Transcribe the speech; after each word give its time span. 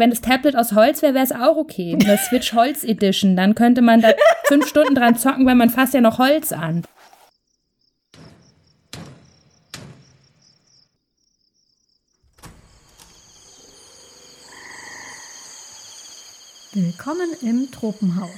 Wenn 0.00 0.08
das 0.08 0.22
Tablet 0.22 0.56
aus 0.56 0.72
Holz 0.72 1.02
wäre, 1.02 1.12
wäre 1.12 1.24
es 1.24 1.30
auch 1.30 1.58
okay. 1.58 1.94
Eine 2.02 2.16
Switch 2.16 2.52
Holz 2.54 2.84
Edition. 2.84 3.36
Dann 3.36 3.54
könnte 3.54 3.82
man 3.82 4.00
da 4.00 4.14
fünf 4.44 4.66
Stunden 4.66 4.94
dran 4.94 5.14
zocken, 5.14 5.44
weil 5.44 5.56
man 5.56 5.68
fasst 5.68 5.92
ja 5.92 6.00
noch 6.00 6.18
Holz 6.18 6.52
an. 6.52 6.84
Willkommen 16.72 17.28
im 17.42 17.70
Tropenhaus. 17.70 18.30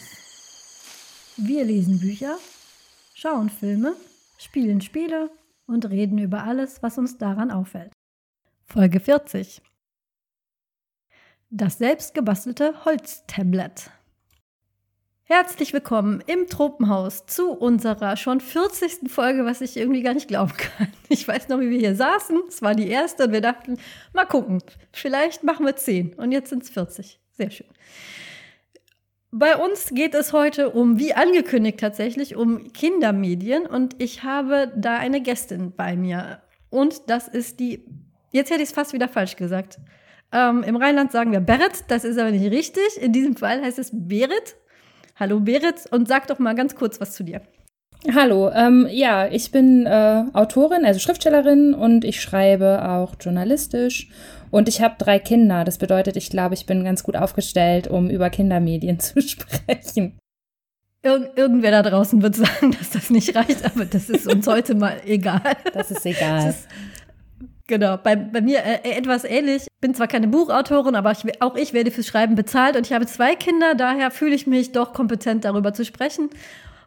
Wir 1.37 1.65
lesen 1.65 2.01
Bücher, 2.01 2.39
schauen 3.15 3.51
Filme, 3.51 3.95
spielen 4.37 4.81
Spiele 4.81 5.31
und 5.69 5.89
reden 5.89 6.19
über 6.19 6.43
alles, 6.43 6.83
was 6.83 6.99
uns 6.99 7.19
daran 7.19 7.53
auffällt. 7.53 7.93
Folge 8.67 8.99
40. 8.99 9.63
Das 11.55 11.77
selbstgebastelte 11.77 12.87
Holztablet. 12.87 13.91
Herzlich 15.25 15.75
willkommen 15.75 16.25
im 16.27 16.49
Tropenhaus 16.49 17.27
zu 17.27 17.51
unserer 17.51 18.17
schon 18.17 18.41
40. 18.41 19.11
Folge, 19.11 19.45
was 19.45 19.61
ich 19.61 19.77
irgendwie 19.77 20.01
gar 20.01 20.15
nicht 20.15 20.29
glauben 20.29 20.55
kann. 20.57 20.89
Ich 21.11 21.29
weiß 21.29 21.49
noch, 21.49 21.61
wie 21.61 21.69
wir 21.69 21.79
hier 21.79 21.95
saßen. 21.95 22.41
Es 22.49 22.63
war 22.63 22.75
die 22.75 22.89
erste 22.89 23.25
und 23.25 23.33
wir 23.33 23.43
dachten, 23.43 23.77
mal 24.15 24.25
gucken, 24.25 24.63
vielleicht 24.93 25.45
machen 25.45 25.67
wir 25.67 25.77
10 25.77 26.15
und 26.15 26.33
jetzt 26.33 26.49
sind 26.49 26.63
es 26.63 26.71
40. 26.71 27.21
Sehr 27.33 27.51
schön. 27.51 27.67
Bei 29.31 29.59
uns 29.59 29.91
geht 29.91 30.15
es 30.15 30.33
heute 30.33 30.71
um, 30.71 30.99
wie 30.99 31.13
angekündigt 31.13 31.81
tatsächlich, 31.81 32.35
um 32.35 32.73
Kindermedien 32.73 33.67
und 33.67 34.03
ich 34.03 34.23
habe 34.23 34.73
da 34.75 34.97
eine 34.97 35.21
Gästin 35.21 35.75
bei 35.77 35.97
mir. 35.97 36.41
Und 36.71 37.11
das 37.11 37.29
ist 37.29 37.61
die, 37.61 37.85
jetzt 38.31 38.51
hätte 38.51 38.63
ich 38.63 38.71
es 38.71 38.75
fast 38.75 38.95
wieder 38.95 39.11
falsch 39.11 39.37
gesagt. 39.37 39.79
Ähm, 40.33 40.63
Im 40.63 40.77
Rheinland 40.77 41.13
sagen 41.13 41.33
wir 41.33 41.41
Berit, 41.41 41.85
das 41.89 42.05
ist 42.05 42.19
aber 42.19 42.31
nicht 42.31 42.51
richtig. 42.51 43.01
In 43.01 43.13
diesem 43.13 43.37
Fall 43.37 43.63
heißt 43.63 43.79
es 43.79 43.91
Berit. 43.93 44.57
Hallo 45.17 45.41
Berit 45.41 45.85
und 45.91 46.09
sag 46.09 46.27
doch 46.27 46.39
mal 46.39 46.55
ganz 46.55 46.75
kurz 46.75 47.01
was 47.01 47.13
zu 47.13 47.23
dir. 47.23 47.43
Hallo, 48.13 48.51
ähm, 48.51 48.89
ja, 48.91 49.29
ich 49.29 49.53
bin 49.53 49.87
äh, 49.87 50.25
Autorin, 50.33 50.85
also 50.85 50.99
Schriftstellerin 50.99 51.73
und 51.73 52.05
ich 52.05 52.21
schreibe 52.21 52.85
auch 52.89 53.15
journalistisch 53.21 54.09
und 54.51 54.69
ich 54.69 54.83
habe 54.83 54.97
drei 54.99 55.21
Kinder. 55.21 55.65
Das 55.65 55.79
bedeutet, 55.79 56.17
ich 56.17 56.29
glaube, 56.29 56.55
ich 56.55 56.67
bin 56.67 56.83
ganz 56.83 57.05
gut 57.05 57.15
aufgestellt, 57.15 57.87
um 57.87 58.11
über 58.11 58.29
Kindermedien 58.29 58.99
zu 59.01 59.21
sprechen. 59.21 60.19
Ir 61.05 61.31
irgendwer 61.37 61.71
da 61.71 61.83
draußen 61.83 62.23
wird 62.23 62.37
sagen, 62.37 62.73
dass 62.79 62.91
das 62.91 63.11
nicht 63.11 63.37
reicht, 63.37 63.65
aber 63.65 63.85
das 63.85 64.09
ist 64.09 64.27
uns 64.27 64.47
heute 64.49 64.75
mal 64.75 65.01
egal. 65.05 65.57
Das 65.75 65.91
ist 65.91 66.07
egal. 66.07 66.47
Das 66.47 66.57
ist, 66.57 66.69
genau, 67.67 67.97
bei, 67.97 68.17
bei 68.17 68.41
mir 68.41 68.59
äh, 68.59 68.91
etwas 68.91 69.25
ähnlich. 69.25 69.63
Ich 69.63 69.81
bin 69.81 69.95
zwar 69.95 70.09
keine 70.09 70.29
Buchautorin, 70.29 70.95
aber 70.95 71.13
ich, 71.13 71.43
auch 71.43 71.57
ich 71.57 71.73
werde 71.73 71.91
fürs 71.91 72.07
Schreiben 72.07 72.35
bezahlt 72.35 72.77
und 72.77 72.87
ich 72.87 72.93
habe 72.93 73.07
zwei 73.07 73.35
Kinder, 73.35 73.75
daher 73.75 74.11
fühle 74.11 74.35
ich 74.35 74.47
mich 74.47 74.73
doch 74.73 74.93
kompetent 74.93 75.45
darüber 75.45 75.73
zu 75.73 75.85
sprechen 75.85 76.31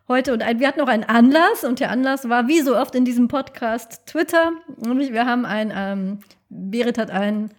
heute. 0.07 0.33
Und 0.33 0.41
ein, 0.41 0.59
wir 0.59 0.67
hatten 0.67 0.79
noch 0.79 0.87
einen 0.87 1.03
Anlass 1.03 1.63
und 1.63 1.79
der 1.79 1.91
Anlass 1.91 2.29
war, 2.29 2.47
wie 2.47 2.61
so 2.61 2.77
oft 2.77 2.95
in 2.95 3.05
diesem 3.05 3.27
Podcast, 3.27 4.05
Twitter. 4.05 4.51
Nämlich 4.77 5.13
wir 5.13 5.25
haben 5.25 5.45
ein 5.45 5.73
ähm, 5.75 6.19
Berit 6.49 6.97
hat 6.97 7.11
einen 7.11 7.51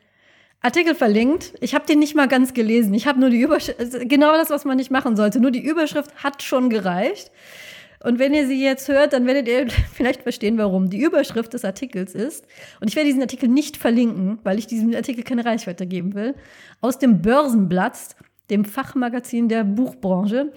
Artikel 0.62 0.94
verlinkt. 0.94 1.54
Ich 1.60 1.74
habe 1.74 1.86
den 1.86 1.98
nicht 1.98 2.14
mal 2.14 2.28
ganz 2.28 2.54
gelesen. 2.54 2.94
Ich 2.94 3.06
habe 3.06 3.20
nur 3.20 3.30
die 3.30 3.40
Überschrift, 3.40 3.78
also 3.78 3.98
genau 4.02 4.32
das, 4.32 4.50
was 4.50 4.64
man 4.64 4.76
nicht 4.76 4.90
machen 4.90 5.16
sollte. 5.16 5.40
Nur 5.40 5.50
die 5.50 5.64
Überschrift 5.64 6.10
hat 6.22 6.42
schon 6.42 6.70
gereicht. 6.70 7.30
Und 8.02 8.18
wenn 8.18 8.34
ihr 8.34 8.46
sie 8.46 8.62
jetzt 8.62 8.88
hört, 8.88 9.12
dann 9.12 9.26
werdet 9.26 9.48
ihr 9.48 9.66
vielleicht 9.92 10.22
verstehen, 10.22 10.58
warum. 10.58 10.90
Die 10.90 11.00
Überschrift 11.00 11.54
des 11.54 11.64
Artikels 11.64 12.14
ist, 12.14 12.46
und 12.80 12.88
ich 12.88 12.96
werde 12.96 13.08
diesen 13.08 13.22
Artikel 13.22 13.48
nicht 13.48 13.76
verlinken, 13.76 14.38
weil 14.44 14.58
ich 14.58 14.66
diesem 14.66 14.94
Artikel 14.94 15.24
keine 15.24 15.44
Reichweite 15.44 15.86
geben 15.86 16.14
will, 16.14 16.34
aus 16.80 16.98
dem 16.98 17.22
Börsenblatt, 17.22 18.16
dem 18.50 18.64
Fachmagazin 18.64 19.48
der 19.48 19.64
Buchbranche. 19.64 20.52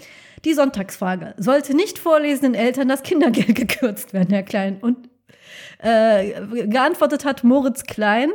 Die 0.46 0.54
Sonntagsfrage. 0.54 1.34
Sollte 1.38 1.76
nicht 1.76 2.00
vorlesenden 2.00 2.54
Eltern 2.54 2.88
das 2.88 3.04
Kindergeld 3.04 3.56
gekürzt 3.56 4.14
werden, 4.14 4.30
Herr 4.30 4.44
Klein? 4.44 4.78
Und 4.80 5.10
äh, 5.80 6.68
geantwortet 6.68 7.26
hat 7.26 7.44
Moritz 7.44 7.84
Klein, 7.84 8.30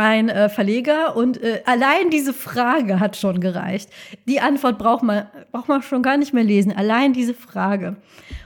ein 0.00 0.28
äh, 0.28 0.48
Verleger, 0.48 1.16
und 1.16 1.42
äh, 1.42 1.62
allein 1.64 2.10
diese 2.10 2.32
Frage 2.32 3.00
hat 3.00 3.16
schon 3.16 3.40
gereicht. 3.40 3.90
Die 4.26 4.40
Antwort 4.40 4.78
braucht 4.78 5.02
man, 5.02 5.26
braucht 5.52 5.68
man 5.68 5.82
schon 5.82 6.02
gar 6.02 6.16
nicht 6.16 6.32
mehr 6.32 6.44
lesen, 6.44 6.72
allein 6.76 7.12
diese 7.12 7.34
Frage. 7.34 7.96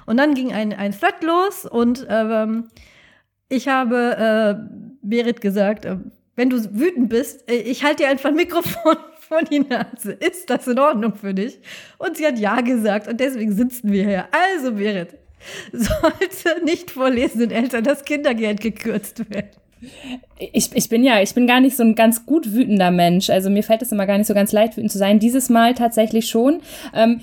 Und 0.06 0.19
dann 0.19 0.34
ging 0.34 0.53
ein, 0.53 0.72
ein 0.72 0.93
Thread 0.93 1.22
los 1.22 1.64
und 1.64 2.06
ähm, 2.09 2.69
ich 3.48 3.69
habe 3.69 4.59
äh, 4.60 4.94
Berit 5.03 5.41
gesagt, 5.41 5.84
äh, 5.84 5.97
wenn 6.37 6.50
du 6.50 6.59
wütend 6.75 7.09
bist, 7.09 7.48
äh, 7.48 7.56
ich 7.56 7.84
halte 7.84 8.03
dir 8.03 8.09
einfach 8.09 8.31
ein 8.31 8.37
Mikrofon 8.37 8.97
vor 9.20 9.43
die 9.43 9.60
Nase. 9.60 10.12
Ist 10.12 10.50
das 10.50 10.66
in 10.66 10.78
Ordnung 10.78 11.14
für 11.14 11.34
dich? 11.34 11.59
Und 11.98 12.16
sie 12.16 12.26
hat 12.26 12.38
ja 12.38 12.60
gesagt 12.60 13.09
und 13.09 13.20
deswegen 13.20 13.53
sitzen 13.53 13.93
wir 13.93 14.04
hier. 14.04 14.28
Also, 14.32 14.72
Berit, 14.72 15.16
sollte 15.72 16.64
nicht 16.64 16.91
vorlesenden 16.91 17.50
Eltern 17.50 17.84
das 17.84 18.04
Kindergeld 18.04 18.60
gekürzt 18.60 19.31
werden. 19.31 19.50
Ich, 20.39 20.71
ich 20.75 20.89
bin 20.89 21.05
ja, 21.05 21.21
ich 21.21 21.34
bin 21.34 21.47
gar 21.47 21.61
nicht 21.61 21.77
so 21.77 21.83
ein 21.83 21.95
ganz 21.95 22.27
gut 22.27 22.53
wütender 22.53 22.91
Mensch. 22.91 23.31
Also 23.31 23.50
mir 23.50 23.62
fällt 23.62 23.83
es 23.83 23.93
immer 23.93 24.06
gar 24.06 24.19
nicht 24.19 24.27
so 24.27 24.34
ganz 24.34 24.53
leicht, 24.53 24.77
wütend 24.77 24.93
zu 24.93 24.99
sein. 24.99 25.19
Dieses 25.19 25.49
Mal 25.49 25.75
tatsächlich 25.75 26.28
schon. 26.28 26.61
Ähm, 26.95 27.21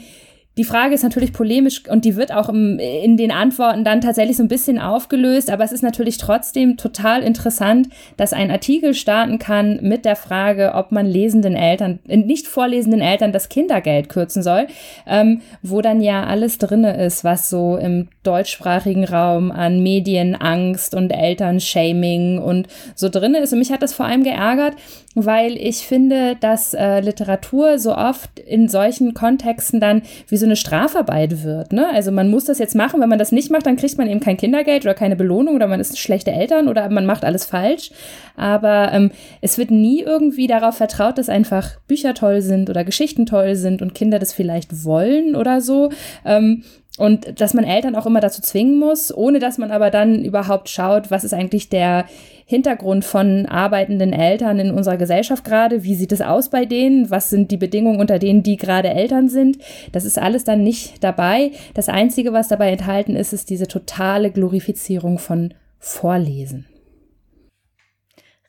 die 0.58 0.66
Frage 0.66 0.94
ist 0.94 1.04
natürlich 1.04 1.32
polemisch 1.32 1.84
und 1.88 2.04
die 2.04 2.18
wird 2.18 2.34
auch 2.34 2.50
im, 2.50 2.78
in 2.78 3.16
den 3.16 3.32
Antworten 3.32 3.86
dann 3.86 4.02
tatsächlich 4.02 4.36
so 4.36 4.44
ein 4.44 4.50
bisschen 4.50 4.80
aufgelöst, 4.80 5.50
aber 5.50 5.64
es 5.64 5.72
ist 5.72 5.82
natürlich 5.82 6.18
trotzdem 6.18 6.76
total 6.76 7.24
interessant, 7.24 7.88
dass 8.18 8.34
ein 8.34 8.52
Artikel 8.52 8.94
starten 8.94 9.40
kann 9.40 9.80
mit 9.82 10.04
der 10.04 10.18
Frage, 10.18 10.74
ob 10.76 10.92
man 10.92 11.06
lesenden 11.06 11.56
Eltern, 11.56 12.00
nicht 12.06 12.48
vorlesenden 12.48 13.00
Eltern 13.00 13.32
das 13.32 13.48
Kindergeld 13.48 14.10
kürzen 14.10 14.44
soll, 14.44 14.68
ähm, 15.08 15.40
wo 15.62 15.82
dann 15.82 16.02
ja 16.02 16.26
alles 16.26 16.58
drinne 16.58 17.02
ist, 17.02 17.24
was 17.24 17.50
so 17.50 17.78
im 17.78 18.10
deutschsprachigen 18.24 19.06
Raum 19.06 19.52
an 19.52 19.82
Medienangst 19.82 20.94
und 20.94 21.12
Elternshaming 21.12 22.40
und 22.40 22.68
so 22.94 23.08
drinne 23.08 23.40
ist. 23.40 23.54
Und 23.54 23.60
mich 23.60 23.72
hat 23.72 23.82
das 23.82 23.94
vor 23.94 24.06
allem 24.06 24.24
geärgert, 24.24 24.76
weil 25.16 25.58
ich 25.58 25.86
finde, 25.86 26.38
dass 26.40 26.74
äh, 26.74 27.02
Literatur 27.02 27.80
so 27.80 27.96
oft 27.96 28.40
in 28.40 28.70
solchen 28.70 29.14
Kontexten 29.14 29.82
dann 29.82 30.04
wie 30.30 30.38
so 30.38 30.46
eine 30.46 30.56
Strafarbeit 30.56 31.44
wird. 31.44 31.74
Ne? 31.74 31.88
Also 31.94 32.12
man 32.12 32.30
muss 32.30 32.46
das 32.46 32.60
jetzt 32.60 32.76
machen, 32.76 33.02
wenn 33.02 33.10
man 33.10 33.20
das 33.20 33.34
nicht 33.34 33.52
macht, 33.52 33.66
dann 33.66 33.76
kriegt 33.76 33.98
man 33.98 34.10
eben 34.10 34.22
kein 34.22 34.38
Kindergeld 34.38 34.84
oder 34.84 34.94
keine 34.94 35.18
Belohnung 35.18 35.56
oder 35.56 35.68
man 35.68 35.82
ist 35.82 36.00
schlechte 36.00 36.32
Eltern 36.32 36.70
oder 36.70 36.90
man 36.90 37.06
macht 37.06 37.26
alles 37.26 37.46
falsch. 37.46 37.92
Aber 38.38 38.92
ähm, 38.94 39.12
es 39.42 39.58
wird 39.58 39.70
nie 39.70 40.02
irgendwie 40.02 40.48
darauf 40.48 40.78
vertraut, 40.78 41.18
dass 41.18 41.28
einfach 41.28 41.80
Bücher 41.88 42.14
toll 42.14 42.42
sind 42.42 42.70
oder 42.70 42.86
Geschichten 42.86 43.26
toll 43.26 43.56
sind 43.56 43.82
und 43.82 43.94
Kinder 43.94 44.18
das 44.18 44.32
vielleicht 44.32 44.86
wollen 44.86 45.36
oder 45.36 45.60
so. 45.60 45.90
Ähm, 46.26 46.64
und 46.98 47.40
dass 47.40 47.54
man 47.54 47.64
Eltern 47.64 47.96
auch 47.96 48.06
immer 48.06 48.20
dazu 48.20 48.42
zwingen 48.42 48.78
muss, 48.78 49.16
ohne 49.16 49.40
dass 49.40 49.58
man 49.58 49.72
aber 49.72 49.90
dann 49.90 50.24
überhaupt 50.24 50.70
schaut, 50.70 51.10
was 51.10 51.24
ist 51.24 51.34
eigentlich 51.34 51.70
der 51.70 52.06
Hintergrund 52.46 53.06
von 53.06 53.46
arbeitenden 53.46 54.13
Eltern 54.13 54.59
in 54.59 54.72
unserer 54.72 54.97
Gesellschaft 54.97 55.44
gerade, 55.44 55.84
wie 55.84 55.96
sieht 55.96 56.12
es 56.12 56.22
aus 56.22 56.50
bei 56.50 56.66
denen, 56.66 57.09
was 57.09 57.29
sind 57.29 57.52
die 57.52 57.57
Bedingungen, 57.57 58.00
unter 58.00 58.19
denen 58.19 58.44
die 58.44 58.57
gerade 58.57 58.90
Eltern 58.90 59.29
sind. 59.29 59.57
Das 59.91 60.06
ist 60.06 60.19
alles 60.19 60.44
dann 60.44 60.63
nicht 60.63 61.03
dabei. 61.03 61.52
Das 61.74 61.90
Einzige, 61.90 62.34
was 62.34 62.47
dabei 62.47 62.72
enthalten 62.72 63.16
ist, 63.16 63.34
ist 63.34 63.50
diese 63.50 63.68
totale 63.68 64.31
Glorifizierung 64.31 65.19
von 65.19 65.53
Vorlesen. 65.79 66.68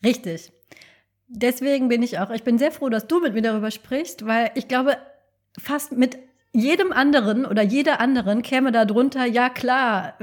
Richtig. 0.05 0.53
Deswegen 1.29 1.89
bin 1.89 2.03
ich 2.03 2.19
auch, 2.19 2.31
ich 2.31 2.43
bin 2.43 2.59
sehr 2.59 2.73
froh, 2.73 2.89
dass 2.91 3.07
du 3.07 3.21
mit 3.21 3.33
mir 3.33 3.43
darüber 3.43 3.71
sprichst, 3.71 4.27
weil 4.27 4.51
ich 4.55 4.69
glaube, 4.69 4.97
fast 5.59 5.93
mit 5.93 6.19
jedem 6.53 6.93
anderen 6.93 7.47
oder 7.47 7.63
jeder 7.63 8.01
anderen 8.01 8.43
käme 8.43 8.73
da 8.73 8.85
drunter, 8.85 9.25
ja 9.25 9.49
klar, 9.49 10.19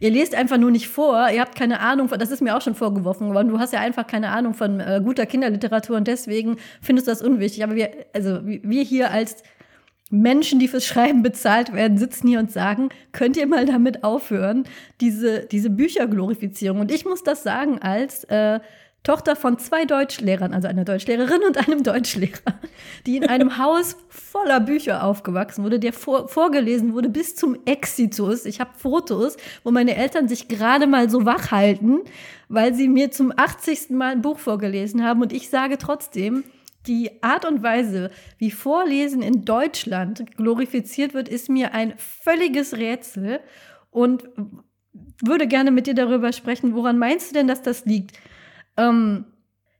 ihr 0.00 0.10
lest 0.10 0.34
einfach 0.34 0.58
nur 0.58 0.70
nicht 0.70 0.88
vor, 0.88 1.28
ihr 1.30 1.40
habt 1.40 1.54
keine 1.56 1.80
Ahnung 1.80 2.08
von, 2.08 2.18
das 2.18 2.30
ist 2.30 2.42
mir 2.42 2.56
auch 2.56 2.62
schon 2.62 2.74
vorgeworfen 2.74 3.32
worden, 3.32 3.48
du 3.48 3.58
hast 3.58 3.72
ja 3.72 3.80
einfach 3.80 4.06
keine 4.06 4.30
Ahnung 4.30 4.54
von 4.54 4.80
äh, 4.80 5.00
guter 5.04 5.26
Kinderliteratur 5.26 5.96
und 5.96 6.08
deswegen 6.08 6.56
findest 6.80 7.06
du 7.06 7.12
das 7.12 7.22
unwichtig. 7.22 7.62
Aber 7.62 7.76
wir, 7.76 7.90
also 8.12 8.40
wir 8.44 8.82
hier 8.82 9.10
als 9.10 9.42
Menschen, 10.10 10.58
die 10.58 10.66
fürs 10.66 10.86
Schreiben 10.86 11.22
bezahlt 11.22 11.72
werden, 11.72 11.96
sitzen 11.96 12.26
hier 12.26 12.40
und 12.40 12.50
sagen, 12.50 12.88
könnt 13.12 13.36
ihr 13.36 13.46
mal 13.46 13.64
damit 13.64 14.02
aufhören, 14.02 14.64
diese, 15.00 15.46
diese 15.46 15.70
Bücherglorifizierung. 15.70 16.80
Und 16.80 16.90
ich 16.90 17.04
muss 17.04 17.22
das 17.22 17.44
sagen 17.44 17.78
als 17.80 18.24
äh, 18.24 18.58
Tochter 19.02 19.34
von 19.34 19.58
zwei 19.58 19.86
Deutschlehrern, 19.86 20.52
also 20.52 20.68
einer 20.68 20.84
Deutschlehrerin 20.84 21.42
und 21.46 21.56
einem 21.56 21.82
Deutschlehrer, 21.82 22.60
die 23.06 23.16
in 23.16 23.26
einem 23.26 23.56
Haus 23.56 23.96
voller 24.08 24.60
Bücher 24.60 25.04
aufgewachsen 25.04 25.64
wurde, 25.64 25.78
der 25.78 25.94
vor, 25.94 26.28
vorgelesen 26.28 26.92
wurde 26.92 27.08
bis 27.08 27.34
zum 27.34 27.56
Exitus. 27.64 28.44
Ich 28.44 28.60
habe 28.60 28.70
Fotos, 28.76 29.38
wo 29.64 29.70
meine 29.70 29.96
Eltern 29.96 30.28
sich 30.28 30.48
gerade 30.48 30.86
mal 30.86 31.08
so 31.08 31.24
wach 31.24 31.50
halten, 31.50 32.00
weil 32.48 32.74
sie 32.74 32.88
mir 32.88 33.10
zum 33.10 33.32
80. 33.34 33.90
Mal 33.90 34.12
ein 34.12 34.22
Buch 34.22 34.38
vorgelesen 34.38 35.02
haben. 35.02 35.22
Und 35.22 35.32
ich 35.32 35.48
sage 35.48 35.78
trotzdem, 35.78 36.44
die 36.86 37.22
Art 37.22 37.46
und 37.46 37.62
Weise, 37.62 38.10
wie 38.36 38.50
Vorlesen 38.50 39.22
in 39.22 39.46
Deutschland 39.46 40.36
glorifiziert 40.36 41.14
wird, 41.14 41.28
ist 41.28 41.48
mir 41.48 41.72
ein 41.72 41.94
völliges 41.96 42.76
Rätsel 42.76 43.40
und 43.90 44.28
würde 45.22 45.46
gerne 45.46 45.70
mit 45.70 45.86
dir 45.86 45.94
darüber 45.94 46.32
sprechen. 46.32 46.74
Woran 46.74 46.98
meinst 46.98 47.30
du 47.30 47.34
denn, 47.34 47.48
dass 47.48 47.62
das 47.62 47.84
liegt? 47.86 48.18
Ähm, 48.80 49.24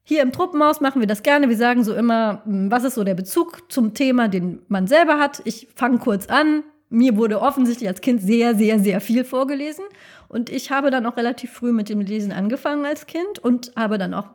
hier 0.02 0.23
im 0.23 0.32
Truppenhaus 0.32 0.81
machen 0.81 1.00
wir 1.00 1.06
das 1.06 1.23
gerne. 1.23 1.49
Wir 1.49 1.56
sagen 1.56 1.85
so 1.85 1.94
immer, 1.94 2.43
hm, 2.44 2.70
was 2.70 2.85
ist 2.85 2.94
so 2.94 3.05
der 3.05 3.14
Bezug 3.14 3.70
zum 3.70 3.94
Thema, 3.94 4.29
den 4.29 4.61
man 4.69 4.87
selber 4.87 5.19
hat. 5.19 5.41
Ich 5.44 5.69
fange 5.75 5.99
kurz 5.99 6.26
an. 6.26 6.64
Mir 6.88 7.17
wurde 7.17 7.41
offensichtlich 7.41 7.88
als 7.88 8.00
Kind 8.00 8.20
sehr, 8.20 8.56
sehr, 8.56 8.81
sehr 8.81 9.00
viel 9.00 9.25
vorgelesen. 9.25 9.85
Und 10.29 10.50
ich 10.50 10.73
habe 10.73 10.91
dann 10.91 11.06
auch 11.06 11.17
relativ 11.17 11.52
früh 11.52 11.73
mit 11.73 11.88
dem 11.88 12.00
Lesen 12.00 12.32
angefangen 12.32 12.85
als 12.85 13.06
Kind 13.06 13.38
und 13.38 13.73
habe 13.76 13.99
dann 13.99 14.12
auch 14.12 14.31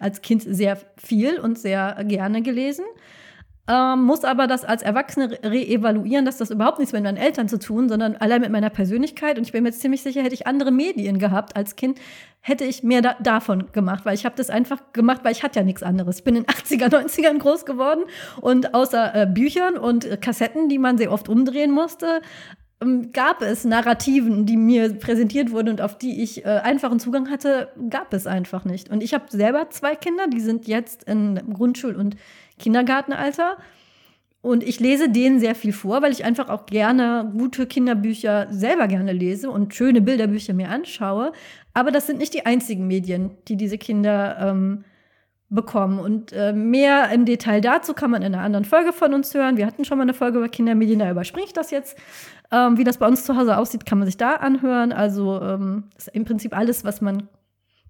als 0.00 0.20
Kind 0.20 0.42
sehr 0.42 0.76
viel 0.96 1.38
und 1.38 1.58
sehr 1.58 2.02
gerne 2.08 2.42
gelesen. 2.42 2.84
Ähm, 3.68 4.02
muss 4.02 4.24
aber 4.24 4.48
das 4.48 4.64
als 4.64 4.82
Erwachsene 4.82 5.38
reevaluieren, 5.44 6.24
dass 6.24 6.36
das 6.36 6.50
überhaupt 6.50 6.80
nichts 6.80 6.92
mit 6.92 7.04
meinen 7.04 7.16
Eltern 7.16 7.48
zu 7.48 7.60
tun, 7.60 7.88
sondern 7.88 8.16
allein 8.16 8.40
mit 8.40 8.50
meiner 8.50 8.70
Persönlichkeit. 8.70 9.38
Und 9.38 9.44
ich 9.44 9.52
bin 9.52 9.62
mir 9.62 9.68
jetzt 9.68 9.80
ziemlich 9.80 10.02
sicher, 10.02 10.20
hätte 10.22 10.34
ich 10.34 10.48
andere 10.48 10.72
Medien 10.72 11.18
gehabt 11.20 11.54
als 11.54 11.76
Kind, 11.76 12.00
hätte 12.40 12.64
ich 12.64 12.82
mehr 12.82 13.02
da 13.02 13.14
davon 13.22 13.70
gemacht, 13.70 14.04
weil 14.04 14.14
ich 14.14 14.24
habe 14.24 14.34
das 14.36 14.50
einfach 14.50 14.92
gemacht, 14.92 15.20
weil 15.22 15.30
ich 15.30 15.44
hatte 15.44 15.60
ja 15.60 15.64
nichts 15.64 15.84
anderes. 15.84 16.18
Ich 16.18 16.24
bin 16.24 16.34
in 16.34 16.42
den 16.42 16.52
80er, 16.52 16.88
90ern 16.88 17.38
groß 17.38 17.64
geworden 17.64 18.02
und 18.40 18.74
außer 18.74 19.14
äh, 19.14 19.26
Büchern 19.26 19.78
und 19.78 20.06
äh, 20.06 20.16
Kassetten, 20.16 20.68
die 20.68 20.78
man 20.78 20.98
sehr 20.98 21.12
oft 21.12 21.28
umdrehen 21.28 21.70
musste, 21.70 22.20
ähm, 22.82 23.12
gab 23.12 23.42
es 23.42 23.64
Narrativen, 23.64 24.44
die 24.44 24.56
mir 24.56 24.92
präsentiert 24.94 25.52
wurden 25.52 25.68
und 25.68 25.80
auf 25.80 25.96
die 25.96 26.20
ich 26.20 26.44
äh, 26.44 26.48
einfachen 26.48 26.98
Zugang 26.98 27.30
hatte, 27.30 27.68
gab 27.90 28.12
es 28.12 28.26
einfach 28.26 28.64
nicht. 28.64 28.90
Und 28.90 29.04
ich 29.04 29.14
habe 29.14 29.26
selber 29.28 29.70
zwei 29.70 29.94
Kinder, 29.94 30.26
die 30.26 30.40
sind 30.40 30.66
jetzt 30.66 31.04
in 31.04 31.38
Grundschul- 31.52 31.94
und 31.94 32.16
Kindergartenalter. 32.62 33.58
Und 34.42 34.64
ich 34.64 34.80
lese 34.80 35.08
denen 35.08 35.38
sehr 35.38 35.54
viel 35.54 35.72
vor, 35.72 36.02
weil 36.02 36.10
ich 36.10 36.24
einfach 36.24 36.48
auch 36.48 36.66
gerne 36.66 37.30
gute 37.36 37.66
Kinderbücher 37.66 38.48
selber 38.50 38.88
gerne 38.88 39.12
lese 39.12 39.48
und 39.48 39.72
schöne 39.72 40.00
Bilderbücher 40.00 40.52
mir 40.52 40.68
anschaue. 40.68 41.32
Aber 41.74 41.92
das 41.92 42.08
sind 42.08 42.18
nicht 42.18 42.34
die 42.34 42.44
einzigen 42.44 42.88
Medien, 42.88 43.30
die 43.46 43.56
diese 43.56 43.78
Kinder 43.78 44.36
ähm, 44.40 44.84
bekommen. 45.48 46.00
Und 46.00 46.32
äh, 46.32 46.52
mehr 46.52 47.10
im 47.12 47.24
Detail 47.24 47.60
dazu 47.60 47.94
kann 47.94 48.10
man 48.10 48.22
in 48.22 48.34
einer 48.34 48.42
anderen 48.42 48.64
Folge 48.64 48.92
von 48.92 49.14
uns 49.14 49.32
hören. 49.32 49.56
Wir 49.56 49.66
hatten 49.66 49.84
schon 49.84 49.98
mal 49.98 50.02
eine 50.02 50.14
Folge 50.14 50.38
über 50.38 50.48
Kindermedien, 50.48 50.98
da 50.98 51.10
überspringe 51.10 51.46
ich 51.46 51.52
das 51.52 51.70
jetzt. 51.70 51.96
Ähm, 52.50 52.78
wie 52.78 52.84
das 52.84 52.98
bei 52.98 53.06
uns 53.06 53.24
zu 53.24 53.36
Hause 53.36 53.56
aussieht, 53.56 53.86
kann 53.86 53.98
man 53.98 54.06
sich 54.06 54.16
da 54.16 54.34
anhören. 54.34 54.92
Also 54.92 55.40
ähm, 55.40 55.84
ist 55.96 56.08
im 56.08 56.24
Prinzip 56.24 56.56
alles, 56.56 56.84
was 56.84 57.00
man, 57.00 57.28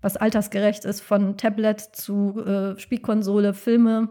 was 0.03 0.19
altersgerecht 0.19 0.85
ist, 0.85 1.01
von 1.01 1.39
Tablet 1.39 1.81
zu 1.81 2.45
äh, 2.45 2.79
Spielkonsole, 2.79 3.55
Filme, 3.55 4.11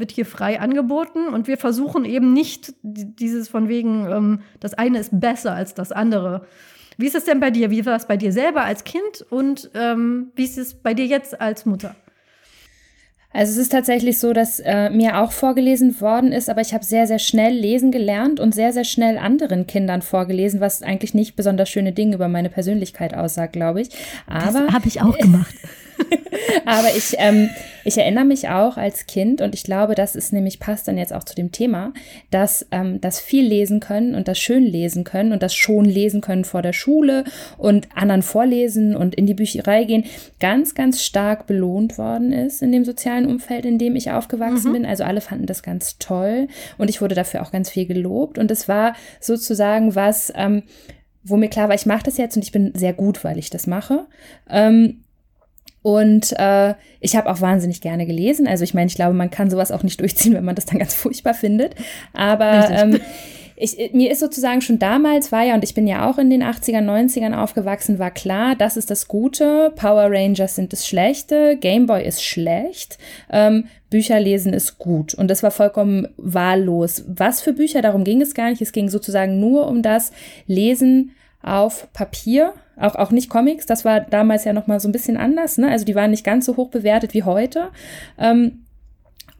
wird 0.00 0.10
hier 0.10 0.26
frei 0.26 0.58
angeboten 0.58 1.28
und 1.28 1.46
wir 1.46 1.58
versuchen 1.58 2.04
eben 2.04 2.32
nicht 2.32 2.74
dieses 2.82 3.48
von 3.48 3.68
wegen, 3.68 4.06
ähm, 4.06 4.40
das 4.58 4.74
eine 4.74 4.98
ist 4.98 5.20
besser 5.20 5.54
als 5.54 5.74
das 5.74 5.92
andere. 5.92 6.46
Wie 6.96 7.06
ist 7.06 7.14
es 7.14 7.24
denn 7.24 7.40
bei 7.40 7.50
dir? 7.50 7.70
Wie 7.70 7.86
war 7.86 7.96
es 7.96 8.06
bei 8.06 8.16
dir 8.16 8.32
selber 8.32 8.64
als 8.64 8.84
Kind 8.84 9.24
und 9.30 9.70
ähm, 9.74 10.32
wie 10.34 10.44
ist 10.44 10.58
es 10.58 10.74
bei 10.74 10.94
dir 10.94 11.06
jetzt 11.06 11.40
als 11.40 11.64
Mutter? 11.64 11.94
Also 13.32 13.52
es 13.52 13.58
ist 13.58 13.70
tatsächlich 13.70 14.18
so, 14.18 14.32
dass 14.32 14.58
äh, 14.58 14.90
mir 14.90 15.20
auch 15.20 15.30
vorgelesen 15.30 16.00
worden 16.00 16.32
ist, 16.32 16.50
aber 16.50 16.62
ich 16.62 16.74
habe 16.74 16.84
sehr, 16.84 17.06
sehr 17.06 17.20
schnell 17.20 17.52
lesen 17.52 17.92
gelernt 17.92 18.40
und 18.40 18.52
sehr, 18.52 18.72
sehr 18.72 18.84
schnell 18.84 19.18
anderen 19.18 19.68
Kindern 19.68 20.02
vorgelesen, 20.02 20.58
was 20.60 20.82
eigentlich 20.82 21.14
nicht 21.14 21.36
besonders 21.36 21.68
schöne 21.68 21.92
Dinge 21.92 22.16
über 22.16 22.26
meine 22.26 22.50
Persönlichkeit 22.50 23.14
aussagt, 23.14 23.52
glaube 23.52 23.82
ich. 23.82 23.90
Aber 24.26 24.62
das 24.62 24.72
habe 24.72 24.88
ich 24.88 25.00
auch 25.00 25.16
gemacht. 25.16 25.54
Aber 26.66 26.88
ich, 26.96 27.14
ähm, 27.18 27.50
ich 27.84 27.98
erinnere 27.98 28.24
mich 28.24 28.48
auch 28.48 28.76
als 28.76 29.06
Kind 29.06 29.40
und 29.40 29.54
ich 29.54 29.64
glaube, 29.64 29.94
das 29.94 30.14
ist 30.14 30.32
nämlich, 30.32 30.60
passt 30.60 30.88
dann 30.88 30.98
jetzt 30.98 31.12
auch 31.12 31.24
zu 31.24 31.34
dem 31.34 31.52
Thema, 31.52 31.92
dass 32.30 32.66
ähm, 32.70 33.00
das 33.00 33.20
viel 33.20 33.46
lesen 33.46 33.80
können 33.80 34.14
und 34.14 34.28
das 34.28 34.38
schön 34.38 34.64
lesen 34.64 35.04
können 35.04 35.32
und 35.32 35.42
das 35.42 35.54
schon 35.54 35.84
lesen 35.84 36.20
können 36.20 36.44
vor 36.44 36.62
der 36.62 36.72
Schule 36.72 37.24
und 37.58 37.88
anderen 37.94 38.22
vorlesen 38.22 38.96
und 38.96 39.14
in 39.14 39.26
die 39.26 39.34
Bücherei 39.34 39.84
gehen, 39.84 40.04
ganz, 40.38 40.74
ganz 40.74 41.02
stark 41.02 41.46
belohnt 41.46 41.98
worden 41.98 42.32
ist 42.32 42.62
in 42.62 42.72
dem 42.72 42.84
sozialen 42.84 43.26
Umfeld, 43.26 43.64
in 43.64 43.78
dem 43.78 43.96
ich 43.96 44.10
aufgewachsen 44.10 44.70
mhm. 44.70 44.74
bin. 44.74 44.86
Also 44.86 45.04
alle 45.04 45.20
fanden 45.20 45.46
das 45.46 45.62
ganz 45.62 45.98
toll 45.98 46.48
und 46.78 46.90
ich 46.90 47.00
wurde 47.00 47.14
dafür 47.14 47.42
auch 47.42 47.52
ganz 47.52 47.70
viel 47.70 47.86
gelobt 47.86 48.38
und 48.38 48.50
es 48.50 48.68
war 48.68 48.94
sozusagen 49.20 49.94
was, 49.94 50.32
ähm, 50.36 50.62
wo 51.22 51.36
mir 51.36 51.48
klar 51.48 51.68
war, 51.68 51.74
ich 51.74 51.86
mache 51.86 52.04
das 52.04 52.16
jetzt 52.16 52.36
und 52.36 52.42
ich 52.42 52.52
bin 52.52 52.72
sehr 52.74 52.92
gut, 52.92 53.24
weil 53.24 53.38
ich 53.38 53.50
das 53.50 53.66
mache. 53.66 54.06
Ähm, 54.48 55.02
und 55.82 56.32
äh, 56.38 56.74
ich 57.00 57.16
habe 57.16 57.30
auch 57.30 57.40
wahnsinnig 57.40 57.80
gerne 57.80 58.06
gelesen. 58.06 58.46
Also 58.46 58.64
ich 58.64 58.74
meine, 58.74 58.88
ich 58.88 58.94
glaube, 58.94 59.14
man 59.14 59.30
kann 59.30 59.50
sowas 59.50 59.72
auch 59.72 59.82
nicht 59.82 60.00
durchziehen, 60.00 60.34
wenn 60.34 60.44
man 60.44 60.54
das 60.54 60.66
dann 60.66 60.78
ganz 60.78 60.94
furchtbar 60.94 61.34
findet. 61.34 61.74
Aber 62.12 62.68
ähm, 62.70 63.00
ich, 63.56 63.92
mir 63.92 64.10
ist 64.10 64.20
sozusagen 64.20 64.62
schon 64.62 64.78
damals 64.78 65.32
war 65.32 65.42
ja, 65.42 65.54
und 65.54 65.64
ich 65.64 65.74
bin 65.74 65.86
ja 65.86 66.08
auch 66.08 66.18
in 66.18 66.30
den 66.30 66.42
80er, 66.42 66.80
90ern 66.80 67.34
aufgewachsen, 67.34 67.98
war 67.98 68.10
klar, 68.10 68.56
das 68.56 68.76
ist 68.76 68.90
das 68.90 69.06
Gute, 69.06 69.72
Power 69.76 70.06
Rangers 70.10 70.54
sind 70.54 70.72
das 70.72 70.86
Schlechte, 70.86 71.56
Gameboy 71.58 72.02
ist 72.04 72.24
schlecht, 72.24 72.98
ähm, 73.30 73.66
Bücher 73.90 74.20
lesen 74.20 74.52
ist 74.52 74.78
gut. 74.78 75.14
Und 75.14 75.28
das 75.28 75.42
war 75.42 75.50
vollkommen 75.50 76.08
wahllos. 76.16 77.04
Was 77.06 77.42
für 77.42 77.52
Bücher, 77.52 77.82
darum 77.82 78.04
ging 78.04 78.22
es 78.22 78.34
gar 78.34 78.50
nicht. 78.50 78.62
Es 78.62 78.72
ging 78.72 78.88
sozusagen 78.88 79.40
nur 79.40 79.66
um 79.66 79.82
das 79.82 80.12
Lesen 80.46 81.12
auf 81.42 81.92
Papier, 81.92 82.54
auch, 82.80 82.94
auch 82.94 83.10
nicht 83.10 83.30
Comics, 83.30 83.66
das 83.66 83.84
war 83.84 84.00
damals 84.00 84.44
ja 84.44 84.52
nochmal 84.52 84.80
so 84.80 84.88
ein 84.88 84.92
bisschen 84.92 85.16
anders, 85.16 85.58
ne? 85.58 85.70
Also 85.70 85.84
die 85.84 85.94
waren 85.94 86.10
nicht 86.10 86.24
ganz 86.24 86.46
so 86.46 86.56
hoch 86.56 86.70
bewertet 86.70 87.14
wie 87.14 87.22
heute. 87.22 87.68
Ähm, 88.18 88.64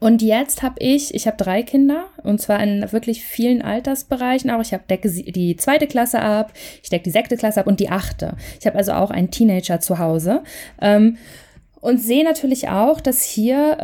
und 0.01 0.23
jetzt 0.23 0.63
habe 0.63 0.75
ich, 0.79 1.13
ich 1.13 1.27
habe 1.27 1.37
drei 1.37 1.61
Kinder 1.61 2.05
und 2.23 2.41
zwar 2.41 2.61
in 2.63 2.91
wirklich 2.91 3.23
vielen 3.23 3.61
Altersbereichen 3.61 4.49
auch. 4.49 4.59
Ich 4.59 4.73
habe 4.73 4.83
decke 4.89 5.07
die 5.11 5.55
zweite 5.57 5.85
Klasse 5.85 6.19
ab, 6.19 6.53
ich 6.81 6.89
decke 6.89 7.03
die 7.03 7.11
sechste 7.11 7.37
Klasse 7.37 7.59
ab 7.59 7.67
und 7.67 7.79
die 7.79 7.89
achte. 7.89 8.35
Ich 8.59 8.65
habe 8.65 8.79
also 8.79 8.93
auch 8.93 9.11
einen 9.11 9.29
Teenager 9.29 9.79
zu 9.79 9.99
Hause 9.99 10.41
ähm, 10.81 11.17
und 11.81 11.99
sehe 11.99 12.23
natürlich 12.23 12.69
auch, 12.69 12.99
dass 12.99 13.23
hier 13.23 13.77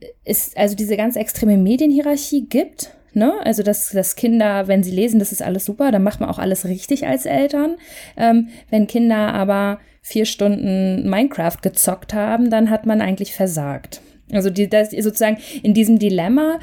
äh, 0.00 0.10
ist 0.24 0.56
also 0.56 0.74
diese 0.74 0.96
ganz 0.96 1.16
extreme 1.16 1.58
Medienhierarchie 1.58 2.46
gibt 2.48 2.94
Ne? 3.14 3.32
Also, 3.44 3.62
dass, 3.62 3.90
dass 3.90 4.16
Kinder, 4.16 4.68
wenn 4.68 4.82
sie 4.82 4.90
lesen, 4.90 5.18
das 5.18 5.32
ist 5.32 5.42
alles 5.42 5.64
super, 5.64 5.90
dann 5.90 6.02
macht 6.02 6.20
man 6.20 6.28
auch 6.28 6.38
alles 6.38 6.64
richtig 6.64 7.06
als 7.06 7.26
Eltern. 7.26 7.76
Ähm, 8.16 8.48
wenn 8.70 8.86
Kinder 8.86 9.34
aber 9.34 9.80
vier 10.00 10.24
Stunden 10.24 11.08
Minecraft 11.08 11.58
gezockt 11.62 12.14
haben, 12.14 12.50
dann 12.50 12.70
hat 12.70 12.86
man 12.86 13.00
eigentlich 13.00 13.34
versagt. 13.34 14.00
Also 14.32 14.50
die, 14.50 14.68
das, 14.68 14.90
sozusagen 14.90 15.38
in 15.62 15.74
diesem 15.74 15.98
Dilemma 15.98 16.58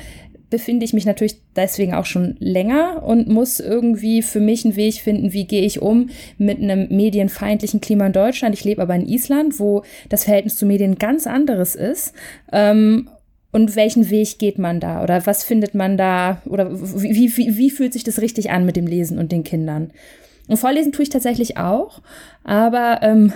befinde 0.49 0.83
ich 0.83 0.93
mich 0.93 1.05
natürlich 1.05 1.41
deswegen 1.55 1.93
auch 1.93 2.05
schon 2.05 2.35
länger 2.39 3.03
und 3.03 3.27
muss 3.27 3.59
irgendwie 3.59 4.21
für 4.21 4.39
mich 4.39 4.65
einen 4.65 4.75
Weg 4.75 4.95
finden, 4.95 5.31
wie 5.31 5.45
gehe 5.45 5.61
ich 5.61 5.81
um 5.81 6.09
mit 6.37 6.59
einem 6.59 6.87
medienfeindlichen 6.89 7.81
Klima 7.81 8.07
in 8.07 8.13
Deutschland. 8.13 8.55
Ich 8.55 8.63
lebe 8.63 8.81
aber 8.81 8.95
in 8.95 9.07
Island, 9.07 9.59
wo 9.59 9.83
das 10.09 10.23
Verhältnis 10.23 10.57
zu 10.57 10.65
Medien 10.65 10.97
ganz 10.97 11.27
anderes 11.27 11.75
ist. 11.75 12.13
Ähm, 12.51 13.09
und 13.51 13.75
welchen 13.75 14.09
Weg 14.09 14.37
geht 14.37 14.59
man 14.59 14.79
da? 14.79 15.03
Oder 15.03 15.25
was 15.25 15.43
findet 15.43 15.73
man 15.75 15.97
da? 15.97 16.41
Oder 16.45 16.71
wie, 16.71 17.35
wie, 17.35 17.57
wie 17.57 17.69
fühlt 17.71 17.93
sich 17.93 18.03
das 18.03 18.21
richtig 18.21 18.51
an 18.51 18.65
mit 18.65 18.75
dem 18.75 18.87
Lesen 18.87 19.17
und 19.17 19.31
den 19.31 19.43
Kindern? 19.43 19.91
Und 20.47 20.57
Vorlesen 20.57 20.91
tue 20.91 21.03
ich 21.03 21.09
tatsächlich 21.09 21.57
auch, 21.57 22.01
aber 22.43 22.99
ähm, 23.01 23.33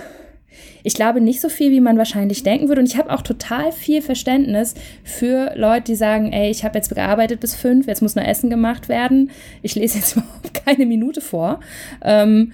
ich 0.82 0.94
glaube 0.94 1.20
nicht 1.20 1.40
so 1.40 1.48
viel, 1.48 1.70
wie 1.70 1.80
man 1.80 1.98
wahrscheinlich 1.98 2.42
denken 2.42 2.68
würde. 2.68 2.80
Und 2.80 2.88
ich 2.88 2.96
habe 2.96 3.10
auch 3.10 3.22
total 3.22 3.72
viel 3.72 4.02
Verständnis 4.02 4.74
für 5.02 5.52
Leute, 5.56 5.84
die 5.84 5.94
sagen, 5.94 6.32
ey, 6.32 6.50
ich 6.50 6.64
habe 6.64 6.76
jetzt 6.76 6.94
gearbeitet 6.94 7.40
bis 7.40 7.54
fünf, 7.54 7.86
jetzt 7.86 8.02
muss 8.02 8.14
nur 8.14 8.26
Essen 8.26 8.50
gemacht 8.50 8.88
werden. 8.88 9.30
Ich 9.62 9.74
lese 9.74 9.98
jetzt 9.98 10.12
überhaupt 10.16 10.54
keine 10.54 10.86
Minute 10.86 11.20
vor. 11.20 11.60
Ähm, 12.02 12.52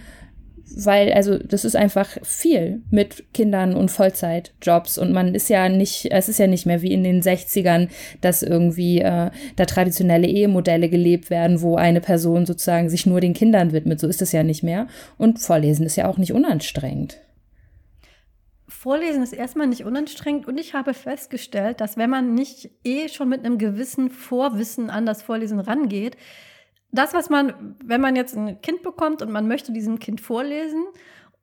weil, 0.76 1.12
also, 1.12 1.38
das 1.38 1.64
ist 1.64 1.76
einfach 1.76 2.08
viel 2.22 2.82
mit 2.90 3.32
Kindern 3.34 3.74
und 3.74 3.90
Vollzeitjobs 3.90 4.98
und 4.98 5.12
man 5.12 5.34
ist 5.34 5.48
ja 5.48 5.68
nicht, 5.68 6.10
es 6.10 6.28
ist 6.28 6.38
ja 6.38 6.46
nicht 6.46 6.66
mehr 6.66 6.82
wie 6.82 6.92
in 6.92 7.02
den 7.02 7.22
60ern, 7.22 7.88
dass 8.20 8.42
irgendwie 8.42 9.00
äh, 9.00 9.30
da 9.56 9.64
traditionelle 9.66 10.28
Ehemodelle 10.28 10.88
gelebt 10.88 11.30
werden, 11.30 11.60
wo 11.62 11.76
eine 11.76 12.00
Person 12.00 12.46
sozusagen 12.46 12.88
sich 12.88 13.06
nur 13.06 13.20
den 13.20 13.34
Kindern 13.34 13.72
widmet. 13.72 14.00
So 14.00 14.06
ist 14.06 14.22
es 14.22 14.32
ja 14.32 14.42
nicht 14.42 14.62
mehr. 14.62 14.86
Und 15.18 15.40
Vorlesen 15.40 15.86
ist 15.86 15.96
ja 15.96 16.08
auch 16.08 16.18
nicht 16.18 16.32
unanstrengend. 16.32 17.20
Vorlesen 18.68 19.22
ist 19.22 19.32
erstmal 19.32 19.66
nicht 19.66 19.84
unanstrengend 19.84 20.46
und 20.46 20.58
ich 20.58 20.74
habe 20.74 20.94
festgestellt, 20.94 21.80
dass 21.80 21.96
wenn 21.96 22.08
man 22.08 22.34
nicht 22.34 22.70
eh 22.84 23.08
schon 23.08 23.28
mit 23.28 23.44
einem 23.44 23.58
gewissen 23.58 24.08
Vorwissen 24.08 24.88
an 24.88 25.04
das 25.04 25.22
Vorlesen 25.22 25.60
rangeht, 25.60 26.16
das, 26.92 27.14
was 27.14 27.30
man, 27.30 27.76
wenn 27.84 28.00
man 28.00 28.16
jetzt 28.16 28.36
ein 28.36 28.60
Kind 28.62 28.82
bekommt 28.82 29.22
und 29.22 29.30
man 29.30 29.46
möchte 29.46 29.72
diesem 29.72 29.98
Kind 29.98 30.20
vorlesen 30.20 30.84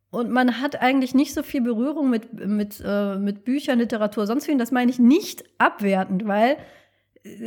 und 0.09 0.31
man 0.31 0.61
hat 0.61 0.81
eigentlich 0.81 1.13
nicht 1.13 1.33
so 1.33 1.43
viel 1.43 1.61
Berührung 1.61 2.09
mit, 2.09 2.33
mit, 2.33 2.81
äh, 2.85 3.15
mit 3.15 3.45
Büchern, 3.45 3.79
Literatur, 3.79 4.27
sonst 4.27 4.47
wie, 4.47 4.57
das 4.57 4.71
meine 4.71 4.91
ich 4.91 4.99
nicht 4.99 5.43
abwertend, 5.57 6.27
weil 6.27 6.57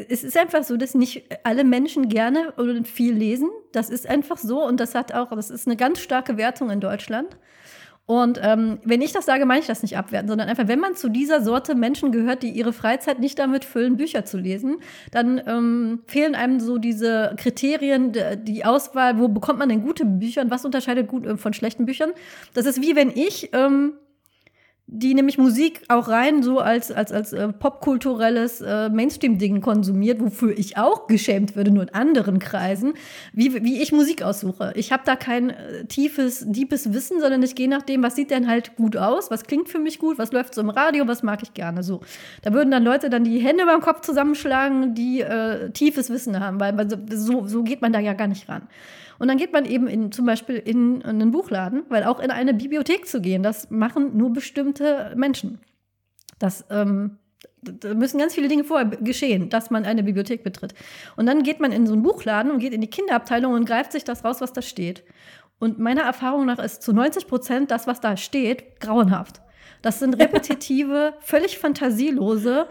es 0.09 0.25
ist 0.25 0.37
einfach 0.37 0.63
so, 0.63 0.77
dass 0.77 0.95
nicht 0.95 1.25
alle 1.45 1.65
Menschen 1.65 2.09
gerne 2.09 2.53
oder 2.59 2.85
viel 2.85 3.15
lesen. 3.15 3.51
Das 3.73 3.91
ist 3.91 4.07
einfach 4.07 4.39
so 4.39 4.65
und 4.65 4.81
das 4.81 4.95
hat 4.95 5.13
auch, 5.13 5.31
das 5.31 5.51
ist 5.51 5.67
eine 5.67 5.77
ganz 5.77 6.01
starke 6.01 6.37
Wertung 6.37 6.71
in 6.71 6.81
Deutschland. 6.81 7.37
Und 8.11 8.41
ähm, 8.43 8.81
wenn 8.83 9.03
ich 9.03 9.13
das 9.13 9.25
sage, 9.25 9.47
meine 9.47 9.61
ich 9.61 9.69
das 9.69 9.83
nicht 9.83 9.97
abwerten, 9.97 10.29
sondern 10.29 10.49
einfach, 10.49 10.67
wenn 10.67 10.81
man 10.81 10.97
zu 10.97 11.09
dieser 11.09 11.45
Sorte 11.45 11.77
Menschen 11.77 12.11
gehört, 12.11 12.43
die 12.43 12.49
ihre 12.49 12.73
Freizeit 12.73 13.21
nicht 13.21 13.39
damit 13.39 13.65
füllen, 13.65 13.97
Bücher 13.97 14.25
zu 14.25 14.37
lesen, 14.37 14.79
dann 15.13 15.41
ähm, 15.47 16.03
fehlen 16.09 16.35
einem 16.35 16.59
so 16.59 16.79
diese 16.79 17.37
Kriterien, 17.37 18.13
die 18.43 18.65
Auswahl, 18.65 19.21
wo 19.21 19.29
bekommt 19.29 19.61
man 19.61 19.69
denn 19.69 19.83
gute 19.83 20.05
Bücher 20.05 20.43
und 20.43 20.51
was 20.51 20.65
unterscheidet 20.65 21.07
gut 21.07 21.25
äh, 21.25 21.37
von 21.37 21.53
schlechten 21.53 21.87
Büchern. 21.87 22.11
Das 22.53 22.67
ist 22.67 22.83
wie 22.83 22.97
wenn 22.97 23.11
ich 23.11 23.51
ähm, 23.53 23.93
die 24.93 25.15
nämlich 25.15 25.39
Musik 25.39 25.83
auch 25.87 26.09
rein 26.09 26.43
so 26.43 26.59
als, 26.59 26.91
als, 26.91 27.13
als 27.13 27.33
äh, 27.33 27.53
popkulturelles 27.53 28.61
äh, 28.61 28.89
Mainstream-Ding 28.89 29.61
konsumiert, 29.61 30.21
wofür 30.21 30.59
ich 30.59 30.77
auch 30.77 31.07
geschämt 31.07 31.55
würde, 31.55 31.71
nur 31.71 31.85
in 31.85 31.95
anderen 31.95 32.41
Kreisen, 32.41 32.95
wie, 33.33 33.63
wie 33.63 33.81
ich 33.81 33.93
Musik 33.93 34.23
aussuche. 34.23 34.73
Ich 34.75 34.91
habe 34.91 35.05
da 35.07 35.15
kein 35.15 35.51
äh, 35.51 35.85
tiefes, 35.85 36.45
deepes 36.45 36.93
Wissen, 36.93 37.21
sondern 37.21 37.41
ich 37.45 37.55
gehe 37.55 37.69
nach 37.69 37.83
dem, 37.83 38.03
was 38.03 38.17
sieht 38.17 38.33
denn 38.33 38.49
halt 38.49 38.75
gut 38.75 38.97
aus, 38.97 39.31
was 39.31 39.45
klingt 39.45 39.69
für 39.69 39.79
mich 39.79 40.01
gut, 40.01 40.19
was 40.19 40.33
läuft 40.33 40.55
so 40.55 40.61
im 40.61 40.71
Radio, 40.71 41.07
was 41.07 41.23
mag 41.23 41.41
ich 41.45 41.55
gerne 41.55 41.85
so. 41.85 42.01
Da 42.43 42.53
würden 42.53 42.73
dann 42.73 42.83
Leute 42.83 43.11
dann 43.11 43.23
die 43.23 43.39
Hände 43.39 43.67
beim 43.67 43.81
Kopf 43.81 44.01
zusammenschlagen, 44.01 44.95
die 44.95 45.21
äh, 45.21 45.71
tiefes 45.71 46.11
Wissen 46.11 46.41
haben, 46.41 46.59
weil 46.59 46.89
so, 47.13 47.47
so 47.47 47.63
geht 47.63 47.81
man 47.81 47.93
da 47.93 48.01
ja 48.01 48.15
gar 48.15 48.27
nicht 48.27 48.49
ran. 48.49 48.63
Und 49.21 49.29
dann 49.29 49.37
geht 49.37 49.53
man 49.53 49.65
eben 49.67 49.87
in, 49.87 50.11
zum 50.11 50.27
Beispiel 50.27 50.57
in 50.57 51.05
einen 51.05 51.31
Buchladen, 51.31 51.85
weil 51.89 52.03
auch 52.03 52.19
in 52.19 52.33
eine 52.33 52.55
Bibliothek 52.55 53.07
zu 53.07 53.21
gehen, 53.21 53.45
das 53.45 53.71
machen 53.71 54.17
nur 54.17 54.33
bestimmte 54.33 55.13
Menschen. 55.15 55.61
Das 56.39 56.65
ähm, 56.71 57.19
da 57.63 57.95
müssen 57.95 58.19
ganz 58.19 58.35
viele 58.35 58.49
Dinge 58.49 58.65
vorher 58.65 58.87
geschehen, 58.87 59.51
dass 59.51 59.71
man 59.71 59.85
eine 59.85 60.03
Bibliothek 60.03 60.43
betritt. 60.43 60.75
Und 61.17 61.27
dann 61.27 61.43
geht 61.43 61.61
man 61.61 61.73
in 61.73 61.87
so 61.87 61.93
einen 61.93 62.03
Buchladen 62.03 62.51
und 62.51 62.59
geht 62.59 62.73
in 62.73 62.81
die 62.81 62.89
Kinderabteilung 62.89 63.53
und 63.53 63.67
greift 63.67 63.93
sich 63.93 64.05
das 64.05 64.25
raus, 64.25 64.41
was 64.41 64.53
da 64.53 64.63
steht. 64.63 65.05
Und 65.59 65.79
meiner 65.79 66.03
Erfahrung 66.03 66.47
nach 66.47 66.59
ist 66.59 66.83
zu 66.83 66.93
90 66.93 67.27
Prozent 67.27 67.71
das, 67.71 67.87
was 67.87 68.01
da 68.01 68.17
steht, 68.17 68.81
grauenhaft. 68.81 69.43
Das 69.83 69.99
sind 69.99 70.15
repetitive, 70.15 71.15
völlig 71.21 71.59
fantasielose 71.59 72.67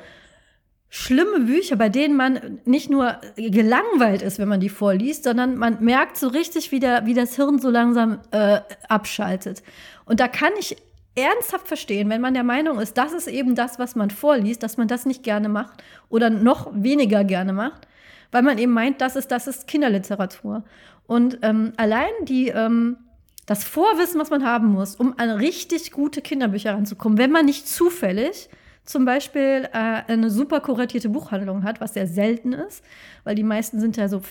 schlimme 0.89 1.41
Bücher, 1.41 1.75
bei 1.75 1.89
denen 1.89 2.15
man 2.15 2.59
nicht 2.65 2.89
nur 2.89 3.17
gelangweilt 3.35 4.21
ist, 4.23 4.39
wenn 4.39 4.47
man 4.47 4.59
die 4.59 4.69
vorliest, 4.69 5.23
sondern 5.23 5.55
man 5.55 5.83
merkt 5.83 6.17
so 6.17 6.27
richtig, 6.27 6.71
wie, 6.71 6.79
der, 6.79 7.05
wie 7.05 7.13
das 7.13 7.35
Hirn 7.35 7.59
so 7.59 7.69
langsam 7.69 8.19
äh, 8.31 8.61
abschaltet. 8.87 9.61
Und 10.05 10.19
da 10.19 10.27
kann 10.27 10.51
ich 10.59 10.77
ernsthaft 11.15 11.67
verstehen, 11.67 12.09
wenn 12.09 12.21
man 12.21 12.33
der 12.33 12.43
Meinung 12.43 12.79
ist, 12.79 12.97
das 12.97 13.13
ist 13.13 13.27
eben 13.27 13.53
das, 13.53 13.77
was 13.77 13.95
man 13.95 14.09
vorliest, 14.09 14.63
dass 14.63 14.77
man 14.77 14.87
das 14.87 15.05
nicht 15.05 15.23
gerne 15.23 15.49
macht 15.49 15.83
oder 16.09 16.29
noch 16.29 16.71
weniger 16.73 17.23
gerne 17.23 17.53
macht, 17.53 17.87
weil 18.31 18.41
man 18.41 18.57
eben 18.57 18.71
meint, 18.71 19.01
das 19.01 19.15
ist, 19.15 19.31
das 19.31 19.47
ist 19.47 19.67
Kinderliteratur. 19.67 20.63
Und 21.05 21.39
ähm, 21.41 21.73
allein 21.77 22.11
die, 22.23 22.49
ähm, 22.49 22.97
das 23.45 23.63
Vorwissen, 23.63 24.19
was 24.19 24.29
man 24.29 24.43
haben 24.45 24.67
muss, 24.67 24.95
um 24.95 25.13
an 25.17 25.29
richtig 25.29 25.91
gute 25.91 26.21
Kinderbücher 26.21 26.73
ranzukommen, 26.73 27.17
wenn 27.17 27.31
man 27.31 27.45
nicht 27.45 27.67
zufällig 27.67 28.49
zum 28.89 29.05
Beispiel 29.05 29.69
äh, 29.71 30.01
eine 30.11 30.31
super 30.31 30.61
kuratierte 30.61 31.09
Buchhandlung 31.09 31.61
hat, 31.63 31.79
was 31.79 31.93
sehr 31.93 32.07
selten 32.07 32.53
ist, 32.53 32.83
weil 33.23 33.35
die 33.35 33.43
meisten 33.43 33.79
sind 33.79 33.97
ja 33.97 34.07
so 34.07 34.23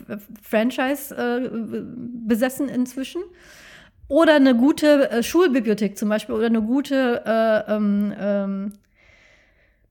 Franchise 0.43 1.15
äh, 1.15 1.49
besessen 2.27 2.69
inzwischen. 2.69 3.23
Oder 4.09 4.35
eine 4.35 4.57
gute 4.57 5.13
äh, 5.13 5.23
Schulbibliothek 5.23 5.97
zum 5.97 6.09
Beispiel 6.09 6.35
oder 6.35 6.47
eine 6.47 6.61
gute 6.61 7.23
äh, 7.25 7.73
ähm, 7.73 8.13
ähm, 8.19 8.73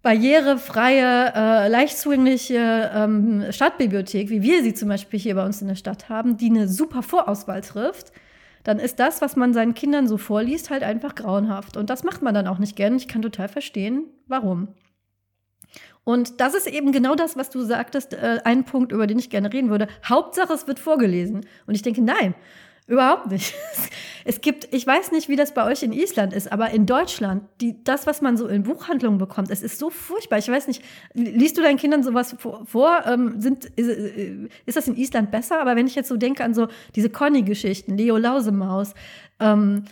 barrierefreie, 0.01 1.31
äh, 1.33 1.67
leicht 1.69 1.97
zugängliche 1.97 2.91
ähm, 2.93 3.45
Stadtbibliothek, 3.49 4.29
wie 4.29 4.41
wir 4.41 4.63
sie 4.63 4.73
zum 4.73 4.89
Beispiel 4.89 5.17
hier 5.17 5.35
bei 5.35 5.45
uns 5.45 5.61
in 5.61 5.69
der 5.69 5.75
Stadt 5.75 6.09
haben, 6.09 6.35
die 6.35 6.49
eine 6.49 6.67
super 6.67 7.03
Vorauswahl 7.03 7.61
trifft 7.61 8.11
dann 8.67 8.79
ist 8.79 8.99
das, 8.99 9.21
was 9.21 9.37
man 9.37 9.53
seinen 9.53 9.75
Kindern 9.75 10.09
so 10.09 10.17
vorliest, 10.17 10.69
halt 10.69 10.83
einfach 10.83 11.15
grauenhaft. 11.15 11.77
Und 11.77 11.89
das 11.89 12.03
macht 12.03 12.21
man 12.21 12.33
dann 12.33 12.47
auch 12.47 12.57
nicht 12.57 12.75
gern. 12.75 12.97
Ich 12.97 13.07
kann 13.07 13.21
total 13.21 13.47
verstehen, 13.47 14.03
warum. 14.27 14.67
Und 16.03 16.41
das 16.41 16.53
ist 16.53 16.67
eben 16.67 16.91
genau 16.91 17.15
das, 17.15 17.37
was 17.37 17.49
du 17.49 17.61
sagtest, 17.61 18.13
äh, 18.13 18.41
ein 18.43 18.65
Punkt, 18.65 18.91
über 18.91 19.07
den 19.07 19.19
ich 19.19 19.29
gerne 19.29 19.53
reden 19.53 19.69
würde. 19.69 19.87
Hauptsache, 20.03 20.51
es 20.51 20.67
wird 20.67 20.79
vorgelesen. 20.79 21.45
Und 21.65 21.75
ich 21.75 21.81
denke, 21.81 22.01
nein, 22.01 22.35
Überhaupt 22.87 23.27
nicht. 23.27 23.53
Es 24.29 24.41
gibt, 24.41 24.73
ich 24.73 24.85
weiß 24.85 25.13
nicht, 25.13 25.29
wie 25.29 25.37
das 25.37 25.53
bei 25.53 25.63
euch 25.63 25.83
in 25.83 25.93
Island 25.93 26.33
ist, 26.33 26.51
aber 26.51 26.71
in 26.71 26.85
Deutschland, 26.85 27.43
die, 27.61 27.81
das, 27.85 28.05
was 28.07 28.21
man 28.21 28.35
so 28.35 28.45
in 28.45 28.63
Buchhandlungen 28.63 29.17
bekommt, 29.17 29.49
es 29.51 29.63
ist 29.63 29.79
so 29.79 29.89
furchtbar. 29.89 30.37
Ich 30.37 30.49
weiß 30.49 30.67
nicht, 30.67 30.83
liest 31.13 31.57
du 31.57 31.61
deinen 31.61 31.77
Kindern 31.77 32.03
sowas 32.03 32.35
vor? 32.37 33.05
Ähm, 33.05 33.39
sind, 33.39 33.63
ist, 33.63 33.87
äh, 33.87 34.49
ist, 34.65 34.75
das 34.75 34.89
in 34.89 34.97
Island 34.97 35.31
besser? 35.31 35.61
Aber 35.61 35.77
wenn 35.77 35.87
ich 35.87 35.95
jetzt 35.95 36.09
so 36.09 36.17
denke 36.17 36.43
an 36.43 36.53
so 36.53 36.67
diese 36.93 37.09
Conny-Geschichten, 37.09 37.95
Leo 37.95 38.17
Lausemaus, 38.17 38.95
ähm, 39.39 39.85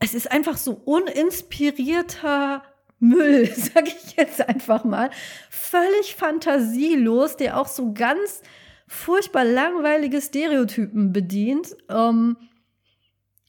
es 0.00 0.12
ist 0.12 0.30
einfach 0.30 0.58
so 0.58 0.72
uninspirierter 0.84 2.62
Müll, 2.98 3.50
sag 3.56 3.88
ich 3.88 4.16
jetzt 4.16 4.46
einfach 4.46 4.84
mal. 4.84 5.08
Völlig 5.48 6.14
fantasielos, 6.14 7.38
der 7.38 7.58
auch 7.58 7.68
so 7.68 7.94
ganz 7.94 8.42
furchtbar 8.88 9.44
langweilige 9.44 10.20
Stereotypen 10.20 11.12
bedient. 11.12 11.76
Ähm, 11.88 12.36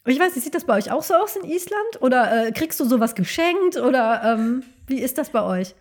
ich 0.06 0.20
weiß 0.20 0.36
nicht, 0.36 0.44
sieht 0.44 0.56
das 0.56 0.66
bei 0.66 0.78
euch 0.78 0.92
auch 0.92 1.04
so 1.04 1.14
aus 1.16 1.36
in 1.36 1.50
Island? 1.50 2.02
Oder 2.02 2.48
äh, 2.48 2.52
kriegst 2.52 2.80
du 2.80 2.86
sowas 2.86 3.16
geschenkt? 3.16 3.78
Oder 3.78 4.22
ähm, 4.38 4.64
wie 4.88 5.00
ist 5.00 5.18
das 5.18 5.30
bei 5.30 5.44
euch? 5.44 5.76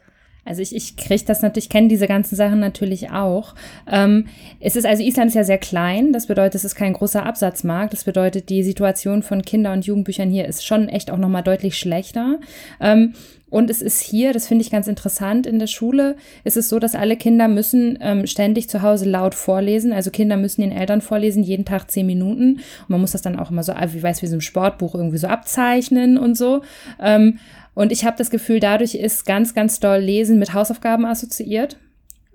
Also 0.44 0.62
ich, 0.62 0.74
ich 0.74 0.96
kriege 0.96 1.24
das 1.26 1.42
natürlich, 1.42 1.68
kenne 1.68 1.88
diese 1.88 2.06
ganzen 2.06 2.34
Sachen 2.34 2.58
natürlich 2.58 3.10
auch. 3.10 3.54
Ähm, 3.86 4.28
es 4.60 4.76
ist 4.76 4.86
also 4.86 5.02
Island 5.02 5.28
ist 5.28 5.34
ja 5.34 5.44
sehr 5.44 5.58
klein, 5.58 6.14
das 6.14 6.26
bedeutet, 6.26 6.54
es 6.54 6.64
ist 6.64 6.74
kein 6.74 6.94
großer 6.94 7.26
Absatzmarkt. 7.26 7.92
Das 7.92 8.04
bedeutet, 8.04 8.48
die 8.48 8.62
Situation 8.62 9.22
von 9.22 9.42
Kinder- 9.42 9.74
und 9.74 9.84
Jugendbüchern 9.84 10.30
hier 10.30 10.46
ist 10.46 10.64
schon 10.64 10.88
echt 10.88 11.10
auch 11.10 11.18
nochmal 11.18 11.42
deutlich 11.42 11.76
schlechter. 11.76 12.38
Ähm, 12.80 13.12
und 13.50 13.70
es 13.70 13.80
ist 13.80 14.00
hier, 14.00 14.32
das 14.32 14.46
finde 14.46 14.62
ich 14.62 14.70
ganz 14.70 14.88
interessant, 14.88 15.46
in 15.46 15.58
der 15.58 15.66
Schule 15.66 16.16
ist 16.44 16.56
es 16.56 16.68
so, 16.68 16.78
dass 16.78 16.94
alle 16.94 17.16
Kinder 17.16 17.48
müssen 17.48 17.98
ähm, 18.00 18.26
ständig 18.26 18.68
zu 18.68 18.82
Hause 18.82 19.08
laut 19.08 19.34
vorlesen. 19.34 19.92
Also 19.92 20.10
Kinder 20.10 20.36
müssen 20.36 20.60
den 20.60 20.72
Eltern 20.72 21.00
vorlesen, 21.00 21.42
jeden 21.42 21.64
Tag 21.64 21.90
zehn 21.90 22.06
Minuten. 22.06 22.56
Und 22.56 22.88
man 22.88 23.00
muss 23.00 23.12
das 23.12 23.22
dann 23.22 23.38
auch 23.38 23.50
immer 23.50 23.62
so, 23.62 23.72
wie 23.72 24.02
weiß, 24.02 24.22
wie 24.22 24.26
so 24.26 24.36
ein 24.36 24.42
Sportbuch 24.42 24.94
irgendwie 24.94 25.18
so 25.18 25.28
abzeichnen 25.28 26.18
und 26.18 26.36
so. 26.36 26.62
Ähm, 27.00 27.38
und 27.74 27.92
ich 27.92 28.04
habe 28.04 28.18
das 28.18 28.30
Gefühl, 28.30 28.60
dadurch 28.60 28.94
ist 28.94 29.24
ganz, 29.24 29.54
ganz 29.54 29.80
doll 29.80 29.98
Lesen 29.98 30.38
mit 30.38 30.52
Hausaufgaben 30.52 31.06
assoziiert. 31.06 31.76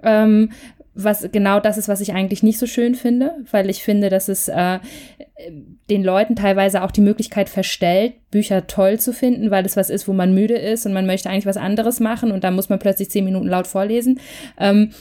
Ähm, 0.01 0.50
was 0.95 1.27
genau 1.31 1.59
das 1.59 1.77
ist, 1.77 1.88
was 1.88 2.01
ich 2.01 2.13
eigentlich 2.13 2.43
nicht 2.43 2.59
so 2.59 2.67
schön 2.67 2.95
finde, 2.95 3.35
weil 3.51 3.69
ich 3.69 3.83
finde, 3.83 4.09
dass 4.09 4.27
es 4.27 4.47
äh, 4.47 4.79
den 5.89 6.03
Leuten 6.03 6.35
teilweise 6.35 6.83
auch 6.83 6.91
die 6.91 7.01
Möglichkeit 7.01 7.50
verstellt, 7.50 8.13
Bücher 8.29 8.67
toll 8.67 9.00
zu 9.00 9.12
finden, 9.12 9.51
weil 9.51 9.65
es 9.65 9.75
was 9.75 9.89
ist, 9.89 10.07
wo 10.07 10.13
man 10.13 10.33
müde 10.33 10.55
ist 10.55 10.85
und 10.85 10.93
man 10.93 11.05
möchte 11.05 11.29
eigentlich 11.29 11.45
was 11.45 11.57
anderes 11.57 12.00
machen 12.00 12.31
und 12.31 12.43
da 12.43 12.51
muss 12.51 12.69
man 12.69 12.79
plötzlich 12.79 13.09
zehn 13.09 13.25
Minuten 13.25 13.47
laut 13.47 13.67
vorlesen. 13.67 14.19
Ähm, 14.59 14.91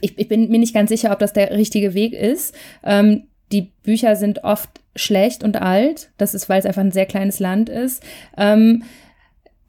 ich, 0.00 0.18
ich, 0.18 0.28
bin 0.28 0.50
mir 0.50 0.58
nicht 0.58 0.74
ganz 0.74 0.90
sicher, 0.90 1.10
ob 1.10 1.18
das 1.18 1.32
der 1.32 1.50
richtige 1.52 1.94
Weg 1.94 2.12
ist. 2.12 2.54
Ähm, 2.84 3.24
die 3.50 3.72
Bücher 3.82 4.14
sind 4.14 4.44
oft 4.44 4.70
schlecht 4.94 5.42
und 5.42 5.60
alt. 5.60 6.10
Das 6.18 6.34
ist, 6.34 6.48
weil 6.48 6.60
es 6.60 6.66
einfach 6.66 6.82
ein 6.82 6.92
sehr 6.92 7.06
kleines 7.06 7.40
Land 7.40 7.68
ist. 7.68 8.02
Ähm, 8.36 8.84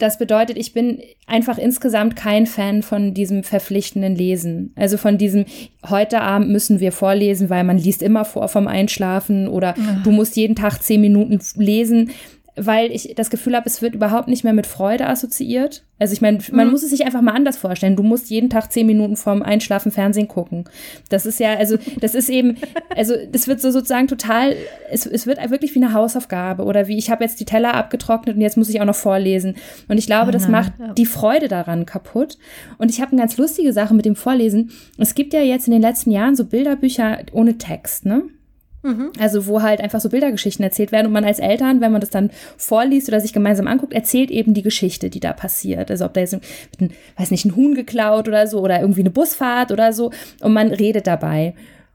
das 0.01 0.17
bedeutet, 0.17 0.57
ich 0.57 0.73
bin 0.73 0.99
einfach 1.27 1.57
insgesamt 1.57 2.15
kein 2.15 2.45
Fan 2.45 2.81
von 2.81 3.13
diesem 3.13 3.43
verpflichtenden 3.43 4.15
Lesen. 4.15 4.73
Also 4.75 4.97
von 4.97 5.17
diesem, 5.17 5.45
heute 5.87 6.21
Abend 6.21 6.49
müssen 6.49 6.79
wir 6.79 6.91
vorlesen, 6.91 7.49
weil 7.49 7.63
man 7.63 7.77
liest 7.77 8.01
immer 8.01 8.25
vor 8.25 8.47
vom 8.47 8.67
Einschlafen 8.67 9.47
oder 9.47 9.75
ja. 9.77 10.01
du 10.03 10.11
musst 10.11 10.35
jeden 10.35 10.55
Tag 10.55 10.81
zehn 10.81 11.01
Minuten 11.01 11.39
lesen 11.55 12.11
weil 12.65 12.91
ich 12.91 13.13
das 13.15 13.29
Gefühl 13.29 13.55
habe, 13.55 13.67
es 13.67 13.81
wird 13.81 13.95
überhaupt 13.95 14.27
nicht 14.27 14.43
mehr 14.43 14.53
mit 14.53 14.67
Freude 14.67 15.07
assoziiert. 15.07 15.83
Also 15.99 16.13
ich 16.13 16.21
meine, 16.21 16.39
man 16.51 16.65
mhm. 16.65 16.71
muss 16.71 16.83
es 16.83 16.89
sich 16.89 17.05
einfach 17.05 17.21
mal 17.21 17.33
anders 17.33 17.57
vorstellen. 17.57 17.95
Du 17.95 18.01
musst 18.01 18.29
jeden 18.29 18.49
Tag 18.49 18.71
zehn 18.71 18.87
Minuten 18.87 19.15
vorm 19.15 19.43
Einschlafen 19.43 19.91
Fernsehen 19.91 20.27
gucken. 20.27 20.65
Das 21.09 21.25
ist 21.25 21.39
ja, 21.39 21.53
also 21.55 21.77
das 21.99 22.15
ist 22.15 22.29
eben, 22.29 22.57
also 22.95 23.13
das 23.31 23.47
wird 23.47 23.61
so 23.61 23.69
sozusagen 23.69 24.07
total, 24.07 24.55
es, 24.89 25.05
es 25.05 25.27
wird 25.27 25.37
wirklich 25.51 25.75
wie 25.75 25.83
eine 25.83 25.93
Hausaufgabe 25.93 26.63
oder 26.63 26.87
wie 26.87 26.97
ich 26.97 27.11
habe 27.11 27.23
jetzt 27.23 27.39
die 27.39 27.45
Teller 27.45 27.75
abgetrocknet 27.75 28.35
und 28.35 28.41
jetzt 28.41 28.57
muss 28.57 28.69
ich 28.69 28.81
auch 28.81 28.85
noch 28.85 28.95
vorlesen. 28.95 29.55
Und 29.87 29.97
ich 29.97 30.07
glaube, 30.07 30.29
oh 30.29 30.31
das 30.31 30.47
macht 30.47 30.73
die 30.97 31.05
Freude 31.05 31.47
daran 31.47 31.85
kaputt. 31.85 32.37
Und 32.77 32.89
ich 32.89 32.99
habe 32.99 33.11
eine 33.11 33.21
ganz 33.21 33.37
lustige 33.37 33.71
Sache 33.71 33.93
mit 33.93 34.05
dem 34.05 34.15
Vorlesen. 34.15 34.71
Es 34.97 35.13
gibt 35.13 35.33
ja 35.33 35.41
jetzt 35.41 35.67
in 35.67 35.73
den 35.73 35.81
letzten 35.81 36.11
Jahren 36.11 36.35
so 36.35 36.45
Bilderbücher 36.45 37.19
ohne 37.31 37.57
Text, 37.57 38.05
ne? 38.05 38.23
Mhm. 38.83 39.11
Also 39.19 39.45
wo 39.45 39.61
halt 39.61 39.79
einfach 39.79 40.01
so 40.01 40.09
Bildergeschichten 40.09 40.63
erzählt 40.63 40.91
werden 40.91 41.07
und 41.07 41.13
man 41.13 41.25
als 41.25 41.39
Eltern, 41.39 41.81
wenn 41.81 41.91
man 41.91 42.01
das 42.01 42.09
dann 42.09 42.31
vorliest 42.57 43.07
oder 43.07 43.19
sich 43.19 43.33
gemeinsam 43.33 43.67
anguckt, 43.67 43.93
erzählt 43.93 44.31
eben 44.31 44.53
die 44.53 44.63
Geschichte, 44.63 45.09
die 45.09 45.19
da 45.19 45.33
passiert. 45.33 45.91
Also 45.91 46.05
ob 46.05 46.13
da 46.13 46.21
jetzt, 46.21 46.33
ein, 46.33 46.91
weiß 47.17 47.31
nicht, 47.31 47.45
ein 47.45 47.55
Huhn 47.55 47.75
geklaut 47.75 48.27
oder 48.27 48.47
so 48.47 48.59
oder 48.59 48.81
irgendwie 48.81 49.01
eine 49.01 49.11
Busfahrt 49.11 49.71
oder 49.71 49.93
so 49.93 50.11
und 50.41 50.53
man 50.53 50.71
redet 50.71 51.07
dabei. 51.07 51.53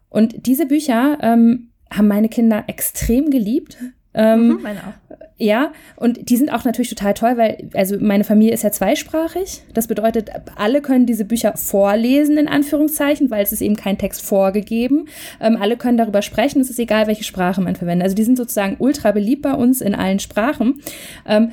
Und 0.09 0.47
diese 0.47 0.67
Bücher 0.67 1.19
ähm, 1.23 1.71
haben 1.91 2.09
meine 2.09 2.29
Kinder 2.29 2.65
extrem 2.69 3.31
geliebt. 3.31 3.77
Ähm, 4.17 4.49
mhm, 4.49 4.63
meine 4.63 4.81
auch. 4.81 5.17
Ja, 5.39 5.73
und 5.97 6.31
die 6.31 6.37
sind 6.39 6.51
auch 6.51 6.65
natürlich 6.65 6.89
total 6.89 7.13
toll, 7.13 7.37
weil, 7.37 7.69
also 7.75 7.97
meine 8.01 8.25
Familie 8.25 8.55
ist 8.55 8.63
ja 8.63 8.73
zweisprachig. 8.73 9.63
Das 9.75 9.87
bedeutet, 9.87 10.31
alle 10.57 10.81
können 10.81 11.05
diese 11.05 11.27
Bücher 11.27 11.55
vorlesen, 11.59 12.39
in 12.39 12.49
Anführungszeichen, 12.49 13.31
weil 13.31 13.43
es 13.43 13.53
ist 13.53 13.61
eben 13.61 13.77
kein 13.77 13.99
Text 13.99 14.23
vorgegeben. 14.23 15.09
Ähm, 15.39 15.59
alle 15.61 15.77
können 15.77 15.99
darüber 15.99 16.23
sprechen, 16.23 16.63
es 16.63 16.71
ist 16.71 16.79
egal, 16.79 17.07
welche 17.07 17.25
Sprache 17.25 17.61
man 17.61 17.77
verwendet. 17.77 18.05
Also 18.05 18.17
die 18.17 18.25
sind 18.25 18.39
sozusagen 18.39 18.77
ultra 18.79 19.13
beliebt 19.13 19.43
bei 19.43 19.53
uns 19.53 19.83
in 19.83 19.95
allen 19.95 20.21
Sprachen. 20.21 20.81
Ähm, 21.27 21.51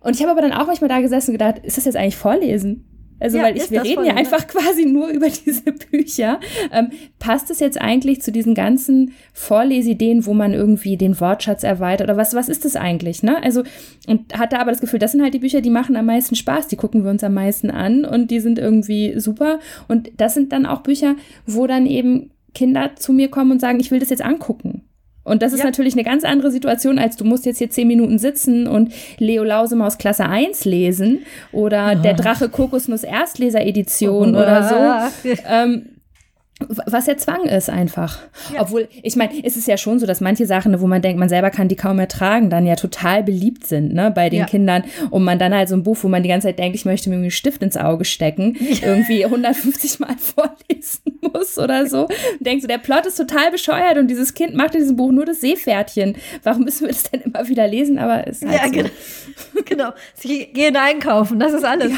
und 0.00 0.16
ich 0.16 0.22
habe 0.22 0.32
aber 0.32 0.40
dann 0.40 0.52
auch 0.52 0.66
manchmal 0.66 0.88
da 0.88 1.00
gesessen 1.00 1.30
und 1.30 1.38
gedacht, 1.38 1.60
ist 1.62 1.76
das 1.76 1.84
jetzt 1.84 1.96
eigentlich 1.96 2.16
Vorlesen? 2.16 2.84
Also, 3.20 3.36
ja, 3.36 3.44
weil 3.44 3.56
ich, 3.56 3.70
wir 3.70 3.84
reden 3.84 4.04
ja 4.04 4.14
ne? 4.14 4.18
einfach 4.18 4.46
quasi 4.48 4.86
nur 4.86 5.08
über 5.08 5.28
diese 5.28 5.72
Bücher. 5.72 6.40
Ähm, 6.72 6.90
passt 7.18 7.50
es 7.50 7.60
jetzt 7.60 7.80
eigentlich 7.80 8.22
zu 8.22 8.32
diesen 8.32 8.54
ganzen 8.54 9.12
Vorlesideen, 9.32 10.26
wo 10.26 10.34
man 10.34 10.54
irgendwie 10.54 10.96
den 10.96 11.20
Wortschatz 11.20 11.62
erweitert 11.62 12.08
oder 12.08 12.16
was, 12.16 12.34
was 12.34 12.48
ist 12.48 12.64
das 12.64 12.76
eigentlich, 12.76 13.22
ne? 13.22 13.42
Also, 13.42 13.62
und 14.08 14.36
hatte 14.36 14.58
aber 14.58 14.70
das 14.70 14.80
Gefühl, 14.80 14.98
das 14.98 15.12
sind 15.12 15.22
halt 15.22 15.34
die 15.34 15.38
Bücher, 15.38 15.60
die 15.60 15.70
machen 15.70 15.96
am 15.96 16.06
meisten 16.06 16.34
Spaß, 16.34 16.68
die 16.68 16.76
gucken 16.76 17.04
wir 17.04 17.10
uns 17.10 17.22
am 17.22 17.34
meisten 17.34 17.70
an 17.70 18.04
und 18.04 18.30
die 18.30 18.40
sind 18.40 18.58
irgendwie 18.58 19.20
super. 19.20 19.60
Und 19.86 20.10
das 20.16 20.34
sind 20.34 20.52
dann 20.52 20.66
auch 20.66 20.80
Bücher, 20.80 21.16
wo 21.46 21.66
dann 21.66 21.86
eben 21.86 22.30
Kinder 22.54 22.92
zu 22.96 23.12
mir 23.12 23.28
kommen 23.28 23.52
und 23.52 23.60
sagen, 23.60 23.80
ich 23.80 23.90
will 23.90 24.00
das 24.00 24.10
jetzt 24.10 24.22
angucken. 24.24 24.82
Und 25.22 25.42
das 25.42 25.52
ist 25.52 25.60
ja. 25.60 25.66
natürlich 25.66 25.94
eine 25.94 26.04
ganz 26.04 26.24
andere 26.24 26.50
Situation, 26.50 26.98
als 26.98 27.16
du 27.16 27.24
musst 27.24 27.46
jetzt 27.46 27.58
hier 27.58 27.70
zehn 27.70 27.86
Minuten 27.86 28.18
sitzen 28.18 28.66
und 28.66 28.92
Leo 29.18 29.44
Lausemaus 29.44 29.98
Klasse 29.98 30.24
1 30.26 30.64
lesen 30.64 31.20
oder 31.52 31.94
oh. 31.98 32.02
der 32.02 32.14
Drache 32.14 32.48
Kokosnuss 32.48 33.04
Erstleser-Edition 33.04 34.34
oh. 34.34 34.38
oder 34.38 35.10
so. 35.22 35.34
Ähm, 35.46 35.86
was 36.68 37.06
ja 37.06 37.16
Zwang 37.16 37.44
ist 37.44 37.70
einfach. 37.70 38.18
Ja. 38.52 38.62
Obwohl, 38.62 38.88
ich 39.02 39.16
meine, 39.16 39.44
ist 39.44 39.56
es 39.56 39.66
ja 39.66 39.76
schon 39.76 39.98
so, 39.98 40.06
dass 40.06 40.20
manche 40.20 40.46
Sachen, 40.46 40.78
wo 40.80 40.86
man 40.86 41.02
denkt, 41.02 41.18
man 41.18 41.28
selber 41.28 41.50
kann 41.50 41.68
die 41.68 41.76
kaum 41.76 41.98
ertragen, 41.98 42.50
dann 42.50 42.66
ja 42.66 42.76
total 42.76 43.22
beliebt 43.22 43.66
sind, 43.66 43.94
ne, 43.94 44.10
bei 44.14 44.28
den 44.28 44.40
ja. 44.40 44.46
Kindern. 44.46 44.84
Und 45.10 45.24
man 45.24 45.38
dann 45.38 45.54
halt 45.54 45.68
so 45.68 45.74
ein 45.74 45.82
Buch, 45.82 45.96
wo 46.02 46.08
man 46.08 46.22
die 46.22 46.28
ganze 46.28 46.48
Zeit 46.48 46.58
denkt, 46.58 46.76
ich 46.76 46.84
möchte 46.84 47.08
mir 47.08 47.16
einen 47.16 47.30
Stift 47.30 47.62
ins 47.62 47.76
Auge 47.76 48.04
stecken, 48.04 48.56
ja. 48.60 48.88
irgendwie 48.88 49.24
150 49.24 50.00
Mal 50.00 50.16
vorlesen 50.18 51.18
muss 51.20 51.58
oder 51.58 51.86
so. 51.86 52.04
Und 52.04 52.10
denkst 52.40 52.62
so, 52.62 52.68
der 52.68 52.78
Plot 52.78 53.06
ist 53.06 53.16
total 53.16 53.50
bescheuert 53.50 53.96
und 53.96 54.08
dieses 54.08 54.34
Kind 54.34 54.54
macht 54.54 54.74
in 54.74 54.82
diesem 54.82 54.96
Buch 54.96 55.12
nur 55.12 55.24
das 55.24 55.40
Seepferdchen. 55.40 56.16
Warum 56.42 56.64
müssen 56.64 56.82
wir 56.82 56.88
das 56.88 57.04
denn 57.04 57.22
immer 57.22 57.48
wieder 57.48 57.66
lesen? 57.66 57.98
Aber 57.98 58.26
ist 58.26 58.44
halt 58.44 58.54
Ja, 58.54 58.66
so. 58.66 58.72
genau. 58.72 58.90
genau. 59.64 59.90
Sie 60.14 60.46
gehen 60.46 60.76
einkaufen, 60.76 61.38
das 61.38 61.52
ist 61.52 61.64
alles. 61.64 61.92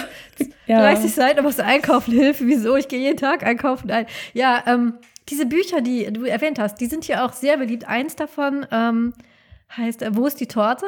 Ja. 0.73 0.81
30 0.81 1.13
Seiten, 1.13 1.45
was 1.45 1.61
einkaufen 1.61 2.13
Hilfe. 2.13 2.47
Wieso? 2.47 2.77
Ich 2.77 2.89
gehe 2.89 2.99
jeden 2.99 3.19
Tag 3.19 3.45
einkaufen. 3.45 3.89
Nein. 3.89 4.07
Ja, 4.33 4.63
ähm, 4.67 4.95
diese 5.29 5.47
Bücher, 5.47 5.83
die 5.83 6.11
du 6.13 6.25
erwähnt 6.25 6.59
hast, 6.59 6.81
die 6.81 6.87
sind 6.87 7.05
hier 7.05 7.25
auch 7.25 7.33
sehr 7.33 7.59
beliebt. 7.59 7.87
Eins 7.87 8.17
davon 8.17 8.67
ähm, 8.71 9.13
heißt 9.77 10.03
äh, 10.03 10.17
Wo 10.17 10.27
ist 10.27 10.41
die 10.41 10.47
Torte? 10.47 10.87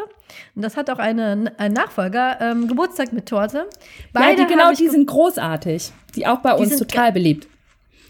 Und 0.54 0.62
das 0.62 0.76
hat 0.76 0.88
auch 0.88 0.98
eine, 0.98 1.52
einen 1.58 1.74
Nachfolger, 1.74 2.40
ähm, 2.40 2.66
Geburtstag 2.66 3.12
mit 3.12 3.26
Torte. 3.26 3.68
Beide 4.12 4.40
ja, 4.40 4.46
die 4.46 4.52
genau, 4.52 4.72
die 4.72 4.88
sind 4.88 5.06
großartig. 5.06 5.92
Die 6.14 6.26
auch 6.26 6.38
bei 6.38 6.54
uns 6.54 6.76
total 6.76 7.12
beliebt. 7.12 7.46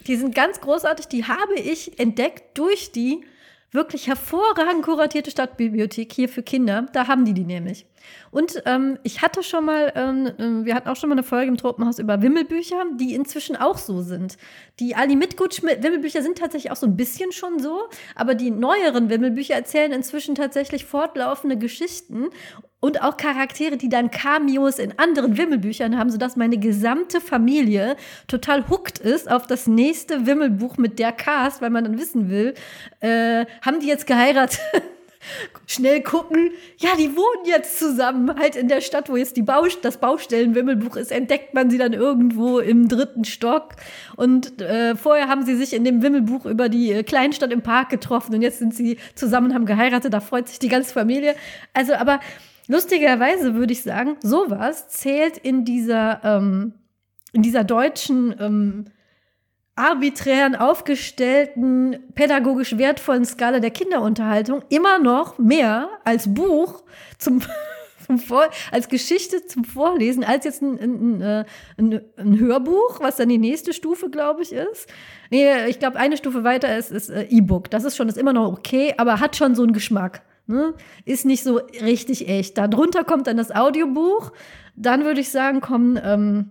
Die 0.06 0.16
sind 0.16 0.34
ganz 0.34 0.60
großartig. 0.60 1.08
Die 1.08 1.24
habe 1.24 1.54
ich 1.54 1.98
entdeckt 1.98 2.56
durch 2.56 2.92
die 2.92 3.24
wirklich 3.72 4.06
hervorragend 4.06 4.82
kuratierte 4.82 5.30
Stadtbibliothek 5.30 6.12
hier 6.12 6.28
für 6.28 6.42
Kinder. 6.42 6.86
Da 6.92 7.08
haben 7.08 7.24
die 7.24 7.34
die 7.34 7.44
nämlich. 7.44 7.86
Und 8.30 8.62
ähm, 8.66 8.99
ich 9.02 9.23
hatte 9.23 9.42
schon 9.42 9.64
mal, 9.64 9.92
ähm, 9.94 10.30
ähm, 10.38 10.64
wir 10.64 10.75
hatten 10.75 10.88
auch 10.88 10.96
schon 10.96 11.08
mal 11.08 11.14
eine 11.14 11.23
Folge 11.23 11.49
im 11.49 11.56
Tropenhaus 11.56 11.99
über 11.99 12.23
Wimmelbücher, 12.23 12.84
die 12.99 13.14
inzwischen 13.14 13.56
auch 13.56 13.78
so 13.78 14.02
sind. 14.02 14.37
Die 14.80 14.96
Ali 14.96 15.16
Mitgutsch-Wimmelbücher 15.16 16.23
sind 16.23 16.38
tatsächlich 16.38 16.73
auch 16.73 16.76
so 16.76 16.87
ein 16.87 16.96
bisschen 16.96 17.32
schon 17.32 17.58
so, 17.58 17.88
aber 18.14 18.34
die 18.34 18.50
neueren 18.50 19.08
Wimmelbücher 19.08 19.54
erzählen 19.54 19.92
inzwischen 19.92 20.34
tatsächlich 20.34 20.84
fortlaufende 20.84 21.56
Geschichten 21.56 22.30
und 22.84 23.02
auch 23.02 23.16
Charaktere, 23.16 23.78
die 23.78 23.88
dann 23.88 24.11
Cameos 24.11 24.78
in 24.78 24.99
anderen 24.99 25.38
Wimmelbüchern 25.38 25.96
haben, 25.96 26.11
sodass 26.11 26.37
meine 26.37 26.58
gesamte 26.58 27.18
Familie 27.18 27.96
total 28.26 28.68
hooked 28.68 28.99
ist 28.99 29.30
auf 29.30 29.46
das 29.46 29.66
nächste 29.66 30.26
Wimmelbuch 30.26 30.76
mit 30.76 30.99
der 30.99 31.12
Cast, 31.12 31.62
weil 31.62 31.70
man 31.70 31.84
dann 31.84 31.99
wissen 31.99 32.28
will, 32.28 32.52
äh, 33.00 33.46
haben 33.62 33.80
die 33.80 33.87
jetzt 33.87 34.06
geheiratet? 34.06 34.61
schnell 35.66 36.02
gucken, 36.02 36.50
ja, 36.78 36.90
die 36.98 37.16
wohnen 37.16 37.46
jetzt 37.46 37.78
zusammen, 37.78 38.34
halt 38.38 38.56
in 38.56 38.68
der 38.68 38.80
Stadt, 38.80 39.08
wo 39.08 39.16
jetzt 39.16 39.36
die 39.36 39.42
Baust 39.42 39.78
das 39.82 39.98
Baustellenwimmelbuch 39.98 40.96
ist, 40.96 41.12
entdeckt 41.12 41.54
man 41.54 41.70
sie 41.70 41.78
dann 41.78 41.92
irgendwo 41.92 42.58
im 42.58 42.88
dritten 42.88 43.24
Stock. 43.24 43.74
Und 44.16 44.60
äh, 44.60 44.96
vorher 44.96 45.28
haben 45.28 45.44
sie 45.44 45.56
sich 45.56 45.72
in 45.72 45.84
dem 45.84 46.02
Wimmelbuch 46.02 46.46
über 46.46 46.68
die 46.68 46.92
äh, 46.92 47.02
Kleinstadt 47.02 47.52
im 47.52 47.62
Park 47.62 47.90
getroffen 47.90 48.34
und 48.34 48.42
jetzt 48.42 48.58
sind 48.58 48.74
sie 48.74 48.98
zusammen, 49.14 49.54
haben 49.54 49.66
geheiratet, 49.66 50.12
da 50.12 50.20
freut 50.20 50.48
sich 50.48 50.58
die 50.58 50.68
ganze 50.68 50.92
Familie. 50.92 51.34
Also, 51.72 51.94
aber 51.94 52.20
lustigerweise 52.68 53.54
würde 53.54 53.72
ich 53.72 53.82
sagen, 53.82 54.16
sowas 54.22 54.88
zählt 54.88 55.38
in 55.38 55.64
dieser, 55.64 56.20
ähm, 56.24 56.74
in 57.32 57.42
dieser 57.42 57.64
deutschen 57.64 58.34
ähm, 58.38 58.84
arbiträren 59.76 60.54
aufgestellten, 60.54 61.98
pädagogisch 62.14 62.78
wertvollen 62.78 63.24
Skala 63.24 63.58
der 63.58 63.70
Kinderunterhaltung 63.70 64.62
immer 64.68 64.98
noch 64.98 65.38
mehr 65.38 65.88
als 66.04 66.32
Buch 66.32 66.84
zum, 67.18 67.40
zum 68.06 68.18
Vor 68.18 68.44
als 68.70 68.88
Geschichte 68.88 69.46
zum 69.46 69.64
Vorlesen, 69.64 70.22
als 70.22 70.44
jetzt 70.44 70.62
ein, 70.62 70.78
ein, 70.78 71.20
äh, 71.20 71.44
ein, 71.76 72.00
ein 72.16 72.38
Hörbuch, 72.38 73.00
was 73.00 73.16
dann 73.16 73.28
die 73.28 73.38
nächste 73.38 73.72
Stufe, 73.72 74.10
glaube 74.10 74.42
ich, 74.42 74.52
ist. 74.52 74.88
Nee, 75.30 75.66
ich 75.66 75.80
glaube, 75.80 75.98
eine 75.98 76.16
Stufe 76.16 76.44
weiter 76.44 76.76
ist, 76.76 76.92
ist 76.92 77.10
äh, 77.10 77.24
E-Book. 77.24 77.70
Das 77.70 77.82
ist 77.84 77.96
schon, 77.96 78.08
ist 78.08 78.18
immer 78.18 78.32
noch 78.32 78.52
okay, 78.52 78.94
aber 78.96 79.18
hat 79.18 79.34
schon 79.34 79.56
so 79.56 79.62
einen 79.62 79.72
Geschmack. 79.72 80.22
Ne? 80.46 80.74
Ist 81.04 81.24
nicht 81.24 81.42
so 81.42 81.56
richtig 81.82 82.28
echt. 82.28 82.58
Darunter 82.58 83.02
kommt 83.02 83.26
dann 83.26 83.38
das 83.38 83.50
Audiobuch. 83.50 84.30
Dann 84.76 85.04
würde 85.04 85.20
ich 85.20 85.30
sagen, 85.30 85.60
kommen 85.60 85.98
ähm, 86.04 86.50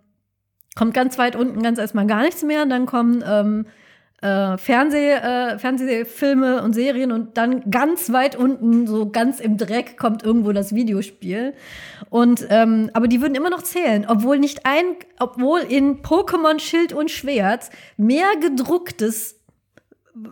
kommt 0.75 0.93
ganz 0.93 1.17
weit 1.17 1.35
unten 1.35 1.61
ganz 1.61 1.79
erstmal 1.79 2.07
gar 2.07 2.21
nichts 2.21 2.43
mehr. 2.43 2.63
Und 2.63 2.69
dann 2.69 2.85
kommen 2.85 3.23
ähm, 3.27 3.65
äh, 4.23 4.57
Fernseh, 4.57 5.11
äh, 5.11 5.59
Fernsehfilme 5.59 6.63
und 6.63 6.73
Serien 6.73 7.11
und 7.11 7.37
dann 7.37 7.69
ganz 7.69 8.11
weit 8.11 8.37
unten, 8.37 8.87
so 8.87 9.09
ganz 9.09 9.39
im 9.39 9.57
Dreck, 9.57 9.97
kommt 9.97 10.23
irgendwo 10.23 10.53
das 10.53 10.73
Videospiel. 10.73 11.53
Und 12.09 12.47
ähm, 12.49 12.89
aber 12.93 13.07
die 13.07 13.21
würden 13.21 13.35
immer 13.35 13.49
noch 13.49 13.63
zählen, 13.63 14.05
obwohl 14.07 14.39
nicht 14.39 14.65
ein, 14.65 14.85
obwohl 15.19 15.59
in 15.59 16.01
Pokémon 16.01 16.59
Schild 16.59 16.93
und 16.93 17.11
Schwert 17.11 17.69
mehr 17.97 18.29
gedrucktes 18.39 19.39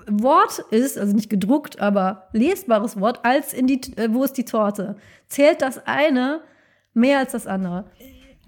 Wort 0.07 0.59
ist, 0.69 0.97
also 0.97 1.13
nicht 1.13 1.29
gedruckt, 1.29 1.81
aber 1.81 2.29
lesbares 2.33 2.99
Wort, 2.99 3.25
als 3.25 3.51
in 3.51 3.67
die, 3.67 3.81
äh, 3.97 4.09
wo 4.11 4.23
ist 4.23 4.33
die 4.33 4.45
Torte? 4.45 4.95
Zählt 5.27 5.61
das 5.61 5.85
eine 5.85 6.41
mehr 6.93 7.19
als 7.19 7.33
das 7.33 7.47
andere? 7.47 7.85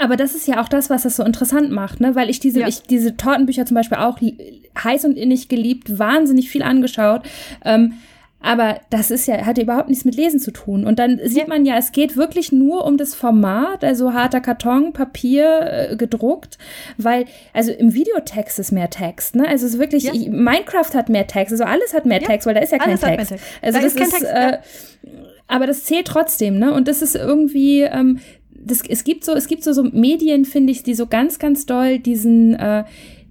Aber 0.03 0.17
das 0.17 0.35
ist 0.35 0.47
ja 0.49 0.61
auch 0.61 0.67
das, 0.67 0.89
was 0.89 1.03
das 1.03 1.15
so 1.15 1.23
interessant 1.23 1.71
macht, 1.71 2.01
ne? 2.01 2.13
Weil 2.13 2.29
ich 2.29 2.41
diese, 2.41 2.59
ja. 2.59 2.67
ich 2.67 2.81
diese 2.81 3.15
Tortenbücher 3.15 3.65
zum 3.65 3.75
Beispiel 3.75 3.99
auch 3.99 4.19
heiß 4.83 5.05
und 5.05 5.15
innig 5.15 5.47
geliebt, 5.47 5.97
wahnsinnig 5.97 6.49
viel 6.49 6.61
angeschaut. 6.61 7.21
Ähm, 7.63 7.93
aber 8.41 8.81
das 8.89 9.09
ist 9.11 9.25
ja, 9.25 9.45
hat 9.45 9.57
ja 9.57 9.63
überhaupt 9.63 9.87
nichts 9.87 10.03
mit 10.03 10.15
Lesen 10.15 10.41
zu 10.41 10.51
tun. 10.51 10.85
Und 10.85 10.99
dann 10.99 11.21
sieht 11.23 11.37
ja. 11.37 11.47
man 11.47 11.65
ja, 11.65 11.77
es 11.77 11.93
geht 11.93 12.17
wirklich 12.17 12.51
nur 12.51 12.83
um 12.83 12.97
das 12.97 13.15
Format, 13.15 13.85
also 13.85 14.11
harter 14.11 14.41
Karton, 14.41 14.91
Papier, 14.91 15.91
äh, 15.91 15.95
gedruckt, 15.95 16.57
weil, 16.97 17.23
also 17.53 17.71
im 17.71 17.93
Videotext 17.93 18.59
ist 18.59 18.73
mehr 18.73 18.89
Text, 18.89 19.37
ne? 19.37 19.47
Also 19.47 19.65
es 19.65 19.75
ist 19.75 19.79
wirklich, 19.79 20.03
ja. 20.03 20.13
ich, 20.13 20.27
Minecraft 20.27 20.93
hat 20.93 21.07
mehr 21.07 21.27
Text, 21.27 21.53
also 21.53 21.63
alles 21.63 21.93
hat 21.93 22.05
mehr 22.05 22.19
ja. 22.19 22.27
Text, 22.27 22.45
weil 22.45 22.55
da 22.55 22.59
ist 22.59 22.73
ja 22.73 22.79
alles 22.79 22.99
kein 22.99 23.15
Text. 23.15 23.31
Text. 23.31 23.45
Also 23.61 23.77
da 23.77 23.83
das 23.85 23.93
ist, 23.93 23.97
kein 23.97 24.09
Text, 24.09 24.25
äh, 24.25 24.57
aber 25.47 25.65
das 25.65 25.85
zählt 25.85 26.07
trotzdem, 26.07 26.59
ne? 26.59 26.73
Und 26.73 26.89
das 26.89 27.01
ist 27.01 27.15
irgendwie, 27.15 27.83
ähm, 27.83 28.19
das, 28.65 28.81
es 28.87 29.03
gibt 29.03 29.23
so, 29.25 29.33
es 29.33 29.47
gibt 29.47 29.63
so, 29.63 29.73
so 29.73 29.83
Medien, 29.83 30.45
finde 30.45 30.71
ich, 30.71 30.83
die 30.83 30.95
so 30.95 31.07
ganz, 31.07 31.39
ganz 31.39 31.65
doll 31.65 31.99
diesen, 31.99 32.55
äh, 32.55 32.83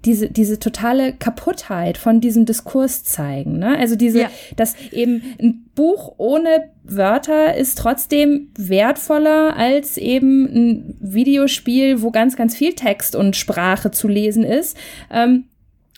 diese, 0.05 0.29
diese 0.31 0.59
totale 0.59 1.12
Kaputtheit 1.12 1.97
von 1.97 2.21
diesem 2.21 2.45
Diskurs 2.45 3.05
zeigen. 3.05 3.59
Ne? 3.59 3.79
Also 3.79 3.95
diese, 3.95 4.23
ja. 4.23 4.31
dass 4.57 4.75
eben 4.90 5.23
ein 5.40 5.71
Buch 5.75 6.14
ohne 6.18 6.71
Wörter 6.85 7.55
ist 7.55 7.79
trotzdem 7.79 8.49
wertvoller 8.57 9.57
als 9.57 9.97
eben 9.97 10.47
ein 10.47 10.97
Videospiel, 11.01 12.03
wo 12.03 12.11
ganz, 12.11 12.37
ganz 12.37 12.57
viel 12.57 12.75
Text 12.75 13.14
und 13.14 13.37
Sprache 13.37 13.90
zu 13.90 14.09
lesen 14.09 14.42
ist. 14.42 14.77
Ähm, 15.11 15.45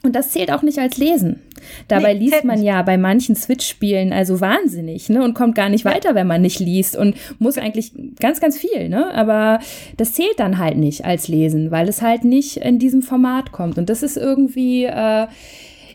und 0.05 0.15
das 0.15 0.31
zählt 0.31 0.53
auch 0.53 0.63
nicht 0.63 0.79
als 0.79 0.99
Lesen. 0.99 1.41
Dabei 1.89 2.13
nee, 2.13 2.21
liest 2.21 2.45
man 2.45 2.63
ja 2.63 2.83
bei 2.83 2.99
manchen 2.99 3.35
Switch-Spielen 3.35 4.13
also 4.13 4.41
wahnsinnig, 4.41 5.09
ne? 5.09 5.25
Und 5.25 5.35
kommt 5.35 5.55
gar 5.55 5.71
nicht 5.71 5.85
weiter, 5.85 6.15
wenn 6.15 6.27
man 6.27 6.43
nicht 6.43 6.61
liest 6.61 6.97
und 6.97 7.17
muss 7.39 7.57
eigentlich 7.57 7.93
ganz, 8.21 8.41
ganz 8.41 8.59
viel, 8.59 8.89
ne? 8.89 9.13
Aber 9.15 9.61
das 9.97 10.13
zählt 10.13 10.39
dann 10.39 10.59
halt 10.59 10.77
nicht 10.77 11.05
als 11.05 11.29
Lesen, 11.29 11.71
weil 11.71 11.89
es 11.89 12.03
halt 12.03 12.25
nicht 12.25 12.59
in 12.59 12.79
diesem 12.79 13.03
Format 13.03 13.51
kommt. 13.51 13.79
Und 13.79 13.89
das 13.89 14.03
ist 14.03 14.19
irgendwie, 14.19 14.85
äh, 14.85 15.27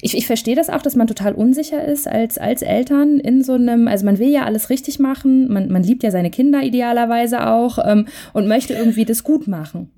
ich, 0.02 0.18
ich 0.18 0.26
verstehe 0.26 0.56
das 0.56 0.70
auch, 0.70 0.82
dass 0.82 0.96
man 0.96 1.08
total 1.08 1.34
unsicher 1.34 1.84
ist 1.84 2.08
als, 2.08 2.38
als 2.38 2.64
Eltern 2.64 3.20
in 3.20 3.44
so 3.44 3.54
einem, 3.54 3.88
also 3.88 4.06
man 4.06 4.18
will 4.18 4.30
ja 4.30 4.46
alles 4.46 4.70
richtig 4.70 4.98
machen, 4.98 5.52
man, 5.52 5.70
man 5.70 5.84
liebt 5.84 6.04
ja 6.04 6.12
seine 6.12 6.32
Kinder 6.32 6.64
idealerweise 6.64 7.48
auch 7.48 7.78
ähm, 7.86 8.08
und 8.34 8.48
möchte 8.48 8.74
irgendwie 8.74 9.06
das 9.06 9.24
gut 9.24 9.48
machen. 9.48 9.92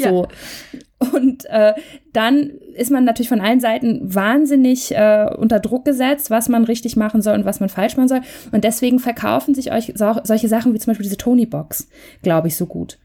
So. 0.00 0.04
Ja. 0.04 1.08
Und 1.12 1.46
äh, 1.46 1.72
dann 2.12 2.52
ist 2.74 2.90
man 2.90 3.04
natürlich 3.04 3.28
von 3.28 3.40
allen 3.40 3.60
Seiten 3.60 4.00
wahnsinnig 4.02 4.94
äh, 4.94 5.28
unter 5.36 5.60
Druck 5.60 5.84
gesetzt, 5.84 6.30
was 6.30 6.48
man 6.48 6.64
richtig 6.64 6.96
machen 6.96 7.22
soll 7.22 7.34
und 7.34 7.44
was 7.44 7.60
man 7.60 7.68
falsch 7.68 7.96
machen 7.96 8.08
soll. 8.08 8.20
Und 8.52 8.64
deswegen 8.64 8.98
verkaufen 8.98 9.54
sich 9.54 9.72
euch 9.72 9.92
so, 9.94 10.20
solche 10.24 10.48
Sachen 10.48 10.74
wie 10.74 10.78
zum 10.78 10.90
Beispiel 10.90 11.04
diese 11.04 11.16
Tony-Box, 11.16 11.88
glaube 12.22 12.48
ich, 12.48 12.56
so 12.56 12.66
gut. 12.66 12.98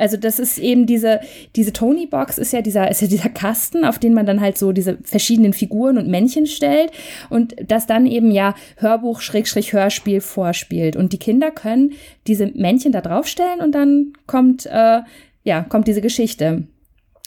Also 0.00 0.16
das 0.16 0.38
ist 0.38 0.58
eben 0.58 0.86
diese, 0.86 1.20
diese 1.56 1.74
Tony-Box 1.74 2.38
ist 2.38 2.52
ja 2.52 2.62
dieser, 2.62 2.90
ist 2.90 3.02
ja 3.02 3.08
dieser 3.08 3.28
Kasten, 3.28 3.84
auf 3.84 3.98
den 3.98 4.14
man 4.14 4.24
dann 4.24 4.40
halt 4.40 4.56
so 4.56 4.72
diese 4.72 4.96
verschiedenen 5.02 5.52
Figuren 5.52 5.98
und 5.98 6.08
Männchen 6.08 6.46
stellt 6.46 6.90
und 7.28 7.54
das 7.66 7.86
dann 7.86 8.06
eben 8.06 8.30
ja 8.30 8.54
Hörbuch, 8.76 9.20
Schrägstrich, 9.20 9.74
Hörspiel 9.74 10.22
vorspielt. 10.22 10.96
Und 10.96 11.12
die 11.12 11.18
Kinder 11.18 11.50
können 11.50 11.92
diese 12.26 12.46
Männchen 12.46 12.92
da 12.92 13.02
draufstellen 13.02 13.60
und 13.60 13.72
dann 13.72 14.14
kommt, 14.26 14.64
äh, 14.66 15.00
ja, 15.44 15.62
kommt 15.68 15.86
diese 15.86 16.00
Geschichte. 16.00 16.64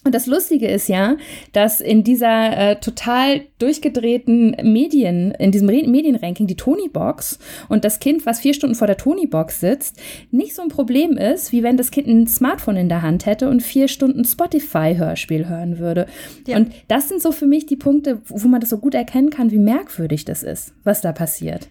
Und 0.03 0.13
das 0.13 0.27
Lustige 0.27 0.67
ist 0.67 0.89
ja, 0.89 1.15
dass 1.53 1.79
in 1.79 2.03
dieser 2.03 2.57
äh, 2.57 2.79
total 2.79 3.41
durchgedrehten 3.59 4.57
Medien, 4.61 5.31
in 5.31 5.51
diesem 5.51 5.69
Re 5.69 5.87
Medienranking 5.87 6.45
die 6.45 6.57
Tony-Box 6.57 7.39
und 7.69 7.85
das 7.85 7.99
Kind, 7.99 8.25
was 8.25 8.41
vier 8.41 8.53
Stunden 8.53 8.75
vor 8.75 8.87
der 8.87 8.97
Tony-Box 8.97 9.61
sitzt, 9.61 10.01
nicht 10.31 10.55
so 10.55 10.61
ein 10.61 10.67
Problem 10.67 11.17
ist, 11.17 11.51
wie 11.53 11.63
wenn 11.63 11.77
das 11.77 11.91
Kind 11.91 12.07
ein 12.07 12.27
Smartphone 12.27 12.75
in 12.75 12.89
der 12.89 13.01
Hand 13.01 13.25
hätte 13.25 13.49
und 13.49 13.61
vier 13.61 13.87
Stunden 13.87 14.25
Spotify-Hörspiel 14.25 15.47
hören 15.47 15.79
würde. 15.79 16.07
Ja. 16.47 16.57
Und 16.57 16.73
das 16.89 17.07
sind 17.07 17.21
so 17.21 17.31
für 17.31 17.45
mich 17.45 17.65
die 17.65 17.77
Punkte, 17.77 18.21
wo 18.25 18.47
man 18.47 18.59
das 18.59 18.71
so 18.71 18.79
gut 18.79 18.95
erkennen 18.95 19.29
kann, 19.29 19.51
wie 19.51 19.59
merkwürdig 19.59 20.25
das 20.25 20.43
ist, 20.43 20.73
was 20.83 20.99
da 21.01 21.13
passiert. 21.13 21.69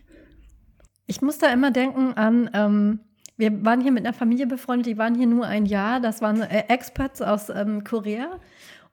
Ich 1.06 1.20
muss 1.20 1.36
da 1.36 1.52
immer 1.52 1.70
denken 1.70 2.14
an 2.14 2.50
ähm 2.54 3.00
wir 3.42 3.64
waren 3.64 3.80
hier 3.80 3.90
mit 3.90 4.06
einer 4.06 4.14
Familie 4.14 4.46
befreundet, 4.46 4.86
die 4.86 4.98
waren 4.98 5.16
hier 5.16 5.26
nur 5.26 5.46
ein 5.46 5.66
Jahr. 5.66 5.98
Das 5.98 6.22
waren 6.22 6.42
äh, 6.42 6.64
Expats 6.68 7.20
aus 7.20 7.50
ähm, 7.50 7.82
Korea. 7.82 8.38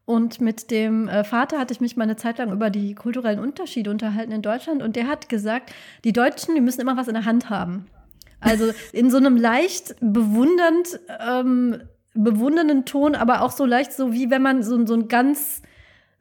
Und 0.06 0.42
mit 0.42 0.72
dem 0.72 1.08
äh, 1.08 1.24
Vater 1.24 1.60
hatte 1.60 1.72
ich 1.72 1.82
mich 1.82 1.96
mal 1.96 2.06
eine 2.06 2.16
Zeit 2.16 2.40
lang 2.40 2.52
über 2.52 2.72
die 2.72 2.96
kulturellen 2.96 3.38
Unterschiede 3.38 3.92
unterhalten 3.92 4.32
in 4.32 4.42
Deutschland. 4.42 4.82
Und 4.82 4.96
der 4.96 5.08
hat 5.08 5.30
gesagt, 5.30 5.72
die 6.04 6.14
Deutschen, 6.14 6.56
die 6.56 6.62
müssen 6.62 6.82
immer 6.82 6.98
was 6.98 7.08
in 7.08 7.14
der 7.14 7.26
Hand 7.26 7.52
haben. 7.52 7.86
Also 8.40 8.72
in 8.92 9.12
so 9.12 9.18
einem 9.18 9.38
leicht 9.38 9.96
bewundernd, 10.02 11.00
ähm, 11.30 11.82
bewundernden 12.16 12.86
Ton, 12.86 13.14
aber 13.14 13.44
auch 13.44 13.52
so 13.52 13.66
leicht 13.66 13.94
so, 13.94 14.14
wie 14.14 14.32
wenn 14.32 14.42
man 14.42 14.64
so, 14.64 14.84
so 14.88 14.96
ein 14.96 15.10
ganz, 15.10 15.62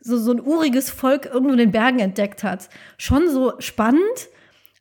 so, 0.01 0.19
so 0.19 0.33
ein 0.33 0.41
uriges 0.43 0.91
Volk 0.91 1.25
irgendwo 1.25 1.53
in 1.53 1.59
den 1.59 1.73
Bergen 1.73 2.01
entdeckt 2.01 2.45
hat. 2.45 2.69
Schon 2.99 3.31
so 3.31 3.55
spannend, 3.59 4.29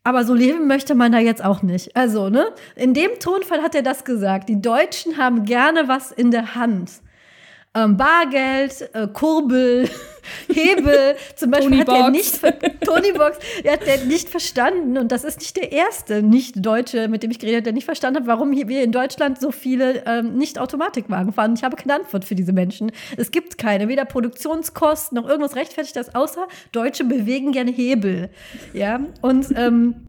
aber 0.07 0.23
so 0.23 0.33
leben 0.33 0.67
möchte 0.67 0.95
man 0.95 1.11
da 1.11 1.19
jetzt 1.19 1.43
auch 1.43 1.61
nicht. 1.61 1.97
Also, 1.97 2.29
ne? 2.29 2.47
In 2.77 2.93
dem 2.93 3.19
Tonfall 3.19 3.61
hat 3.61 3.75
er 3.75 3.81
das 3.81 4.05
gesagt. 4.05 4.47
Die 4.47 4.61
Deutschen 4.61 5.17
haben 5.17 5.43
gerne 5.43 5.89
was 5.89 6.13
in 6.13 6.31
der 6.31 6.55
Hand. 6.55 6.91
Ähm, 7.77 7.95
Bargeld, 7.95 8.89
äh, 8.93 9.07
Kurbel, 9.07 9.87
Hebel. 10.51 11.15
Zum 11.35 11.51
Beispiel 11.51 11.79
hat 11.79 11.89
er 11.89 12.09
nicht 12.09 12.41
Tony 12.83 13.11
Box, 13.11 13.37
er 13.63 13.73
hat 13.73 13.85
der 13.85 14.05
nicht 14.05 14.29
verstanden 14.29 14.97
und 14.97 15.11
das 15.11 15.23
ist 15.23 15.39
nicht 15.39 15.55
der 15.55 15.71
erste 15.71 16.23
Nicht-Deutsche, 16.23 17.07
mit 17.07 17.21
dem 17.21 17.29
ich 17.29 17.37
geredet 17.37 17.57
habe, 17.57 17.63
der 17.65 17.73
nicht 17.73 17.85
verstanden 17.85 18.21
hat, 18.21 18.27
warum 18.27 18.51
wir 18.51 18.83
in 18.83 18.91
Deutschland 18.91 19.39
so 19.39 19.51
viele 19.51 20.03
ähm, 20.07 20.37
Nicht-Automatikwagen 20.37 21.33
fahren. 21.33 21.53
Ich 21.55 21.63
habe 21.63 21.75
keine 21.75 21.95
Antwort 21.95 22.25
für 22.25 22.35
diese 22.35 22.51
Menschen. 22.51 22.91
Es 23.15 23.29
gibt 23.29 23.59
keine, 23.59 23.87
weder 23.87 24.05
Produktionskosten 24.05 25.15
noch 25.15 25.29
irgendwas 25.29 25.55
rechtfertigt 25.55 25.95
das, 25.95 26.15
außer 26.15 26.47
Deutsche 26.71 27.03
bewegen 27.03 27.51
gerne 27.51 27.71
Hebel. 27.71 28.29
Ja, 28.73 28.99
und 29.21 29.47
ähm, 29.55 30.07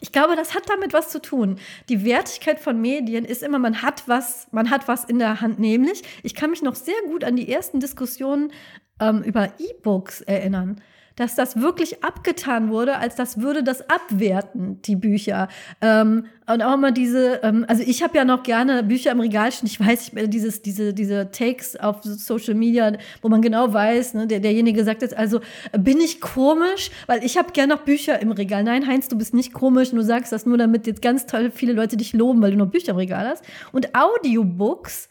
ich 0.00 0.12
glaube, 0.12 0.36
das 0.36 0.54
hat 0.54 0.68
damit 0.68 0.92
was 0.92 1.08
zu 1.08 1.20
tun. 1.20 1.58
Die 1.88 2.04
Wertigkeit 2.04 2.60
von 2.60 2.80
Medien 2.80 3.24
ist 3.24 3.42
immer, 3.42 3.58
man 3.58 3.82
hat 3.82 4.04
was, 4.06 4.46
man 4.52 4.70
hat 4.70 4.86
was 4.86 5.04
in 5.04 5.18
der 5.18 5.40
Hand. 5.40 5.58
Nämlich, 5.58 6.02
ich 6.22 6.34
kann 6.34 6.50
mich 6.50 6.62
noch 6.62 6.76
sehr 6.76 6.94
gut 7.06 7.24
an 7.24 7.34
die 7.34 7.50
ersten 7.50 7.80
Diskussionen 7.80 8.52
ähm, 9.00 9.22
über 9.22 9.52
E-Books 9.58 10.20
erinnern 10.20 10.80
dass 11.20 11.34
das 11.34 11.60
wirklich 11.60 12.02
abgetan 12.02 12.70
wurde, 12.70 12.96
als 12.96 13.14
das 13.14 13.40
würde 13.40 13.62
das 13.62 13.88
abwerten, 13.90 14.80
die 14.82 14.96
Bücher. 14.96 15.48
Ähm, 15.82 16.24
und 16.46 16.62
auch 16.62 16.74
immer 16.74 16.92
diese, 16.92 17.40
ähm, 17.42 17.66
also 17.68 17.82
ich 17.86 18.02
habe 18.02 18.16
ja 18.16 18.24
noch 18.24 18.42
gerne 18.42 18.82
Bücher 18.82 19.12
im 19.12 19.20
Regal 19.20 19.52
stehen. 19.52 19.66
Ich 19.66 19.78
weiß, 19.78 20.12
ich, 20.14 20.30
dieses, 20.30 20.62
diese, 20.62 20.94
diese 20.94 21.30
Takes 21.30 21.76
auf 21.76 22.02
Social 22.02 22.54
Media, 22.54 22.92
wo 23.20 23.28
man 23.28 23.42
genau 23.42 23.72
weiß, 23.72 24.14
ne, 24.14 24.26
der, 24.26 24.40
derjenige 24.40 24.82
sagt 24.82 25.02
jetzt, 25.02 25.16
also 25.16 25.40
bin 25.78 26.00
ich 26.00 26.22
komisch, 26.22 26.90
weil 27.06 27.22
ich 27.22 27.36
habe 27.36 27.52
gerne 27.52 27.74
noch 27.74 27.82
Bücher 27.82 28.20
im 28.20 28.32
Regal. 28.32 28.64
Nein, 28.64 28.86
Heinz, 28.86 29.08
du 29.08 29.18
bist 29.18 29.34
nicht 29.34 29.52
komisch, 29.52 29.90
du 29.90 30.02
sagst 30.02 30.32
das 30.32 30.46
nur, 30.46 30.56
damit 30.56 30.86
jetzt 30.86 31.02
ganz 31.02 31.26
toll 31.26 31.50
viele 31.50 31.74
Leute 31.74 31.98
dich 31.98 32.14
loben, 32.14 32.40
weil 32.40 32.52
du 32.52 32.56
noch 32.56 32.70
Bücher 32.70 32.92
im 32.92 32.96
Regal 32.96 33.28
hast. 33.28 33.44
Und 33.72 33.94
Audiobooks 33.94 35.10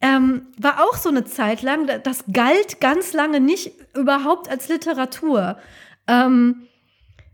ähm, 0.00 0.46
war 0.58 0.82
auch 0.82 0.96
so 0.96 1.08
eine 1.08 1.24
Zeit 1.24 1.62
lang, 1.62 1.88
das 2.02 2.24
galt 2.32 2.80
ganz 2.80 3.12
lange 3.12 3.40
nicht 3.40 3.72
überhaupt 3.96 4.48
als 4.48 4.68
Literatur. 4.68 5.58
Ähm, 6.06 6.68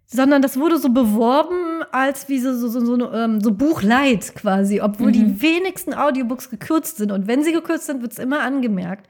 sondern 0.06 0.42
das 0.42 0.58
wurde 0.58 0.78
so 0.78 0.90
beworben 0.90 1.82
als 1.90 2.28
wie 2.28 2.38
so, 2.38 2.54
so, 2.54 2.68
so, 2.68 2.84
so, 2.84 3.12
ähm, 3.12 3.40
so 3.40 3.52
Buchleid 3.52 4.34
quasi, 4.34 4.80
obwohl 4.80 5.08
mhm. 5.08 5.12
die 5.12 5.42
wenigsten 5.42 5.92
Audiobooks 5.92 6.50
gekürzt 6.50 6.98
sind. 6.98 7.10
Und 7.10 7.26
wenn 7.26 7.42
sie 7.42 7.52
gekürzt 7.52 7.86
sind, 7.86 8.00
wird 8.00 8.12
es 8.12 8.18
immer 8.18 8.40
angemerkt. 8.40 9.08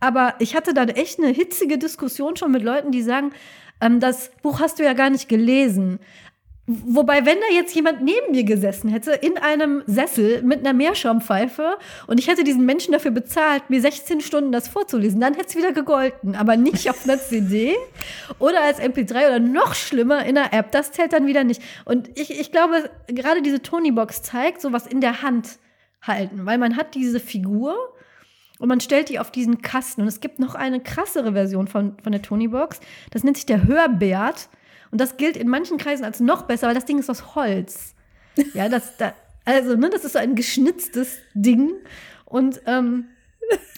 Aber 0.00 0.34
ich 0.38 0.56
hatte 0.56 0.72
da 0.72 0.84
echt 0.84 1.18
eine 1.18 1.28
hitzige 1.28 1.78
Diskussion 1.78 2.36
schon 2.36 2.52
mit 2.52 2.62
Leuten, 2.62 2.90
die 2.90 3.02
sagen, 3.02 3.32
ähm, 3.80 4.00
das 4.00 4.30
Buch 4.42 4.60
hast 4.60 4.78
du 4.78 4.84
ja 4.84 4.94
gar 4.94 5.10
nicht 5.10 5.28
gelesen. 5.28 5.98
Wobei, 6.68 7.24
wenn 7.24 7.38
da 7.38 7.54
jetzt 7.54 7.76
jemand 7.76 8.02
neben 8.02 8.32
mir 8.32 8.42
gesessen 8.42 8.90
hätte, 8.90 9.12
in 9.12 9.38
einem 9.38 9.84
Sessel 9.86 10.42
mit 10.42 10.60
einer 10.60 10.72
Meerschaumpfeife 10.72 11.76
und 12.08 12.18
ich 12.18 12.26
hätte 12.26 12.42
diesen 12.42 12.66
Menschen 12.66 12.90
dafür 12.90 13.12
bezahlt, 13.12 13.70
mir 13.70 13.80
16 13.80 14.20
Stunden 14.20 14.50
das 14.50 14.66
vorzulesen, 14.66 15.20
dann 15.20 15.34
hätte 15.34 15.50
es 15.50 15.56
wieder 15.56 15.70
gegolten. 15.70 16.34
Aber 16.34 16.56
nicht 16.56 16.90
auf 16.90 17.04
einer 17.04 17.18
CD 17.20 17.76
oder 18.40 18.64
als 18.64 18.80
MP3 18.80 19.10
oder 19.26 19.38
noch 19.38 19.74
schlimmer 19.74 20.26
in 20.26 20.36
einer 20.36 20.52
App. 20.52 20.72
Das 20.72 20.90
zählt 20.90 21.12
dann 21.12 21.26
wieder 21.26 21.44
nicht. 21.44 21.62
Und 21.84 22.10
ich, 22.18 22.38
ich 22.38 22.50
glaube, 22.50 22.90
gerade 23.06 23.42
diese 23.42 23.62
Tony-Box 23.62 24.22
zeigt 24.22 24.60
sowas 24.60 24.88
in 24.88 25.00
der 25.00 25.22
Hand 25.22 25.60
halten, 26.02 26.46
weil 26.46 26.58
man 26.58 26.76
hat 26.76 26.96
diese 26.96 27.20
Figur 27.20 27.76
und 28.58 28.68
man 28.68 28.80
stellt 28.80 29.08
die 29.08 29.20
auf 29.20 29.30
diesen 29.30 29.62
Kasten. 29.62 30.02
Und 30.02 30.08
es 30.08 30.20
gibt 30.20 30.40
noch 30.40 30.56
eine 30.56 30.80
krassere 30.80 31.32
Version 31.32 31.68
von, 31.68 31.96
von 32.02 32.10
der 32.10 32.22
Tony-Box. 32.22 32.80
Das 33.10 33.22
nennt 33.22 33.36
sich 33.36 33.46
der 33.46 33.66
Hörbert. 33.68 34.48
Und 34.90 35.00
das 35.00 35.16
gilt 35.16 35.36
in 35.36 35.48
manchen 35.48 35.78
Kreisen 35.78 36.04
als 36.04 36.20
noch 36.20 36.42
besser, 36.42 36.68
weil 36.68 36.74
das 36.74 36.84
Ding 36.84 36.98
ist 36.98 37.10
aus 37.10 37.34
Holz. 37.34 37.94
Ja, 38.54 38.68
das, 38.68 38.96
da, 38.96 39.14
also, 39.44 39.76
ne, 39.76 39.90
das 39.90 40.04
ist 40.04 40.12
so 40.12 40.18
ein 40.18 40.34
geschnitztes 40.34 41.18
Ding. 41.34 41.72
Und 42.24 42.60
ähm, 42.66 43.06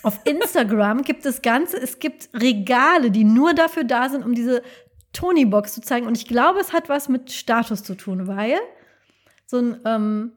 auf 0.03 0.21
Instagram 0.25 1.03
gibt 1.03 1.27
es 1.27 1.43
Ganze, 1.43 1.77
es 1.81 1.99
gibt 1.99 2.31
Regale, 2.35 3.11
die 3.11 3.25
nur 3.25 3.55
dafür 3.55 3.85
da 3.85 4.09
sind, 4.09 4.25
um 4.25 4.35
diese 4.35 4.63
Tony-Box 5.13 5.75
zu 5.75 5.81
zeigen. 5.81 6.07
Und 6.07 6.17
ich 6.17 6.27
glaube, 6.27 6.61
es 6.61 6.73
hat 6.73 6.89
was 6.89 7.09
mit 7.09 7.33
Status 7.33 7.83
zu 7.83 7.95
tun, 7.95 8.27
weil 8.27 8.59
so 9.47 9.59
ein, 9.59 9.81
ähm, 9.85 10.33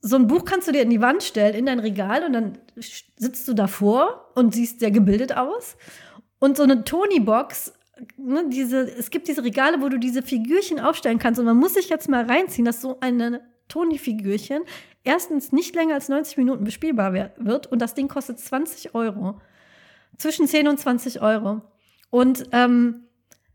so 0.00 0.16
ein 0.16 0.26
Buch 0.26 0.44
kannst 0.44 0.68
du 0.68 0.72
dir 0.72 0.82
in 0.82 0.90
die 0.90 1.00
Wand 1.00 1.22
stellen, 1.22 1.54
in 1.54 1.66
dein 1.66 1.78
Regal, 1.78 2.24
und 2.24 2.32
dann 2.32 2.58
sitzt 2.76 3.46
du 3.46 3.54
davor 3.54 4.32
und 4.34 4.54
siehst 4.54 4.80
sehr 4.80 4.90
gebildet 4.90 5.36
aus. 5.36 5.76
Und 6.38 6.56
so 6.56 6.64
eine 6.64 6.84
Tony-Box 6.84 7.72
ne, 8.16 8.48
diese, 8.48 8.80
es 8.80 9.10
gibt 9.10 9.28
diese 9.28 9.44
Regale, 9.44 9.80
wo 9.80 9.88
du 9.88 9.98
diese 9.98 10.22
Figürchen 10.22 10.80
aufstellen 10.80 11.18
kannst 11.18 11.38
und 11.40 11.46
man 11.46 11.56
muss 11.56 11.74
sich 11.74 11.88
jetzt 11.88 12.08
mal 12.08 12.24
reinziehen, 12.24 12.64
dass 12.64 12.80
so 12.80 12.98
eine 13.00 13.40
Toni-Figürchen 13.68 14.62
erstens 15.04 15.52
nicht 15.52 15.74
länger 15.74 15.94
als 15.94 16.08
90 16.08 16.36
Minuten 16.36 16.64
bespielbar 16.64 17.12
wird 17.12 17.66
und 17.66 17.80
das 17.80 17.94
Ding 17.94 18.08
kostet 18.08 18.38
20 18.38 18.94
Euro. 18.94 19.40
Zwischen 20.18 20.46
10 20.46 20.68
und 20.68 20.78
20 20.78 21.22
Euro. 21.22 21.62
Und 22.10 22.44
ähm, 22.52 23.06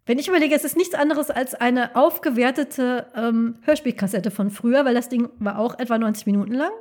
wenn 0.08 0.20
ich 0.20 0.28
überlege, 0.28 0.56
es 0.56 0.64
ist 0.64 0.78
nichts 0.78 0.96
anderes 0.96 1.30
als 1.30 1.54
eine 1.54 1.96
aufgewertete 1.96 3.08
ähm, 3.16 3.60
Hörspielkassette 3.64 4.32
von 4.32 4.50
früher, 4.50 4.86
weil 4.86 4.96
das 4.96 5.10
Ding 5.10 5.30
war 5.38 5.60
auch 5.60 5.78
etwa 5.78 5.98
90 5.98 6.26
Minuten 6.26 6.54
lang. 6.54 6.72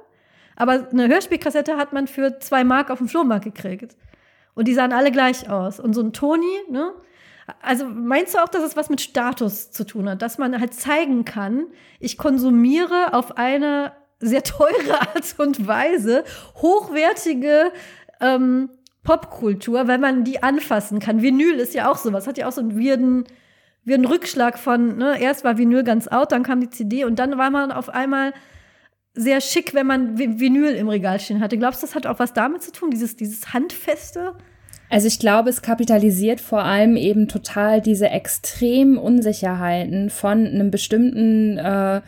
Aber 0.56 0.88
eine 0.90 1.08
Hörspielkassette 1.08 1.76
hat 1.76 1.92
man 1.92 2.06
für 2.06 2.38
zwei 2.40 2.64
Mark 2.64 2.90
auf 2.90 2.98
dem 2.98 3.08
Flohmarkt 3.08 3.44
gekriegt. 3.44 3.96
Und 4.54 4.68
die 4.68 4.74
sahen 4.74 4.92
alle 4.92 5.12
gleich 5.12 5.50
aus. 5.50 5.78
Und 5.80 5.92
so 5.92 6.00
ein 6.00 6.12
Toni, 6.12 6.46
ne, 6.70 6.92
also 7.62 7.86
meinst 7.86 8.34
du 8.34 8.38
auch, 8.38 8.48
dass 8.48 8.62
es 8.62 8.76
was 8.76 8.90
mit 8.90 9.00
Status 9.00 9.70
zu 9.70 9.84
tun 9.84 10.08
hat, 10.08 10.22
dass 10.22 10.38
man 10.38 10.58
halt 10.58 10.74
zeigen 10.74 11.24
kann, 11.24 11.66
ich 12.00 12.18
konsumiere 12.18 13.14
auf 13.14 13.36
eine 13.36 13.92
sehr 14.18 14.42
teure 14.42 15.00
Art 15.00 15.34
und 15.38 15.66
Weise 15.66 16.24
hochwertige 16.56 17.72
ähm, 18.20 18.70
Popkultur, 19.04 19.86
weil 19.86 19.98
man 19.98 20.24
die 20.24 20.42
anfassen 20.42 20.98
kann. 20.98 21.22
Vinyl 21.22 21.54
ist 21.54 21.74
ja 21.74 21.90
auch 21.90 21.96
sowas, 21.96 22.26
hat 22.26 22.38
ja 22.38 22.48
auch 22.48 22.52
so 22.52 22.60
einen 22.60 22.76
wirden, 22.76 23.24
wirden 23.84 24.04
Rückschlag 24.04 24.58
von, 24.58 24.96
ne, 24.96 25.20
erst 25.20 25.44
war 25.44 25.58
Vinyl 25.58 25.84
ganz 25.84 26.08
out, 26.08 26.32
dann 26.32 26.42
kam 26.42 26.60
die 26.60 26.70
CD 26.70 27.04
und 27.04 27.18
dann 27.18 27.38
war 27.38 27.50
man 27.50 27.70
auf 27.70 27.88
einmal 27.88 28.32
sehr 29.14 29.40
schick, 29.40 29.72
wenn 29.72 29.86
man 29.86 30.18
Vinyl 30.18 30.74
im 30.74 30.88
Regal 30.88 31.20
stehen 31.20 31.40
hatte. 31.40 31.56
Glaubst 31.56 31.82
du, 31.82 31.86
das 31.86 31.94
hat 31.94 32.06
auch 32.06 32.18
was 32.18 32.34
damit 32.34 32.62
zu 32.62 32.72
tun, 32.72 32.90
dieses, 32.90 33.16
dieses 33.16 33.54
Handfeste? 33.54 34.34
Also 34.88 35.08
ich 35.08 35.18
glaube, 35.18 35.50
es 35.50 35.62
kapitalisiert 35.62 36.40
vor 36.40 36.62
allem 36.62 36.96
eben 36.96 37.26
total 37.28 37.80
diese 37.80 38.08
extremen 38.08 38.98
Unsicherheiten 38.98 40.10
von 40.10 40.46
einem 40.46 40.70
bestimmten 40.70 41.58
äh, 41.58 42.02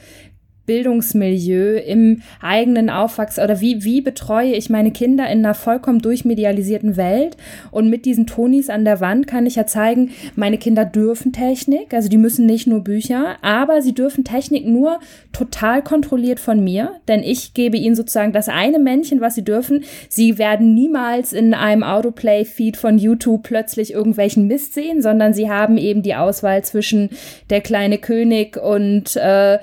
Bildungsmilieu, 0.68 1.78
im 1.78 2.20
eigenen 2.40 2.90
Aufwachs 2.90 3.38
oder 3.38 3.61
wie, 3.61 3.83
wie 3.85 4.02
betreue 4.02 4.52
ich 4.52 4.68
meine 4.68 4.92
Kinder 4.92 5.24
in 5.24 5.38
einer 5.38 5.54
vollkommen 5.54 6.00
durchmedialisierten 6.00 6.96
Welt? 6.96 7.37
Und 7.70 7.88
mit 7.88 8.04
diesen 8.04 8.26
Tonis 8.26 8.68
an 8.68 8.85
der 8.85 9.00
Wand 9.00 9.26
kann 9.26 9.46
ich 9.46 9.57
ja 9.57 9.66
zeigen, 9.66 10.11
meine 10.37 10.59
Kinder 10.59 10.85
dürfen 10.85 11.33
Technik, 11.33 11.94
also 11.94 12.09
die 12.09 12.18
müssen 12.18 12.44
nicht 12.44 12.66
nur 12.66 12.85
Bücher, 12.85 13.37
aber 13.40 13.81
sie 13.81 13.94
dürfen 13.94 14.24
Technik 14.24 14.66
nur 14.66 15.00
total 15.33 15.83
kontrolliert 15.83 16.38
von 16.38 16.62
mir, 16.62 16.92
denn 17.09 17.22
ich 17.22 17.54
gebe 17.54 17.78
ihnen 17.78 17.96
sozusagen 17.96 18.33
das 18.33 18.50
eine 18.50 18.78
Männchen, 18.78 19.22
was 19.22 19.35
sie 19.35 19.44
dürfen. 19.44 19.85
Sie 20.11 20.37
werden 20.37 20.74
niemals 20.74 21.33
in 21.33 21.54
einem 21.54 21.83
Autoplay-Feed 21.83 22.76
von 22.76 22.98
YouTube 22.98 23.42
plötzlich 23.42 23.94
irgendwelchen 23.94 24.46
Mist 24.46 24.74
sehen, 24.74 25.00
sondern 25.00 25.33
sie 25.33 25.48
haben 25.48 25.78
eben 25.78 26.02
die 26.02 26.14
Auswahl 26.14 26.62
zwischen 26.62 27.09
der 27.48 27.62
kleine 27.62 27.96
König 27.96 28.59
und 28.59 29.16
äh, 29.16 29.59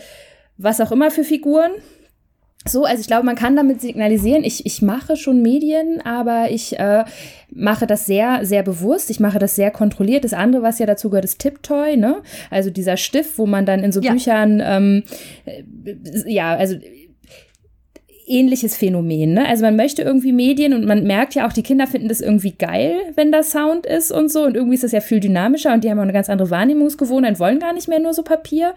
was 0.57 0.81
auch 0.81 0.91
immer 0.91 1.11
für 1.11 1.23
Figuren. 1.23 1.71
so, 2.67 2.83
also 2.83 3.01
ich 3.01 3.07
glaube, 3.07 3.25
man 3.25 3.35
kann 3.35 3.55
damit 3.55 3.81
signalisieren, 3.81 4.43
ich, 4.43 4.65
ich 4.65 4.81
mache 4.81 5.15
schon 5.17 5.41
Medien, 5.41 6.01
aber 6.01 6.49
ich 6.49 6.79
äh, 6.79 7.03
mache 7.51 7.85
das 7.85 8.05
sehr, 8.05 8.45
sehr 8.45 8.63
bewusst, 8.63 9.09
ich 9.09 9.19
mache 9.19 9.39
das 9.39 9.55
sehr 9.55 9.71
kontrolliert. 9.71 10.23
Das 10.23 10.33
andere, 10.33 10.63
was 10.63 10.79
ja 10.79 10.85
dazu 10.85 11.09
gehört, 11.09 11.25
ist 11.25 11.39
Tiptoy, 11.39 11.97
ne? 11.97 12.21
Also 12.49 12.69
dieser 12.69 12.97
Stift, 12.97 13.37
wo 13.37 13.45
man 13.45 13.65
dann 13.65 13.83
in 13.83 13.91
so 13.91 14.01
ja. 14.01 14.13
Büchern, 14.13 14.61
ähm, 14.65 15.03
äh, 15.45 15.63
ja, 16.31 16.55
also 16.55 16.75
ähnliches 18.27 18.75
Phänomen. 18.75 19.33
Ne? 19.33 19.47
Also 19.47 19.63
man 19.63 19.75
möchte 19.75 20.01
irgendwie 20.01 20.31
Medien 20.31 20.73
und 20.73 20.85
man 20.85 21.03
merkt 21.03 21.35
ja 21.35 21.47
auch, 21.47 21.53
die 21.53 21.63
Kinder 21.63 21.87
finden 21.87 22.07
das 22.07 22.21
irgendwie 22.21 22.53
geil, 22.53 22.95
wenn 23.15 23.31
da 23.31 23.43
Sound 23.43 23.85
ist 23.85 24.11
und 24.11 24.31
so. 24.31 24.43
Und 24.43 24.55
irgendwie 24.55 24.75
ist 24.75 24.83
das 24.83 24.91
ja 24.91 25.01
viel 25.01 25.19
dynamischer 25.19 25.73
und 25.73 25.83
die 25.83 25.89
haben 25.89 25.99
auch 25.99 26.03
eine 26.03 26.13
ganz 26.13 26.29
andere 26.29 26.49
Wahrnehmungsgewohnheit, 26.49 27.39
wollen 27.39 27.59
gar 27.59 27.73
nicht 27.73 27.87
mehr 27.87 27.99
nur 27.99 28.13
so 28.13 28.23
Papier 28.23 28.73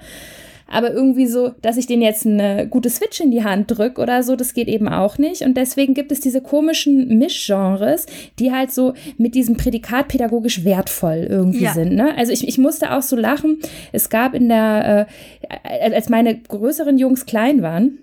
aber 0.70 0.92
irgendwie 0.92 1.26
so, 1.26 1.50
dass 1.62 1.76
ich 1.76 1.86
denen 1.86 2.02
jetzt 2.02 2.26
eine 2.26 2.68
gute 2.68 2.90
Switch 2.90 3.20
in 3.20 3.30
die 3.30 3.42
Hand 3.42 3.70
drücke 3.70 4.00
oder 4.00 4.22
so, 4.22 4.36
das 4.36 4.52
geht 4.52 4.68
eben 4.68 4.88
auch 4.88 5.16
nicht. 5.18 5.42
Und 5.42 5.56
deswegen 5.56 5.94
gibt 5.94 6.12
es 6.12 6.20
diese 6.20 6.42
komischen 6.42 7.18
Mischgenres, 7.18 8.06
die 8.38 8.52
halt 8.52 8.70
so 8.70 8.92
mit 9.16 9.34
diesem 9.34 9.56
Prädikat 9.56 10.08
pädagogisch 10.08 10.64
wertvoll 10.64 11.26
irgendwie 11.28 11.64
ja. 11.64 11.72
sind. 11.72 11.94
Ne? 11.94 12.16
Also 12.16 12.32
ich, 12.32 12.46
ich 12.46 12.58
musste 12.58 12.92
auch 12.92 13.02
so 13.02 13.16
lachen. 13.16 13.58
Es 13.92 14.10
gab 14.10 14.34
in 14.34 14.48
der, 14.48 15.08
äh, 15.48 15.90
als 15.92 16.08
meine 16.08 16.38
größeren 16.38 16.98
Jungs 16.98 17.24
klein 17.24 17.62
waren, 17.62 17.98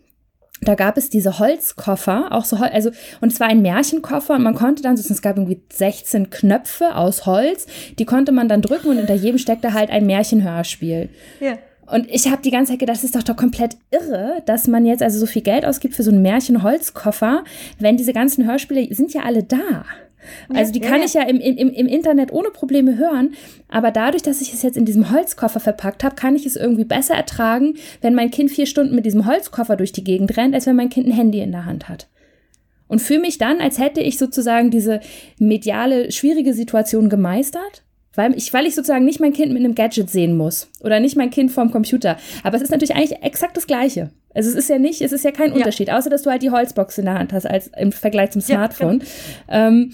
da 0.61 0.75
gab 0.75 0.97
es 0.97 1.09
diese 1.09 1.37
Holzkoffer, 1.37 2.31
auch 2.31 2.45
so, 2.45 2.55
also, 2.55 2.89
und 3.21 3.31
es 3.31 3.39
war 3.39 3.47
ein 3.47 3.61
Märchenkoffer 3.61 4.35
und 4.35 4.43
man 4.43 4.55
konnte 4.55 4.81
dann, 4.81 4.95
es 4.95 5.21
gab 5.21 5.37
irgendwie 5.37 5.61
16 5.71 6.29
Knöpfe 6.29 6.95
aus 6.95 7.25
Holz, 7.25 7.67
die 7.99 8.05
konnte 8.05 8.31
man 8.31 8.47
dann 8.47 8.61
drücken 8.61 8.89
und 8.89 8.97
hinter 8.97 9.15
jedem 9.15 9.37
steckte 9.37 9.73
halt 9.73 9.89
ein 9.89 10.05
Märchenhörspiel. 10.05 11.09
Ja. 11.39 11.57
Und 11.87 12.09
ich 12.09 12.31
habe 12.31 12.41
die 12.41 12.51
ganze 12.51 12.71
Zeit 12.71 12.79
gedacht, 12.79 12.97
das 12.97 13.03
ist 13.03 13.15
doch 13.15 13.23
doch 13.23 13.35
komplett 13.35 13.77
irre, 13.91 14.41
dass 14.45 14.67
man 14.67 14.85
jetzt 14.85 15.03
also 15.03 15.19
so 15.19 15.25
viel 15.25 15.43
Geld 15.43 15.65
ausgibt 15.65 15.93
für 15.93 16.03
so 16.03 16.11
einen 16.11 16.21
Märchenholzkoffer, 16.21 17.43
wenn 17.79 17.97
diese 17.97 18.13
ganzen 18.13 18.45
Hörspiele 18.45 18.93
sind 18.93 19.13
ja 19.13 19.21
alle 19.23 19.43
da. 19.43 19.85
Also 20.53 20.71
die 20.71 20.79
kann 20.79 21.03
ich 21.03 21.13
ja 21.13 21.21
im, 21.21 21.39
im, 21.39 21.69
im 21.69 21.87
Internet 21.87 22.33
ohne 22.33 22.49
Probleme 22.49 22.97
hören, 22.97 23.35
aber 23.69 23.91
dadurch, 23.91 24.23
dass 24.23 24.41
ich 24.41 24.53
es 24.53 24.63
jetzt 24.63 24.75
in 24.75 24.85
diesem 24.85 25.11
Holzkoffer 25.11 25.59
verpackt 25.59 26.03
habe, 26.03 26.15
kann 26.15 26.35
ich 26.35 26.47
es 26.47 26.55
irgendwie 26.55 26.83
besser 26.83 27.13
ertragen, 27.13 27.75
wenn 28.01 28.15
mein 28.15 28.31
Kind 28.31 28.49
vier 28.49 28.65
Stunden 28.65 28.95
mit 28.95 29.05
diesem 29.05 29.27
Holzkoffer 29.27 29.75
durch 29.75 29.91
die 29.91 30.03
Gegend 30.03 30.35
rennt, 30.35 30.55
als 30.55 30.65
wenn 30.65 30.75
mein 30.75 30.89
Kind 30.89 31.07
ein 31.07 31.13
Handy 31.13 31.41
in 31.41 31.51
der 31.51 31.65
Hand 31.65 31.89
hat. 31.89 32.07
Und 32.87 33.01
fühle 33.01 33.19
mich 33.19 33.37
dann, 33.37 33.61
als 33.61 33.79
hätte 33.79 34.01
ich 34.01 34.17
sozusagen 34.17 34.71
diese 34.71 34.99
mediale, 35.37 36.11
schwierige 36.11 36.53
Situation 36.53 37.09
gemeistert 37.09 37.84
weil 38.15 38.35
ich, 38.35 38.53
weil 38.53 38.65
ich 38.65 38.75
sozusagen 38.75 39.05
nicht 39.05 39.19
mein 39.19 39.33
Kind 39.33 39.51
mit 39.53 39.63
einem 39.63 39.75
Gadget 39.75 40.09
sehen 40.09 40.37
muss 40.37 40.69
oder 40.81 40.99
nicht 40.99 41.15
mein 41.15 41.29
Kind 41.29 41.51
vorm 41.51 41.71
Computer. 41.71 42.17
Aber 42.43 42.55
es 42.55 42.61
ist 42.61 42.71
natürlich 42.71 42.95
eigentlich 42.95 43.21
exakt 43.21 43.57
das 43.57 43.67
Gleiche. 43.67 44.09
Also 44.33 44.49
es 44.49 44.55
ist 44.55 44.69
ja 44.69 44.77
nicht, 44.79 45.01
es 45.01 45.11
ist 45.11 45.23
ja 45.23 45.31
kein 45.31 45.51
ja. 45.51 45.55
Unterschied, 45.55 45.89
außer 45.89 46.09
dass 46.09 46.23
du 46.23 46.29
halt 46.29 46.41
die 46.41 46.51
Holzbox 46.51 46.97
in 46.97 47.05
der 47.05 47.17
Hand 47.17 47.31
hast 47.31 47.45
als 47.45 47.67
im 47.77 47.91
Vergleich 47.91 48.31
zum 48.31 48.41
Smartphone. 48.41 49.01
Ja, 49.47 49.67
genau. 49.67 49.67
ähm, 49.67 49.93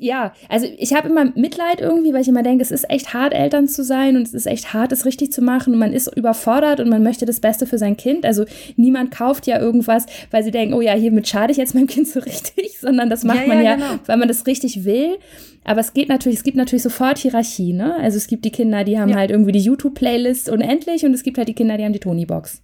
ja, 0.00 0.32
also 0.48 0.66
ich 0.78 0.94
habe 0.94 1.08
immer 1.08 1.26
Mitleid 1.34 1.82
irgendwie, 1.82 2.14
weil 2.14 2.22
ich 2.22 2.28
immer 2.28 2.42
denke, 2.42 2.62
es 2.62 2.70
ist 2.70 2.88
echt 2.88 3.12
hart, 3.12 3.34
Eltern 3.34 3.68
zu 3.68 3.84
sein 3.84 4.16
und 4.16 4.22
es 4.22 4.32
ist 4.32 4.46
echt 4.46 4.72
hart, 4.72 4.92
es 4.92 5.04
richtig 5.04 5.30
zu 5.30 5.42
machen 5.42 5.74
und 5.74 5.78
man 5.78 5.92
ist 5.92 6.16
überfordert 6.16 6.80
und 6.80 6.88
man 6.88 7.02
möchte 7.02 7.26
das 7.26 7.38
Beste 7.38 7.66
für 7.66 7.76
sein 7.76 7.98
Kind. 7.98 8.24
Also 8.24 8.46
niemand 8.76 9.10
kauft 9.10 9.46
ja 9.46 9.60
irgendwas, 9.60 10.06
weil 10.30 10.42
sie 10.42 10.50
denken, 10.50 10.72
oh 10.72 10.80
ja, 10.80 10.94
hiermit 10.94 11.28
schade 11.28 11.52
ich 11.52 11.58
jetzt 11.58 11.74
meinem 11.74 11.86
Kind 11.86 12.08
so 12.08 12.20
richtig, 12.20 12.78
sondern 12.80 13.10
das 13.10 13.24
macht 13.24 13.42
ja, 13.42 13.46
man 13.46 13.62
ja, 13.62 13.74
genau. 13.74 13.98
weil 14.06 14.16
man 14.16 14.28
das 14.28 14.46
richtig 14.46 14.84
will. 14.84 15.18
Aber 15.64 15.80
es 15.80 15.92
geht 15.92 16.08
natürlich, 16.08 16.38
es 16.38 16.44
gibt 16.44 16.56
natürlich 16.56 16.82
sofort 16.82 17.18
Hierarchie, 17.18 17.74
ne? 17.74 17.94
Also 17.96 18.16
es 18.16 18.26
gibt 18.26 18.46
die 18.46 18.50
Kinder, 18.50 18.84
die 18.84 18.98
haben 18.98 19.10
ja. 19.10 19.16
halt 19.16 19.30
irgendwie 19.30 19.52
die 19.52 19.60
YouTube-Playlist 19.60 20.48
unendlich 20.48 21.04
und 21.04 21.12
es 21.12 21.22
gibt 21.22 21.36
halt 21.36 21.48
die 21.48 21.54
Kinder, 21.54 21.76
die 21.76 21.84
haben 21.84 21.92
die 21.92 22.00
Tony-Box. 22.00 22.62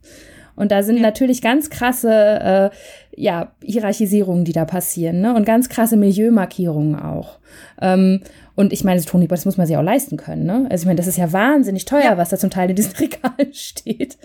Und 0.56 0.72
da 0.72 0.82
sind 0.82 1.02
natürlich 1.02 1.42
ganz 1.42 1.68
krasse 1.68 2.10
äh, 2.10 2.70
ja, 3.16 3.52
Hierarchisierungen, 3.62 4.44
die 4.44 4.52
da 4.52 4.64
passieren, 4.64 5.20
ne? 5.20 5.34
Und 5.34 5.44
ganz 5.44 5.68
krasse 5.68 5.96
Milieumarkierungen 5.96 6.94
auch. 6.96 7.38
Ähm, 7.80 8.20
und 8.54 8.72
ich 8.72 8.84
meine, 8.84 9.02
Tony, 9.02 9.26
das 9.26 9.44
muss 9.44 9.56
man 9.56 9.66
sich 9.66 9.76
auch 9.76 9.82
leisten 9.82 10.16
können, 10.16 10.44
ne? 10.44 10.66
Also 10.70 10.82
ich 10.82 10.86
meine, 10.86 10.98
das 10.98 11.06
ist 11.06 11.18
ja 11.18 11.32
wahnsinnig 11.32 11.86
teuer, 11.86 12.02
ja. 12.02 12.16
was 12.18 12.28
da 12.28 12.36
zum 12.36 12.50
Teil 12.50 12.70
in 12.70 12.76
diesen 12.76 12.92
Regalen 12.96 13.52
steht. 13.52 14.18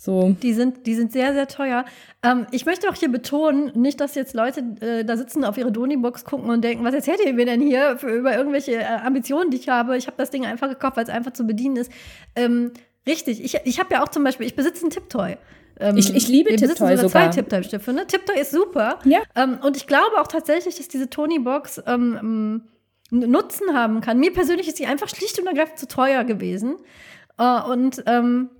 So. 0.00 0.36
Die 0.42 0.54
sind, 0.54 0.86
die 0.86 0.94
sind 0.94 1.12
sehr, 1.12 1.34
sehr 1.34 1.48
teuer. 1.48 1.84
Ähm, 2.22 2.46
ich 2.52 2.64
möchte 2.64 2.88
auch 2.88 2.94
hier 2.94 3.10
betonen, 3.10 3.72
nicht, 3.74 4.00
dass 4.00 4.14
jetzt 4.14 4.32
Leute 4.32 4.60
äh, 4.80 5.04
da 5.04 5.16
sitzen, 5.16 5.44
auf 5.44 5.58
ihre 5.58 5.72
Doni-Box 5.72 6.24
gucken 6.24 6.48
und 6.50 6.62
denken, 6.62 6.84
was 6.84 6.94
erzählt 6.94 7.18
ihr 7.24 7.34
mir 7.34 7.44
denn 7.44 7.60
hier 7.60 7.98
für, 7.98 8.08
über 8.08 8.36
irgendwelche 8.36 8.76
äh, 8.76 8.84
Ambitionen, 8.84 9.50
die 9.50 9.56
ich 9.58 9.68
habe? 9.68 9.96
Ich 9.96 10.06
habe 10.06 10.16
das 10.16 10.30
Ding 10.30 10.46
einfach 10.46 10.68
gekauft, 10.68 10.96
weil 10.96 11.04
es 11.04 11.10
einfach 11.10 11.32
zu 11.32 11.46
bedienen 11.46 11.76
ist. 11.76 11.90
Ähm, 12.36 12.70
richtig, 13.08 13.44
ich, 13.44 13.58
ich 13.64 13.80
habe 13.80 13.92
ja 13.92 14.02
auch 14.02 14.08
zum 14.08 14.22
Beispiel, 14.22 14.46
ich 14.46 14.54
besitze 14.54 14.86
ein 14.86 14.90
Tiptoy. 14.90 15.36
Ähm, 15.80 15.96
ich, 15.96 16.14
ich 16.14 16.28
liebe 16.28 16.54
Tiptoy 16.56 16.96
sogar. 16.96 17.10
zwei 17.10 17.28
Tiptoy-Stifte. 17.28 17.92
Ne? 17.92 18.06
Tiptoy 18.06 18.40
ist 18.40 18.50
super. 18.50 18.98
Ja. 19.04 19.20
Ähm, 19.34 19.58
und 19.62 19.76
ich 19.76 19.86
glaube 19.86 20.20
auch 20.20 20.26
tatsächlich, 20.26 20.76
dass 20.76 20.88
diese 20.88 21.08
Tony-Box 21.08 21.82
ähm, 21.86 22.62
Nutzen 23.10 23.74
haben 23.74 24.00
kann. 24.00 24.18
Mir 24.18 24.32
persönlich 24.32 24.68
ist 24.68 24.76
sie 24.76 24.86
einfach 24.86 25.08
schlicht 25.08 25.38
und 25.38 25.46
ergreifend 25.46 25.78
zu 25.78 25.88
teuer 25.88 26.24
gewesen. 26.24 26.76
Uh, 27.40 27.70
und 27.70 28.02
ähm, 28.06 28.50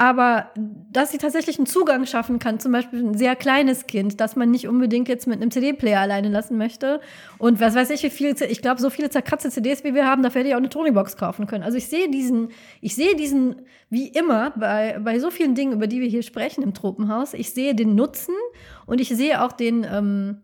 aber 0.00 0.48
dass 0.56 1.10
sie 1.10 1.18
tatsächlich 1.18 1.58
einen 1.58 1.66
Zugang 1.66 2.06
schaffen 2.06 2.38
kann, 2.38 2.58
zum 2.58 2.72
Beispiel 2.72 3.04
ein 3.04 3.18
sehr 3.18 3.36
kleines 3.36 3.86
Kind, 3.86 4.18
das 4.18 4.34
man 4.34 4.50
nicht 4.50 4.66
unbedingt 4.66 5.08
jetzt 5.08 5.26
mit 5.26 5.42
einem 5.42 5.50
CD-Player 5.50 6.00
alleine 6.00 6.30
lassen 6.30 6.56
möchte. 6.56 7.02
Und 7.36 7.60
was 7.60 7.74
weiß 7.74 7.90
ich, 7.90 8.02
wie 8.02 8.08
viele, 8.08 8.46
ich 8.46 8.62
glaube, 8.62 8.80
so 8.80 8.88
viele 8.88 9.10
zerkratzte 9.10 9.50
CDs, 9.50 9.84
wie 9.84 9.92
wir 9.92 10.06
haben, 10.06 10.22
da 10.22 10.30
hätte 10.30 10.48
ich 10.48 10.54
auch 10.54 10.58
eine 10.58 10.70
Tony-Box 10.70 11.18
kaufen 11.18 11.46
können. 11.46 11.62
Also 11.62 11.76
ich 11.76 11.88
sehe 11.88 12.08
diesen, 12.08 12.48
ich 12.80 12.94
sehe 12.94 13.14
diesen, 13.14 13.56
wie 13.90 14.08
immer, 14.08 14.54
bei, 14.56 14.98
bei 15.04 15.18
so 15.18 15.30
vielen 15.30 15.54
Dingen, 15.54 15.74
über 15.74 15.86
die 15.86 16.00
wir 16.00 16.08
hier 16.08 16.22
sprechen 16.22 16.62
im 16.62 16.72
Tropenhaus, 16.72 17.34
ich 17.34 17.52
sehe 17.52 17.74
den 17.74 17.94
Nutzen 17.94 18.34
und 18.86 19.02
ich 19.02 19.10
sehe 19.10 19.44
auch 19.44 19.52
den, 19.52 19.84
ähm, 19.84 20.38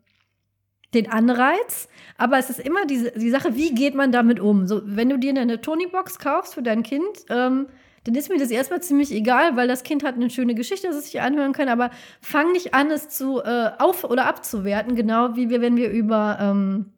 den 0.92 1.10
Anreiz, 1.10 1.88
aber 2.18 2.36
es 2.36 2.50
ist 2.50 2.60
immer 2.60 2.84
diese, 2.84 3.12
die 3.12 3.30
Sache, 3.30 3.56
wie 3.56 3.74
geht 3.74 3.94
man 3.94 4.12
damit 4.12 4.38
um? 4.38 4.66
So, 4.66 4.82
wenn 4.84 5.08
du 5.08 5.18
dir 5.18 5.30
eine 5.30 5.62
Tony-Box 5.62 6.18
kaufst 6.18 6.52
für 6.52 6.62
dein 6.62 6.82
Kind, 6.82 7.24
ähm, 7.30 7.68
dann 8.06 8.14
ist 8.14 8.28
mir 8.28 8.38
das 8.38 8.50
erstmal 8.50 8.80
ziemlich 8.80 9.12
egal, 9.12 9.56
weil 9.56 9.66
das 9.66 9.82
Kind 9.82 10.04
hat 10.04 10.14
eine 10.14 10.30
schöne 10.30 10.54
Geschichte, 10.54 10.86
das 10.86 10.96
es 10.96 11.04
sich 11.06 11.20
anhören 11.20 11.52
kann, 11.52 11.68
aber 11.68 11.90
fang 12.20 12.52
nicht 12.52 12.72
an, 12.72 12.90
es 12.90 13.08
zu 13.08 13.40
äh, 13.42 13.70
auf- 13.78 14.04
oder 14.04 14.26
abzuwerten, 14.26 14.94
genau 14.94 15.34
wie 15.34 15.50
wir, 15.50 15.60
wenn 15.60 15.76
wir 15.76 15.90
über 15.90 16.38
ähm, 16.40 16.92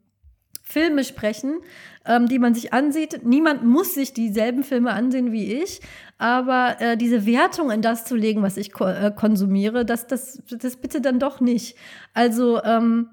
Filme 0.61 1.03
sprechen, 1.03 1.61
ähm, 2.05 2.27
die 2.27 2.37
man 2.37 2.53
sich 2.53 2.73
ansieht. 2.73 3.25
Niemand 3.25 3.63
muss 3.63 3.95
sich 3.95 4.13
dieselben 4.13 4.63
Filme 4.63 4.91
ansehen 4.91 5.31
wie 5.31 5.51
ich, 5.51 5.81
aber 6.19 6.75
äh, 6.79 6.95
diese 6.95 7.25
Wertung 7.25 7.71
in 7.71 7.81
das 7.81 8.05
zu 8.05 8.15
legen, 8.15 8.43
was 8.43 8.55
ich 8.55 8.71
ko 8.71 8.85
äh, 8.85 9.11
konsumiere, 9.15 9.85
das, 9.85 10.05
das, 10.05 10.43
das 10.47 10.77
bitte 10.77 11.01
dann 11.01 11.17
doch 11.17 11.39
nicht. 11.39 11.75
Also, 12.13 12.61
ähm, 12.63 13.09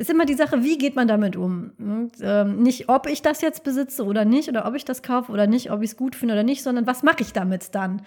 ist 0.00 0.08
immer 0.08 0.24
die 0.24 0.34
Sache, 0.34 0.64
wie 0.64 0.78
geht 0.78 0.96
man 0.96 1.06
damit 1.06 1.36
um? 1.36 1.72
Und, 1.78 2.12
ähm, 2.22 2.62
nicht, 2.62 2.88
ob 2.88 3.06
ich 3.06 3.20
das 3.20 3.42
jetzt 3.42 3.64
besitze 3.64 4.02
oder 4.06 4.24
nicht, 4.24 4.48
oder 4.48 4.66
ob 4.66 4.74
ich 4.74 4.86
das 4.86 5.02
kaufe 5.02 5.30
oder 5.30 5.46
nicht, 5.46 5.70
ob 5.70 5.82
ich 5.82 5.90
es 5.90 5.96
gut 5.98 6.16
finde 6.16 6.32
oder 6.32 6.42
nicht, 6.42 6.62
sondern 6.62 6.86
was 6.86 7.02
mache 7.02 7.20
ich 7.20 7.34
damit 7.34 7.74
dann? 7.74 8.00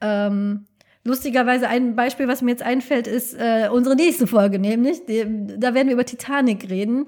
Ähm, 0.00 0.64
lustigerweise 1.04 1.68
ein 1.68 1.94
Beispiel, 1.94 2.26
was 2.26 2.42
mir 2.42 2.50
jetzt 2.50 2.64
einfällt, 2.64 3.06
ist 3.06 3.34
äh, 3.34 3.68
unsere 3.72 3.94
nächste 3.94 4.26
Folge, 4.26 4.58
nämlich, 4.58 5.06
die, 5.06 5.24
da 5.56 5.72
werden 5.72 5.86
wir 5.86 5.94
über 5.94 6.04
Titanic 6.04 6.68
reden. 6.68 7.06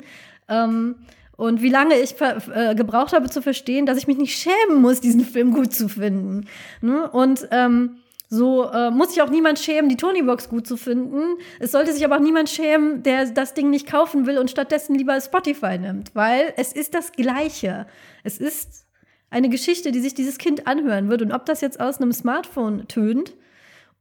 Ähm, 0.48 0.94
und 1.36 1.60
wie 1.60 1.68
lange 1.68 1.96
ich 1.96 2.14
äh, 2.20 2.76
gebraucht 2.76 3.12
habe 3.12 3.28
zu 3.30 3.42
verstehen, 3.42 3.86
dass 3.86 3.98
ich 3.98 4.06
mich 4.06 4.18
nicht 4.18 4.38
schämen 4.38 4.80
muss, 4.80 5.00
diesen 5.00 5.24
Film 5.24 5.52
gut 5.52 5.72
zu 5.72 5.88
finden. 5.88 6.46
Ne? 6.80 7.10
Und 7.10 7.48
ähm, 7.50 7.96
so 8.28 8.70
äh, 8.70 8.90
muss 8.90 9.10
sich 9.10 9.22
auch 9.22 9.30
niemand 9.30 9.58
schämen, 9.58 9.88
die 9.88 9.96
Tonybox 9.96 10.48
gut 10.50 10.66
zu 10.66 10.76
finden. 10.76 11.38
Es 11.60 11.72
sollte 11.72 11.92
sich 11.92 12.04
aber 12.04 12.16
auch 12.16 12.20
niemand 12.20 12.50
schämen, 12.50 13.02
der 13.02 13.26
das 13.30 13.54
Ding 13.54 13.70
nicht 13.70 13.86
kaufen 13.86 14.26
will 14.26 14.38
und 14.38 14.50
stattdessen 14.50 14.94
lieber 14.94 15.18
Spotify 15.20 15.78
nimmt, 15.78 16.14
weil 16.14 16.52
es 16.56 16.72
ist 16.72 16.94
das 16.94 17.12
Gleiche. 17.12 17.86
Es 18.24 18.38
ist 18.38 18.86
eine 19.30 19.48
Geschichte, 19.48 19.92
die 19.92 20.00
sich 20.00 20.14
dieses 20.14 20.36
Kind 20.36 20.66
anhören 20.66 21.08
wird. 21.08 21.22
Und 21.22 21.32
ob 21.32 21.46
das 21.46 21.62
jetzt 21.62 21.80
aus 21.80 22.00
einem 22.00 22.12
Smartphone 22.12 22.86
tönt 22.86 23.34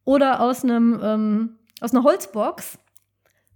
oder 0.03 0.41
aus 0.41 0.63
einem 0.63 0.99
ähm, 1.01 1.57
aus 1.79 1.93
einer 1.93 2.03
Holzbox, 2.03 2.77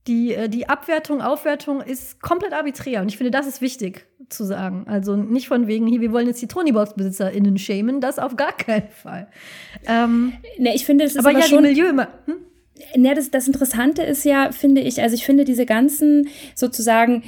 die, 0.08 0.34
äh, 0.34 0.50
die 0.50 0.68
Abwertung, 0.68 1.22
Aufwertung 1.22 1.82
ist 1.82 2.22
komplett 2.22 2.54
arbiträr. 2.54 3.02
Und 3.02 3.10
ich 3.10 3.18
finde, 3.18 3.32
das 3.32 3.48
ist 3.48 3.62
wichtig 3.62 4.08
zu 4.30 4.44
sagen. 4.44 4.86
Also 4.88 5.16
nicht 5.16 5.48
von 5.48 5.68
wegen, 5.68 5.88
hier, 5.88 6.02
wir 6.02 6.12
wollen 6.12 6.28
jetzt 6.28 6.42
die 6.42 6.48
Tonybox-BesitzerInnen 6.48 7.58
schämen, 7.58 8.02
das 8.02 8.18
auf 8.18 8.36
gar 8.36 8.54
keinen 8.54 8.90
Fall. 8.90 9.28
Ähm, 9.86 10.34
ne, 10.58 10.74
ich 10.74 10.86
finde, 10.86 11.06
es 11.06 11.12
ist 11.12 11.20
aber, 11.20 11.30
aber 11.30 11.40
ja, 11.40 11.46
schon, 11.46 11.62
Milieu 11.62 11.88
immer. 11.88 12.08
Hm? 12.26 12.36
Ne, 12.96 13.14
das, 13.14 13.30
das 13.30 13.48
Interessante 13.48 14.02
ist 14.02 14.24
ja, 14.24 14.52
finde 14.52 14.82
ich, 14.82 15.02
also 15.02 15.14
ich 15.14 15.26
finde 15.26 15.46
diese 15.46 15.66
ganzen 15.66 16.30
sozusagen 16.56 17.24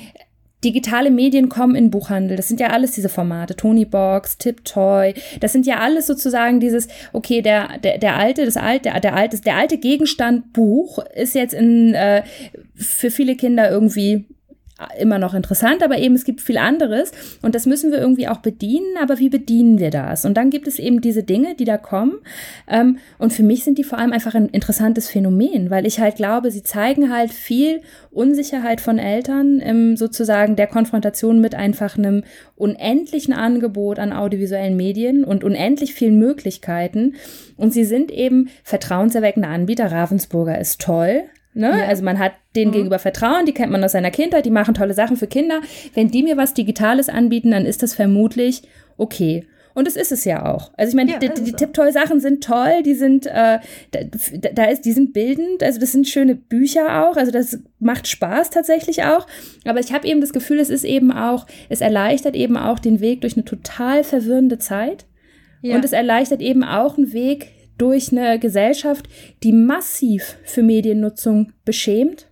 digitale 0.64 1.12
Medien 1.12 1.50
kommen 1.50 1.76
in 1.76 1.90
Buchhandel. 1.90 2.38
Das 2.38 2.48
sind 2.48 2.60
ja 2.60 2.68
alles 2.68 2.92
diese 2.92 3.10
Formate. 3.10 3.56
Tonybox, 3.56 4.38
Tiptoy. 4.38 5.14
Das 5.40 5.52
sind 5.52 5.66
ja 5.66 5.80
alles 5.80 6.08
sozusagen 6.08 6.60
dieses, 6.60 6.88
okay, 7.12 7.42
der, 7.42 7.78
der, 7.84 7.98
der 7.98 8.18
alte, 8.18 8.46
das 8.46 8.58
alte, 8.58 8.90
der, 9.02 9.16
alte, 9.16 9.40
der 9.42 9.58
alte 9.58 9.78
Gegenstand 9.78 10.54
Buch 10.54 11.00
ist 11.16 11.36
jetzt 11.36 11.54
in, 11.54 11.94
äh, 11.94 12.24
für 12.76 13.12
viele 13.12 13.36
Kinder 13.36 13.70
irgendwie 13.70 14.26
immer 15.00 15.20
noch 15.20 15.34
interessant, 15.34 15.84
aber 15.84 15.98
eben 15.98 16.16
es 16.16 16.26
gibt 16.26 16.42
viel 16.42 16.58
anderes 16.58 17.12
und 17.42 17.56
das 17.56 17.66
müssen 17.66 17.92
wir 17.92 18.00
irgendwie 18.00 18.28
auch 18.28 18.38
bedienen, 18.38 18.98
aber 19.00 19.20
wie 19.20 19.30
bedienen 19.30 19.80
wir 19.80 19.92
das? 19.92 20.26
Und 20.26 20.36
dann 20.36 20.50
gibt 20.50 20.68
es 20.68 20.80
eben 20.80 21.00
diese 21.00 21.24
Dinge, 21.24 21.56
die 21.56 21.66
da 21.66 21.78
kommen 21.78 22.20
ähm, 22.68 22.98
und 23.20 23.34
für 23.34 23.44
mich 23.44 23.64
sind 23.64 23.78
die 23.78 23.84
vor 23.84 24.00
allem 24.00 24.12
einfach 24.12 24.36
ein 24.36 24.50
interessantes 24.50 25.10
Phänomen, 25.10 25.70
weil 25.70 25.86
ich 25.86 26.00
halt 26.00 26.16
glaube, 26.16 26.52
sie 26.52 26.64
zeigen 26.64 27.14
halt 27.14 27.32
viel 27.32 27.82
Unsicherheit 28.12 28.82
von 28.82 28.98
Eltern 28.98 29.60
im 29.60 29.96
sozusagen 29.96 30.56
der 30.56 30.68
Konfrontation 30.68 31.40
mit 31.40 31.56
einfach 31.56 31.98
einem 31.98 32.24
unendlichen 32.56 33.34
Angebot 33.34 34.00
an 34.00 34.12
audiovisuellen 34.12 34.76
Medien 34.76 35.24
und 35.24 35.44
unendlich 35.44 35.94
vielen 35.94 36.18
Möglichkeiten 36.18 37.14
und 37.58 37.74
sie 37.74 37.86
sind 37.86 38.12
eben 38.12 38.50
vertrauenserweckende 38.64 39.48
Anbieter. 39.48 39.92
Ravensburger 39.92 40.60
ist 40.60 40.82
toll, 40.82 41.24
Ne? 41.54 41.70
Ja. 41.80 41.88
Also 41.88 42.04
man 42.04 42.20
hat 42.20 42.34
denen 42.56 42.72
mhm. 42.72 42.76
gegenüber 42.76 43.00
Vertrauen, 43.00 43.46
die 43.46 43.54
kennt 43.54 43.72
man 43.72 43.84
aus 43.84 43.92
seiner 43.92 44.12
Kindheit, 44.12 44.46
die 44.46 44.52
machen 44.52 44.74
tolle 44.74 44.94
Sachen 44.94 45.18
für 45.18 45.28
Kinder. 45.28 45.62
Wenn 45.94 46.10
die 46.10 46.24
mir 46.24 46.38
was 46.38 46.54
Digitales 46.54 47.10
anbieten, 47.10 47.52
dann 47.52 47.66
ist 47.66 47.84
das 47.84 47.94
vermutlich 47.94 48.64
okay. 48.98 49.46
Und 49.76 49.88
es 49.88 49.96
ist 49.96 50.12
es 50.12 50.24
ja 50.24 50.46
auch. 50.54 50.72
Also 50.78 50.92
ich 50.92 50.96
meine, 50.96 51.14
ja, 51.14 51.20
die, 51.20 51.30
die, 51.30 51.44
die 51.46 51.54
Tipptoy-Sachen 51.54 52.20
sind 52.20 52.44
toll, 52.44 52.84
die 52.84 52.94
sind, 52.94 53.26
äh, 53.26 53.60
da, 53.92 54.00
da, 54.54 54.66
ist, 54.66 54.86
die 54.86 54.92
sind 54.92 55.14
bildend, 55.14 55.64
also 55.64 55.80
das 55.80 55.92
sind 55.92 56.08
schöne 56.08 56.36
Bücher 56.36 57.04
auch, 57.04 57.18
also 57.18 57.32
das 57.32 57.60
macht 57.80 58.08
Spaß 58.08 58.52
tatsächlich 58.52 59.04
auch. 59.04 59.26
Aber 59.66 59.80
ich 59.80 59.92
habe 59.92 60.08
eben 60.08 60.22
das 60.22 60.32
Gefühl, 60.32 60.60
es 60.60 60.70
ist 60.70 60.84
eben 60.84 61.12
auch, 61.12 61.48
es 61.70 61.82
erleichtert 61.82 62.36
eben 62.36 62.56
auch 62.56 62.78
den 62.78 63.00
Weg 63.00 63.22
durch 63.22 63.36
eine 63.36 63.46
total 63.46 64.04
verwirrende 64.04 64.60
Zeit. 64.60 65.06
Ja. 65.62 65.76
Und 65.76 65.86
es 65.86 65.94
erleichtert 65.94 66.42
eben 66.42 66.64
auch 66.64 66.98
einen 66.98 67.14
Weg 67.14 67.48
durch 67.78 68.12
eine 68.12 68.40
Gesellschaft, 68.40 69.08
die 69.44 69.52
massiv 69.52 70.38
für 70.44 70.64
Mediennutzung 70.64 71.54
beschämt 71.66 72.28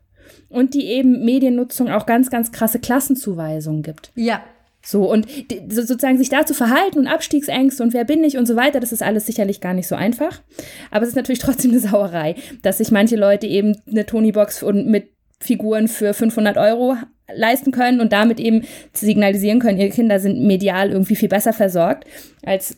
und 0.50 0.74
die 0.74 0.88
eben 0.88 1.24
Mediennutzung 1.24 1.90
auch 1.90 2.06
ganz, 2.06 2.30
ganz 2.30 2.52
krasse 2.52 2.80
Klassenzuweisungen 2.80 3.84
gibt. 3.84 4.12
Ja. 4.16 4.44
So, 4.84 5.10
und 5.12 5.28
sozusagen 5.70 6.18
sich 6.18 6.30
da 6.30 6.44
zu 6.44 6.56
verhalten 6.56 6.98
und 6.98 7.08
Abstiegsängste 7.08 7.84
und 7.84 7.94
wer 7.94 8.04
bin 8.04 8.24
ich 8.24 8.38
und 8.38 8.48
so 8.48 8.56
weiter, 8.56 8.80
das 8.80 8.92
ist 8.92 9.04
alles 9.04 9.28
sicherlich 9.28 9.62
gar 9.62 9.76
nicht 9.76 9.88
so 9.88 9.94
einfach. 9.94 10.42
Aber 10.90 11.04
es 11.04 11.10
ist 11.10 11.16
natürlich 11.16 11.40
trotzdem 11.40 11.72
eine 11.72 11.80
Sauerei, 11.80 12.36
dass 12.64 12.80
sich 12.80 12.90
manche 12.90 13.16
Leute 13.16 13.46
eben 13.46 13.78
eine 13.88 14.08
Tony-Box 14.08 14.64
und 14.64 14.88
mit 14.88 15.10
Figuren 15.40 15.88
für 15.88 16.14
500 16.14 16.58
Euro 16.58 16.98
leisten 17.34 17.72
können 17.72 18.02
und 18.02 18.12
damit 18.12 18.40
eben 18.40 18.64
signalisieren 18.94 19.60
können, 19.60 19.80
ihre 19.80 19.90
Kinder 19.90 20.20
sind 20.20 20.42
medial 20.42 20.92
irgendwie 20.92 21.16
viel 21.16 21.30
besser 21.30 21.54
versorgt 21.54 22.06
als 22.44 22.78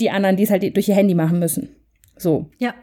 die 0.00 0.10
anderen, 0.10 0.36
die 0.36 0.44
es 0.44 0.50
halt 0.50 0.76
durch 0.76 0.88
ihr 0.88 0.94
Handy 0.94 1.14
machen 1.14 1.38
müssen. 1.38 1.68
So. 2.16 2.46
Ja. 2.58 2.74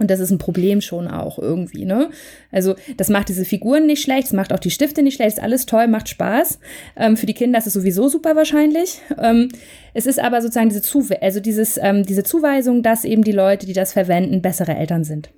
Und 0.00 0.10
das 0.10 0.18
ist 0.18 0.30
ein 0.30 0.38
Problem 0.38 0.80
schon 0.80 1.08
auch 1.08 1.38
irgendwie, 1.38 1.84
ne? 1.84 2.08
Also, 2.50 2.74
das 2.96 3.10
macht 3.10 3.28
diese 3.28 3.44
Figuren 3.44 3.84
nicht 3.84 4.02
schlecht, 4.02 4.28
es 4.28 4.32
macht 4.32 4.50
auch 4.50 4.58
die 4.58 4.70
Stifte 4.70 5.02
nicht 5.02 5.16
schlecht, 5.16 5.36
ist 5.36 5.42
alles 5.42 5.66
toll, 5.66 5.88
macht 5.88 6.08
Spaß. 6.08 6.58
Ähm, 6.96 7.18
für 7.18 7.26
die 7.26 7.34
Kinder 7.34 7.58
ist 7.58 7.66
es 7.66 7.74
sowieso 7.74 8.08
super 8.08 8.34
wahrscheinlich. 8.34 8.98
Ähm, 9.18 9.48
es 9.92 10.06
ist 10.06 10.18
aber 10.18 10.40
sozusagen 10.40 10.70
diese, 10.70 10.80
Zuwe 10.80 11.20
also 11.20 11.40
dieses, 11.40 11.78
ähm, 11.82 12.06
diese 12.06 12.22
Zuweisung, 12.22 12.82
dass 12.82 13.04
eben 13.04 13.22
die 13.24 13.32
Leute, 13.32 13.66
die 13.66 13.74
das 13.74 13.92
verwenden, 13.92 14.40
bessere 14.40 14.74
Eltern 14.74 15.04
sind. 15.04 15.28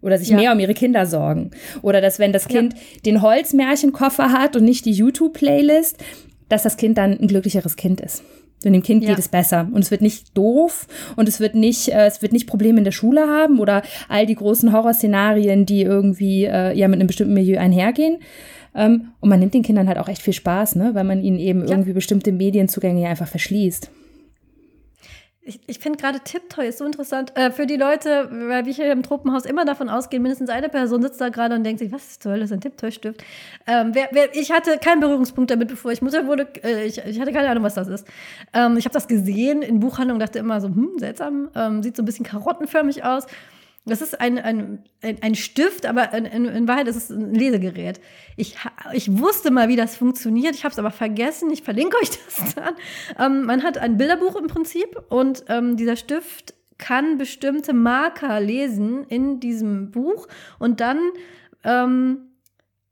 Oder 0.00 0.18
sich 0.18 0.28
ja. 0.28 0.36
mehr 0.36 0.52
um 0.52 0.60
ihre 0.60 0.74
Kinder 0.74 1.06
sorgen. 1.06 1.50
Oder 1.82 2.00
dass, 2.00 2.20
wenn 2.20 2.32
das 2.32 2.46
Kind 2.46 2.74
ja. 2.74 2.78
den 3.06 3.20
Holzmärchenkoffer 3.20 4.30
hat 4.30 4.54
und 4.54 4.64
nicht 4.64 4.84
die 4.84 4.92
YouTube-Playlist, 4.92 5.96
dass 6.48 6.62
das 6.62 6.76
Kind 6.76 6.98
dann 6.98 7.18
ein 7.18 7.26
glücklicheres 7.26 7.74
Kind 7.74 8.00
ist. 8.00 8.22
Denn 8.64 8.72
dem 8.72 8.82
Kind 8.82 9.02
ja. 9.02 9.10
geht 9.10 9.18
es 9.18 9.28
besser 9.28 9.68
und 9.72 9.82
es 9.82 9.90
wird 9.90 10.00
nicht 10.00 10.36
doof 10.36 10.86
und 11.16 11.28
es 11.28 11.40
wird 11.40 11.54
nicht, 11.54 11.88
äh, 11.88 12.06
es 12.06 12.22
wird 12.22 12.32
nicht 12.32 12.46
Probleme 12.46 12.78
in 12.78 12.84
der 12.84 12.92
Schule 12.92 13.28
haben 13.28 13.60
oder 13.60 13.82
all 14.08 14.26
die 14.26 14.34
großen 14.34 14.72
Horrorszenarien, 14.72 15.66
die 15.66 15.82
irgendwie 15.82 16.44
äh, 16.44 16.76
ja 16.76 16.88
mit 16.88 16.98
einem 16.98 17.06
bestimmten 17.06 17.34
Milieu 17.34 17.58
einhergehen. 17.58 18.18
Ähm, 18.74 19.12
und 19.20 19.28
man 19.28 19.40
nimmt 19.40 19.54
den 19.54 19.62
Kindern 19.62 19.88
halt 19.88 19.98
auch 19.98 20.08
echt 20.08 20.22
viel 20.22 20.32
Spaß, 20.32 20.76
ne, 20.76 20.90
weil 20.94 21.04
man 21.04 21.22
ihnen 21.22 21.38
eben 21.38 21.60
ja. 21.60 21.70
irgendwie 21.70 21.92
bestimmte 21.92 22.32
Medienzugänge 22.32 23.06
einfach 23.08 23.28
verschließt. 23.28 23.90
Ich, 25.46 25.60
ich 25.66 25.78
finde 25.78 25.98
gerade 25.98 26.20
Tiptoy 26.20 26.68
ist 26.68 26.78
so 26.78 26.86
interessant 26.86 27.36
äh, 27.36 27.50
für 27.50 27.66
die 27.66 27.76
Leute, 27.76 28.30
weil 28.30 28.64
wir 28.64 28.72
hier 28.72 28.90
im 28.90 29.02
Tropenhaus 29.02 29.44
immer 29.44 29.66
davon 29.66 29.90
ausgehen, 29.90 30.22
mindestens 30.22 30.48
eine 30.48 30.70
Person 30.70 31.02
sitzt 31.02 31.20
da 31.20 31.28
gerade 31.28 31.54
und 31.54 31.64
denkt 31.64 31.80
sich, 31.80 31.92
was 31.92 32.18
soll 32.18 32.40
das, 32.40 32.50
ein 32.50 32.62
Tiptoy-Stift? 32.62 33.22
Ähm, 33.66 33.90
wer, 33.92 34.08
wer, 34.12 34.34
ich 34.34 34.52
hatte 34.52 34.78
keinen 34.78 35.00
Berührungspunkt 35.00 35.50
damit, 35.50 35.68
bevor 35.68 35.92
ich 35.92 36.00
Mutter 36.00 36.26
wurde. 36.26 36.48
Äh, 36.62 36.86
ich, 36.86 36.96
ich, 37.04 37.20
hatte 37.20 37.30
keine 37.30 37.48
Ahnung, 37.48 37.62
was 37.62 37.74
das 37.74 37.88
ist. 37.88 38.06
Ähm, 38.54 38.78
ich 38.78 38.86
habe 38.86 38.94
das 38.94 39.06
gesehen 39.06 39.60
in 39.60 39.80
Buchhandlungen, 39.80 40.18
dachte 40.18 40.38
immer 40.38 40.62
so, 40.62 40.68
hm, 40.68 40.92
seltsam, 40.96 41.50
ähm, 41.54 41.82
sieht 41.82 41.94
so 41.96 42.02
ein 42.02 42.06
bisschen 42.06 42.24
karottenförmig 42.24 43.04
aus. 43.04 43.26
Das 43.86 44.00
ist 44.00 44.18
ein, 44.18 44.38
ein, 44.38 44.82
ein 45.02 45.34
Stift, 45.34 45.84
aber 45.84 46.14
in, 46.14 46.24
in, 46.46 46.68
Wahrheit 46.68 46.88
ist 46.88 46.96
es 46.96 47.10
ein 47.10 47.34
Lesegerät. 47.34 48.00
Ich, 48.36 48.56
ich 48.94 49.18
wusste 49.18 49.50
mal, 49.50 49.68
wie 49.68 49.76
das 49.76 49.94
funktioniert. 49.96 50.54
Ich 50.54 50.64
habe 50.64 50.72
es 50.72 50.78
aber 50.78 50.90
vergessen. 50.90 51.50
Ich 51.50 51.62
verlinke 51.62 51.96
euch 51.98 52.10
das 52.24 52.54
dann. 52.54 52.74
Ähm, 53.18 53.44
man 53.44 53.62
hat 53.62 53.76
ein 53.76 53.98
Bilderbuch 53.98 54.36
im 54.36 54.46
Prinzip 54.46 54.98
und 55.10 55.44
ähm, 55.48 55.76
dieser 55.76 55.96
Stift 55.96 56.54
kann 56.78 57.18
bestimmte 57.18 57.74
Marker 57.74 58.40
lesen 58.40 59.04
in 59.04 59.38
diesem 59.38 59.90
Buch 59.90 60.28
und 60.58 60.80
dann 60.80 60.98
ähm, 61.62 62.34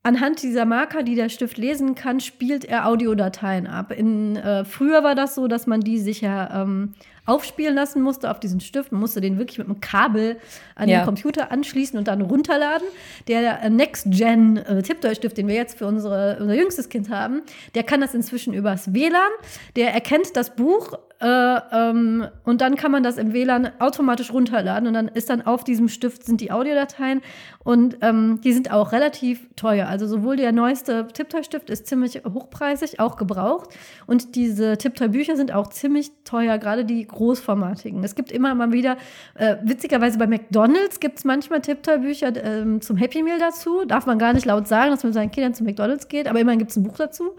anhand 0.03 0.43
dieser 0.43 0.65
Marker, 0.65 1.03
die 1.03 1.15
der 1.15 1.29
Stift 1.29 1.57
lesen 1.57 1.95
kann, 1.95 2.21
spielt 2.21 2.65
er 2.65 2.87
Audiodateien 2.87 3.67
ab. 3.67 3.93
In, 3.93 4.37
äh, 4.37 4.65
früher 4.65 5.03
war 5.03 5.15
das 5.15 5.35
so, 5.35 5.49
dass 5.49 5.67
man 5.67 5.81
die 5.81 5.99
sicher 5.99 6.51
ähm, 6.53 6.95
aufspielen 7.25 7.75
lassen 7.75 8.03
musste 8.03 8.31
auf 8.31 8.41
diesen 8.41 8.61
Stift. 8.61 8.93
Man 8.93 9.01
musste 9.01 9.21
den 9.21 9.39
wirklich 9.39 9.59
mit 9.59 9.69
einem 9.69 9.81
Kabel 9.81 10.39
an 10.75 10.89
ja. 10.89 11.01
den 11.01 11.05
Computer 11.05 11.53
anschließen 11.53 11.99
und 11.99 12.09
dann 12.09 12.21
runterladen. 12.21 12.87
Der 13.29 13.63
äh, 13.63 14.83
Tipptoy-Stift, 14.83 15.37
den 15.37 15.49
wir 15.49 15.55
jetzt 15.55 15.79
für 15.79 15.87
unsere, 15.87 16.39
unser 16.41 16.55
jüngstes 16.55 16.89
Kind 16.89 17.11
haben, 17.11 17.43
der 17.75 17.85
kann 17.85 18.01
das 18.01 18.15
inzwischen 18.15 18.53
übers 18.53 18.93
WLAN. 18.93 19.31
Der 19.77 19.95
erkennt 19.95 20.37
das 20.37 20.57
Buch 20.57 20.99
äh, 21.23 21.61
ähm, 21.73 22.27
und 22.43 22.61
dann 22.61 22.75
kann 22.75 22.91
man 22.91 23.05
das 23.05 23.17
im 23.17 23.33
WLAN 23.33 23.71
automatisch 23.79 24.33
runterladen 24.33 24.89
und 24.89 24.95
dann 24.95 25.07
ist 25.07 25.31
dann 25.31 25.43
auf 25.43 25.63
diesem 25.63 25.89
Stift 25.89 26.25
sind 26.25 26.41
die 26.41 26.51
Audiodateien 26.51 27.21
und 27.63 27.99
ähm, 28.01 28.41
die 28.43 28.53
sind 28.53 28.73
auch 28.73 28.91
relativ 28.91 29.49
teuer. 29.55 29.87
Also 29.87 30.09
sowohl 30.09 30.35
der 30.37 30.51
neueste 30.51 31.07
Tiptoy-Stift 31.07 31.71
ist 31.71 31.87
ziemlich 31.87 32.23
hochpreisig, 32.25 32.99
auch 32.99 33.17
gebraucht 33.17 33.71
und 34.09 34.35
diese 34.35 34.77
Tiptoy-Bücher 34.79 35.37
sind 35.37 35.55
auch 35.55 35.69
ziemlich 35.69 36.11
teuer, 36.25 36.59
gerade 36.59 36.85
die 36.85 37.07
großformatigen. 37.12 38.03
Es 38.05 38.14
gibt 38.14 38.33
immer 38.33 38.55
mal 38.55 38.72
wieder, 38.72 38.96
äh, 39.35 39.57
witzigerweise 39.62 40.18
bei 40.18 40.27
McDonalds 40.27 41.01
gibt 41.01 41.18
es 41.18 41.25
manchmal 41.25 41.61
Tiptoy-Bücher 41.61 42.37
äh, 42.37 42.81
zum 42.81 42.96
Happy 42.96 43.22
Meal 43.22 43.38
dazu. 43.38 43.85
Darf 43.87 44.07
man 44.07 44.18
gar 44.18 44.33
nicht 44.33 44.46
laut 44.46 44.68
sagen, 44.68 44.90
dass 44.90 45.03
man 45.03 45.11
mit 45.11 45.14
seinen 45.14 45.31
Kindern 45.31 45.55
zu 45.55 45.64
McDonalds 45.64 46.09
geht, 46.09 46.27
aber 46.27 46.40
immerhin 46.40 46.59
gibt 46.59 46.70
es 46.70 46.77
ein 46.77 46.83
Buch 46.83 46.96
dazu. 46.96 47.37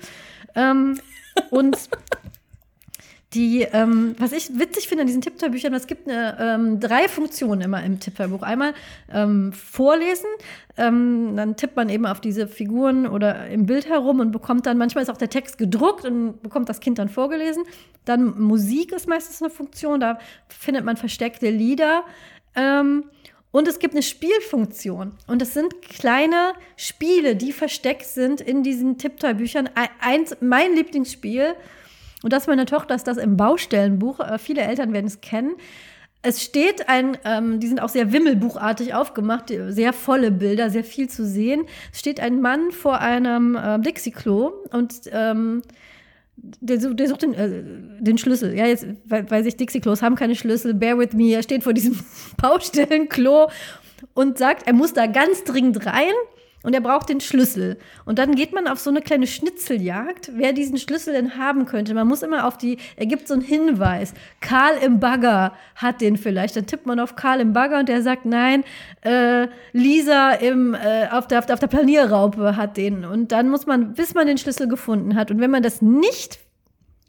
Ähm, 0.56 1.00
und 1.50 1.78
die, 3.34 3.62
ähm, 3.72 4.16
was 4.20 4.32
ich 4.32 4.58
witzig 4.58 4.88
finde 4.88 5.02
an 5.02 5.08
diesen 5.08 5.22
Tipptoy-Büchern, 5.22 5.74
es 5.74 5.88
gibt 5.88 6.08
eine, 6.08 6.38
ähm, 6.40 6.80
drei 6.80 7.08
Funktionen 7.08 7.62
immer 7.62 7.84
im 7.84 8.00
Tipptoy-Buch. 8.00 8.44
Einmal 8.44 8.74
ähm, 9.12 9.54
vorlesen, 9.54 10.28
ähm, 10.78 11.36
dann 11.36 11.56
tippt 11.56 11.76
man 11.76 11.90
eben 11.90 12.06
auf 12.06 12.22
diese 12.22 12.48
Figuren 12.48 13.08
oder 13.08 13.48
im 13.48 13.66
Bild 13.66 13.90
herum 13.90 14.20
und 14.20 14.32
bekommt 14.32 14.66
dann, 14.66 14.78
manchmal 14.78 15.04
ist 15.04 15.10
auch 15.10 15.18
der 15.18 15.30
Text 15.30 15.58
gedruckt 15.58 16.06
und 16.06 16.42
bekommt 16.42 16.70
das 16.70 16.80
Kind 16.80 17.00
dann 17.00 17.10
vorgelesen. 17.10 17.64
Dann 18.06 18.40
Musik 18.40 18.92
ist 18.92 19.08
meistens 19.08 19.42
eine 19.42 19.50
Funktion, 19.50 20.00
da 20.00 20.20
findet 20.48 20.86
man 20.86 20.98
versteckte 20.98 21.50
Lieder. 21.50 22.04
Ähm, 22.56 23.06
und 23.52 23.68
es 23.68 23.78
gibt 23.78 23.94
eine 23.94 24.02
Spielfunktion. 24.02 25.12
Und 25.28 25.42
es 25.42 25.54
sind 25.54 25.82
kleine 25.84 26.54
Spiele, 26.76 27.36
die 27.36 27.52
versteckt 27.52 28.06
sind 28.06 28.42
in 28.42 28.64
diesen 28.64 28.98
Tipptoy-Büchern. 28.98 29.70
Eins, 30.00 30.36
mein 30.42 30.74
Lieblingsspiel 30.76 31.54
und 32.24 32.34
das 32.34 32.48
meiner 32.48 32.66
Tochter 32.66 32.96
ist 32.96 33.06
das 33.06 33.18
im 33.18 33.38
Baustellenbuch. 33.38 34.20
Äh, 34.20 34.40
viele 34.40 34.62
Eltern 34.62 34.94
werden 34.94 35.06
es 35.06 35.22
kennen. 35.22 35.56
Es 36.24 36.42
steht 36.42 36.88
ein, 36.88 37.18
ähm, 37.26 37.60
die 37.60 37.68
sind 37.68 37.82
auch 37.82 37.90
sehr 37.90 38.14
wimmelbuchartig 38.14 38.94
aufgemacht, 38.94 39.52
sehr 39.68 39.92
volle 39.92 40.32
Bilder, 40.32 40.70
sehr 40.70 40.86
viel 40.86 41.10
zu 41.10 41.26
sehen. 41.26 41.66
Es 41.92 42.00
steht 42.00 42.22
ein 42.22 42.40
Mann 42.40 42.72
vor 42.72 43.00
einem 43.00 43.58
äh, 43.58 43.78
Dixie-Klo 43.80 44.54
und 44.72 45.02
ähm, 45.12 45.62
der, 46.38 46.78
der, 46.78 47.08
sucht 47.10 47.24
den, 47.24 47.34
äh, 47.34 47.64
den 48.00 48.18
Schlüssel. 48.18 48.58
Ja, 48.58 48.66
jetzt 48.66 48.88
weiß 49.06 49.46
ich, 49.46 49.58
Dixie-Klos 49.58 50.02
haben 50.02 50.16
keine 50.16 50.36
Schlüssel. 50.36 50.74
Bear 50.74 50.98
with 50.98 51.12
me. 51.12 51.34
Er 51.34 51.44
steht 51.44 51.64
vor 51.64 51.74
diesem 51.74 52.00
Baustellenklo 52.42 53.50
und 54.14 54.38
sagt, 54.38 54.66
er 54.66 54.74
muss 54.74 54.94
da 54.94 55.08
ganz 55.08 55.44
dringend 55.44 55.86
rein 55.86 56.14
und 56.64 56.74
er 56.74 56.82
braucht 56.82 57.10
den 57.10 57.20
Schlüssel. 57.20 57.78
Und 58.06 58.18
dann 58.20 58.36
geht 58.36 58.54
man 58.54 58.68
auf 58.68 58.80
so 58.80 58.90
eine 58.90 59.02
kleine 59.02 59.28
Schnitzeljagd, 59.28 60.32
wer 60.34 60.54
diesen 60.54 60.78
Schlüssel 60.78 61.14
denn 61.14 61.38
haben 61.38 61.66
könnte. 61.66 61.94
Man 61.94 62.08
muss 62.08 62.24
immer 62.24 62.48
auf 62.48 62.58
die, 62.58 62.78
er 62.96 63.06
gibt 63.06 63.28
so 63.28 63.36
einen 63.36 63.44
Hinweis. 63.44 64.14
Karl 64.40 64.78
im 64.84 65.00
Bagger 65.00 65.54
hat 65.76 66.02
den 66.02 66.18
vielleicht. 66.18 66.56
Dann 66.56 66.66
tippt 66.66 66.86
man 66.86 67.00
auf 67.00 67.16
Karl 67.16 67.42
im 67.42 67.54
Bagger 67.54 67.80
und 67.80 67.90
der 67.90 68.02
sagt, 68.02 68.26
nein, 68.26 68.64
äh, 69.02 69.48
Lisa 69.74 70.32
im, 70.32 70.74
äh, 70.74 71.08
auf, 71.12 71.28
der, 71.28 71.40
auf 71.40 71.46
der 71.60 71.68
Planierraupe 71.68 72.56
hat 72.56 72.78
den. 72.78 73.06
Und 73.06 73.32
dann 73.32 73.50
muss 73.50 73.66
man, 73.66 73.94
bis 73.94 74.14
man 74.14 74.26
den 74.26 74.38
Schlüssel 74.38 74.68
gefunden 74.68 75.16
hat. 75.16 75.32
Und 75.32 75.40
wenn 75.40 75.52
man 75.52 75.64
das 75.64 75.82
nicht 75.82 76.40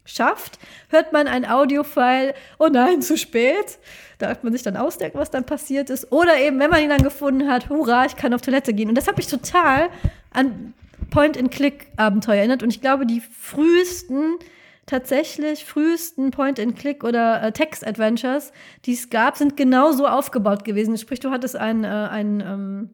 schafft, 0.05 0.59
hört 0.89 1.11
man 1.11 1.27
ein 1.27 1.45
Audiofile, 1.45 2.33
oh 2.59 2.67
nein, 2.67 3.01
zu 3.01 3.17
spät. 3.17 3.79
Da 4.17 4.27
darf 4.27 4.43
man 4.43 4.53
sich 4.53 4.63
dann 4.63 4.77
ausdenken, 4.77 5.17
was 5.17 5.31
dann 5.31 5.45
passiert 5.45 5.89
ist. 5.89 6.11
Oder 6.11 6.39
eben, 6.39 6.59
wenn 6.59 6.69
man 6.69 6.81
ihn 6.81 6.89
dann 6.89 7.03
gefunden 7.03 7.49
hat, 7.49 7.69
hurra, 7.69 8.05
ich 8.05 8.15
kann 8.15 8.33
auf 8.33 8.41
Toilette 8.41 8.73
gehen. 8.73 8.87
Und 8.87 8.95
das 8.95 9.07
hat 9.07 9.17
mich 9.17 9.27
total 9.27 9.89
an 10.31 10.73
Point-and-Click-Abenteuer 11.09 12.35
erinnert. 12.35 12.63
Und 12.63 12.69
ich 12.69 12.79
glaube, 12.79 13.05
die 13.05 13.19
frühesten 13.21 14.37
tatsächlich 14.85 15.65
frühesten 15.65 16.31
Point-and-Click 16.31 17.03
oder 17.03 17.41
äh, 17.41 17.51
Text-Adventures, 17.51 18.51
die 18.85 18.93
es 18.93 19.09
gab, 19.09 19.35
sind 19.37 19.57
genauso 19.57 20.07
aufgebaut 20.07 20.63
gewesen. 20.63 20.97
Sprich, 20.97 21.19
du 21.19 21.31
hattest 21.31 21.55
einen, 21.55 21.83
äh, 21.83 21.87
einen 21.87 22.41
ähm, 22.41 22.89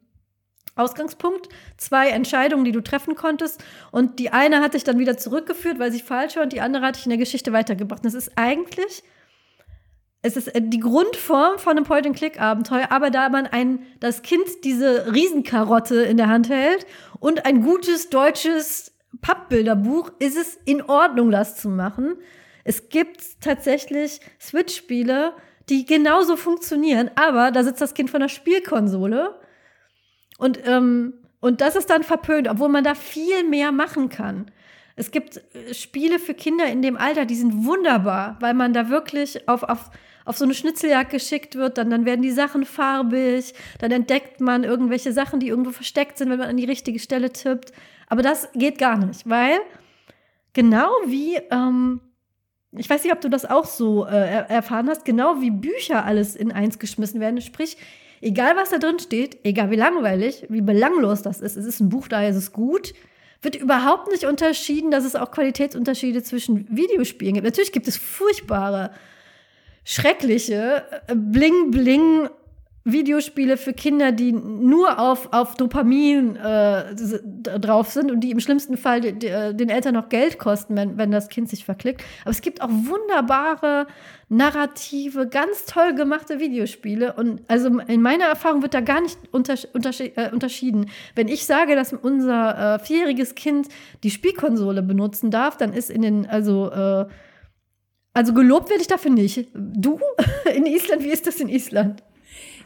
Ausgangspunkt, 0.76 1.50
zwei 1.78 2.10
Entscheidungen, 2.10 2.66
die 2.66 2.72
du 2.72 2.82
treffen 2.82 3.16
konntest. 3.16 3.64
Und 3.92 4.20
die 4.20 4.32
eine 4.32 4.62
hat 4.62 4.74
dich 4.74 4.84
dann 4.84 5.00
wieder 5.00 5.18
zurückgeführt, 5.18 5.80
weil 5.80 5.92
sie 5.92 6.00
falsch 6.00 6.36
war, 6.36 6.44
und 6.44 6.54
die 6.54 6.62
andere 6.62 6.86
hat 6.86 6.96
dich 6.96 7.06
in 7.06 7.10
der 7.10 7.18
Geschichte 7.18 7.52
weitergebracht. 7.52 8.06
das 8.06 8.14
ist 8.14 8.32
eigentlich, 8.36 9.04
es 10.22 10.38
ist 10.38 10.48
äh, 10.50 10.62
die 10.62 10.80
Grundform 10.80 11.58
von 11.58 11.78
einem 11.78 11.86
Point-and-Click-Abenteuer, 11.86 12.92
aber 12.92 13.10
da 13.10 13.30
man 13.30 13.48
ein, 13.48 13.86
das 14.00 14.22
Kind 14.22 14.46
diese 14.64 15.14
Riesenkarotte 15.14 16.02
in 16.04 16.18
der 16.18 16.28
Hand 16.28 16.50
hält 16.50 16.86
und 17.20 17.46
ein 17.46 17.64
gutes 17.64 18.10
deutsches 18.10 18.94
Pappbilderbuch, 19.22 20.12
ist 20.20 20.38
es 20.38 20.58
in 20.66 20.82
Ordnung, 20.82 21.32
das 21.32 21.58
zu 21.58 21.70
machen. 21.70 22.16
Es 22.64 22.90
gibt 22.90 23.42
tatsächlich 23.42 24.22
Switch-Spiele, 24.40 25.34
die 25.70 25.86
genauso 25.86 26.38
funktionieren, 26.38 27.12
aber 27.16 27.52
da 27.52 27.64
sitzt 27.64 27.82
das 27.82 27.94
Kind 27.94 28.10
von 28.10 28.22
der 28.22 28.30
Spielkonsole 28.30 29.40
und, 30.42 30.60
ähm, 30.66 31.14
und 31.40 31.62
das 31.62 31.76
ist 31.76 31.92
dann 31.92 32.02
verpönt, 32.02 32.48
obwohl 32.48 32.68
man 32.68 32.84
da 32.84 32.96
viel 32.96 33.48
mehr 33.48 33.72
machen 33.72 34.10
kann. 34.10 34.50
Es 34.96 35.12
gibt 35.12 35.38
äh, 35.38 35.76
Spiele 35.76 36.18
für 36.18 36.34
Kinder 36.34 36.66
in 36.66 36.82
dem 36.82 36.98
Alter, 36.98 37.26
die 37.26 37.36
sind 37.36 37.64
wunderbar, 37.64 38.38
weil 38.40 38.56
man 38.56 38.74
da 38.74 38.90
wirklich 38.90 39.48
auf, 39.48 39.62
auf, 39.62 39.92
auf 40.26 40.38
so 40.40 40.46
eine 40.46 40.56
Schnitzeljagd 40.56 41.12
geschickt 41.12 41.54
wird, 41.54 41.78
dann, 41.78 41.92
dann 41.92 42.06
werden 42.06 42.24
die 42.24 42.32
Sachen 42.32 42.66
farbig, 42.66 43.54
dann 43.78 43.92
entdeckt 43.92 44.42
man 44.42 44.64
irgendwelche 44.64 45.14
Sachen, 45.14 45.40
die 45.40 45.48
irgendwo 45.48 45.70
versteckt 45.70 46.18
sind, 46.18 46.32
wenn 46.32 46.40
man 46.40 46.50
an 46.50 46.58
die 46.58 46.66
richtige 46.66 46.98
Stelle 46.98 47.32
tippt. 47.32 47.72
Aber 48.08 48.24
das 48.24 48.50
geht 48.56 48.80
gar 48.80 48.98
nicht, 48.98 49.30
weil 49.30 49.60
genau 50.54 50.90
wie, 51.06 51.36
ähm, 51.52 52.02
ich 52.72 52.90
weiß 52.90 53.04
nicht, 53.04 53.14
ob 53.14 53.22
du 53.22 53.30
das 53.30 53.46
auch 53.46 53.66
so 53.66 54.08
äh, 54.08 54.48
erfahren 54.50 54.90
hast, 54.90 55.06
genau 55.06 55.40
wie 55.40 55.52
Bücher 55.52 56.04
alles 56.04 56.36
in 56.36 56.52
eins 56.52 56.80
geschmissen 56.80 57.20
werden. 57.20 57.42
Sprich, 57.42 57.78
egal 58.22 58.56
was 58.56 58.70
da 58.70 58.78
drin 58.78 59.00
steht, 59.00 59.40
egal 59.44 59.72
wie 59.72 59.76
langweilig, 59.76 60.46
wie 60.50 60.62
belanglos 60.62 61.22
das 61.22 61.42
ist, 61.42 61.58
es 61.58 61.66
ist 61.66 61.80
ein 61.80 61.90
Buch, 61.90 62.08
daher 62.08 62.30
ist 62.30 62.36
es 62.36 62.54
gut, 62.54 62.94
wird 63.42 63.56
überhaupt 63.56 64.12
nicht 64.12 64.26
unterschieden, 64.26 64.92
dass 64.92 65.04
es 65.04 65.16
auch 65.16 65.32
Qualitätsunterschiede 65.32 66.22
zwischen 66.24 66.68
Videospielen 66.70 67.34
gibt. 67.34 67.46
Natürlich 67.46 67.72
gibt 67.72 67.88
es 67.88 67.98
furchtbare, 67.98 68.92
schreckliche, 69.84 70.86
äh, 71.08 71.16
bling-bling 71.16 72.30
Videospiele 72.84 73.58
für 73.58 73.74
Kinder, 73.74 74.12
die 74.12 74.32
nur 74.32 75.00
auf, 75.00 75.32
auf 75.32 75.56
Dopamin 75.56 76.36
äh, 76.36 76.96
drauf 77.60 77.92
sind 77.92 78.12
und 78.12 78.22
die 78.22 78.32
im 78.32 78.40
schlimmsten 78.40 78.76
Fall 78.76 79.02
den 79.02 79.70
Eltern 79.70 79.94
noch 79.94 80.10
Geld 80.10 80.40
kosten, 80.40 80.76
wenn, 80.76 80.98
wenn 80.98 81.12
das 81.12 81.30
Kind 81.30 81.50
sich 81.50 81.64
verklickt. 81.64 82.04
Aber 82.22 82.32
es 82.32 82.42
gibt 82.42 82.62
auch 82.62 82.70
wunderbare, 82.70 83.86
narrative, 84.30 85.28
ganz 85.28 85.66
toll 85.66 85.94
gemachte 85.94 86.40
Videospiele. 86.40 87.14
Und 87.14 87.42
also 87.48 87.80
in 87.80 88.02
meiner 88.02 88.26
Erfahrung 88.26 88.64
wird 88.64 88.74
da 88.74 88.82
gar 88.82 89.02
nicht 89.02 89.18
unterschied, 89.32 89.76
unterschied, 89.76 90.18
äh, 90.18 90.30
unterschieden. 90.32 90.90
Wenn 91.14 91.28
ich 91.28 91.46
sage, 91.46 91.76
dass 91.76 91.94
unser 91.94 92.76
äh, 92.76 92.80
vierjähriges 92.80 93.36
Kind 93.36 93.68
die 94.04 94.10
Spielkonsole 94.10 94.82
benutzen 94.82 95.30
darf, 95.30 95.56
dann 95.58 95.74
ist 95.74 95.92
in 95.92 96.02
den, 96.02 96.26
also 96.26 96.72
äh, 96.72 97.06
also 98.14 98.34
gelobt 98.34 98.70
werde 98.70 98.82
ich 98.82 98.88
dafür 98.88 99.12
nicht. 99.12 99.50
Du 99.54 100.00
in 100.56 100.66
Island, 100.66 101.04
wie 101.04 101.12
ist 101.12 101.28
das 101.28 101.40
in 101.40 101.48
Island? 101.48 102.04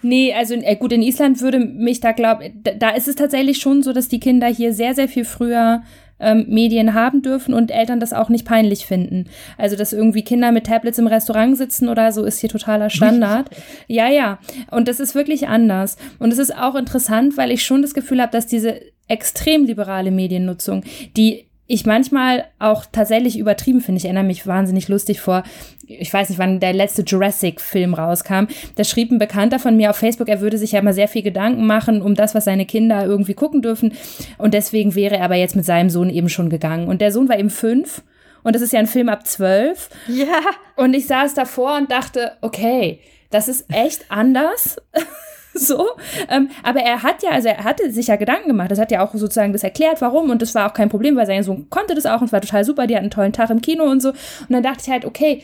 Nee, 0.06 0.36
also 0.36 0.54
äh, 0.54 0.76
gut, 0.76 0.92
in 0.92 1.02
Island 1.02 1.42
würde 1.42 1.58
mich 1.58 2.00
da 2.00 2.12
glauben, 2.12 2.62
da, 2.64 2.74
da 2.74 2.90
ist 2.92 3.08
es 3.08 3.16
tatsächlich 3.16 3.58
schon 3.58 3.82
so, 3.82 3.92
dass 3.92 4.08
die 4.08 4.20
Kinder 4.20 4.46
hier 4.46 4.72
sehr, 4.72 4.94
sehr 4.94 5.08
viel 5.08 5.26
früher 5.26 5.82
ähm, 6.20 6.46
Medien 6.48 6.94
haben 6.94 7.24
dürfen 7.24 7.56
und 7.56 7.72
Eltern 7.72 8.00
das 8.00 8.14
auch 8.14 8.30
nicht 8.30 8.46
peinlich 8.46 8.86
finden. 8.86 9.26
Also, 9.58 9.76
dass 9.76 9.94
irgendwie 9.94 10.24
Kinder 10.24 10.52
mit 10.52 10.68
Tablets 10.68 11.00
im 11.00 11.08
Restaurant 11.08 11.58
sitzen 11.58 11.90
oder 11.90 12.12
so, 12.12 12.24
ist 12.24 12.40
hier 12.40 12.50
totaler 12.50 12.92
Standard. 12.92 13.50
Ja, 13.88 14.08
ja. 14.08 14.38
Und 14.70 14.88
das 14.88 15.00
ist 15.00 15.16
wirklich 15.16 15.48
anders. 15.48 15.98
Und 16.20 16.32
es 16.32 16.38
ist 16.38 16.56
auch 16.56 16.76
interessant, 16.76 17.36
weil 17.36 17.50
ich 17.50 17.64
schon 17.64 17.82
das 17.82 17.96
Gefühl 17.96 18.22
habe, 18.22 18.32
dass 18.32 18.46
diese 18.46 18.80
extrem 19.08 19.66
liberale 19.66 20.12
Mediennutzung, 20.12 20.84
die 21.18 21.48
ich 21.68 21.86
manchmal 21.86 22.46
auch 22.60 22.86
tatsächlich 22.92 23.40
übertrieben 23.40 23.82
finde. 23.82 23.98
Ich 23.98 24.06
erinnere 24.06 24.24
mich 24.24 24.46
wahnsinnig 24.46 24.88
lustig 24.88 25.20
vor, 25.20 25.44
ich 25.88 26.14
weiß 26.14 26.30
nicht, 26.30 26.38
wann 26.38 26.60
der 26.60 26.74
letzte 26.74 27.02
Jurassic-Film 27.02 27.96
rauskam. 27.96 28.46
Da 28.76 28.84
schrieb 28.84 29.12
ein 29.12 29.18
Bekannter 29.18 29.58
von 29.58 29.76
mir 29.76 29.90
auf 29.90 29.98
Facebook, 29.98 30.30
er 30.30 30.42
würde 30.42 30.58
sich 30.58 30.74
ja 30.74 30.80
immer 30.80 30.94
sehr 30.94 31.08
viel 31.08 31.24
Gedanken 31.24 31.66
machen 31.66 32.02
um 32.02 32.14
das, 32.14 32.36
was 32.36 32.46
seine 32.46 32.66
Kinder 32.66 33.06
irgendwie 33.06 33.34
gucken 33.34 33.62
dürfen. 33.62 33.94
Und 34.38 34.54
deswegen 34.54 34.94
wäre 34.94 35.18
er 35.18 35.26
aber 35.26 35.36
jetzt 35.36 35.56
mit 35.56 35.66
seinem 35.66 35.90
Sohn 35.90 36.10
eben 36.10 36.30
schon 36.30 36.50
gegangen. 36.50 36.88
Und 36.88 37.02
der 37.02 37.12
Sohn 37.12 37.30
war 37.30 37.40
eben 37.40 37.50
fünf. 37.50 38.04
Und 38.44 38.54
das 38.54 38.62
ist 38.62 38.74
ja 38.74 38.80
ein 38.80 38.88
Film 38.88 39.10
ab 39.10 39.26
zwölf. 39.26 39.90
Ja. 40.08 40.42
Und 40.76 40.94
ich 40.94 41.08
saß 41.08 41.34
davor 41.34 41.78
und 41.78 41.90
dachte, 41.90 42.34
okay, 42.42 43.00
das 43.32 43.48
ist 43.48 43.66
echt 43.74 44.06
anders. 44.10 44.78
so. 45.60 45.88
Ähm, 46.30 46.50
aber 46.64 46.82
er 46.82 47.02
hat 47.02 47.24
ja, 47.24 47.32
also 47.32 47.48
er 47.48 47.64
hatte 47.64 47.92
sich 47.92 48.08
ja 48.08 48.18
Gedanken 48.18 48.50
gemacht. 48.50 48.72
Das 48.72 48.80
hat 48.80 48.92
ja 48.92 49.06
auch 49.06 49.14
sozusagen 49.14 49.54
das 49.54 49.64
erklärt, 49.64 50.02
warum. 50.02 50.30
Und 50.30 50.42
das 50.42 50.54
war 50.54 50.70
auch 50.70 50.74
kein 50.74 50.90
Problem, 50.90 51.16
weil 51.16 51.26
sein 51.26 51.44
Sohn 51.44 51.70
konnte 51.70 51.96
das 51.96 52.06
auch 52.06 52.22
und 52.22 52.28
es 52.28 52.34
war 52.34 52.42
total 52.42 52.66
super. 52.66 52.88
Die 52.88 52.96
hatten 52.96 53.06
einen 53.06 53.12
tollen 53.12 53.34
Tag 53.34 53.50
im 53.50 53.62
Kino 53.62 53.86
und 53.86 54.02
so. 54.02 54.10
Und 54.10 54.50
dann 54.50 54.64
dachte 54.64 54.84
ich 54.86 54.90
halt, 54.90 55.06
okay, 55.06 55.42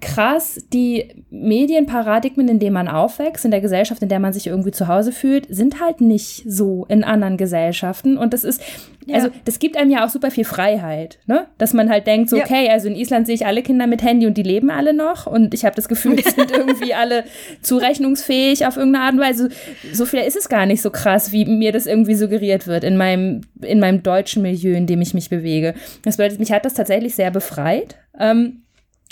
krass, 0.00 0.64
die 0.72 1.08
Medienparadigmen, 1.30 2.48
in 2.48 2.58
denen 2.58 2.72
man 2.72 2.88
aufwächst, 2.88 3.44
in 3.44 3.50
der 3.50 3.60
Gesellschaft, 3.60 4.02
in 4.02 4.08
der 4.08 4.18
man 4.18 4.32
sich 4.32 4.46
irgendwie 4.46 4.70
zu 4.70 4.88
Hause 4.88 5.12
fühlt, 5.12 5.46
sind 5.48 5.80
halt 5.80 6.00
nicht 6.00 6.44
so 6.46 6.86
in 6.88 7.04
anderen 7.04 7.36
Gesellschaften. 7.36 8.16
Und 8.16 8.32
das 8.32 8.44
ist, 8.44 8.62
ja. 9.06 9.16
also 9.16 9.28
das 9.44 9.58
gibt 9.58 9.76
einem 9.76 9.90
ja 9.90 10.04
auch 10.04 10.08
super 10.08 10.30
viel 10.30 10.44
Freiheit, 10.44 11.18
ne? 11.26 11.46
Dass 11.58 11.74
man 11.74 11.90
halt 11.90 12.06
denkt, 12.06 12.30
so, 12.30 12.36
ja. 12.36 12.44
okay, 12.44 12.68
also 12.70 12.88
in 12.88 12.96
Island 12.96 13.26
sehe 13.26 13.34
ich 13.34 13.46
alle 13.46 13.62
Kinder 13.62 13.86
mit 13.86 14.02
Handy 14.02 14.26
und 14.26 14.36
die 14.36 14.42
leben 14.42 14.70
alle 14.70 14.94
noch. 14.94 15.26
Und 15.26 15.54
ich 15.54 15.64
habe 15.64 15.76
das 15.76 15.88
Gefühl, 15.88 16.16
die 16.16 16.28
sind 16.28 16.50
irgendwie 16.56 16.94
alle 16.94 17.24
zurechnungsfähig 17.62 18.66
auf 18.66 18.76
irgendeine 18.76 19.04
Art 19.04 19.14
und 19.14 19.20
Weise. 19.20 19.48
So 19.92 20.06
viel 20.06 20.20
ist 20.20 20.36
es 20.36 20.48
gar 20.48 20.66
nicht 20.66 20.82
so 20.82 20.90
krass, 20.90 21.32
wie 21.32 21.44
mir 21.44 21.72
das 21.72 21.86
irgendwie 21.86 22.14
suggeriert 22.14 22.66
wird 22.66 22.84
in 22.84 22.96
meinem, 22.96 23.42
in 23.60 23.80
meinem 23.80 24.02
deutschen 24.02 24.42
Milieu, 24.42 24.74
in 24.74 24.86
dem 24.86 25.02
ich 25.02 25.14
mich 25.14 25.28
bewege. 25.30 25.74
Das 26.04 26.16
bedeutet, 26.16 26.40
mich 26.40 26.52
hat 26.52 26.64
das 26.64 26.74
tatsächlich 26.74 27.14
sehr 27.14 27.30
befreit. 27.30 27.96
Ähm, 28.18 28.62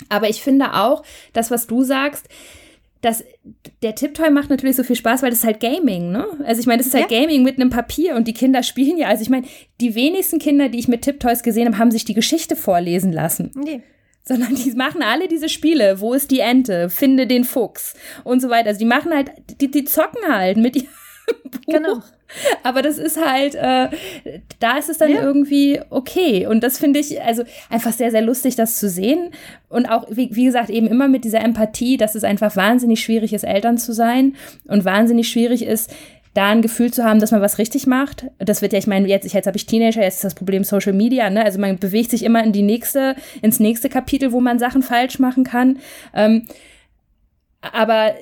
aber 0.07 0.29
ich 0.29 0.41
finde 0.41 0.73
auch, 0.75 1.03
das, 1.33 1.51
was 1.51 1.67
du 1.67 1.83
sagst, 1.83 2.27
dass 3.01 3.23
der 3.81 3.95
Tiptoy 3.95 4.29
macht 4.29 4.49
natürlich 4.49 4.75
so 4.75 4.83
viel 4.83 4.95
Spaß, 4.95 5.21
weil 5.21 5.29
das 5.29 5.39
ist 5.39 5.45
halt 5.45 5.61
Gaming, 5.61 6.11
ne? 6.11 6.27
Also 6.43 6.59
ich 6.59 6.67
meine, 6.67 6.79
das 6.79 6.87
ist 6.87 6.93
halt 6.93 7.09
ja. 7.09 7.21
Gaming 7.21 7.43
mit 7.43 7.55
einem 7.55 7.69
Papier 7.69 8.15
und 8.15 8.27
die 8.27 8.33
Kinder 8.33 8.61
spielen 8.61 8.97
ja. 8.97 9.07
Also 9.07 9.21
ich 9.23 9.29
meine, 9.29 9.47
die 9.79 9.95
wenigsten 9.95 10.39
Kinder, 10.39 10.67
die 10.67 10.79
ich 10.79 10.89
mit 10.89 11.03
Tiptoys 11.03 11.41
gesehen 11.41 11.67
habe, 11.67 11.77
haben 11.77 11.91
sich 11.91 12.03
die 12.03 12.13
Geschichte 12.13 12.55
vorlesen 12.57 13.13
lassen. 13.13 13.51
Nee. 13.55 13.81
Sondern 14.23 14.53
die 14.53 14.71
machen 14.71 15.01
alle 15.01 15.29
diese 15.29 15.47
Spiele. 15.47 16.01
Wo 16.01 16.13
ist 16.13 16.29
die 16.29 16.41
Ente? 16.41 16.89
Finde 16.89 17.25
den 17.25 17.45
Fuchs 17.45 17.93
und 18.25 18.41
so 18.41 18.49
weiter. 18.49 18.67
Also 18.67 18.79
die 18.79 18.85
machen 18.85 19.13
halt, 19.13 19.31
die, 19.61 19.71
die 19.71 19.85
zocken 19.85 20.27
halt 20.27 20.57
mit 20.57 20.75
ihrem 20.75 20.89
Buch. 21.51 21.73
Genau. 21.73 22.01
Aber 22.63 22.81
das 22.81 22.97
ist 22.97 23.23
halt, 23.23 23.55
äh, 23.55 23.89
da 24.59 24.77
ist 24.77 24.89
es 24.89 24.97
dann 24.97 25.11
ja. 25.11 25.21
irgendwie 25.21 25.79
okay. 25.89 26.45
Und 26.45 26.63
das 26.63 26.77
finde 26.77 26.99
ich 26.99 27.21
also 27.21 27.43
einfach 27.69 27.91
sehr, 27.91 28.11
sehr 28.11 28.21
lustig, 28.21 28.55
das 28.55 28.77
zu 28.77 28.89
sehen. 28.89 29.31
Und 29.67 29.87
auch, 29.87 30.07
wie, 30.09 30.35
wie 30.35 30.45
gesagt, 30.45 30.69
eben 30.69 30.87
immer 30.87 31.07
mit 31.07 31.23
dieser 31.23 31.41
Empathie, 31.41 31.97
dass 31.97 32.15
es 32.15 32.23
einfach 32.23 32.55
wahnsinnig 32.55 33.01
schwierig 33.01 33.33
ist, 33.33 33.43
Eltern 33.43 33.77
zu 33.77 33.93
sein 33.93 34.35
und 34.67 34.85
wahnsinnig 34.85 35.29
schwierig 35.29 35.65
ist, 35.65 35.91
da 36.33 36.49
ein 36.49 36.61
Gefühl 36.61 36.93
zu 36.93 37.03
haben, 37.03 37.19
dass 37.19 37.31
man 37.31 37.41
was 37.41 37.57
richtig 37.57 37.87
macht. 37.87 38.25
Das 38.37 38.61
wird 38.61 38.73
ja, 38.73 38.79
ich 38.79 38.87
meine, 38.87 39.07
jetzt, 39.07 39.31
jetzt 39.33 39.47
habe 39.47 39.57
ich 39.57 39.65
Teenager, 39.65 40.01
jetzt 40.01 40.15
ist 40.15 40.23
das 40.23 40.35
Problem 40.35 40.63
Social 40.63 40.93
Media, 40.93 41.29
ne? 41.29 41.43
Also 41.43 41.59
man 41.59 41.79
bewegt 41.79 42.11
sich 42.11 42.23
immer 42.23 42.43
in 42.43 42.53
die 42.53 42.61
nächste, 42.61 43.15
ins 43.41 43.59
nächste 43.59 43.89
Kapitel, 43.89 44.31
wo 44.31 44.39
man 44.39 44.59
Sachen 44.59 44.83
falsch 44.83 45.17
machen 45.17 45.43
kann. 45.43 45.79
Ähm, 46.13 46.45
aber 47.61 48.13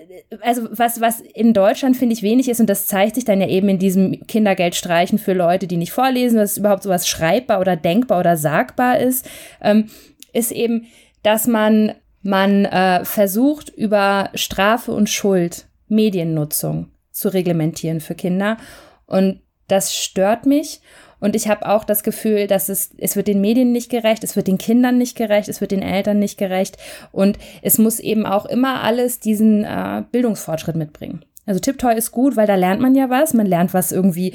also 0.42 0.68
was, 0.72 1.00
was 1.00 1.22
in 1.22 1.54
Deutschland 1.54 1.96
finde 1.96 2.14
ich 2.14 2.24
wenig 2.24 2.50
ist, 2.50 2.60
und 2.60 2.70
das 2.70 2.88
zeigt 2.88 3.16
sich 3.16 3.26
dann 3.26 3.40
ja 3.40 3.48
eben 3.48 3.70
in 3.70 3.78
diesem 3.78 4.26
Kindergeldstreichen 4.26 5.20
für 5.20 5.34
Leute, 5.34 5.68
die 5.68 5.78
nicht 5.78 5.92
vorlesen, 5.92 6.38
dass 6.38 6.58
überhaupt 6.58 6.84
sowas 6.84 7.08
schreibbar 7.08 7.60
oder 7.60 7.76
denkbar 7.76 8.20
oder 8.20 8.36
sagbar 8.36 8.98
ist, 9.00 9.30
ähm, 9.62 9.90
ist 10.34 10.52
eben, 10.52 10.88
dass 11.22 11.46
man, 11.46 11.94
man 12.24 12.66
äh, 12.66 13.06
versucht, 13.06 13.70
über 13.70 14.32
Strafe 14.34 14.92
und 14.92 15.10
Schuld 15.10 15.68
Mediennutzung 15.88 16.92
zu 17.12 17.30
reglementieren 17.30 18.02
für 18.02 18.16
Kinder. 18.16 18.58
Und 19.06 19.42
das 19.68 19.96
stört 19.96 20.46
mich. 20.46 20.82
Und 21.20 21.36
ich 21.36 21.48
habe 21.48 21.68
auch 21.68 21.84
das 21.84 22.04
Gefühl, 22.04 22.48
dass 22.48 22.70
es, 22.70 22.92
es 22.98 23.16
wird 23.16 23.28
den 23.28 23.42
Medien 23.42 23.72
nicht 23.72 23.90
gerecht, 23.90 24.24
es 24.24 24.36
wird 24.36 24.48
den 24.48 24.58
Kindern 24.58 24.98
nicht 24.98 25.18
gerecht, 25.18 25.50
es 25.50 25.62
wird 25.62 25.72
den 25.72 25.82
Eltern 25.82 26.20
nicht 26.20 26.38
gerecht. 26.38 26.78
Und 27.12 27.38
es 27.62 27.78
muss 27.78 28.00
eben 28.00 28.26
auch 28.26 28.46
immer 28.46 28.84
alles 28.84 29.20
diesen 29.20 29.64
äh, 29.64 30.04
Bildungsfortschritt 30.12 30.76
mitbringen. 30.76 31.24
Also 31.48 31.60
Tiptoy 31.60 31.96
ist 31.96 32.12
gut, 32.12 32.36
weil 32.36 32.46
da 32.46 32.56
lernt 32.56 32.82
man 32.82 32.94
ja 32.94 33.10
was. 33.10 33.34
Man 33.34 33.48
lernt 33.48 33.74
was 33.74 33.92
irgendwie 33.92 34.34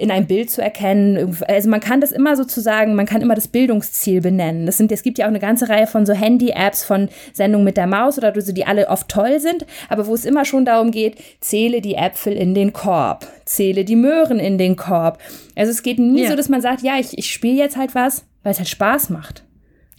in 0.00 0.10
einem 0.10 0.26
Bild 0.26 0.50
zu 0.50 0.62
erkennen. 0.62 1.36
Also 1.46 1.68
man 1.68 1.80
kann 1.80 2.00
das 2.00 2.10
immer 2.10 2.34
sozusagen, 2.34 2.94
man 2.94 3.06
kann 3.06 3.20
immer 3.20 3.34
das 3.34 3.48
Bildungsziel 3.48 4.22
benennen. 4.22 4.64
Das 4.64 4.78
sind, 4.78 4.90
es 4.90 5.02
gibt 5.02 5.18
ja 5.18 5.26
auch 5.26 5.30
eine 5.30 5.38
ganze 5.38 5.68
Reihe 5.68 5.86
von 5.86 6.06
so 6.06 6.14
Handy-Apps 6.14 6.84
von 6.84 7.08
Sendungen 7.34 7.66
mit 7.66 7.76
der 7.76 7.86
Maus 7.86 8.16
oder 8.16 8.38
so, 8.40 8.52
die 8.52 8.66
alle 8.66 8.88
oft 8.88 9.08
toll 9.08 9.40
sind, 9.40 9.66
aber 9.90 10.06
wo 10.06 10.14
es 10.14 10.24
immer 10.24 10.46
schon 10.46 10.64
darum 10.64 10.90
geht, 10.90 11.16
zähle 11.40 11.82
die 11.82 11.96
Äpfel 11.96 12.32
in 12.32 12.54
den 12.54 12.72
Korb, 12.72 13.26
zähle 13.44 13.84
die 13.84 13.96
Möhren 13.96 14.40
in 14.40 14.56
den 14.56 14.76
Korb. 14.76 15.18
Also 15.54 15.70
es 15.70 15.82
geht 15.82 15.98
nie 15.98 16.22
yeah. 16.22 16.30
so, 16.30 16.36
dass 16.36 16.48
man 16.48 16.62
sagt, 16.62 16.80
ja, 16.80 16.98
ich, 16.98 17.18
ich 17.18 17.30
spiele 17.30 17.58
jetzt 17.58 17.76
halt 17.76 17.94
was, 17.94 18.24
weil 18.42 18.52
es 18.52 18.58
halt 18.58 18.68
Spaß 18.68 19.10
macht. 19.10 19.44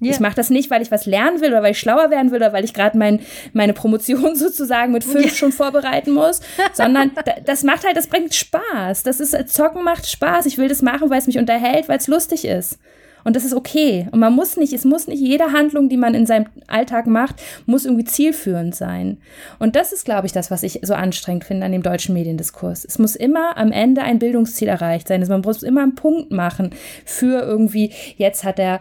Yeah. 0.01 0.11
Ich 0.11 0.19
mache 0.19 0.35
das 0.35 0.49
nicht, 0.49 0.71
weil 0.71 0.81
ich 0.81 0.89
was 0.89 1.05
lernen 1.05 1.41
will 1.41 1.49
oder 1.49 1.61
weil 1.61 1.71
ich 1.71 1.79
schlauer 1.79 2.09
werden 2.09 2.31
will 2.31 2.37
oder 2.37 2.53
weil 2.53 2.65
ich 2.65 2.73
gerade 2.73 2.97
mein, 2.97 3.19
meine 3.53 3.73
Promotion 3.73 4.35
sozusagen 4.35 4.91
mit 4.91 5.03
fünf 5.03 5.25
yeah. 5.25 5.35
schon 5.35 5.51
vorbereiten 5.51 6.11
muss, 6.11 6.41
sondern 6.73 7.11
das 7.45 7.63
macht 7.63 7.85
halt, 7.85 7.95
das 7.95 8.07
bringt 8.07 8.33
Spaß. 8.33 9.03
Das 9.03 9.19
ist, 9.19 9.35
Zocken 9.49 9.83
macht 9.83 10.09
Spaß. 10.09 10.47
Ich 10.47 10.57
will 10.57 10.67
das 10.67 10.81
machen, 10.81 11.09
weil 11.09 11.19
es 11.19 11.27
mich 11.27 11.37
unterhält, 11.37 11.87
weil 11.87 11.97
es 11.97 12.07
lustig 12.07 12.45
ist. 12.45 12.79
Und 13.23 13.35
das 13.35 13.45
ist 13.45 13.53
okay. 13.53 14.07
Und 14.11 14.19
man 14.19 14.33
muss 14.33 14.57
nicht, 14.57 14.73
es 14.73 14.85
muss 14.85 15.07
nicht 15.07 15.19
jede 15.19 15.51
Handlung, 15.51 15.89
die 15.89 15.97
man 15.97 16.13
in 16.13 16.25
seinem 16.25 16.47
Alltag 16.67 17.07
macht, 17.07 17.35
muss 17.65 17.85
irgendwie 17.85 18.05
zielführend 18.05 18.75
sein. 18.75 19.17
Und 19.59 19.75
das 19.75 19.93
ist, 19.93 20.05
glaube 20.05 20.27
ich, 20.27 20.33
das, 20.33 20.51
was 20.51 20.63
ich 20.63 20.79
so 20.81 20.93
anstrengend 20.93 21.43
finde 21.43 21.65
an 21.65 21.71
dem 21.71 21.83
deutschen 21.83 22.13
Mediendiskurs. 22.13 22.85
Es 22.85 22.99
muss 22.99 23.15
immer 23.15 23.57
am 23.57 23.71
Ende 23.71 24.01
ein 24.01 24.19
Bildungsziel 24.19 24.67
erreicht 24.67 25.07
sein. 25.07 25.21
Also 25.21 25.31
man 25.31 25.41
muss 25.41 25.63
immer 25.63 25.83
einen 25.83 25.95
Punkt 25.95 26.31
machen 26.31 26.71
für 27.05 27.41
irgendwie, 27.41 27.91
jetzt 28.17 28.43
hat 28.43 28.59
er 28.59 28.79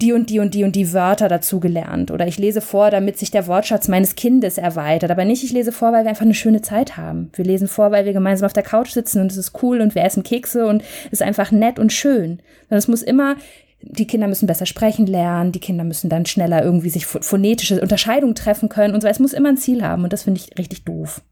die 0.00 0.12
und 0.12 0.28
die 0.28 0.40
und 0.40 0.54
die 0.54 0.64
und 0.64 0.74
die 0.74 0.92
Wörter 0.92 1.28
dazu 1.28 1.60
gelernt. 1.60 2.10
Oder 2.10 2.26
ich 2.26 2.38
lese 2.38 2.60
vor, 2.60 2.90
damit 2.90 3.16
sich 3.16 3.30
der 3.30 3.46
Wortschatz 3.46 3.86
meines 3.86 4.16
Kindes 4.16 4.58
erweitert. 4.58 5.10
Aber 5.10 5.24
nicht, 5.24 5.44
ich 5.44 5.52
lese 5.52 5.70
vor, 5.70 5.92
weil 5.92 6.04
wir 6.04 6.10
einfach 6.10 6.24
eine 6.24 6.34
schöne 6.34 6.62
Zeit 6.62 6.96
haben. 6.96 7.30
Wir 7.34 7.44
lesen 7.44 7.68
vor, 7.68 7.92
weil 7.92 8.04
wir 8.04 8.12
gemeinsam 8.12 8.46
auf 8.46 8.52
der 8.52 8.64
Couch 8.64 8.90
sitzen 8.90 9.20
und 9.20 9.30
es 9.30 9.36
ist 9.36 9.62
cool 9.62 9.80
und 9.80 9.94
wir 9.94 10.02
essen 10.02 10.24
Kekse 10.24 10.66
und 10.66 10.82
es 11.06 11.12
ist 11.12 11.22
einfach 11.22 11.52
nett 11.52 11.78
und 11.78 11.92
schön. 11.92 12.40
Sondern 12.62 12.78
es 12.78 12.88
muss 12.88 13.02
immer, 13.02 13.36
die 13.82 14.06
Kinder 14.06 14.26
müssen 14.26 14.48
besser 14.48 14.66
sprechen 14.66 15.06
lernen, 15.06 15.52
die 15.52 15.60
Kinder 15.60 15.84
müssen 15.84 16.10
dann 16.10 16.26
schneller 16.26 16.64
irgendwie 16.64 16.90
sich 16.90 17.06
phonetische 17.06 17.80
Unterscheidungen 17.80 18.34
treffen 18.34 18.68
können 18.68 18.94
und 18.94 19.00
so. 19.00 19.06
Es 19.06 19.20
muss 19.20 19.32
immer 19.32 19.50
ein 19.50 19.58
Ziel 19.58 19.82
haben 19.82 20.02
und 20.02 20.12
das 20.12 20.24
finde 20.24 20.40
ich 20.40 20.58
richtig 20.58 20.84
doof. 20.84 21.22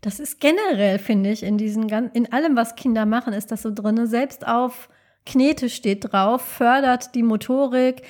Das 0.00 0.20
ist 0.20 0.40
generell, 0.40 0.98
finde 0.98 1.30
ich, 1.30 1.42
in 1.42 1.56
diesen 1.56 1.88
in 1.88 2.30
allem, 2.32 2.56
was 2.56 2.74
Kinder 2.74 3.06
machen, 3.06 3.32
ist 3.32 3.50
das 3.52 3.62
so 3.62 3.72
drin. 3.72 4.06
Selbst 4.06 4.46
auf 4.46 4.90
Knete 5.26 5.68
steht 5.68 6.12
drauf, 6.12 6.42
fördert 6.42 7.14
die 7.14 7.22
Motorik. 7.22 8.02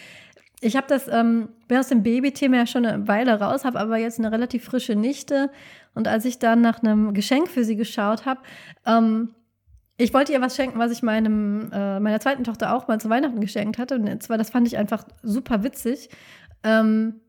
Ich 0.61 0.77
habe 0.77 0.87
das, 0.89 1.09
ähm, 1.09 1.49
bin 1.69 1.79
aus 1.79 1.89
dem 1.89 2.03
Babythema 2.03 2.57
ja 2.57 2.67
schon 2.67 2.87
eine 2.87 3.07
Weile 3.07 3.41
raus, 3.41 3.65
habe 3.65 3.79
aber 3.79 3.99
jetzt 3.99 4.19
eine 4.19 4.33
relativ 4.33 4.65
frische 4.65 4.97
Nichte. 4.97 5.51
Und 5.95 6.09
als 6.09 6.25
ich 6.25 6.39
dann 6.39 6.61
nach 6.61 6.83
einem 6.83 7.15
Geschenk 7.15 7.49
für 7.49 7.65
sie 7.65 7.77
geschaut 7.77 8.25
habe, 8.25 8.41
ähm, 8.87 9.35
ich 9.97 10.13
wollte 10.13 10.33
ihr 10.33 10.41
was 10.41 10.57
schenken, 10.57 10.79
was 10.79 10.91
ich 10.91 11.03
meinem, 11.03 11.71
äh, 11.73 12.01
meiner 12.01 12.19
zweiten 12.19 12.43
Tochter 12.43 12.75
auch 12.75 12.89
mal 12.89 13.01
zu 13.01 13.11
Weihnachten 13.11 13.41
geschenkt 13.41 13.79
hatte. 13.79 13.97
Und 13.97 14.23
zwar, 14.23 14.39
das 14.39 14.51
fand 14.51 14.67
ich 14.67 14.77
einfach 14.77 15.05
super 15.23 15.63
witzig. 15.63 16.09
Ähm, 16.65 17.21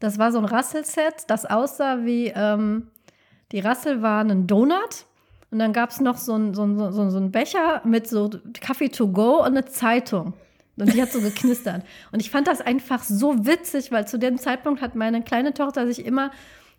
das 0.00 0.18
war 0.18 0.32
so 0.32 0.38
ein 0.38 0.44
Rasselset, 0.44 1.24
das 1.28 1.46
aussah 1.46 2.04
wie, 2.04 2.32
ähm, 2.34 2.88
die 3.52 3.60
Rassel 3.60 4.02
war 4.02 4.24
ein 4.24 4.46
Donut 4.46 5.06
und 5.54 5.60
dann 5.60 5.72
gab 5.72 5.90
es 5.90 6.00
noch 6.00 6.16
so 6.16 6.32
einen 6.32 6.52
so 6.52 6.66
so, 6.90 7.10
so 7.10 7.16
ein 7.16 7.30
Becher 7.30 7.80
mit 7.84 8.08
so 8.08 8.28
Kaffee 8.60 8.88
to 8.88 9.06
go 9.06 9.38
und 9.38 9.46
eine 9.46 9.64
Zeitung. 9.64 10.32
Und 10.76 10.92
die 10.92 11.00
hat 11.00 11.12
so 11.12 11.20
geknistert. 11.20 11.84
Und 12.10 12.18
ich 12.18 12.28
fand 12.28 12.48
das 12.48 12.60
einfach 12.60 13.04
so 13.04 13.46
witzig, 13.46 13.92
weil 13.92 14.08
zu 14.08 14.18
dem 14.18 14.36
Zeitpunkt 14.36 14.82
hat 14.82 14.96
meine 14.96 15.22
kleine 15.22 15.54
Tochter 15.54 15.86
sich 15.86 16.04
immer 16.04 16.32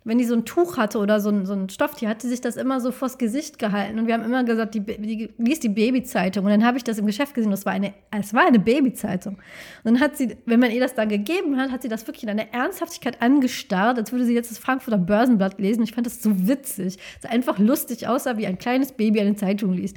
wenn 0.06 0.18
die 0.18 0.24
so 0.24 0.34
ein 0.34 0.44
Tuch 0.44 0.76
hatte 0.76 0.98
oder 0.98 1.18
so 1.20 1.30
ein, 1.30 1.46
so 1.46 1.52
ein 1.52 1.68
Stofftier, 1.68 2.08
hat 2.08 2.22
sie 2.22 2.28
sich 2.28 2.40
das 2.40 2.56
immer 2.56 2.80
so 2.80 2.92
vors 2.92 3.18
Gesicht 3.18 3.58
gehalten. 3.58 3.98
Und 3.98 4.06
wir 4.06 4.14
haben 4.14 4.22
immer 4.22 4.44
gesagt, 4.44 4.76
die, 4.76 4.80
die 4.80 5.30
liest 5.36 5.64
die 5.64 5.68
Babyzeitung. 5.68 6.44
Und 6.44 6.50
dann 6.52 6.64
habe 6.64 6.78
ich 6.78 6.84
das 6.84 6.98
im 6.98 7.06
Geschäft 7.06 7.34
gesehen, 7.34 7.50
das 7.50 7.66
war 7.66 7.72
eine, 7.72 7.92
es 8.16 8.32
war 8.32 8.46
eine 8.46 8.60
Babyzeitung. 8.60 9.34
Und 9.34 9.42
dann 9.84 10.00
hat 10.00 10.16
sie, 10.16 10.36
wenn 10.46 10.60
man 10.60 10.70
ihr 10.70 10.78
das 10.78 10.94
dann 10.94 11.08
gegeben 11.08 11.56
hat, 11.56 11.72
hat 11.72 11.82
sie 11.82 11.88
das 11.88 12.06
wirklich 12.06 12.22
in 12.22 12.28
einer 12.28 12.52
Ernsthaftigkeit 12.52 13.20
angestarrt, 13.20 13.98
als 13.98 14.12
würde 14.12 14.24
sie 14.24 14.34
jetzt 14.34 14.52
das 14.52 14.58
Frankfurter 14.58 14.98
Börsenblatt 14.98 15.58
lesen. 15.58 15.82
Ich 15.82 15.92
fand 15.92 16.06
das 16.06 16.22
so 16.22 16.46
witzig. 16.46 16.98
Es 17.20 17.28
einfach 17.28 17.58
lustig 17.58 18.06
aussah, 18.06 18.36
wie 18.36 18.46
ein 18.46 18.58
kleines 18.58 18.92
Baby 18.92 19.20
eine 19.20 19.34
Zeitung 19.34 19.72
liest. 19.72 19.96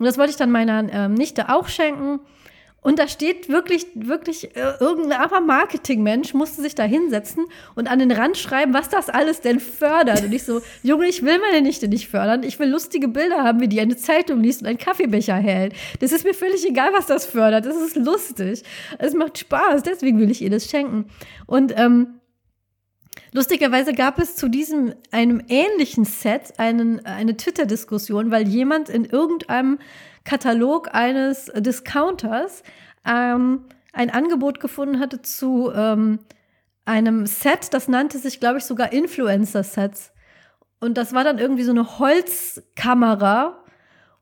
Und 0.00 0.06
das 0.06 0.18
wollte 0.18 0.30
ich 0.30 0.36
dann 0.36 0.50
meiner 0.50 0.92
ähm, 0.92 1.14
Nichte 1.14 1.50
auch 1.50 1.68
schenken. 1.68 2.18
Und 2.86 3.00
da 3.00 3.08
steht 3.08 3.48
wirklich, 3.48 3.84
wirklich, 3.96 4.54
äh, 4.54 4.74
irgendein 4.78 5.18
armer 5.20 5.40
Marketingmensch 5.40 6.34
musste 6.34 6.62
sich 6.62 6.76
da 6.76 6.84
hinsetzen 6.84 7.46
und 7.74 7.90
an 7.90 7.98
den 7.98 8.12
Rand 8.12 8.38
schreiben, 8.38 8.74
was 8.74 8.88
das 8.88 9.08
alles 9.08 9.40
denn 9.40 9.58
fördert. 9.58 10.22
Und 10.22 10.32
ich 10.32 10.44
so, 10.44 10.60
Junge, 10.84 11.08
ich 11.08 11.24
will 11.24 11.40
meine 11.40 11.62
Nichte 11.62 11.88
nicht 11.88 12.06
fördern. 12.06 12.44
Ich 12.44 12.60
will 12.60 12.68
lustige 12.68 13.08
Bilder 13.08 13.42
haben, 13.42 13.58
wie 13.58 13.66
die 13.66 13.80
eine 13.80 13.96
Zeitung 13.96 14.40
liest 14.40 14.62
und 14.62 14.68
einen 14.68 14.78
Kaffeebecher 14.78 15.34
hält. 15.34 15.74
Das 15.98 16.12
ist 16.12 16.24
mir 16.24 16.32
völlig 16.32 16.64
egal, 16.64 16.90
was 16.92 17.06
das 17.06 17.26
fördert. 17.26 17.66
Das 17.66 17.74
ist 17.74 17.96
lustig. 17.96 18.62
Es 19.00 19.14
macht 19.14 19.36
Spaß. 19.36 19.82
Deswegen 19.82 20.20
will 20.20 20.30
ich 20.30 20.40
ihr 20.40 20.50
das 20.50 20.70
schenken. 20.70 21.06
Und, 21.46 21.74
ähm, 21.76 22.20
Lustigerweise 23.32 23.92
gab 23.92 24.18
es 24.18 24.36
zu 24.36 24.48
diesem 24.48 24.94
einem 25.10 25.42
ähnlichen 25.48 26.04
Set 26.04 26.58
einen, 26.58 27.04
eine 27.04 27.36
Twitter-Diskussion, 27.36 28.30
weil 28.30 28.46
jemand 28.48 28.88
in 28.88 29.04
irgendeinem 29.04 29.78
Katalog 30.24 30.94
eines 30.94 31.50
Discounters 31.54 32.62
ähm, 33.04 33.64
ein 33.92 34.10
Angebot 34.10 34.60
gefunden 34.60 35.00
hatte 35.00 35.22
zu 35.22 35.72
ähm, 35.74 36.20
einem 36.84 37.26
Set, 37.26 37.72
das 37.74 37.88
nannte 37.88 38.18
sich, 38.18 38.40
glaube 38.40 38.58
ich, 38.58 38.64
sogar 38.64 38.92
Influencer-Sets. 38.92 40.12
Und 40.80 40.96
das 40.96 41.12
war 41.12 41.24
dann 41.24 41.38
irgendwie 41.38 41.64
so 41.64 41.72
eine 41.72 41.98
Holzkamera 41.98 43.64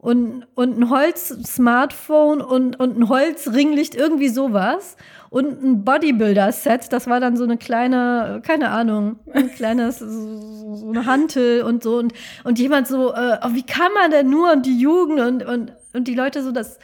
und, 0.05 0.46
und 0.55 0.78
ein 0.78 0.90
Holz-Smartphone 0.90 2.40
und, 2.40 2.78
und 2.78 2.98
ein 2.98 3.09
Holzringlicht, 3.09 3.94
irgendwie 3.94 4.28
sowas. 4.28 4.96
Und 5.30 5.62
ein 5.62 5.84
Bodybuilder-Set, 5.84 6.92
das 6.92 7.09
war 7.09 7.18
dann 7.18 7.36
so 7.36 7.44
eine 7.44 7.57
kleine, 7.57 8.40
keine 8.46 8.70
Ahnung, 8.70 9.18
ein 9.32 9.50
kleines, 9.52 9.98
so, 9.98 10.76
so 10.76 10.88
eine 10.90 11.07
Hantel 11.07 11.62
und 11.62 11.82
so. 11.82 11.96
Und, 11.96 12.12
und 12.44 12.59
jemand 12.59 12.86
so, 12.86 13.12
äh, 13.12 13.38
oh, 13.42 13.55
wie 13.55 13.64
kann 13.64 13.92
man 13.94 14.11
denn 14.11 14.30
nur 14.30 14.52
und 14.52 14.66
die 14.66 14.78
Jugend 14.78 15.20
und, 15.20 15.44
und 15.44 15.72
und 15.94 16.09
die 16.09 16.14
Leute 16.14 16.42
so, 16.42 16.52
das 16.52 16.78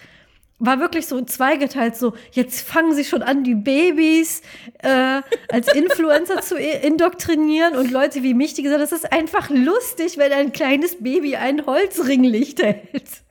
war 0.60 0.78
wirklich 0.78 1.06
so 1.06 1.20
zweigeteilt, 1.22 1.96
so 1.96 2.12
jetzt 2.32 2.60
fangen 2.60 2.94
sie 2.94 3.04
schon 3.04 3.22
an, 3.22 3.42
die 3.42 3.54
Babys 3.54 4.42
äh, 4.78 5.22
als 5.50 5.74
Influencer 5.74 6.42
zu 6.42 6.56
indoktrinieren 6.56 7.76
und 7.76 7.90
Leute 7.90 8.22
wie 8.22 8.34
mich, 8.34 8.54
die 8.54 8.62
gesagt, 8.62 8.82
das 8.82 8.92
ist 8.92 9.10
einfach 9.10 9.50
lustig, 9.50 10.18
wenn 10.18 10.32
ein 10.32 10.52
kleines 10.52 11.02
Baby 11.02 11.36
ein 11.36 11.66
Holzringlicht 11.66 12.62
hält. 12.62 13.22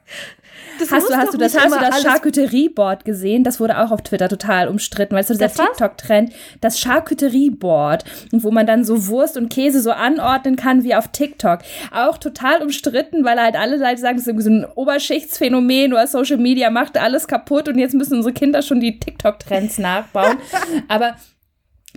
Das 0.80 0.92
hast 0.92 1.10
du, 1.10 1.16
hast 1.16 1.34
du 1.34 1.38
das, 1.38 1.58
hast 1.58 1.76
du 1.76 1.80
das 1.80 2.02
Charcuterie-Board 2.02 3.06
gesehen? 3.06 3.44
Das 3.44 3.60
wurde 3.60 3.78
auch 3.80 3.92
auf 3.92 4.02
Twitter 4.02 4.30
total 4.30 4.68
umstritten, 4.68 5.14
weil 5.14 5.22
es 5.22 5.28
so 5.28 5.34
dieser 5.34 5.52
TikTok-Trend, 5.52 6.32
das 6.62 6.80
Charcuterie-Board, 6.80 8.06
wo 8.32 8.52
man 8.52 8.66
dann 8.66 8.84
so 8.84 9.08
Wurst 9.08 9.38
und 9.38 9.50
Käse 9.50 9.82
so 9.82 9.92
anordnen 9.92 10.56
kann 10.56 10.84
wie 10.84 10.96
auf 10.96 11.10
TikTok. 11.10 11.60
Auch 11.92 12.18
total 12.18 12.62
umstritten, 12.62 13.24
weil 13.26 13.40
halt 13.40 13.56
alle 13.56 13.78
Leute 13.78 13.98
sagen, 13.98 14.16
das 14.16 14.24
ist 14.24 14.28
irgendwie 14.28 14.44
so 14.44 14.52
ein 14.52 14.66
Oberschichtsphänomen 14.76 15.94
oder 15.94 16.08
Social 16.08 16.38
Media 16.38 16.70
macht 16.70 16.98
alles 16.98 17.28
kaputt 17.28 17.68
und 17.68 17.78
jetzt 17.78 17.94
müssen 17.94 18.16
unsere 18.16 18.34
Kinder 18.34 18.62
schon 18.62 18.80
die 18.80 19.00
TikTok-Trends 19.00 19.78
nachbauen. 19.78 20.38
Aber 20.88 21.16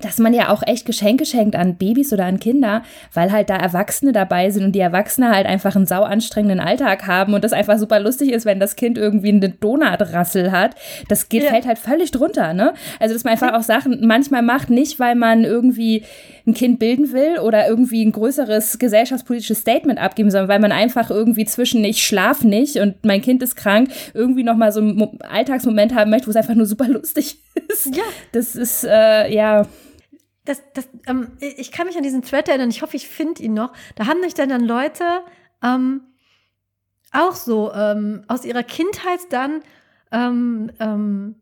dass 0.04 0.18
man 0.18 0.34
ja 0.34 0.50
auch 0.50 0.62
echt 0.66 0.84
Geschenke 0.86 1.24
schenkt 1.24 1.56
an 1.56 1.76
Babys 1.76 2.12
oder 2.12 2.26
an 2.26 2.40
Kinder, 2.40 2.82
weil 3.14 3.32
halt 3.32 3.50
da 3.50 3.56
Erwachsene 3.56 4.12
dabei 4.12 4.50
sind 4.50 4.64
und 4.64 4.72
die 4.72 4.80
Erwachsene 4.80 5.30
halt 5.30 5.46
einfach 5.46 5.76
einen 5.76 5.86
sau 5.86 6.02
anstrengenden 6.02 6.60
Alltag 6.60 7.06
haben 7.06 7.34
und 7.34 7.44
das 7.44 7.52
einfach 7.52 7.78
super 7.78 8.00
lustig 8.00 8.32
ist, 8.32 8.44
wenn 8.44 8.60
das 8.60 8.76
Kind 8.76 8.98
irgendwie 8.98 9.30
eine 9.30 9.48
Donutrassel 9.48 10.52
hat. 10.52 10.74
Das 11.08 11.28
geht, 11.28 11.44
ja. 11.44 11.50
fällt 11.50 11.66
halt 11.66 11.78
völlig 11.78 12.10
drunter, 12.10 12.52
ne? 12.52 12.74
Also, 13.00 13.14
dass 13.14 13.24
man 13.24 13.32
einfach 13.32 13.54
auch 13.54 13.62
Sachen 13.62 14.06
manchmal 14.06 14.42
macht, 14.42 14.70
nicht 14.70 14.98
weil 14.98 15.14
man 15.14 15.44
irgendwie 15.44 16.04
ein 16.46 16.54
Kind 16.54 16.78
bilden 16.78 17.12
will 17.12 17.38
oder 17.38 17.68
irgendwie 17.68 18.04
ein 18.04 18.12
größeres 18.12 18.78
gesellschaftspolitisches 18.78 19.58
Statement 19.58 20.00
abgeben, 20.00 20.30
sondern 20.30 20.48
weil 20.48 20.58
man 20.58 20.72
einfach 20.72 21.10
irgendwie 21.10 21.44
zwischen 21.44 21.84
ich 21.84 22.02
schlaf 22.04 22.42
nicht 22.42 22.76
und 22.76 23.04
mein 23.04 23.22
Kind 23.22 23.42
ist 23.42 23.54
krank 23.54 23.90
irgendwie 24.14 24.42
nochmal 24.42 24.72
so 24.72 24.80
einen 24.80 25.20
Alltagsmoment 25.20 25.94
haben 25.94 26.10
möchte, 26.10 26.26
wo 26.26 26.30
es 26.30 26.36
einfach 26.36 26.54
nur 26.54 26.66
super 26.66 26.88
lustig 26.88 27.36
ist. 27.68 27.96
Ja. 27.96 28.02
Das 28.32 28.56
ist, 28.56 28.84
äh, 28.84 29.32
ja 29.32 29.66
das, 30.44 30.62
das, 30.74 30.88
ähm, 31.06 31.32
ich 31.40 31.70
kann 31.70 31.86
mich 31.86 31.96
an 31.96 32.02
diesen 32.02 32.22
Thread 32.22 32.48
erinnern, 32.48 32.70
ich 32.70 32.82
hoffe, 32.82 32.96
ich 32.96 33.08
finde 33.08 33.42
ihn 33.42 33.54
noch. 33.54 33.72
Da 33.94 34.06
haben 34.06 34.22
sich 34.22 34.34
dann, 34.34 34.50
Leute 34.66 35.22
ähm, 35.62 36.02
auch 37.12 37.34
so 37.34 37.72
ähm, 37.72 38.24
aus 38.28 38.44
ihrer 38.44 38.62
Kindheit 38.62 39.20
dann 39.30 39.62
ähm, 40.10 40.72
ähm, 40.80 41.36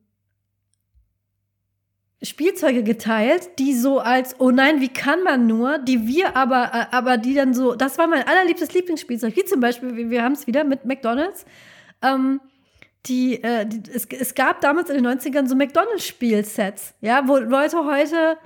Spielzeuge 2.23 2.83
geteilt, 2.83 3.59
die 3.59 3.75
so 3.75 3.99
als, 3.99 4.39
oh 4.39 4.51
nein, 4.51 4.83
wie 4.83 4.91
kann 4.91 5.23
man 5.23 5.47
nur, 5.47 5.79
die 5.79 6.07
wir 6.07 6.37
aber, 6.37 6.71
äh, 6.75 6.95
aber 6.95 7.17
die 7.17 7.35
dann 7.35 7.55
so, 7.55 7.75
das 7.75 7.97
war 7.97 8.07
mein 8.07 8.27
allerliebstes 8.27 8.75
Lieblingsspielzeug, 8.75 9.35
wie 9.37 9.45
zum 9.45 9.61
Beispiel, 9.61 9.97
wir, 9.97 10.11
wir 10.11 10.23
haben 10.23 10.33
es 10.33 10.47
wieder 10.47 10.65
mit 10.65 10.85
McDonalds, 10.85 11.47
ähm, 12.03 12.41
die, 13.07 13.43
äh, 13.43 13.65
die 13.65 13.91
es, 13.91 14.05
es 14.05 14.35
gab 14.35 14.61
damals 14.61 14.91
in 14.91 15.03
den 15.03 15.07
90ern 15.07 15.49
so 15.49 15.55
McDonalds-Spielsets, 15.55 16.95
ja, 17.01 17.27
wo 17.27 17.39
Leute 17.39 17.87
heute 17.87 18.37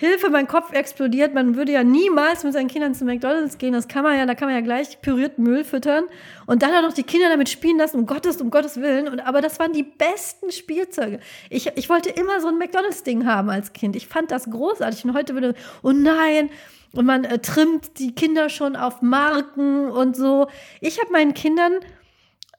Hilfe, 0.00 0.30
mein 0.30 0.48
Kopf 0.48 0.72
explodiert. 0.72 1.34
Man 1.34 1.56
würde 1.56 1.72
ja 1.72 1.84
niemals 1.84 2.42
mit 2.42 2.54
seinen 2.54 2.68
Kindern 2.68 2.94
zu 2.94 3.04
McDonalds 3.04 3.58
gehen. 3.58 3.74
Das 3.74 3.86
kann 3.86 4.02
man 4.02 4.16
ja, 4.16 4.24
da 4.24 4.34
kann 4.34 4.48
man 4.48 4.54
ja 4.54 4.62
gleich 4.62 5.02
püriert 5.02 5.38
Müll 5.38 5.62
füttern. 5.62 6.04
Und 6.46 6.62
dann 6.62 6.72
auch 6.72 6.80
noch 6.80 6.94
die 6.94 7.02
Kinder 7.02 7.28
damit 7.28 7.50
spielen 7.50 7.76
lassen, 7.76 7.98
um 7.98 8.06
Gottes, 8.06 8.40
um 8.40 8.50
Gottes 8.50 8.80
Willen. 8.80 9.08
Und, 9.08 9.20
aber 9.20 9.42
das 9.42 9.58
waren 9.58 9.74
die 9.74 9.82
besten 9.82 10.52
Spielzeuge. 10.52 11.20
Ich, 11.50 11.66
ich 11.76 11.90
wollte 11.90 12.08
immer 12.08 12.40
so 12.40 12.48
ein 12.48 12.56
McDonalds-Ding 12.56 13.26
haben 13.26 13.50
als 13.50 13.74
Kind. 13.74 13.94
Ich 13.94 14.08
fand 14.08 14.30
das 14.30 14.48
großartig. 14.48 15.04
Und 15.04 15.12
heute 15.12 15.34
würde, 15.34 15.54
oh 15.82 15.92
nein, 15.92 16.48
und 16.94 17.04
man 17.04 17.24
äh, 17.24 17.38
trimmt 17.38 17.98
die 17.98 18.14
Kinder 18.14 18.48
schon 18.48 18.76
auf 18.76 19.02
Marken 19.02 19.90
und 19.90 20.16
so. 20.16 20.46
Ich 20.80 20.98
habe 20.98 21.12
meinen 21.12 21.34
Kindern 21.34 21.74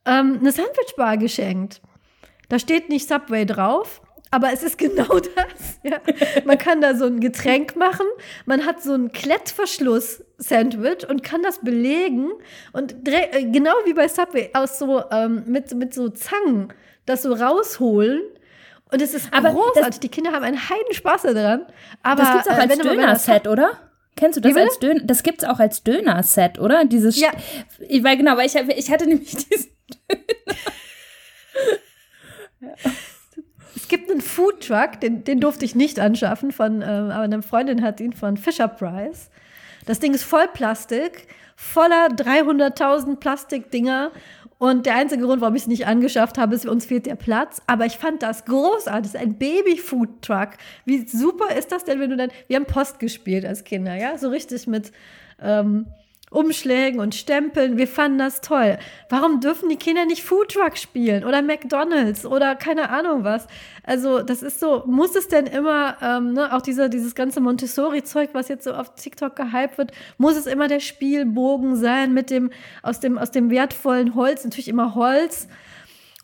ähm, 0.06 0.38
eine 0.42 0.52
Sandwichbar 0.52 1.18
geschenkt. 1.18 1.82
Da 2.50 2.60
steht 2.60 2.90
nicht 2.90 3.08
Subway 3.08 3.46
drauf, 3.46 4.00
aber 4.32 4.54
es 4.54 4.64
ist 4.64 4.78
genau 4.78 5.20
das. 5.36 5.80
Ja. 5.84 6.00
Man 6.46 6.58
kann 6.58 6.82
da 6.82 6.96
so 6.96 7.06
ein 7.06 7.20
Getränk 7.20 7.76
machen, 7.76 8.06
man 8.46 8.66
hat 8.66 8.82
so 8.82 8.94
einen 8.94 9.12
Klettverschluss-Sandwich 9.12 11.08
und 11.08 11.24
kann 11.24 11.44
das 11.44 11.60
belegen 11.60 12.32
und 12.72 13.08
äh, 13.08 13.46
genau 13.52 13.74
wie 13.86 13.94
bei 13.94 14.08
Subway 14.08 14.50
aus 14.54 14.80
so 14.80 15.04
ähm, 15.12 15.44
mit, 15.46 15.74
mit 15.76 15.94
so 15.94 16.10
Zangen 16.10 16.74
das 17.06 17.24
so 17.24 17.34
rausholen. 17.34 18.22
Und 18.92 19.02
es 19.02 19.14
ist 19.14 19.34
aber 19.34 19.52
großartig. 19.52 20.02
Die 20.02 20.10
Kinder 20.10 20.34
haben 20.34 20.44
einen 20.44 20.70
Heidenspaß 20.70 21.22
daran. 21.22 21.66
Aber 22.04 22.24
das 22.24 22.34
gibt's 22.34 22.48
auch 22.50 22.58
äh, 22.58 22.62
als 22.62 22.78
Döner-Set, 22.78 23.48
oder? 23.48 23.72
Kennst 24.18 24.38
du 24.38 24.42
das 24.42 24.56
als 24.56 24.80
Döner? 24.80 25.02
Das 25.04 25.24
gibt's 25.24 25.46
auch 25.46 25.60
als 25.60 25.84
Döner-Set, 25.84 26.60
oder? 26.60 26.84
Dieses. 26.84 27.18
Ja. 27.18 27.32
Weil 28.02 28.18
genau, 28.18 28.36
weil 28.36 28.48
ich, 28.48 28.56
ich 28.56 28.92
hatte 28.92 29.08
nämlich 29.08 29.32
diesen 29.32 29.72
Döner. 30.10 30.24
ja 32.86 32.92
gibt 33.88 34.12
einen 34.12 34.22
Food 34.22 34.68
Truck, 34.68 35.00
den, 35.02 35.24
den 35.24 35.40
durfte 35.40 35.66
ich 35.66 35.76
nicht 35.76 36.00
anschaffen, 36.00 36.52
von, 36.52 36.82
äh, 36.82 36.86
aber 36.86 37.24
eine 37.24 37.42
Freundin 37.42 37.82
hat 37.82 38.00
ihn 38.00 38.14
von 38.14 38.38
Fisher 38.38 38.68
Price. 38.68 39.30
Das 39.86 40.00
Ding 40.00 40.14
ist 40.14 40.24
voll 40.24 40.48
Plastik, 40.54 41.28
voller 41.56 42.08
300.000 42.08 43.18
Plastikdinger. 43.18 44.12
Und 44.58 44.86
der 44.86 44.96
einzige 44.96 45.26
Grund, 45.26 45.42
warum 45.42 45.56
ich 45.56 45.64
es 45.64 45.68
nicht 45.68 45.88
angeschafft 45.88 46.38
habe, 46.38 46.54
ist, 46.54 46.68
uns 46.68 46.86
fehlt 46.86 47.08
der 47.08 47.16
Platz. 47.16 47.64
Aber 47.66 47.86
ich 47.88 47.98
fand 47.98 48.22
das 48.22 48.46
großartig. 48.46 49.18
Ein 49.18 49.40
Baby-Food-Truck. 49.40 50.50
Wie 50.86 51.08
super 51.08 51.56
ist 51.56 51.72
das 51.72 51.84
denn, 51.84 52.00
wenn 52.00 52.12
du 52.12 52.18
dann. 52.18 52.30
Wir 52.48 52.58
haben 52.58 52.66
Post 52.66 53.00
gespielt 53.00 53.44
als 53.44 53.64
Kinder, 53.64 53.96
ja? 53.96 54.20
So 54.20 54.30
richtig 54.30 54.68
mit. 54.68 54.92
Ähm, 55.42 55.88
Umschlägen 56.32 57.02
und 57.02 57.14
Stempeln. 57.14 57.78
Wir 57.78 57.90
fanden 57.90 58.18
das 58.18 58.40
toll. 58.40 58.78
Warum 59.10 59.42
dürfen 59.42 59.68
die 59.68 59.76
Kinder 59.76 60.06
nicht 60.06 60.24
Foodtruck 60.24 60.78
spielen 60.78 61.26
oder 61.26 61.42
McDonalds 61.42 62.26
oder 62.26 62.56
keine 62.56 62.90
Ahnung 62.90 63.26
was? 63.26 63.48
Also 63.84 64.22
das 64.22 64.42
ist 64.42 64.62
so, 64.62 64.84
muss 64.86 65.14
es 65.18 65.28
denn 65.28 65.46
immer, 65.46 65.98
ähm, 66.02 66.32
ne, 66.32 66.56
auch 66.56 66.62
dieser, 66.62 66.88
dieses 66.88 67.16
ganze 67.16 67.42
Montessori-Zeug, 67.42 68.30
was 68.32 68.48
jetzt 68.48 68.64
so 68.64 68.74
auf 68.74 68.96
TikTok 68.96 69.36
gehypt 69.36 69.78
wird, 69.78 69.92
muss 70.18 70.38
es 70.38 70.46
immer 70.46 70.70
der 70.70 70.80
Spielbogen 70.80 71.76
sein 71.76 72.14
mit 72.14 72.30
dem, 72.30 72.50
aus 72.82 73.02
dem, 73.02 73.18
aus 73.18 73.32
dem 73.32 73.50
wertvollen 73.50 74.16
Holz, 74.16 74.46
natürlich 74.46 74.70
immer 74.70 74.96
Holz. 74.96 75.50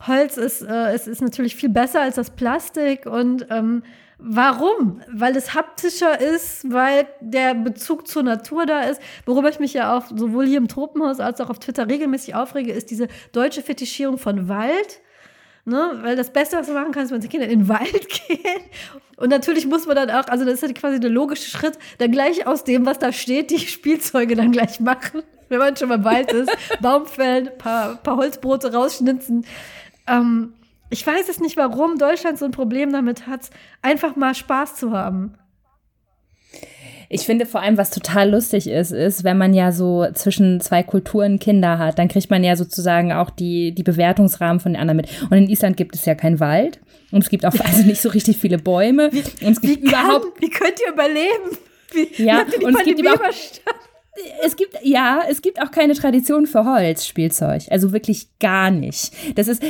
Holz 0.06 0.38
ist, 0.38 0.62
äh, 0.62 0.92
es 0.94 1.06
ist 1.06 1.20
natürlich 1.20 1.54
viel 1.54 1.68
besser 1.68 2.00
als 2.00 2.14
das 2.14 2.30
Plastik 2.30 3.04
und 3.04 3.46
ähm, 3.50 3.82
Warum? 4.18 5.00
Weil 5.12 5.36
es 5.36 5.54
haptischer 5.54 6.20
ist, 6.20 6.70
weil 6.70 7.06
der 7.20 7.54
Bezug 7.54 8.08
zur 8.08 8.24
Natur 8.24 8.66
da 8.66 8.80
ist. 8.80 9.00
Worüber 9.26 9.48
ich 9.48 9.60
mich 9.60 9.74
ja 9.74 9.96
auch 9.96 10.06
sowohl 10.06 10.46
hier 10.46 10.58
im 10.58 10.66
Tropenhaus 10.66 11.20
als 11.20 11.40
auch 11.40 11.50
auf 11.50 11.60
Twitter 11.60 11.88
regelmäßig 11.88 12.34
aufrege, 12.34 12.72
ist 12.72 12.90
diese 12.90 13.06
deutsche 13.32 13.62
Fetischierung 13.62 14.18
von 14.18 14.48
Wald. 14.48 15.00
Ne? 15.64 15.98
Weil 16.02 16.16
das 16.16 16.32
Beste, 16.32 16.56
was 16.56 16.66
man 16.66 16.76
machen 16.76 16.92
kann, 16.92 17.04
ist, 17.04 17.12
wenn 17.12 17.20
die 17.20 17.28
Kinder 17.28 17.46
in 17.46 17.60
den 17.60 17.68
Wald 17.68 18.08
gehen. 18.28 18.62
Und 19.16 19.28
natürlich 19.28 19.66
muss 19.66 19.86
man 19.86 19.94
dann 19.94 20.10
auch, 20.10 20.26
also 20.28 20.44
das 20.44 20.54
ist 20.54 20.62
ja 20.62 20.72
quasi 20.72 20.98
der 20.98 21.10
logische 21.10 21.50
Schritt, 21.50 21.78
dann 21.98 22.10
gleich 22.10 22.46
aus 22.46 22.64
dem, 22.64 22.86
was 22.86 22.98
da 22.98 23.12
steht, 23.12 23.50
die 23.50 23.58
Spielzeuge 23.68 24.34
dann 24.34 24.50
gleich 24.50 24.80
machen. 24.80 25.22
Wenn 25.48 25.58
man 25.60 25.76
schon 25.76 25.88
mal 25.88 25.96
im 25.96 26.04
Wald 26.04 26.32
ist, 26.32 26.50
Baum 26.80 27.06
fällen, 27.06 27.50
paar, 27.56 27.96
paar 27.96 28.16
Holzbrote 28.16 28.72
rausschnitzen. 28.72 29.46
Ähm, 30.06 30.54
ich 30.90 31.06
weiß 31.06 31.28
es 31.28 31.40
nicht, 31.40 31.56
warum 31.56 31.98
Deutschland 31.98 32.38
so 32.38 32.44
ein 32.44 32.50
Problem 32.50 32.92
damit 32.92 33.26
hat, 33.26 33.50
einfach 33.82 34.16
mal 34.16 34.34
Spaß 34.34 34.76
zu 34.76 34.92
haben. 34.92 35.34
Ich 37.10 37.22
finde 37.22 37.46
vor 37.46 37.62
allem, 37.62 37.78
was 37.78 37.90
total 37.90 38.30
lustig 38.30 38.68
ist, 38.68 38.92
ist, 38.92 39.24
wenn 39.24 39.38
man 39.38 39.54
ja 39.54 39.72
so 39.72 40.06
zwischen 40.12 40.60
zwei 40.60 40.82
Kulturen 40.82 41.38
Kinder 41.38 41.78
hat, 41.78 41.98
dann 41.98 42.08
kriegt 42.08 42.28
man 42.28 42.44
ja 42.44 42.54
sozusagen 42.54 43.12
auch 43.12 43.30
die, 43.30 43.74
die 43.74 43.82
Bewertungsrahmen 43.82 44.60
von 44.60 44.74
den 44.74 44.80
anderen 44.80 44.98
mit. 44.98 45.08
Und 45.30 45.38
in 45.38 45.48
Island 45.48 45.78
gibt 45.78 45.94
es 45.94 46.04
ja 46.04 46.14
keinen 46.14 46.38
Wald 46.38 46.80
und 47.10 47.22
es 47.22 47.30
gibt 47.30 47.46
auch 47.46 47.54
also 47.64 47.82
nicht 47.82 48.02
so 48.02 48.10
richtig 48.10 48.36
viele 48.36 48.58
Bäume. 48.58 49.10
Wie, 49.10 49.20
und 49.44 49.52
es 49.52 49.60
gibt 49.60 49.82
wie 49.82 49.88
überhaupt. 49.88 50.24
Kann, 50.24 50.42
wie 50.42 50.50
könnt 50.50 50.80
ihr 50.84 50.92
überleben? 50.92 51.58
Wie, 51.92 52.22
ja, 52.22 52.44
und 52.62 52.76
es 52.76 52.84
gibt 52.84 53.00
überhaupt, 53.00 53.62
es 54.44 54.56
gibt, 54.56 54.76
ja, 54.82 55.20
es 55.28 55.42
gibt 55.42 55.60
auch 55.60 55.70
keine 55.70 55.94
Tradition 55.94 56.46
für 56.46 56.64
Holzspielzeug. 56.64 57.62
Also 57.70 57.92
wirklich 57.92 58.28
gar 58.40 58.70
nicht. 58.70 59.12
Das 59.36 59.48
ist 59.48 59.62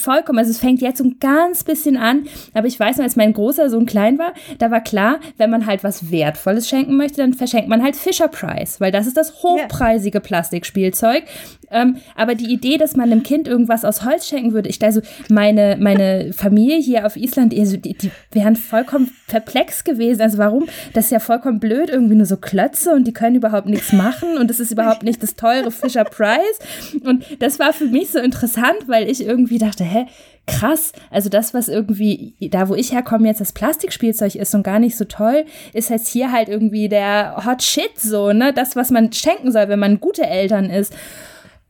vollkommen, 0.00 0.38
also 0.38 0.50
es 0.50 0.58
fängt 0.58 0.80
jetzt 0.80 0.98
so 0.98 1.04
ein 1.04 1.16
ganz 1.20 1.64
bisschen 1.64 1.96
an, 1.96 2.26
aber 2.54 2.66
ich 2.66 2.78
weiß 2.78 2.96
noch, 2.96 3.04
als 3.04 3.16
mein 3.16 3.32
großer 3.32 3.70
Sohn 3.70 3.86
klein 3.86 4.18
war, 4.18 4.34
da 4.58 4.70
war 4.70 4.80
klar, 4.80 5.20
wenn 5.36 5.50
man 5.50 5.66
halt 5.66 5.84
was 5.84 6.10
Wertvolles 6.10 6.68
schenken 6.68 6.96
möchte, 6.96 7.18
dann 7.18 7.34
verschenkt 7.34 7.68
man 7.68 7.82
halt 7.82 7.96
Fisher 7.96 8.28
Price, 8.28 8.80
weil 8.80 8.92
das 8.92 9.06
ist 9.06 9.16
das 9.16 9.42
hochpreisige 9.42 10.20
Plastikspielzeug. 10.20 11.24
Ähm, 11.70 11.96
aber 12.14 12.34
die 12.34 12.52
Idee, 12.52 12.78
dass 12.78 12.96
man 12.96 13.10
einem 13.10 13.22
Kind 13.22 13.48
irgendwas 13.48 13.84
aus 13.84 14.04
Holz 14.04 14.26
schenken 14.26 14.52
würde, 14.52 14.68
ich 14.68 14.82
also 14.82 15.00
meine, 15.28 15.76
meine 15.78 16.32
Familie 16.32 16.78
hier 16.78 17.06
auf 17.06 17.16
Island, 17.16 17.52
die, 17.52 17.78
die 17.94 18.10
wären 18.32 18.56
vollkommen 18.56 19.10
perplex 19.26 19.84
gewesen. 19.84 20.22
Also 20.22 20.38
warum? 20.38 20.66
Das 20.94 21.06
ist 21.06 21.10
ja 21.10 21.20
vollkommen 21.20 21.60
blöd, 21.60 21.90
irgendwie 21.90 22.14
nur 22.14 22.26
so 22.26 22.36
Klötze 22.36 22.92
und 22.94 23.06
die 23.06 23.12
können 23.12 23.36
überhaupt 23.36 23.66
nichts 23.66 23.92
machen 23.92 24.38
und 24.38 24.50
es 24.50 24.60
ist 24.60 24.72
überhaupt 24.72 25.02
nicht 25.02 25.22
das 25.22 25.34
teure 25.34 25.70
Fisher 25.70 26.04
Price. 26.04 26.58
Und 27.04 27.24
das 27.40 27.58
war 27.58 27.72
für 27.72 27.86
mich 27.86 28.10
so 28.10 28.18
interessant, 28.18 28.86
weil 28.86 29.08
ich 29.08 29.24
irgendwie 29.24 29.58
dachte, 29.58 29.84
hä, 29.84 30.06
krass. 30.48 30.92
Also 31.10 31.28
das, 31.28 31.54
was 31.54 31.68
irgendwie 31.68 32.34
da, 32.50 32.68
wo 32.68 32.74
ich 32.74 32.92
herkomme, 32.92 33.28
jetzt 33.28 33.40
das 33.40 33.52
Plastikspielzeug 33.52 34.34
ist 34.34 34.54
und 34.54 34.62
gar 34.62 34.78
nicht 34.78 34.96
so 34.96 35.04
toll, 35.04 35.44
ist 35.72 35.90
jetzt 35.90 36.08
hier 36.08 36.32
halt 36.32 36.48
irgendwie 36.48 36.88
der 36.88 37.44
Hot 37.44 37.62
Shit 37.62 37.98
so, 37.98 38.32
ne? 38.32 38.52
Das, 38.52 38.74
was 38.74 38.90
man 38.90 39.12
schenken 39.12 39.52
soll, 39.52 39.68
wenn 39.68 39.78
man 39.78 40.00
gute 40.00 40.26
Eltern 40.26 40.70
ist. 40.70 40.94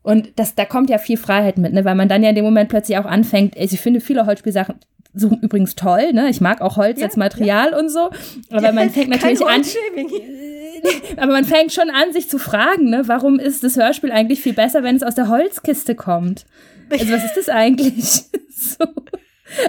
Und 0.09 0.33
das, 0.37 0.55
da 0.55 0.65
kommt 0.65 0.89
ja 0.89 0.97
viel 0.97 1.19
Freiheit 1.19 1.59
mit, 1.59 1.75
ne? 1.75 1.85
weil 1.85 1.95
man 1.95 2.09
dann 2.09 2.23
ja 2.23 2.31
in 2.31 2.35
dem 2.35 2.45
Moment 2.47 2.71
plötzlich 2.71 2.97
auch 2.97 3.05
anfängt, 3.05 3.59
also 3.59 3.75
ich 3.75 3.81
finde 3.83 4.01
viele 4.01 4.25
Holzspielsachen 4.25 4.77
so 5.13 5.29
übrigens 5.43 5.75
toll, 5.75 6.15
ne? 6.15 6.31
Ich 6.31 6.41
mag 6.41 6.63
auch 6.63 6.79
Holz 6.79 7.01
ja, 7.01 7.07
als 7.07 7.17
Material 7.17 7.73
ja. 7.73 7.79
und 7.79 7.91
so. 7.91 8.09
Aber 8.51 8.73
man 8.73 8.89
fängt 8.95 9.11
natürlich 9.11 9.45
an. 9.45 9.63
aber 11.19 11.33
man 11.33 11.45
fängt 11.45 11.75
schon 11.75 11.91
an, 11.91 12.15
sich 12.15 12.31
zu 12.31 12.39
fragen, 12.39 12.89
ne? 12.89 13.03
Warum 13.07 13.39
ist 13.39 13.63
das 13.65 13.77
Hörspiel 13.77 14.11
eigentlich 14.11 14.41
viel 14.41 14.55
besser, 14.55 14.83
wenn 14.83 14.97
es 14.97 15.03
aus 15.03 15.15
der 15.15 15.29
Holzkiste 15.29 15.95
kommt? 15.95 16.47
Also, 16.91 17.13
was 17.13 17.25
ist 17.25 17.37
das 17.37 17.49
eigentlich? 17.51 18.05
so. 18.51 18.87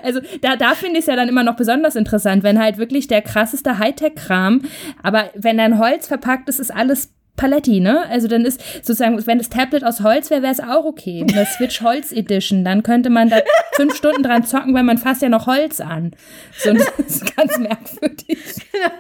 Also 0.04 0.22
da, 0.42 0.56
da 0.56 0.74
finde 0.74 1.00
ich 1.00 1.02
es 1.02 1.08
ja 1.08 1.18
dann 1.18 1.28
immer 1.28 1.44
noch 1.44 1.58
besonders 1.58 1.98
interessant, 1.98 2.44
wenn 2.44 2.62
halt 2.62 2.78
wirklich 2.78 3.08
der 3.08 3.22
krasseste 3.22 3.78
Hightech-Kram, 3.78 4.62
aber 5.04 5.32
wenn 5.36 5.58
dann 5.58 5.80
Holz 5.80 6.08
verpackt 6.08 6.48
ist, 6.48 6.60
ist 6.60 6.74
alles 6.74 7.12
Paletti, 7.40 7.80
ne? 7.80 8.06
Also 8.10 8.28
dann 8.28 8.44
ist 8.44 8.62
sozusagen, 8.86 9.26
wenn 9.26 9.38
das 9.38 9.48
Tablet 9.48 9.86
aus 9.86 10.02
Holz 10.02 10.30
wäre, 10.30 10.42
wäre 10.42 10.52
es 10.52 10.60
auch 10.60 10.84
okay. 10.84 11.26
Eine 11.28 11.46
Switch 11.46 11.82
Holz 11.82 12.12
Edition, 12.12 12.66
dann 12.66 12.84
könnte 12.84 13.10
man 13.10 13.30
da 13.30 13.38
fünf 13.74 13.96
Stunden 13.96 14.24
dran 14.24 14.46
zocken, 14.46 14.74
weil 14.74 14.84
man 14.84 14.98
fasst 14.98 15.22
ja 15.22 15.30
noch 15.30 15.48
Holz 15.48 15.80
an. 15.80 16.12
So, 16.58 16.74
das 16.74 16.90
ist 16.98 17.36
ganz 17.38 17.58
merkwürdig. 17.58 18.38
Ja. 18.74 18.92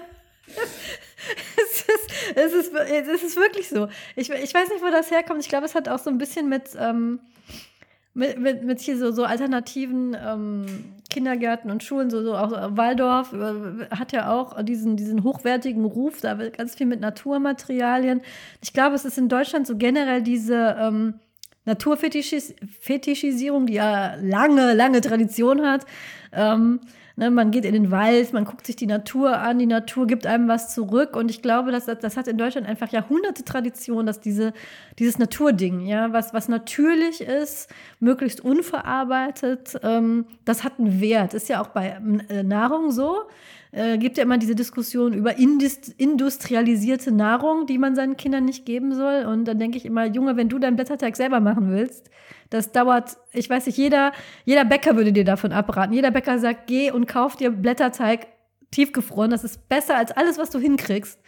Es 1.56 1.82
ist, 1.82 2.36
es, 2.36 2.54
ist, 2.54 2.74
es 2.74 3.24
ist 3.24 3.36
wirklich 3.36 3.68
so. 3.68 3.88
Ich, 4.16 4.30
ich 4.30 4.54
weiß 4.54 4.70
nicht, 4.70 4.82
wo 4.82 4.90
das 4.90 5.12
herkommt. 5.12 5.42
Ich 5.42 5.50
glaube, 5.50 5.66
es 5.66 5.76
hat 5.76 5.90
auch 5.90 6.00
so 6.00 6.10
ein 6.10 6.18
bisschen 6.18 6.48
mit, 6.48 6.64
ähm, 6.80 7.20
mit, 8.14 8.40
mit, 8.40 8.64
mit 8.64 8.80
hier 8.80 8.98
so, 8.98 9.12
so 9.12 9.24
alternativen 9.24 10.18
ähm, 10.20 10.66
Kindergärten 11.10 11.72
und 11.72 11.84
Schulen, 11.84 12.10
so, 12.10 12.24
so 12.24 12.36
auch 12.36 12.52
Waldorf 12.76 13.32
äh, 13.34 13.86
hat 13.96 14.12
ja 14.12 14.32
auch 14.32 14.62
diesen, 14.64 14.98
diesen 14.98 15.24
hochwertigen 15.24 15.86
Ruf, 15.86 16.20
da 16.22 16.38
wird 16.38 16.58
ganz 16.58 16.76
viel 16.76 16.88
mit 16.88 17.00
Naturmaterialien. 17.00 18.22
Ich 18.62 18.74
glaube, 18.74 18.96
es 18.96 19.06
ist 19.06 19.18
in 19.18 19.30
Deutschland 19.30 19.68
so 19.68 19.78
generell 19.78 20.22
diese 20.22 20.76
ähm, 20.80 21.16
Naturfetischisierung, 21.66 23.68
die 23.68 23.74
ja 23.74 24.16
lange, 24.16 24.74
lange 24.74 25.02
Tradition 25.02 25.66
hat. 25.66 25.86
Ähm, 26.32 26.80
Ne, 27.20 27.30
man 27.30 27.52
geht 27.52 27.66
in 27.66 27.74
den 27.74 27.92
Wald, 27.92 28.32
man 28.32 28.46
guckt 28.46 28.66
sich 28.66 28.78
die 28.78 28.86
Natur 28.86 29.40
an, 29.40 29.60
die 29.60 29.66
Natur 29.66 30.08
gibt 30.08 30.26
einem 30.26 30.48
was 30.48 30.74
zurück. 30.74 31.18
Und 31.18 31.30
ich 31.30 31.42
glaube, 31.42 31.70
dass, 31.74 31.84
das 31.84 32.16
hat 32.16 32.30
in 32.30 32.38
Deutschland 32.38 32.66
einfach 32.66 32.94
Jahrhunderte 32.94 33.44
Tradition, 33.44 34.06
dass 34.06 34.22
diese, 34.22 34.54
dieses 35.00 35.20
Naturding, 35.20 35.86
ja, 35.86 36.14
was, 36.14 36.34
was 36.34 36.48
natürlich 36.48 37.20
ist, 37.20 37.70
möglichst 38.00 38.40
unverarbeitet, 38.40 39.78
ähm, 39.84 40.28
das 40.46 40.64
hat 40.64 40.80
einen 40.80 41.02
Wert. 41.02 41.34
Ist 41.34 41.50
ja 41.50 41.62
auch 41.62 41.68
bei 41.68 42.00
äh, 42.30 42.42
Nahrung 42.44 42.90
so. 42.92 43.24
Äh, 43.72 44.00
gibt 44.00 44.18
ja 44.18 44.24
immer 44.24 44.40
diese 44.40 44.56
Diskussion 44.56 45.14
über 45.14 45.36
industrialisierte 45.38 47.12
Nahrung, 47.12 47.68
die 47.68 47.78
man 47.78 47.94
seinen 47.94 48.18
Kindern 48.18 48.46
nicht 48.46 48.66
geben 48.66 48.96
soll. 48.96 49.26
Und 49.26 49.46
dann 49.46 49.60
denke 49.60 49.78
ich 49.78 49.86
immer, 49.86 50.06
Junge, 50.06 50.38
wenn 50.38 50.50
du 50.50 50.58
deinen 50.58 50.76
Blätterteig 50.76 51.16
selber 51.16 51.40
machen 51.40 51.70
willst, 51.70 52.10
das 52.50 52.72
dauert, 52.72 53.18
ich 53.32 53.48
weiß 53.48 53.68
nicht, 53.68 53.78
jeder, 53.78 54.12
jeder 54.44 54.66
Bäcker 54.66 54.96
würde 54.96 55.14
dir 55.14 55.24
davon 55.24 55.52
abraten. 55.52 55.94
Jeder 55.94 56.10
Bäcker 56.10 56.40
sagt, 56.40 56.66
geh 56.66 56.90
und 56.90 57.06
kauf 57.08 57.36
dir 57.36 57.52
Blätterteig 57.52 58.28
tiefgefroren. 58.72 59.30
Das 59.30 59.44
ist 59.44 59.70
besser 59.70 59.96
als 59.96 60.12
alles, 60.12 60.40
was 60.40 60.50
du 60.50 60.58
hinkriegst. 60.58 61.20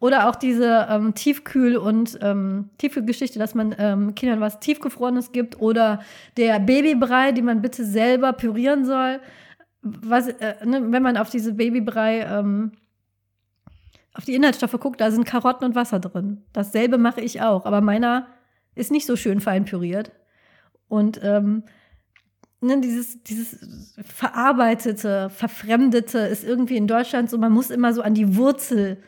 Oder 0.00 0.28
auch 0.28 0.36
diese 0.36 0.86
ähm, 0.90 1.14
Tiefkühl- 1.14 1.76
und 1.76 2.18
ähm, 2.22 2.70
Tiefkühlgeschichte, 2.78 3.38
dass 3.38 3.54
man 3.54 3.74
ähm, 3.78 4.14
Kindern 4.14 4.40
was 4.40 4.60
Tiefgefrorenes 4.60 5.32
gibt. 5.32 5.60
Oder 5.60 6.00
der 6.36 6.60
Babybrei, 6.60 7.32
den 7.32 7.44
man 7.44 7.62
bitte 7.62 7.84
selber 7.84 8.32
pürieren 8.32 8.84
soll. 8.84 9.20
Was, 9.82 10.28
äh, 10.28 10.64
ne, 10.64 10.90
wenn 10.90 11.02
man 11.02 11.16
auf 11.16 11.30
diese 11.30 11.54
Babybrei, 11.54 12.20
ähm, 12.20 12.72
auf 14.14 14.24
die 14.24 14.34
Inhaltsstoffe 14.34 14.78
guckt, 14.80 15.00
da 15.00 15.10
sind 15.10 15.24
Karotten 15.24 15.64
und 15.64 15.74
Wasser 15.74 16.00
drin. 16.00 16.42
Dasselbe 16.52 16.98
mache 16.98 17.20
ich 17.20 17.40
auch. 17.40 17.66
Aber 17.66 17.80
meiner 17.80 18.26
ist 18.74 18.90
nicht 18.90 19.06
so 19.06 19.16
schön 19.16 19.40
fein 19.40 19.64
püriert. 19.64 20.12
Und 20.88 21.20
ähm, 21.22 21.62
ne, 22.60 22.80
dieses, 22.80 23.22
dieses 23.22 23.94
verarbeitete, 24.04 25.30
verfremdete 25.30 26.18
ist 26.18 26.44
irgendwie 26.44 26.76
in 26.76 26.86
Deutschland 26.86 27.30
so, 27.30 27.38
man 27.38 27.52
muss 27.52 27.70
immer 27.70 27.92
so 27.92 28.02
an 28.02 28.14
die 28.14 28.36
Wurzel 28.36 28.98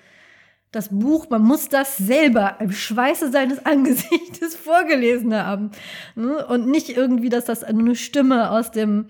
das 0.72 0.88
Buch, 0.90 1.28
man 1.30 1.42
muss 1.42 1.68
das 1.68 1.96
selber 1.96 2.56
im 2.60 2.70
Schweiße 2.70 3.30
seines 3.30 3.64
Angesichtes 3.66 4.54
vorgelesen 4.54 5.34
haben. 5.34 5.70
Ne? 6.14 6.46
Und 6.46 6.68
nicht 6.68 6.90
irgendwie, 6.90 7.28
dass 7.28 7.44
das 7.44 7.64
eine 7.64 7.96
Stimme 7.96 8.50
aus 8.50 8.70
dem, 8.70 9.06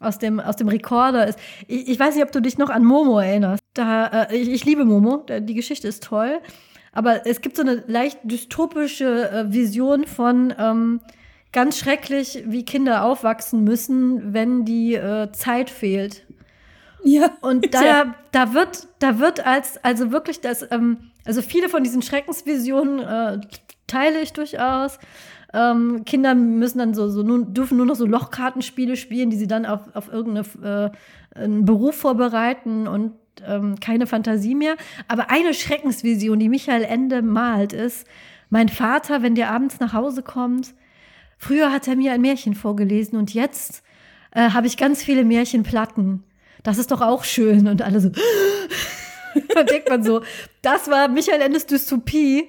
aus 0.00 0.18
dem, 0.18 0.40
aus 0.40 0.56
dem 0.56 0.68
Rekorder 0.68 1.28
ist. 1.28 1.38
Ich, 1.68 1.88
ich 1.88 2.00
weiß 2.00 2.14
nicht, 2.14 2.24
ob 2.24 2.32
du 2.32 2.40
dich 2.40 2.58
noch 2.58 2.70
an 2.70 2.84
Momo 2.84 3.18
erinnerst. 3.20 3.62
Da, 3.74 4.06
äh, 4.06 4.36
ich, 4.36 4.48
ich 4.48 4.64
liebe 4.64 4.84
Momo, 4.84 5.24
die 5.40 5.54
Geschichte 5.54 5.86
ist 5.86 6.02
toll. 6.02 6.40
Aber 6.92 7.26
es 7.26 7.40
gibt 7.40 7.56
so 7.56 7.62
eine 7.62 7.84
leicht 7.86 8.18
dystopische 8.24 9.30
äh, 9.30 9.52
Vision 9.52 10.06
von 10.06 10.52
ähm, 10.58 11.00
ganz 11.52 11.78
schrecklich, 11.78 12.42
wie 12.46 12.64
Kinder 12.64 13.04
aufwachsen 13.04 13.62
müssen, 13.62 14.34
wenn 14.34 14.64
die 14.64 14.94
äh, 14.94 15.30
Zeit 15.32 15.70
fehlt. 15.70 16.26
Ja. 17.04 17.30
Und 17.40 17.72
da, 17.74 17.84
ja. 17.84 18.14
da 18.32 18.54
wird, 18.54 18.88
da 18.98 19.18
wird 19.18 19.46
als, 19.46 19.82
also 19.84 20.10
wirklich 20.10 20.40
das, 20.40 20.66
ähm, 20.70 21.10
also 21.24 21.42
viele 21.42 21.68
von 21.68 21.84
diesen 21.84 22.02
Schreckensvisionen 22.02 23.00
äh, 23.00 23.40
teile 23.86 24.20
ich 24.20 24.32
durchaus. 24.32 24.98
Ähm, 25.52 26.04
Kinder 26.04 26.34
müssen 26.34 26.78
dann 26.78 26.94
so, 26.94 27.08
so 27.08 27.22
nun, 27.22 27.54
dürfen 27.54 27.76
nur 27.76 27.86
noch 27.86 27.96
so 27.96 28.06
Lochkartenspiele 28.06 28.96
spielen, 28.96 29.30
die 29.30 29.36
sie 29.36 29.46
dann 29.46 29.66
auf, 29.66 29.80
auf 29.94 30.12
irgendeinen 30.12 30.92
äh, 31.34 31.48
Beruf 31.62 31.96
vorbereiten 31.96 32.86
und 32.86 33.12
ähm, 33.46 33.80
keine 33.80 34.06
Fantasie 34.06 34.54
mehr. 34.54 34.76
Aber 35.08 35.30
eine 35.30 35.54
Schreckensvision, 35.54 36.38
die 36.38 36.48
Michael 36.48 36.84
Ende 36.84 37.22
malt, 37.22 37.72
ist, 37.72 38.06
mein 38.48 38.68
Vater, 38.68 39.22
wenn 39.22 39.34
der 39.34 39.50
abends 39.50 39.80
nach 39.80 39.92
Hause 39.92 40.22
kommt, 40.22 40.74
früher 41.38 41.72
hat 41.72 41.88
er 41.88 41.96
mir 41.96 42.12
ein 42.12 42.20
Märchen 42.20 42.54
vorgelesen 42.54 43.18
und 43.18 43.32
jetzt 43.32 43.82
äh, 44.32 44.50
habe 44.50 44.66
ich 44.66 44.76
ganz 44.76 45.02
viele 45.02 45.24
Märchenplatten 45.24 46.24
das 46.62 46.78
ist 46.78 46.90
doch 46.90 47.00
auch 47.00 47.24
schön. 47.24 47.68
Und 47.68 47.82
alle 47.82 48.00
so, 48.00 48.10
da 49.54 49.62
denkt 49.62 49.88
man 49.88 50.02
so, 50.02 50.22
das 50.62 50.88
war 50.90 51.08
Michael 51.08 51.40
Endes 51.40 51.66
Dystopie. 51.66 52.48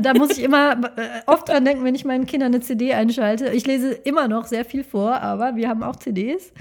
Da 0.00 0.14
muss 0.14 0.30
ich 0.30 0.42
immer 0.42 0.72
äh, 0.96 1.22
oft 1.26 1.48
dran 1.48 1.64
denken, 1.64 1.84
wenn 1.84 1.94
ich 1.94 2.04
meinen 2.04 2.26
Kindern 2.26 2.54
eine 2.54 2.60
CD 2.60 2.94
einschalte. 2.94 3.48
Ich 3.48 3.66
lese 3.66 3.92
immer 3.92 4.28
noch 4.28 4.46
sehr 4.46 4.64
viel 4.64 4.84
vor, 4.84 5.20
aber 5.20 5.56
wir 5.56 5.68
haben 5.68 5.82
auch 5.82 5.96
CDs. 5.96 6.52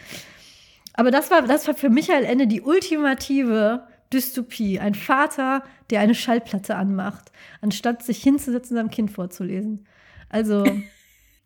Aber 0.93 1.11
das 1.11 1.31
war, 1.31 1.41
das 1.43 1.67
war 1.67 1.73
für 1.73 1.89
Michael 1.89 2.23
Ende 2.23 2.47
die 2.47 2.61
ultimative 2.61 3.87
Dystopie. 4.11 4.79
Ein 4.79 4.95
Vater, 4.95 5.63
der 5.89 6.01
eine 6.01 6.15
Schallplatte 6.15 6.75
anmacht, 6.75 7.31
anstatt 7.61 8.03
sich 8.03 8.21
hinzusetzen 8.21 8.75
seinem 8.75 8.91
Kind 8.91 9.11
vorzulesen. 9.11 9.87
Also, 10.29 10.63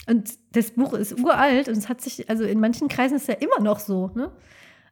und 0.08 0.34
das 0.54 0.72
Buch 0.72 0.94
ist 0.94 1.20
uralt 1.20 1.68
und 1.68 1.78
es 1.78 1.90
hat 1.90 2.02
sich, 2.02 2.30
also 2.30 2.44
in 2.44 2.60
manchen 2.60 2.88
Kreisen 2.88 3.16
ist 3.16 3.24
es 3.24 3.28
ja 3.28 3.36
immer 3.36 3.60
noch 3.62 3.80
so, 3.80 4.12
ne? 4.16 4.32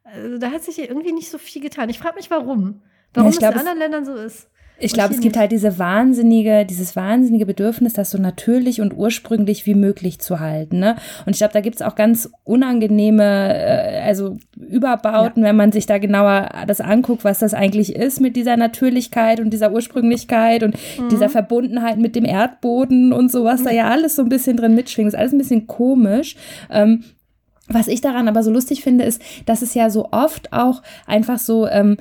Also 0.04 0.38
da 0.38 0.52
hat 0.52 0.64
sich 0.64 0.78
irgendwie 0.78 1.12
nicht 1.12 1.32
so 1.32 1.40
viel 1.40 1.64
getan. 1.64 1.90
Ich 1.90 1.98
frage 1.98 2.16
mich, 2.16 2.30
warum. 2.30 2.82
Warum 3.14 3.32
ja, 3.32 3.40
glaub, 3.40 3.56
es 3.56 3.62
in 3.62 3.68
anderen 3.68 3.80
Ländern 3.80 4.06
so 4.06 4.14
ist. 4.14 4.48
Ich 4.78 4.94
glaube, 4.94 5.14
es 5.14 5.22
gibt 5.22 5.38
halt 5.38 5.52
diese 5.52 5.80
wahnsinnige, 5.80 6.66
dieses 6.66 6.96
wahnsinnige 6.96 7.46
Bedürfnis, 7.46 7.94
das 7.94 8.12
so 8.12 8.18
natürlich 8.18 8.82
und 8.82 8.94
ursprünglich 8.94 9.66
wie 9.66 9.76
möglich 9.76 10.20
zu 10.20 10.40
halten. 10.40 10.80
Ne? 10.80 10.96
Und 11.26 11.32
ich 11.32 11.38
glaube, 11.38 11.54
da 11.54 11.62
gibt 11.62 11.78
es 11.78 11.82
auch 11.82 11.96
ganz 11.96 12.30
unangenehme, 12.44 13.24
äh, 13.24 14.02
also 14.02 14.38
Überbauten, 14.58 15.44
ja. 15.44 15.50
wenn 15.50 15.56
man 15.56 15.72
sich 15.72 15.86
da 15.86 15.98
genauer 15.98 16.50
das 16.68 16.82
anguckt, 16.82 17.24
was 17.24 17.40
das 17.40 17.54
eigentlich 17.54 17.96
ist 17.96 18.20
mit 18.20 18.36
dieser 18.36 18.58
Natürlichkeit 18.58 19.40
und 19.40 19.52
dieser 19.52 19.72
Ursprünglichkeit 19.72 20.64
und 20.64 20.76
mhm. 21.00 21.10
dieser 21.10 21.30
Verbundenheit 21.30 21.98
mit 21.98 22.16
dem 22.16 22.26
Erdboden 22.26 23.14
und 23.14 23.32
sowas, 23.32 23.62
mhm. 23.62 23.66
da 23.66 23.72
ja 23.72 23.90
alles 23.90 24.16
so 24.16 24.24
ein 24.24 24.30
bisschen 24.30 24.58
drin 24.58 24.76
mitschwingt. 24.76 25.08
Ist 25.08 25.16
alles 25.16 25.32
ein 25.32 25.38
bisschen 25.38 25.68
komisch. 25.68 26.36
Ähm, 26.70 27.04
was 27.68 27.88
ich 27.88 28.02
daran 28.02 28.28
aber 28.28 28.44
so 28.44 28.52
lustig 28.52 28.84
finde, 28.84 29.06
ist, 29.06 29.22
dass 29.46 29.62
es 29.64 29.74
ja 29.74 29.90
so 29.90 30.10
oft 30.12 30.54
auch 30.54 30.84
einfach 31.08 31.40
so, 31.40 31.68
ähm, 31.68 31.98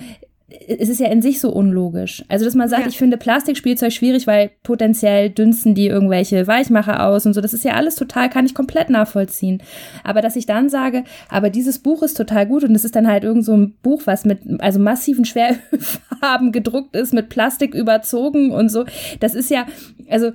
es 0.69 0.91
ist 0.91 1.01
ja 1.01 1.09
in 1.09 1.23
sich 1.23 1.41
so 1.41 1.51
unlogisch. 1.51 2.23
Also, 2.29 2.45
dass 2.45 2.55
man 2.55 2.69
sagt, 2.69 2.83
ja. 2.83 2.89
ich 2.89 2.99
finde 2.99 3.17
Plastikspielzeug 3.17 3.93
schwierig, 3.93 4.27
weil 4.27 4.51
potenziell 4.63 5.31
dünsten 5.31 5.75
die 5.75 5.87
irgendwelche 5.87 6.47
Weichmacher 6.47 7.07
aus 7.07 7.25
und 7.25 7.33
so. 7.33 7.41
Das 7.41 7.55
ist 7.55 7.65
ja 7.65 7.73
alles 7.73 7.97
total, 7.97 8.29
kann 8.29 8.45
ich 8.45 8.55
komplett 8.55 8.91
nachvollziehen. 8.91 9.63
Aber 10.03 10.21
dass 10.21 10.37
ich 10.37 10.45
dann 10.45 10.69
sage, 10.69 11.05
aber 11.31 11.49
dieses 11.49 11.79
Buch 11.79 12.03
ist 12.03 12.17
total 12.17 12.47
gut 12.47 12.63
und 12.63 12.75
es 12.75 12.85
ist 12.85 12.95
dann 12.95 13.09
halt 13.09 13.25
irgend 13.25 13.45
so 13.45 13.57
ein 13.57 13.75
Buch, 13.83 14.03
was 14.05 14.27
mit, 14.27 14.41
also 14.59 14.79
massiven 14.79 15.25
Schwerfarben 15.25 16.53
gedruckt 16.53 16.95
ist, 16.95 17.15
mit 17.15 17.31
Plastik 17.31 17.75
überzogen 17.75 18.51
und 18.51 18.69
so. 18.69 18.85
Das 19.21 19.35
ist 19.35 19.51
ja, 19.51 19.67
also 20.11 20.33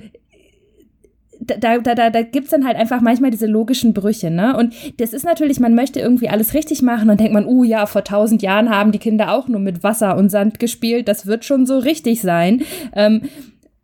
da, 1.40 1.78
da, 1.78 1.96
da, 1.96 2.10
da 2.10 2.22
gibt 2.22 2.46
es 2.46 2.52
dann 2.52 2.66
halt 2.66 2.76
einfach 2.76 3.02
manchmal 3.02 3.32
diese 3.32 3.48
logischen 3.48 3.94
Brüche, 3.94 4.30
ne? 4.30 4.58
Und 4.58 4.74
das 5.00 5.14
ist 5.14 5.24
natürlich, 5.24 5.60
man 5.60 5.74
möchte 5.74 6.00
irgendwie 6.00 6.30
alles 6.30 6.54
richtig 6.54 6.82
machen 6.82 7.10
und 7.10 7.20
denkt 7.20 7.34
man, 7.34 7.46
uh 7.46 7.64
ja, 7.64 7.86
vor 7.86 8.04
tausend 8.04 8.42
Jahren 8.42 8.70
haben 8.70 8.92
die 8.92 9.00
Kinder 9.00 9.34
auch 9.34 9.48
nur 9.48 9.60
mit 9.60 9.84
Wasser 9.84 10.18
und 10.18 10.30
Sand 10.30 10.60
gespielt, 10.60 11.08
das 11.08 11.26
wird 11.26 11.46
schon 11.46 11.66
so 11.66 11.78
richtig 11.78 12.22
sein. 12.22 12.64
Ähm, 12.94 13.24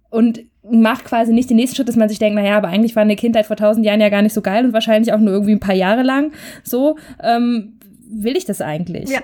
und 0.10 0.42
macht 0.70 1.06
quasi 1.06 1.34
nicht 1.34 1.50
den 1.50 1.58
nächsten 1.58 1.76
Schritt, 1.76 1.90
dass 1.90 1.96
man 1.96 2.10
sich 2.10 2.20
denkt, 2.20 2.36
naja, 2.36 2.58
aber 2.58 2.70
eigentlich 2.70 2.96
war 2.96 3.04
eine 3.04 3.16
Kindheit 3.16 3.46
vor 3.46 3.56
tausend 3.56 3.86
Jahren 3.86 4.02
ja 4.02 4.10
gar 4.10 4.22
nicht 4.22 4.34
so 4.34 4.42
geil 4.42 4.66
und 4.66 4.74
wahrscheinlich 4.74 5.14
auch 5.14 5.20
nur 5.20 5.34
irgendwie 5.34 5.54
ein 5.54 5.60
paar 5.60 5.76
Jahre 5.76 6.04
lang. 6.04 6.32
So, 6.64 6.98
ähm, 7.22 7.74
will 8.10 8.36
ich 8.36 8.46
das 8.46 8.62
eigentlich? 8.62 9.10
Ja. 9.10 9.20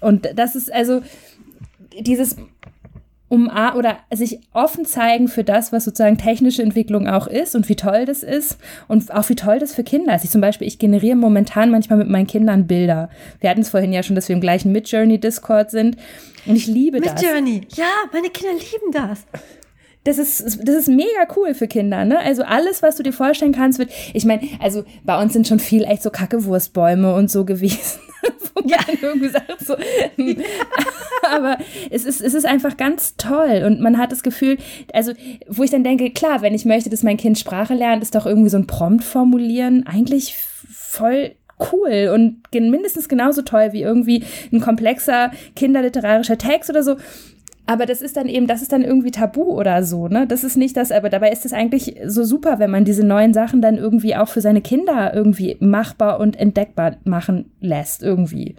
Und 0.00 0.28
das 0.36 0.54
ist 0.54 0.72
also 0.72 1.02
dieses 2.00 2.36
um 3.28 3.48
oder 3.48 3.98
sich 4.12 4.40
offen 4.52 4.84
zeigen 4.84 5.28
für 5.28 5.42
das, 5.42 5.72
was 5.72 5.84
sozusagen 5.84 6.18
technische 6.18 6.62
Entwicklung 6.62 7.08
auch 7.08 7.26
ist 7.26 7.56
und 7.56 7.68
wie 7.68 7.76
toll 7.76 8.04
das 8.04 8.22
ist 8.22 8.58
und 8.88 9.12
auch 9.12 9.28
wie 9.28 9.34
toll 9.34 9.58
das 9.58 9.74
für 9.74 9.82
Kinder 9.82 10.14
ist. 10.14 10.24
Ich 10.24 10.30
zum 10.30 10.40
Beispiel, 10.40 10.68
ich 10.68 10.78
generiere 10.78 11.16
momentan 11.16 11.70
manchmal 11.70 11.98
mit 11.98 12.08
meinen 12.08 12.26
Kindern 12.26 12.66
Bilder. 12.66 13.10
Wir 13.40 13.50
hatten 13.50 13.62
es 13.62 13.70
vorhin 13.70 13.92
ja 13.92 14.02
schon, 14.02 14.14
dass 14.14 14.28
wir 14.28 14.34
im 14.34 14.40
gleichen 14.40 14.72
Midjourney-Discord 14.72 15.70
sind 15.70 15.96
und 16.46 16.56
ich 16.56 16.66
liebe 16.66 17.00
Mid 17.00 17.06
das. 17.06 17.20
Midjourney, 17.20 17.62
ja, 17.74 17.88
meine 18.12 18.30
Kinder 18.30 18.54
lieben 18.54 18.92
das 18.92 19.24
das 20.06 20.18
ist, 20.18 20.60
das 20.62 20.74
ist 20.76 20.88
mega 20.88 21.26
cool 21.36 21.52
für 21.54 21.66
Kinder, 21.66 22.04
ne? 22.04 22.20
Also 22.20 22.44
alles, 22.44 22.80
was 22.80 22.94
du 22.94 23.02
dir 23.02 23.12
vorstellen 23.12 23.52
kannst, 23.52 23.80
wird, 23.80 23.90
ich 24.14 24.24
meine, 24.24 24.42
also 24.60 24.84
bei 25.02 25.20
uns 25.20 25.32
sind 25.32 25.48
schon 25.48 25.58
viel 25.58 25.82
echt 25.82 26.02
so 26.02 26.10
Kackewurstbäume 26.10 27.12
und 27.12 27.28
so 27.28 27.44
gewesen. 27.44 28.00
ja, 28.66 28.78
irgendwie 28.88 29.28
sagt 29.28 29.60
so. 29.66 29.74
Hm. 30.14 30.36
Aber 31.28 31.58
es 31.90 32.04
ist, 32.04 32.20
es 32.20 32.34
ist 32.34 32.46
einfach 32.46 32.76
ganz 32.76 33.16
toll 33.16 33.64
und 33.66 33.80
man 33.80 33.98
hat 33.98 34.12
das 34.12 34.22
Gefühl, 34.22 34.58
also 34.92 35.12
wo 35.48 35.64
ich 35.64 35.70
dann 35.70 35.82
denke, 35.82 36.10
klar, 36.10 36.40
wenn 36.40 36.54
ich 36.54 36.64
möchte, 36.64 36.88
dass 36.88 37.02
mein 37.02 37.16
Kind 37.16 37.36
Sprache 37.36 37.74
lernt, 37.74 38.02
ist 38.02 38.14
doch 38.14 38.26
irgendwie 38.26 38.50
so 38.50 38.58
ein 38.58 38.68
Prompt 38.68 39.02
formulieren 39.02 39.86
eigentlich 39.88 40.36
voll 40.70 41.32
cool 41.72 42.12
und 42.14 42.42
mindestens 42.52 43.08
genauso 43.08 43.42
toll 43.42 43.72
wie 43.72 43.82
irgendwie 43.82 44.22
ein 44.52 44.60
komplexer 44.60 45.32
kinderliterarischer 45.56 46.38
Text 46.38 46.70
oder 46.70 46.84
so. 46.84 46.96
Aber 47.66 47.84
das 47.84 48.00
ist 48.00 48.16
dann 48.16 48.28
eben, 48.28 48.46
das 48.46 48.62
ist 48.62 48.72
dann 48.72 48.82
irgendwie 48.82 49.10
tabu 49.10 49.42
oder 49.42 49.82
so, 49.82 50.06
ne? 50.06 50.26
Das 50.26 50.44
ist 50.44 50.56
nicht 50.56 50.76
das, 50.76 50.92
aber 50.92 51.10
dabei 51.10 51.32
ist 51.32 51.44
es 51.44 51.52
eigentlich 51.52 52.00
so 52.06 52.22
super, 52.22 52.60
wenn 52.60 52.70
man 52.70 52.84
diese 52.84 53.04
neuen 53.04 53.34
Sachen 53.34 53.60
dann 53.60 53.76
irgendwie 53.76 54.14
auch 54.14 54.28
für 54.28 54.40
seine 54.40 54.60
Kinder 54.60 55.12
irgendwie 55.12 55.56
machbar 55.58 56.20
und 56.20 56.38
entdeckbar 56.38 56.96
machen 57.04 57.50
lässt, 57.60 58.04
irgendwie. 58.04 58.54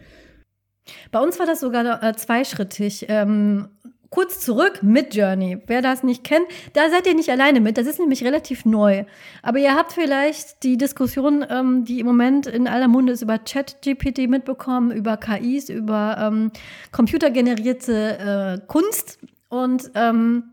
Bei 1.11 1.19
uns 1.19 1.39
war 1.39 1.45
das 1.45 1.61
sogar 1.61 2.03
äh, 2.03 2.13
zweischrittig. 2.15 3.05
Ähm, 3.09 3.69
kurz 4.09 4.39
zurück 4.39 4.83
mit 4.83 5.15
Journey. 5.15 5.57
Wer 5.67 5.81
das 5.81 6.03
nicht 6.03 6.23
kennt, 6.23 6.45
da 6.73 6.89
seid 6.89 7.07
ihr 7.07 7.15
nicht 7.15 7.29
alleine 7.29 7.59
mit. 7.59 7.77
Das 7.77 7.87
ist 7.87 7.99
nämlich 7.99 8.23
relativ 8.23 8.65
neu. 8.65 9.05
Aber 9.41 9.59
ihr 9.59 9.75
habt 9.75 9.93
vielleicht 9.93 10.63
die 10.63 10.77
Diskussion, 10.77 11.45
ähm, 11.49 11.85
die 11.85 11.99
im 11.99 12.05
Moment 12.05 12.47
in 12.47 12.67
aller 12.67 12.87
Munde 12.87 13.13
ist, 13.13 13.21
über 13.21 13.43
Chat-GPT 13.43 14.29
mitbekommen, 14.29 14.91
über 14.91 15.17
KIs, 15.17 15.69
über 15.69 16.17
ähm, 16.19 16.51
computergenerierte 16.91 18.59
äh, 18.61 18.67
Kunst. 18.67 19.19
Und 19.49 19.91
ähm, 19.95 20.43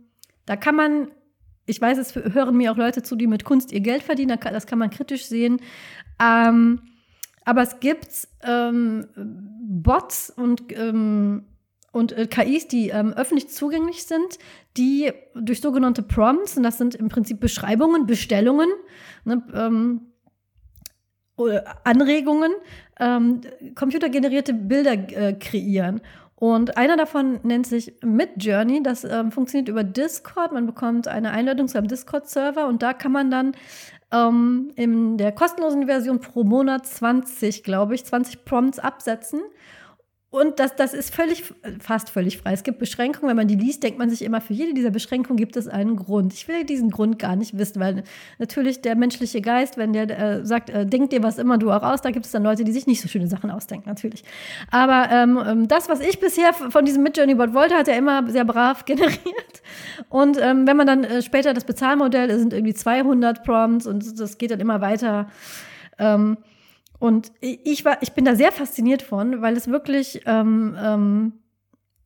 da 0.47 0.57
kann 0.57 0.77
man, 0.77 1.09
ich 1.67 1.81
weiß, 1.81 1.99
es 1.99 2.15
hören 2.15 2.57
mir 2.57 2.73
auch 2.73 2.77
Leute 2.77 3.03
zu, 3.03 3.17
die 3.17 3.27
mit 3.27 3.45
Kunst 3.45 3.73
ihr 3.73 3.81
Geld 3.81 4.03
verdienen. 4.03 4.39
Das 4.43 4.67
kann 4.67 4.79
man 4.79 4.91
kritisch 4.91 5.27
sehen. 5.27 5.61
Ähm, 6.21 6.81
aber 7.45 7.63
es 7.63 7.81
gibt 7.81 8.09
ähm, 8.43 9.07
Bots 9.17 10.31
und 10.31 10.63
ähm, 10.71 11.45
und 11.95 12.13
äh, 12.13 12.27
KIs, 12.27 12.67
die 12.69 12.89
ähm, 12.89 13.13
öffentlich 13.13 13.49
zugänglich 13.49 14.05
sind, 14.05 14.39
die 14.77 15.13
durch 15.35 15.61
sogenannte 15.61 16.03
Prompts, 16.03 16.57
und 16.57 16.65
das 16.65 16.77
sind 16.79 16.95
im 16.95 17.09
Prinzip 17.09 17.41
Beschreibungen, 17.41 18.07
Bestellungen, 18.07 18.69
ne, 19.25 19.43
ähm, 19.55 20.01
Anregungen, 21.85 22.53
ähm, 22.99 23.41
computergenerierte 23.75 24.55
Bilder 24.55 24.93
äh, 24.93 25.35
kreieren. 25.35 26.01
Und 26.37 26.77
einer 26.77 26.97
davon 26.97 27.41
nennt 27.43 27.67
sich 27.67 27.95
Midjourney. 28.03 28.83
Das 28.83 29.05
ähm, 29.05 29.33
funktioniert 29.33 29.69
über 29.69 29.83
Discord. 29.83 30.53
Man 30.53 30.67
bekommt 30.67 31.09
eine 31.09 31.31
Einladung 31.31 31.69
zu 31.69 31.79
einem 31.79 31.89
Discord-Server 31.89 32.67
und 32.67 32.83
da 32.83 32.93
kann 32.93 33.13
man 33.13 33.31
dann 33.31 33.53
ähm, 34.13 34.73
in 34.77 35.17
der 35.17 35.33
kostenlosen 35.33 35.87
Version 35.87 36.21
pro 36.21 36.45
Monat 36.45 36.87
20, 36.87 37.63
glaube 37.63 37.95
ich, 37.95 38.05
20 38.05 38.45
Prompts 38.45 38.79
absetzen. 38.79 39.41
Und 40.35 40.59
das, 40.59 40.75
das 40.75 40.95
ist 40.95 41.15
völlig, 41.15 41.45
fast 41.79 42.11
völlig 42.11 42.39
frei. 42.39 42.55
Es 42.55 42.65
gibt 42.65 42.81
Beschränkungen. 42.81 43.29
Wenn 43.29 43.37
man 43.37 43.47
die 43.47 43.55
liest, 43.55 43.85
denkt 43.85 44.01
man 44.01 44.11
sich 44.11 44.23
immer, 44.23 44.41
für 44.41 44.53
jede 44.53 44.75
dieser 44.75 44.91
Beschränkungen 44.91 45.37
gibt 45.37 45.57
es 45.57 45.69
einen 45.69 45.95
Grund. 45.95 46.33
Ich 46.33 46.49
will 46.49 46.65
diesen 46.65 46.91
Grund 46.91 47.21
gar 47.21 47.37
nicht 47.37 47.57
wissen, 47.57 47.79
weil 47.79 48.03
natürlich 48.41 48.83
der 48.83 48.97
menschliche 48.97 49.41
Geist, 49.41 49.77
wenn 49.77 49.93
der 49.93 50.11
äh, 50.11 50.45
sagt, 50.45 50.71
äh, 50.71 50.87
denk 50.87 51.11
dir 51.11 51.23
was 51.23 51.39
immer 51.39 51.57
du 51.57 51.71
auch 51.71 51.85
aus, 51.85 52.01
da 52.01 52.11
gibt 52.11 52.27
es 52.27 52.33
dann 52.33 52.43
Leute, 52.43 52.65
die 52.65 52.73
sich 52.73 52.89
nicht 52.89 53.01
so 53.01 53.07
schöne 53.07 53.29
Sachen 53.29 53.49
ausdenken, 53.49 53.89
natürlich. 53.89 54.25
Aber 54.73 55.09
ähm, 55.13 55.41
ähm 55.47 55.69
das, 55.69 55.89
was 55.89 56.01
ich 56.01 56.19
bisher 56.19 56.53
von 56.53 56.85
diesem 56.85 57.05
Midjourney-Bot 57.05 57.55
wollte, 57.55 57.77
hat 57.77 57.87
er 57.87 57.97
immer 57.97 58.29
sehr 58.29 58.45
brav 58.45 58.85
generiert. 58.87 59.63
Und 60.09 60.37
ähm, 60.41 60.67
wenn 60.67 60.77
man 60.77 60.89
dann 60.89 61.05
äh, 61.05 61.23
später 61.23 61.55
das 61.55 61.63
Bezahlmodell, 61.63 62.37
sind 62.41 62.53
irgendwie 62.53 62.75
200 62.75 63.45
Prompts 63.45 63.87
und 63.87 64.19
das 64.19 64.37
geht 64.37 64.51
dann 64.51 64.59
immer 64.59 64.81
weiter. 64.81 65.29
Ähm, 65.97 66.39
und 67.05 67.33
ich 67.41 67.85
war, 67.85 67.99
ich 68.01 68.15
bin 68.15 68.25
da 68.25 68.35
sehr 68.35 68.51
fasziniert 68.51 69.03
von, 69.03 69.43
weil 69.43 69.59
es 69.59 69.69
wirklich, 69.69 70.23
ähm, 70.25 70.75
ähm, 70.83 71.33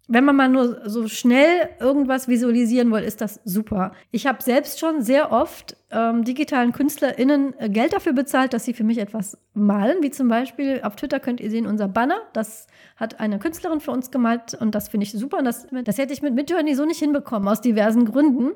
wenn 0.09 0.25
man 0.25 0.35
mal 0.35 0.49
nur 0.49 0.91
so 0.91 1.07
schnell 1.07 1.69
irgendwas 1.79 2.27
visualisieren 2.27 2.91
will, 2.91 3.05
ist 3.05 3.21
das 3.21 3.39
super. 3.45 3.93
Ich 4.11 4.27
habe 4.27 4.43
selbst 4.43 4.81
schon 4.81 5.01
sehr 5.01 5.31
oft 5.31 5.77
ähm, 5.93 6.25
digitalen 6.25 6.73
KünstlerInnen 6.73 7.55
äh, 7.61 7.69
Geld 7.69 7.93
dafür 7.93 8.13
bezahlt, 8.13 8.53
dass 8.53 8.65
sie 8.65 8.75
für 8.75 8.83
mich 8.83 8.99
etwas 8.99 9.39
malen, 9.55 9.99
wie 10.03 10.11
zum 10.11 10.27
Beispiel 10.27 10.81
auf 10.83 10.97
Twitter 10.97 11.21
könnt 11.21 11.39
ihr 11.39 11.51
sehen, 11.53 11.69
unser 11.69 11.87
Banner. 11.87 12.19
Das 12.33 12.67
hat 12.97 13.21
eine 13.21 13.39
Künstlerin 13.39 13.79
für 13.79 13.93
uns 13.93 14.11
gemalt 14.11 14.55
und 14.55 14.75
das 14.75 14.89
finde 14.89 15.05
ich 15.05 15.13
super. 15.13 15.39
Und 15.39 15.45
das, 15.45 15.69
das 15.85 15.99
hätte 15.99 16.13
ich 16.13 16.23
mit 16.23 16.35
Midjourney 16.35 16.75
so 16.75 16.85
nicht 16.85 16.99
hinbekommen, 16.99 17.47
aus 17.47 17.61
diversen 17.61 18.05
Gründen. 18.05 18.51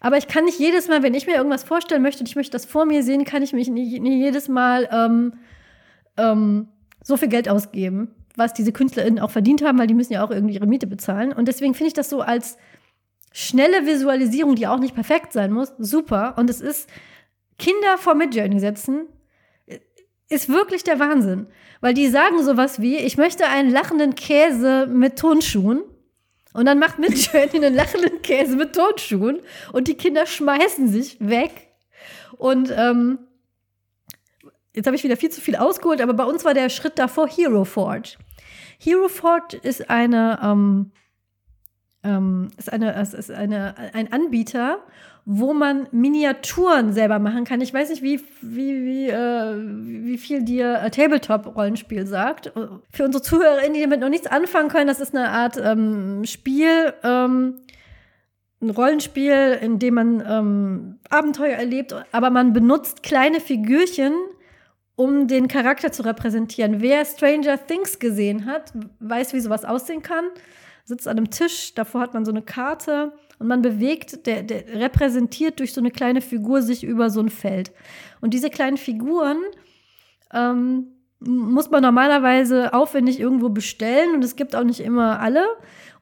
Aber 0.00 0.16
ich 0.16 0.26
kann 0.26 0.46
nicht 0.46 0.58
jedes 0.58 0.88
Mal, 0.88 1.04
wenn 1.04 1.14
ich 1.14 1.28
mir 1.28 1.36
irgendwas 1.36 1.62
vorstellen 1.62 2.02
möchte 2.02 2.22
und 2.22 2.28
ich 2.28 2.34
möchte 2.34 2.50
das 2.50 2.64
vor 2.64 2.86
mir 2.86 3.04
sehen, 3.04 3.24
kann 3.24 3.44
ich 3.44 3.52
mich 3.52 3.68
nicht, 3.68 4.02
nicht 4.02 4.16
jedes 4.16 4.48
Mal 4.48 4.88
ähm, 4.90 5.34
ähm, 6.16 6.68
so 7.02 7.16
viel 7.16 7.28
Geld 7.28 7.48
ausgeben, 7.48 8.14
was 8.36 8.52
diese 8.52 8.72
KünstlerInnen 8.72 9.20
auch 9.20 9.30
verdient 9.30 9.62
haben, 9.62 9.78
weil 9.78 9.86
die 9.86 9.94
müssen 9.94 10.12
ja 10.12 10.24
auch 10.24 10.30
irgendwie 10.30 10.54
ihre 10.54 10.66
Miete 10.66 10.86
bezahlen. 10.86 11.32
Und 11.32 11.48
deswegen 11.48 11.74
finde 11.74 11.88
ich 11.88 11.94
das 11.94 12.10
so 12.10 12.20
als 12.20 12.56
schnelle 13.32 13.86
Visualisierung, 13.86 14.54
die 14.56 14.66
auch 14.66 14.78
nicht 14.78 14.94
perfekt 14.94 15.32
sein 15.32 15.52
muss, 15.52 15.72
super. 15.78 16.34
Und 16.38 16.50
es 16.50 16.60
ist 16.60 16.88
Kinder 17.58 17.98
vor 17.98 18.14
Midjourney 18.14 18.60
setzen, 18.60 19.06
ist 20.28 20.48
wirklich 20.48 20.84
der 20.84 20.98
Wahnsinn. 20.98 21.46
Weil 21.80 21.94
die 21.94 22.08
sagen 22.08 22.42
sowas 22.42 22.80
wie, 22.80 22.96
ich 22.96 23.16
möchte 23.16 23.46
einen 23.46 23.70
lachenden 23.70 24.14
Käse 24.14 24.86
mit 24.86 25.18
Tonschuhen. 25.18 25.82
Und 26.52 26.66
dann 26.66 26.78
macht 26.78 26.98
Midjourney 26.98 27.50
einen 27.64 27.74
lachenden 27.74 28.22
Käse 28.22 28.56
mit 28.56 28.74
Tonschuhen. 28.74 29.40
Und 29.72 29.88
die 29.88 29.94
Kinder 29.94 30.26
schmeißen 30.26 30.88
sich 30.88 31.18
weg. 31.20 31.68
Und 32.38 32.72
ähm, 32.76 33.18
jetzt 34.76 34.86
habe 34.86 34.94
ich 34.94 35.02
wieder 35.02 35.16
viel 35.16 35.30
zu 35.30 35.40
viel 35.40 35.56
ausgeholt, 35.56 36.00
aber 36.00 36.14
bei 36.14 36.24
uns 36.24 36.44
war 36.44 36.54
der 36.54 36.68
Schritt 36.68 36.98
davor 36.98 37.26
Hero 37.28 37.64
Forge. 37.64 38.16
Hero 38.78 39.08
Forge 39.08 39.56
ist 39.56 39.90
eine, 39.90 40.38
ähm, 40.42 40.92
ähm, 42.04 42.50
ist 42.56 42.72
eine, 42.72 43.00
ist 43.00 43.30
eine, 43.30 43.74
ein 43.94 44.12
Anbieter, 44.12 44.78
wo 45.24 45.52
man 45.52 45.88
Miniaturen 45.90 46.92
selber 46.92 47.18
machen 47.18 47.44
kann. 47.44 47.60
Ich 47.60 47.74
weiß 47.74 47.90
nicht, 47.90 48.02
wie, 48.02 48.20
wie, 48.42 48.84
wie, 48.84 49.08
äh, 49.08 49.56
wie 49.56 50.18
viel 50.18 50.44
dir 50.44 50.80
äh, 50.82 50.90
Tabletop-Rollenspiel 50.90 52.06
sagt. 52.06 52.52
Für 52.92 53.04
unsere 53.04 53.22
ZuhörerInnen, 53.22 53.74
die 53.74 53.80
damit 53.80 54.00
noch 54.00 54.08
nichts 54.08 54.28
anfangen 54.28 54.68
können, 54.68 54.86
das 54.86 55.00
ist 55.00 55.16
eine 55.16 55.30
Art 55.30 55.60
ähm, 55.60 56.24
Spiel, 56.24 56.94
ähm, 57.02 57.54
ein 58.62 58.70
Rollenspiel, 58.70 59.58
in 59.60 59.80
dem 59.80 59.94
man 59.94 60.24
ähm, 60.26 60.98
Abenteuer 61.10 61.56
erlebt, 61.56 61.94
aber 62.12 62.30
man 62.30 62.52
benutzt 62.52 63.02
kleine 63.02 63.40
Figürchen, 63.40 64.12
um 64.96 65.28
den 65.28 65.46
Charakter 65.46 65.92
zu 65.92 66.02
repräsentieren. 66.02 66.80
Wer 66.80 67.04
Stranger 67.04 67.64
Things 67.64 67.98
gesehen 67.98 68.46
hat, 68.46 68.72
weiß, 68.98 69.34
wie 69.34 69.40
sowas 69.40 69.64
aussehen 69.64 70.02
kann. 70.02 70.24
Sitzt 70.84 71.06
an 71.06 71.18
einem 71.18 71.30
Tisch, 71.30 71.74
davor 71.74 72.00
hat 72.00 72.14
man 72.14 72.24
so 72.24 72.30
eine 72.30 72.42
Karte 72.42 73.12
und 73.38 73.48
man 73.48 73.60
bewegt, 73.60 74.26
der, 74.26 74.42
der 74.42 74.80
repräsentiert 74.80 75.58
durch 75.58 75.72
so 75.72 75.80
eine 75.80 75.90
kleine 75.90 76.20
Figur 76.20 76.62
sich 76.62 76.84
über 76.84 77.10
so 77.10 77.20
ein 77.20 77.28
Feld. 77.28 77.72
Und 78.20 78.32
diese 78.32 78.50
kleinen 78.50 78.76
Figuren 78.76 79.38
ähm, 80.32 80.92
muss 81.18 81.70
man 81.70 81.82
normalerweise 81.82 82.72
aufwendig 82.72 83.20
irgendwo 83.20 83.48
bestellen 83.48 84.14
und 84.14 84.24
es 84.24 84.36
gibt 84.36 84.54
auch 84.54 84.64
nicht 84.64 84.80
immer 84.80 85.20
alle. 85.20 85.44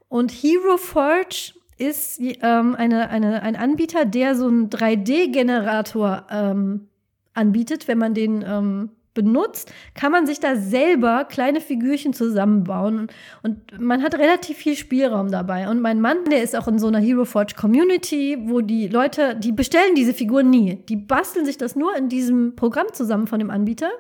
Und 0.09 0.31
Hero 0.31 0.77
Forge 0.77 1.55
ist 1.79 2.21
ähm, 2.21 2.77
eine, 2.77 3.09
eine, 3.09 3.43
ein 3.43 3.57
Anbieter, 3.57 4.05
der 4.05 4.37
so 4.37 4.47
einen 4.47 4.71
3D-Generator 4.71 6.27
ähm, 6.31 6.89
anbietet, 7.35 7.89
wenn 7.89 7.99
man 7.99 8.15
den 8.15 8.45
ähm, 8.47 8.91
benutzt, 9.15 9.73
kann 9.95 10.13
man 10.13 10.27
sich 10.27 10.41
da 10.41 10.57
selber 10.57 11.25
kleine 11.25 11.61
Figürchen 11.61 12.13
zusammenbauen 12.13 13.07
und 13.43 13.81
man 13.81 14.03
hat 14.03 14.19
relativ 14.19 14.59
viel 14.59 14.77
Spielraum 14.77 15.31
dabei. 15.31 15.69
Und 15.69 15.81
mein 15.81 16.01
Mann, 16.01 16.25
der 16.31 16.43
ist 16.43 16.57
auch 16.57 16.69
in 16.69 16.79
so 16.79 16.89
einer 16.89 16.99
Hero 16.99 17.25
Forge 17.25 17.55
Community, 17.57 18.37
wo 18.41 18.61
die 18.61 18.89
Leute, 18.89 19.37
die 19.37 19.53
bestellen 19.53 19.95
diese 19.95 20.15
Figuren 20.15 20.51
nie. 20.51 20.77
Die 20.89 20.97
basteln 20.97 21.47
sich 21.47 21.57
das 21.57 21.77
nur 21.77 21.97
in 21.97 22.09
diesem 22.09 22.57
Programm 22.57 22.89
zusammen 22.93 23.27
von 23.27 23.39
dem 23.39 23.51
Anbieter 23.51 23.91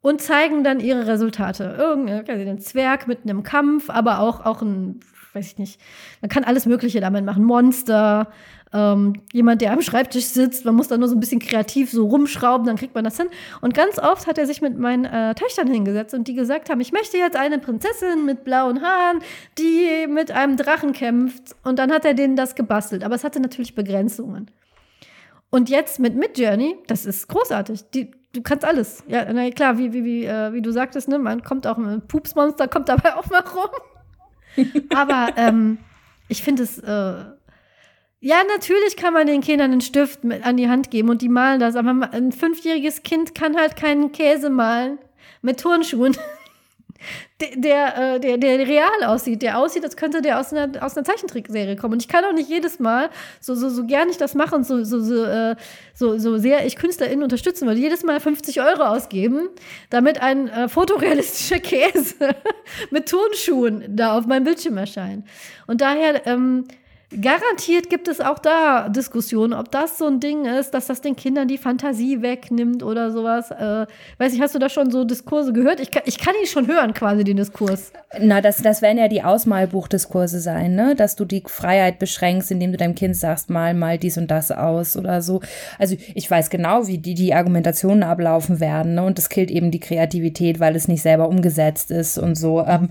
und 0.00 0.20
zeigen 0.20 0.64
dann 0.64 0.80
ihre 0.80 1.06
Resultate. 1.06 1.76
Irgendein 1.78 2.58
Zwerg 2.60 3.08
mit 3.08 3.24
einem 3.24 3.42
Kampf, 3.42 3.90
aber 3.90 4.20
auch, 4.20 4.44
auch 4.44 4.62
ein, 4.62 5.00
weiß 5.32 5.46
ich 5.46 5.58
nicht, 5.58 5.80
man 6.20 6.28
kann 6.28 6.44
alles 6.44 6.66
Mögliche 6.66 7.00
damit 7.00 7.24
machen. 7.24 7.42
Monster, 7.42 8.28
ähm, 8.74 9.14
jemand, 9.32 9.62
der 9.62 9.72
am 9.72 9.80
Schreibtisch 9.80 10.24
sitzt. 10.24 10.64
Man 10.64 10.74
muss 10.74 10.88
da 10.88 10.98
nur 10.98 11.08
so 11.08 11.14
ein 11.14 11.20
bisschen 11.20 11.38
kreativ 11.38 11.92
so 11.92 12.06
rumschrauben, 12.06 12.66
dann 12.66 12.76
kriegt 12.76 12.94
man 12.94 13.04
das 13.04 13.16
hin. 13.16 13.28
Und 13.60 13.72
ganz 13.72 14.00
oft 14.00 14.26
hat 14.26 14.36
er 14.36 14.46
sich 14.46 14.60
mit 14.60 14.76
meinen 14.76 15.04
äh, 15.04 15.34
Töchtern 15.36 15.68
hingesetzt 15.68 16.12
und 16.12 16.26
die 16.26 16.34
gesagt 16.34 16.68
haben, 16.68 16.80
ich 16.80 16.92
möchte 16.92 17.16
jetzt 17.16 17.36
eine 17.36 17.58
Prinzessin 17.58 18.26
mit 18.26 18.44
blauen 18.44 18.82
Haaren, 18.82 19.20
die 19.58 20.08
mit 20.08 20.32
einem 20.32 20.56
Drachen 20.56 20.92
kämpft. 20.92 21.54
Und 21.62 21.78
dann 21.78 21.92
hat 21.92 22.04
er 22.04 22.14
denen 22.14 22.34
das 22.34 22.56
gebastelt. 22.56 23.04
Aber 23.04 23.14
es 23.14 23.22
hatte 23.22 23.38
natürlich 23.38 23.76
Begrenzungen. 23.76 24.50
Und 25.50 25.70
jetzt 25.70 26.00
mit 26.00 26.16
Midjourney, 26.16 26.76
das 26.88 27.06
ist 27.06 27.28
großartig. 27.28 27.84
Die, 27.94 28.10
du 28.32 28.42
kannst 28.42 28.64
alles. 28.64 29.04
Ja, 29.06 29.32
na 29.32 29.48
klar, 29.50 29.78
wie, 29.78 29.92
wie, 29.92 30.04
wie, 30.04 30.24
äh, 30.24 30.52
wie 30.52 30.62
du 30.62 30.72
sagtest, 30.72 31.06
ne, 31.06 31.20
man 31.20 31.44
kommt 31.44 31.68
auch 31.68 31.78
ein 31.78 32.02
Pupsmonster, 32.08 32.66
kommt 32.66 32.88
dabei 32.88 33.14
auch 33.16 33.30
mal 33.30 33.44
rum. 33.54 34.66
Aber 34.92 35.28
ähm, 35.36 35.78
ich 36.28 36.42
finde 36.42 36.64
es 36.64 36.78
äh, 36.78 37.24
ja, 38.24 38.36
natürlich 38.56 38.96
kann 38.96 39.12
man 39.12 39.26
den 39.26 39.42
Kindern 39.42 39.72
einen 39.72 39.82
Stift 39.82 40.24
mit 40.24 40.46
an 40.46 40.56
die 40.56 40.66
Hand 40.66 40.90
geben 40.90 41.10
und 41.10 41.20
die 41.20 41.28
malen 41.28 41.60
das, 41.60 41.76
aber 41.76 42.08
ein 42.10 42.32
fünfjähriges 42.32 43.02
Kind 43.02 43.34
kann 43.34 43.54
halt 43.54 43.76
keinen 43.76 44.12
Käse 44.12 44.48
malen 44.48 44.98
mit 45.42 45.60
Turnschuhen. 45.60 46.16
der, 47.58 48.18
der, 48.18 48.38
der, 48.38 48.38
der 48.38 48.66
real 48.66 49.04
aussieht, 49.04 49.42
der 49.42 49.58
aussieht, 49.58 49.84
als 49.84 49.98
könnte 49.98 50.22
der 50.22 50.40
aus 50.40 50.54
einer, 50.54 50.82
aus 50.82 50.96
einer 50.96 51.04
Zeichentrickserie 51.04 51.76
kommen. 51.76 51.92
Und 51.92 52.02
ich 52.02 52.08
kann 52.08 52.24
auch 52.24 52.32
nicht 52.32 52.48
jedes 52.48 52.78
Mal, 52.78 53.10
so, 53.40 53.54
so, 53.54 53.68
so 53.68 53.84
gern 53.84 54.08
ich 54.08 54.16
das 54.16 54.34
mache 54.34 54.56
und 54.56 54.64
so, 54.64 54.82
so, 54.84 55.00
so, 55.00 55.22
äh, 55.22 55.54
so, 55.92 56.16
so 56.16 56.38
sehr 56.38 56.64
ich 56.64 56.76
KünstlerInnen 56.76 57.24
unterstützen 57.24 57.66
würde, 57.66 57.78
jedes 57.78 58.04
Mal 58.04 58.20
50 58.20 58.62
Euro 58.62 58.84
ausgeben, 58.84 59.50
damit 59.90 60.22
ein 60.22 60.48
äh, 60.48 60.70
fotorealistischer 60.70 61.58
Käse 61.60 62.34
mit 62.90 63.06
Turnschuhen 63.06 63.84
da 63.86 64.16
auf 64.16 64.24
meinem 64.24 64.44
Bildschirm 64.44 64.78
erscheint. 64.78 65.26
Und 65.66 65.82
daher, 65.82 66.26
ähm, 66.26 66.64
Garantiert 67.20 67.90
gibt 67.90 68.08
es 68.08 68.20
auch 68.20 68.38
da 68.38 68.88
Diskussionen, 68.88 69.52
ob 69.52 69.70
das 69.70 69.98
so 69.98 70.06
ein 70.06 70.20
Ding 70.20 70.46
ist, 70.46 70.72
dass 70.72 70.86
das 70.86 71.00
den 71.00 71.16
Kindern 71.16 71.48
die 71.48 71.58
Fantasie 71.58 72.22
wegnimmt 72.22 72.82
oder 72.82 73.10
sowas. 73.12 73.50
Äh, 73.50 73.86
weiß 74.18 74.32
ich, 74.32 74.40
hast 74.40 74.54
du 74.54 74.58
da 74.58 74.68
schon 74.68 74.90
so 74.90 75.04
Diskurse 75.04 75.52
gehört? 75.52 75.80
Ich 75.80 75.90
kann, 75.90 76.02
ich 76.06 76.18
kann 76.18 76.34
ihn 76.40 76.46
schon 76.46 76.66
hören, 76.66 76.94
quasi 76.94 77.22
den 77.22 77.36
Diskurs. 77.36 77.92
Na, 78.18 78.40
das, 78.40 78.62
das 78.62 78.82
werden 78.82 78.98
ja 78.98 79.08
die 79.08 79.22
Ausmalbuchdiskurse 79.22 80.40
sein, 80.40 80.74
ne? 80.74 80.94
Dass 80.94 81.16
du 81.16 81.24
die 81.24 81.42
Freiheit 81.46 81.98
beschränkst, 81.98 82.50
indem 82.50 82.72
du 82.72 82.78
deinem 82.78 82.94
Kind 82.94 83.16
sagst, 83.16 83.50
mal 83.50 83.74
mal 83.74 83.98
dies 83.98 84.18
und 84.18 84.30
das 84.30 84.50
aus 84.50 84.96
oder 84.96 85.22
so. 85.22 85.40
Also 85.78 85.96
ich 86.14 86.30
weiß 86.30 86.50
genau, 86.50 86.86
wie 86.86 86.98
die, 86.98 87.14
die 87.14 87.34
Argumentationen 87.34 88.02
ablaufen 88.02 88.60
werden, 88.60 88.94
ne? 88.94 89.04
Und 89.04 89.18
das 89.18 89.28
killt 89.28 89.50
eben 89.50 89.70
die 89.70 89.80
Kreativität, 89.80 90.58
weil 90.58 90.74
es 90.74 90.88
nicht 90.88 91.02
selber 91.02 91.28
umgesetzt 91.28 91.90
ist 91.90 92.18
und 92.18 92.34
so. 92.34 92.64
Ähm, 92.66 92.90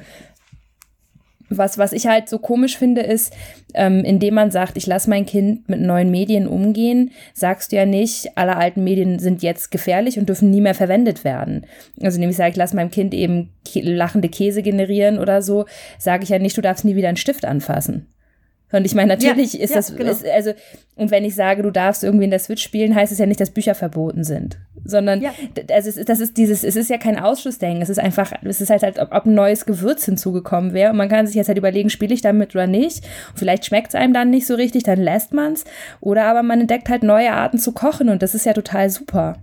was, 1.57 1.77
was 1.77 1.93
ich 1.93 2.07
halt 2.07 2.29
so 2.29 2.39
komisch 2.39 2.77
finde, 2.77 3.01
ist, 3.01 3.33
ähm, 3.73 4.03
indem 4.03 4.35
man 4.35 4.51
sagt, 4.51 4.77
ich 4.77 4.85
lasse 4.85 5.09
mein 5.09 5.25
Kind 5.25 5.67
mit 5.69 5.81
neuen 5.81 6.11
Medien 6.11 6.47
umgehen, 6.47 7.11
sagst 7.33 7.71
du 7.71 7.75
ja 7.75 7.85
nicht, 7.85 8.37
alle 8.37 8.55
alten 8.57 8.83
Medien 8.83 9.19
sind 9.19 9.43
jetzt 9.43 9.71
gefährlich 9.71 10.19
und 10.19 10.29
dürfen 10.29 10.49
nie 10.49 10.61
mehr 10.61 10.75
verwendet 10.75 11.23
werden. 11.23 11.65
Also 12.01 12.15
indem 12.15 12.29
ich 12.29 12.37
sage, 12.37 12.51
ich 12.51 12.57
lasse 12.57 12.75
meinem 12.75 12.91
Kind 12.91 13.13
eben 13.13 13.49
lachende 13.73 14.29
Käse 14.29 14.61
generieren 14.61 15.17
oder 15.19 15.41
so, 15.41 15.65
sage 15.97 16.23
ich 16.23 16.29
ja 16.29 16.39
nicht, 16.39 16.57
du 16.57 16.61
darfst 16.61 16.85
nie 16.85 16.95
wieder 16.95 17.07
einen 17.07 17.17
Stift 17.17 17.45
anfassen. 17.45 18.12
Und 18.73 18.85
ich 18.85 18.95
meine, 18.95 19.13
natürlich 19.13 19.53
Ja, 19.53 19.59
ist 19.61 19.69
ja, 19.69 19.75
das, 19.77 19.95
genau. 19.95 20.11
ist, 20.11 20.25
also, 20.25 20.51
und 20.95 21.11
wenn 21.11 21.23
ich 21.23 21.35
sage, 21.35 21.63
du 21.63 21.71
darfst 21.71 22.03
irgendwie 22.03 22.25
in 22.25 22.31
der 22.31 22.39
Switch 22.39 22.61
spielen, 22.63 22.93
heißt 22.95 23.11
es 23.11 23.19
ja 23.19 23.25
nicht, 23.25 23.39
dass 23.39 23.51
Bücher 23.51 23.75
verboten 23.75 24.23
sind. 24.23 24.57
Sondern, 24.83 25.21
Ja. 25.21 25.31
also 25.71 25.89
es 25.89 25.97
ist, 25.97 26.09
das 26.09 26.19
ist 26.19 26.35
dieses, 26.37 26.63
es 26.63 26.75
ist 26.75 26.89
ja 26.89 26.97
kein 26.97 27.17
Ausschlussdenken. 27.17 27.81
Es 27.81 27.89
ist 27.89 27.99
einfach, 27.99 28.33
es 28.43 28.59
ist 28.59 28.69
halt, 28.69 28.83
als 28.83 28.99
ob, 28.99 29.13
ob 29.13 29.25
ein 29.25 29.33
neues 29.35 29.65
Gewürz 29.65 30.05
hinzugekommen 30.05 30.73
wäre. 30.73 30.91
Und 30.91 30.97
man 30.97 31.07
kann 31.07 31.25
sich 31.27 31.35
jetzt 31.35 31.47
halt 31.47 31.57
überlegen, 31.57 31.89
spiele 31.89 32.13
ich 32.13 32.21
damit 32.21 32.53
oder 32.55 32.67
nicht. 32.67 33.05
Und 33.29 33.39
vielleicht 33.39 33.65
schmeckt 33.65 33.89
es 33.89 33.95
einem 33.95 34.13
dann 34.13 34.29
nicht 34.29 34.45
so 34.47 34.55
richtig, 34.55 34.83
dann 34.83 34.99
lässt 34.99 35.33
man 35.33 35.53
es. 35.53 35.63
Oder 36.01 36.25
aber 36.25 36.43
man 36.43 36.59
entdeckt 36.61 36.89
halt 36.89 37.03
neue 37.03 37.31
Arten 37.31 37.59
zu 37.59 37.71
kochen 37.71 38.09
und 38.09 38.21
das 38.21 38.35
ist 38.35 38.45
ja 38.45 38.53
total 38.53 38.89
super. 38.89 39.37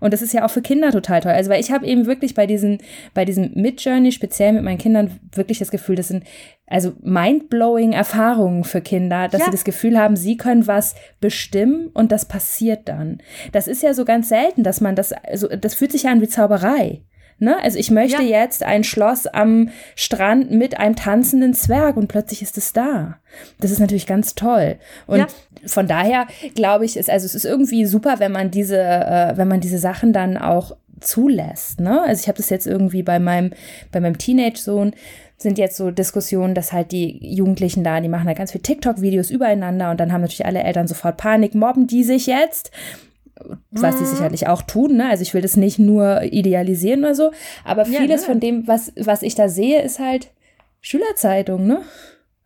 Und 0.00 0.12
das 0.12 0.22
ist 0.22 0.32
ja 0.32 0.44
auch 0.44 0.50
für 0.50 0.62
Kinder 0.62 0.90
total 0.92 1.20
toll. 1.20 1.32
Also, 1.32 1.50
weil 1.50 1.60
ich 1.60 1.70
habe 1.70 1.86
eben 1.86 2.06
wirklich 2.06 2.34
bei 2.34 2.46
diesen, 2.46 2.78
bei 3.14 3.24
diesem 3.24 3.52
Mid-Journey, 3.54 4.12
speziell 4.12 4.52
mit 4.52 4.62
meinen 4.62 4.78
Kindern, 4.78 5.20
wirklich 5.34 5.58
das 5.58 5.70
Gefühl, 5.70 5.96
das 5.96 6.08
sind 6.08 6.24
also 6.66 6.92
mind-blowing 7.02 7.92
Erfahrungen 7.92 8.64
für 8.64 8.80
Kinder, 8.80 9.28
dass 9.28 9.40
Ja. 9.40 9.44
sie 9.46 9.50
das 9.52 9.64
Gefühl 9.64 9.98
haben, 9.98 10.16
sie 10.16 10.36
können 10.36 10.66
was 10.66 10.94
bestimmen 11.20 11.88
und 11.94 12.12
das 12.12 12.24
passiert 12.26 12.88
dann. 12.88 13.18
Das 13.52 13.68
ist 13.68 13.82
ja 13.82 13.94
so 13.94 14.04
ganz 14.04 14.28
selten, 14.28 14.62
dass 14.62 14.80
man 14.80 14.96
das, 14.96 15.12
also 15.12 15.48
das 15.48 15.74
fühlt 15.74 15.92
sich 15.92 16.04
ja 16.04 16.10
an 16.12 16.20
wie 16.20 16.28
Zauberei. 16.28 17.02
Ne? 17.38 17.56
Also 17.60 17.76
ich 17.78 17.90
möchte 17.90 18.22
Ja. 18.22 18.42
jetzt 18.42 18.62
ein 18.62 18.84
Schloss 18.84 19.26
am 19.26 19.70
Strand 19.96 20.52
mit 20.52 20.78
einem 20.78 20.94
tanzenden 20.94 21.54
Zwerg 21.54 21.96
und 21.96 22.06
plötzlich 22.06 22.40
ist 22.40 22.56
es 22.56 22.72
da. 22.72 23.18
Das 23.60 23.70
ist 23.72 23.80
natürlich 23.80 24.06
ganz 24.06 24.34
toll. 24.36 24.76
Und 25.08 25.18
Ja. 25.18 25.26
Von 25.66 25.86
daher 25.86 26.26
glaube 26.54 26.84
ich, 26.84 26.96
ist, 26.96 27.10
also 27.10 27.26
es 27.26 27.34
ist 27.34 27.44
irgendwie 27.44 27.86
super, 27.86 28.16
wenn 28.18 28.32
man 28.32 28.50
diese, 28.50 28.78
äh, 28.80 29.36
wenn 29.36 29.48
man 29.48 29.60
diese 29.60 29.78
Sachen 29.78 30.12
dann 30.12 30.36
auch 30.36 30.76
zulässt. 31.00 31.80
Ne? 31.80 32.00
Also 32.02 32.20
ich 32.22 32.28
habe 32.28 32.36
das 32.38 32.50
jetzt 32.50 32.66
irgendwie 32.66 33.02
bei 33.02 33.18
meinem, 33.18 33.52
bei 33.90 34.00
meinem 34.00 34.18
Teenage-Sohn 34.18 34.92
sind 35.36 35.58
jetzt 35.58 35.76
so 35.76 35.90
Diskussionen, 35.90 36.54
dass 36.54 36.72
halt 36.72 36.92
die 36.92 37.18
Jugendlichen 37.34 37.82
da, 37.82 38.00
die 38.00 38.08
machen 38.08 38.26
da 38.26 38.32
ganz 38.34 38.52
viel 38.52 38.60
TikTok-Videos 38.60 39.30
übereinander 39.30 39.90
und 39.90 39.98
dann 39.98 40.12
haben 40.12 40.20
natürlich 40.20 40.46
alle 40.46 40.62
Eltern 40.62 40.86
sofort 40.86 41.16
Panik, 41.16 41.54
mobben 41.56 41.88
die 41.88 42.04
sich 42.04 42.26
jetzt? 42.28 42.70
Was 43.72 43.96
Mhm. 43.96 43.98
die 43.98 44.04
sicherlich 44.06 44.46
auch 44.46 44.62
tun, 44.62 44.96
ne? 44.98 45.08
Also 45.10 45.22
ich 45.22 45.34
will 45.34 45.42
das 45.42 45.56
nicht 45.56 45.80
nur 45.80 46.22
idealisieren 46.22 47.00
oder 47.00 47.16
so, 47.16 47.32
aber 47.64 47.84
Ja, 47.88 47.98
vieles 48.00 48.20
ne. 48.20 48.26
von 48.28 48.38
dem, 48.40 48.68
was, 48.68 48.92
was 48.96 49.22
ich 49.22 49.34
da 49.34 49.48
sehe, 49.48 49.82
ist 49.82 49.98
halt 49.98 50.28
Schülerzeitung, 50.80 51.66
ne? 51.66 51.80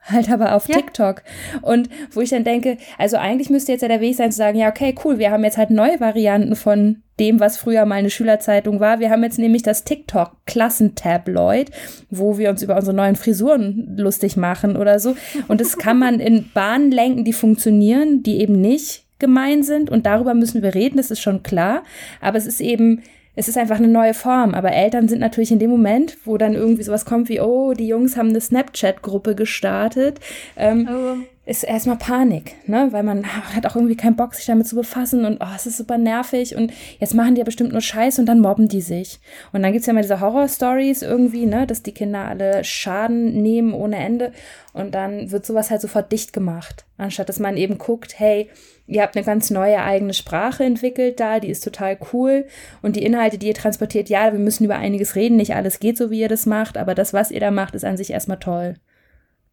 Halt 0.11 0.31
aber 0.31 0.55
auf 0.55 0.69
Ja. 0.69 0.77
TikTok. 0.77 1.23
Und 1.63 1.89
wo 2.13 2.21
ich 2.21 2.31
dann 2.31 2.45
denke, 2.45 2.79
also 2.99 3.17
eigentlich 3.17 3.51
müsste 3.51 3.73
jetzt 3.73 3.83
ja 3.83 3.89
der 3.89 4.01
Weg 4.01 4.15
sein 4.17 4.31
zu 4.31 4.39
sagen, 4.39 4.59
ja, 4.59 4.69
okay, 4.69 4.95
cool, 5.05 5.19
wir 5.19 5.31
haben 5.31 5.45
jetzt 5.45 5.59
halt 5.59 5.71
neue 5.71 5.99
Varianten 6.01 6.55
von 6.55 7.03
dem, 7.19 7.41
was 7.41 7.57
früher 7.57 7.87
mal 7.87 7.97
eine 7.97 8.11
Schülerzeitung 8.11 8.79
war. 8.79 9.01
Wir 9.01 9.11
haben 9.11 9.23
jetzt 9.25 9.39
nämlich 9.39 9.63
das 9.63 9.85
TikTok-Klassentabloid, 9.85 11.71
wo 12.11 12.39
wir 12.39 12.51
uns 12.51 12.63
über 12.63 12.77
unsere 12.77 12.95
neuen 12.95 13.17
Frisuren 13.17 13.97
lustig 13.97 14.37
machen 14.37 14.77
oder 14.77 14.99
so. 14.99 15.17
Und 15.49 15.61
das 15.61 15.79
kann 15.79 15.99
man 15.99 16.21
in 16.21 16.51
Bahnen 16.55 16.91
lenken, 16.91 17.25
die 17.25 17.33
funktionieren, 17.33 18.23
die 18.23 18.41
eben 18.41 18.61
nicht 18.61 19.05
gemein 19.19 19.63
sind. 19.63 19.91
Und 19.91 20.05
darüber 20.07 20.35
müssen 20.35 20.63
wir 20.63 20.75
reden, 20.75 20.99
das 20.99 21.11
ist 21.11 21.21
schon 21.21 21.43
klar. 21.43 21.83
Aber 22.21 22.37
es 22.37 22.47
ist 22.47 22.61
eben, 22.61 23.03
es 23.37 23.49
ist 23.49 23.57
einfach 23.57 23.77
eine 23.77 23.89
neue 23.89 24.15
Form. 24.15 24.55
Aber 24.55 24.73
Eltern 24.73 25.09
sind 25.09 25.21
natürlich 25.21 25.53
in 25.53 25.59
dem 25.59 25.71
Moment, 25.71 26.17
wo 26.25 26.37
dann 26.37 26.55
irgendwie 26.55 26.83
sowas 26.83 27.05
kommt 27.05 27.29
wie, 27.29 27.41
oh, 27.41 27.75
die 27.75 27.87
Jungs 27.87 28.17
haben 28.17 28.31
eine 28.31 28.41
Snapchat-Gruppe 28.41 29.35
gestartet, 29.35 30.19
ähm, 30.57 30.89
Aber 30.89 31.19
ist 31.47 31.63
erstmal 31.63 31.97
Panik, 31.97 32.57
ne? 32.67 32.89
Weil 32.91 33.05
man 33.05 33.25
hat 33.25 33.67
auch 33.67 33.77
irgendwie 33.77 33.97
keinen 33.97 34.17
Bock, 34.17 34.35
sich 34.35 34.47
damit 34.47 34.67
zu 34.67 34.75
befassen 34.75 35.25
und 35.25 35.39
oh, 35.41 35.55
es 35.55 35.65
ist 35.65 35.77
super 35.77 35.97
nervig 35.97 36.57
und 36.57 36.73
jetzt 36.99 37.15
machen 37.15 37.37
die 37.37 37.39
ja 37.39 37.45
bestimmt 37.45 37.71
nur 37.71 37.81
Scheiß 37.81 38.19
und 38.19 38.27
dann 38.27 38.41
mobben 38.41 38.67
die 38.67 38.81
sich. 38.81 39.21
Und 39.53 39.63
dann 39.63 39.73
gibt's 39.73 39.87
ja 39.87 39.93
immer 39.93 40.03
diese 40.03 40.21
Horror-Stories 40.21 41.03
irgendwie, 41.03 41.47
ne, 41.47 41.65
dass 41.67 41.85
die 41.85 41.95
Kinder 41.95 42.27
alle 42.27 42.65
Schaden 42.65 43.41
nehmen 43.43 43.73
ohne 43.73 43.97
Ende 43.97 44.33
und 44.73 44.97
dann 44.97 45.31
wird 45.31 45.47
sowas 45.47 45.71
halt 45.71 45.81
sofort 45.81 46.11
dicht 46.11 46.33
gemacht. 46.33 46.85
Anstatt 46.99 47.29
dass 47.29 47.39
man 47.39 47.57
eben 47.57 47.79
guckt, 47.79 48.19
hey, 48.19 48.51
ihr 48.87 49.03
habt 49.03 49.17
eine 49.17 49.25
ganz 49.25 49.51
neue 49.51 49.83
eigene 49.83 50.15
Sprache 50.15 50.65
entwickelt 50.65 51.19
da, 51.21 51.41
die 51.41 51.51
ist 51.51 51.65
total 51.65 51.99
cool 52.13 52.47
und 52.83 52.97
die 52.97 53.05
Inhalte, 53.05 53.39
die 53.39 53.49
ihr 53.49 53.55
transportiert, 53.55 54.09
ja, 54.09 54.33
wir 54.33 54.39
müssen 54.39 54.65
über 54.65 54.77
einiges 54.77 55.15
reden, 55.17 55.37
nicht 55.37 55.55
alles 55.55 55.81
geht 55.81 55.99
so, 55.99 56.11
wie 56.11 56.21
ihr 56.21 56.29
das 56.29 56.47
macht, 56.47 56.77
aber 56.79 56.95
das, 56.95 57.13
was 57.13 57.31
ihr 57.31 57.41
da 57.41 57.51
macht, 57.51 57.75
ist 57.75 57.85
an 57.85 57.97
sich 57.97 58.11
erstmal 58.11 58.39
toll. 58.39 58.75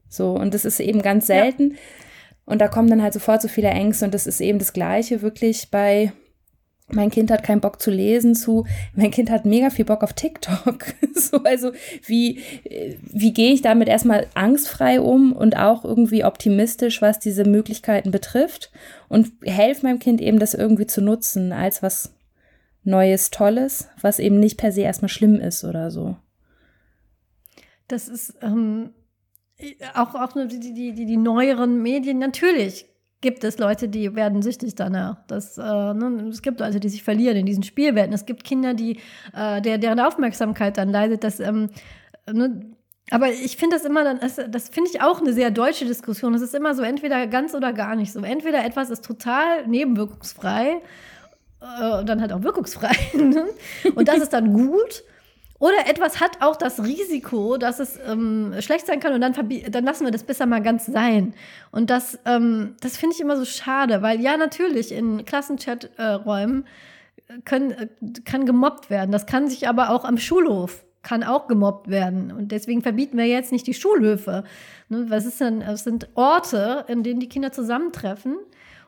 So, 0.07 0.31
und 0.33 0.53
das 0.53 0.65
ist 0.65 0.79
eben 0.79 1.01
ganz 1.01 1.27
Ja. 1.27 1.37
selten. 1.43 1.75
Und 2.45 2.59
da 2.59 2.67
kommen 2.67 2.89
dann 2.89 3.01
halt 3.01 3.13
sofort 3.13 3.41
so 3.41 3.47
viele 3.47 3.69
Ängste 3.69 4.05
und 4.05 4.13
das 4.13 4.27
ist 4.27 4.41
eben 4.41 4.59
das 4.59 4.73
Gleiche 4.73 5.21
wirklich 5.21 5.71
bei 5.71 6.11
mein 6.93 7.09
Kind 7.09 7.31
hat 7.31 7.43
keinen 7.43 7.61
Bock 7.61 7.81
zu 7.81 7.91
lesen 7.91 8.35
zu, 8.35 8.65
mein 8.95 9.11
Kind 9.11 9.29
hat 9.29 9.45
mega 9.45 9.69
viel 9.69 9.85
Bock 9.85 10.03
auf 10.03 10.13
TikTok. 10.13 10.85
so, 11.13 11.37
also 11.43 11.71
wie, 12.05 12.39
äh, 12.63 12.95
wie 13.01 13.33
gehe 13.33 13.53
ich 13.53 13.61
damit 13.61 13.87
erstmal 13.87 14.27
angstfrei 14.33 15.01
um 15.01 15.33
und 15.33 15.57
auch 15.57 15.83
irgendwie 15.83 16.23
optimistisch, 16.23 17.01
was 17.01 17.19
diese 17.19 17.45
Möglichkeiten 17.45 18.11
betrifft 18.11 18.71
und 19.09 19.31
helfe 19.43 19.85
meinem 19.85 19.99
Kind 19.99 20.21
eben 20.21 20.39
das 20.39 20.53
irgendwie 20.53 20.87
zu 20.87 21.01
nutzen 21.01 21.51
als 21.51 21.83
was 21.83 22.13
Neues, 22.85 23.31
Tolles, 23.31 23.87
was 24.01 24.19
eben 24.19 24.39
nicht 24.39 24.57
per 24.57 24.71
se 24.71 24.81
erstmal 24.81 25.09
schlimm 25.09 25.39
ist 25.39 25.63
oder 25.63 25.89
so. 25.89 26.17
Das 27.87 28.09
ist 28.09 28.35
ähm, 28.41 28.91
auch, 29.93 30.15
auch 30.15 30.35
nur 30.35 30.45
die, 30.45 30.59
die, 30.59 30.93
die, 30.93 31.05
die 31.05 31.17
neueren 31.17 31.81
Medien. 31.81 32.19
Natürlich 32.19 32.85
gibt 33.23 33.43
es 33.43 33.57
Leute, 33.57 33.89
die 33.89 34.15
werden 34.15 34.43
süchtig 34.43 34.75
danach. 34.75 35.17
Das, 35.27 35.57
äh, 35.57 35.61
ne, 35.61 36.27
es 36.29 36.43
gibt 36.43 36.59
Leute, 36.59 36.79
die 36.79 36.89
sich 36.89 37.01
verlieren 37.01 37.37
in 37.37 37.47
diesen 37.47 37.63
Spielwelten. 37.63 38.13
Es 38.13 38.27
gibt 38.27 38.43
Kinder, 38.43 38.75
die, 38.75 38.99
äh, 39.33 39.61
der, 39.61 39.79
deren 39.79 39.99
Aufmerksamkeit 39.99 40.77
dann 40.77 40.89
leidet. 40.89 41.23
Das, 41.23 41.39
ähm, 41.39 41.69
ne, 42.31 42.61
aber 43.09 43.31
ich 43.31 43.57
finde 43.57 43.77
das 43.77 43.85
immer 43.85 44.03
dann, 44.03 44.19
das, 44.19 44.39
das 44.49 44.69
finde 44.69 44.91
ich 44.91 45.01
auch 45.01 45.21
eine 45.21 45.33
sehr 45.33 45.51
deutsche 45.51 45.85
Diskussion. 45.85 46.33
Es 46.35 46.41
ist 46.41 46.53
immer 46.53 46.75
so 46.75 46.83
entweder 46.83 47.25
ganz 47.25 47.55
oder 47.55 47.73
gar 47.73 47.95
nicht 47.95 48.11
so. 48.11 48.19
Entweder 48.19 48.63
etwas 48.63 48.89
ist 48.89 49.03
total 49.03 49.65
nebenwirkungsfrei 49.67 50.81
äh, 51.61 51.99
und 51.99 52.07
dann 52.07 52.21
halt 52.21 52.33
auch 52.33 52.43
wirkungsfrei. 52.43 52.95
ne? 53.17 53.45
und 53.95 54.07
das 54.07 54.17
ist 54.17 54.33
dann 54.33 54.53
gut. 54.53 55.03
Oder 55.63 55.87
etwas 55.87 56.19
hat 56.19 56.41
auch 56.41 56.57
das 56.57 56.83
Risiko, 56.83 57.55
dass 57.55 57.79
es 57.79 57.97
ähm, 58.05 58.53
schlecht 58.59 58.85
sein 58.85 58.99
kann 58.99 59.13
und 59.13 59.21
dann, 59.21 59.33
dann 59.69 59.85
lassen 59.85 60.03
wir 60.03 60.11
das 60.11 60.25
besser 60.25 60.45
mal 60.45 60.61
ganz 60.61 60.87
sein. 60.87 61.33
Und 61.71 61.89
das, 61.89 62.19
ähm, 62.25 62.75
das 62.81 62.97
finde 62.97 63.15
ich 63.15 63.21
immer 63.21 63.37
so 63.37 63.45
schade, 63.45 64.01
weil 64.01 64.19
ja, 64.19 64.35
natürlich 64.35 64.91
in 64.91 65.23
Klassenchat-Räumen 65.23 66.65
können, 67.45 67.71
äh, 67.71 67.87
kann 68.25 68.45
gemobbt 68.45 68.89
werden. 68.89 69.13
Das 69.13 69.25
kann 69.25 69.47
sich 69.47 69.69
aber 69.69 69.91
auch 69.91 70.03
am 70.03 70.17
Schulhof 70.17 70.83
kann 71.01 71.23
auch 71.23 71.47
gemobbt 71.47 71.89
werden. 71.89 72.33
Und 72.33 72.51
deswegen 72.51 72.81
verbieten 72.81 73.17
wir 73.17 73.25
jetzt 73.25 73.53
nicht 73.53 73.67
die 73.67 73.73
Schulhöfe. 73.73 74.43
Ne, 74.89 75.05
was 75.07 75.25
ist 75.25 75.39
denn, 75.39 75.61
es 75.61 75.85
sind 75.85 76.09
Orte, 76.15 76.83
in 76.89 77.03
denen 77.03 77.21
die 77.21 77.29
Kinder 77.29 77.53
zusammentreffen. 77.53 78.37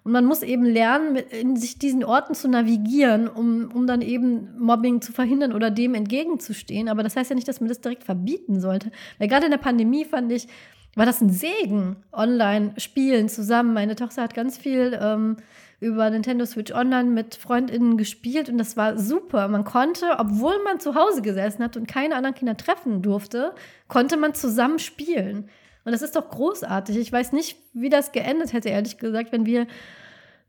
Und 0.06 0.12
man 0.12 0.26
muss 0.26 0.44
eben 0.44 0.66
lernen, 0.66 1.16
in 1.16 1.56
sich 1.56 1.80
diesen 1.80 2.04
Orten 2.04 2.36
zu 2.36 2.48
navigieren, 2.48 3.28
um, 3.28 3.72
um 3.74 3.88
dann 3.88 4.02
eben 4.02 4.56
Mobbing 4.60 5.02
zu 5.02 5.12
verhindern 5.12 5.52
oder 5.52 5.72
dem 5.72 5.96
entgegenzustehen. 5.96 6.90
Aber 6.90 7.02
das 7.02 7.16
heißt 7.16 7.32
ja 7.32 7.36
nicht, 7.36 7.48
dass 7.48 7.60
man 7.60 7.70
das 7.70 7.82
direkt 7.82 8.04
verbieten 8.04 8.62
sollte. 8.62 8.92
Weil 9.18 9.28
gerade 9.28 9.46
in 9.46 9.52
der 9.52 9.58
Pandemie 9.58 10.06
fand 10.06 10.32
ich, 10.32 10.48
war 10.96 11.08
das 11.08 11.22
ein 11.22 11.32
Segen, 11.32 11.96
online 12.14 12.76
spielen 12.78 13.30
zusammen. 13.30 13.74
Meine 13.74 13.96
Tochter 13.96 14.22
hat 14.22 14.36
ganz 14.36 14.60
viel 14.60 14.96
ähm, 15.02 15.38
über 15.80 16.08
Nintendo 16.12 16.46
Switch 16.46 16.72
Online 16.72 17.10
mit 17.10 17.34
FreundInnen 17.34 17.98
gespielt 17.98 18.48
und 18.48 18.60
das 18.60 18.78
war 18.78 19.00
super. 19.00 19.48
Man 19.48 19.64
konnte, 19.64 20.06
obwohl 20.20 20.62
man 20.64 20.80
zu 20.80 20.94
Hause 20.94 21.24
gesessen 21.24 21.64
hat 21.64 21.78
und 21.78 21.88
keine 21.88 22.16
anderen 22.16 22.36
Kinder 22.36 22.56
treffen 22.56 23.02
durfte, 23.02 23.56
konnte 23.88 24.18
man 24.18 24.36
zusammen 24.36 24.78
spielen. 24.78 25.50
Und 25.86 25.92
das 25.92 26.02
ist 26.02 26.16
doch 26.16 26.30
großartig. 26.30 26.98
Ich 26.98 27.12
weiß 27.12 27.32
nicht, 27.32 27.58
wie 27.74 27.90
das 27.90 28.12
geendet 28.12 28.54
hätte, 28.54 28.70
ehrlich 28.70 28.98
gesagt, 28.98 29.32
wenn 29.32 29.46
wir 29.46 29.68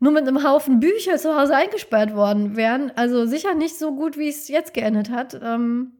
nur 0.00 0.12
mit 0.12 0.26
einem 0.26 0.42
Haufen 0.42 0.80
Bücher 0.80 1.16
zu 1.16 1.38
Hause 1.38 1.54
eingesperrt 1.54 2.14
worden 2.14 2.56
wären. 2.56 2.90
Also 2.96 3.26
sicher 3.26 3.54
nicht 3.54 3.78
so 3.78 3.94
gut, 3.94 4.18
wie 4.18 4.28
es 4.28 4.48
jetzt 4.48 4.74
geendet 4.74 5.10
hat. 5.10 5.38
Ähm, 5.42 5.92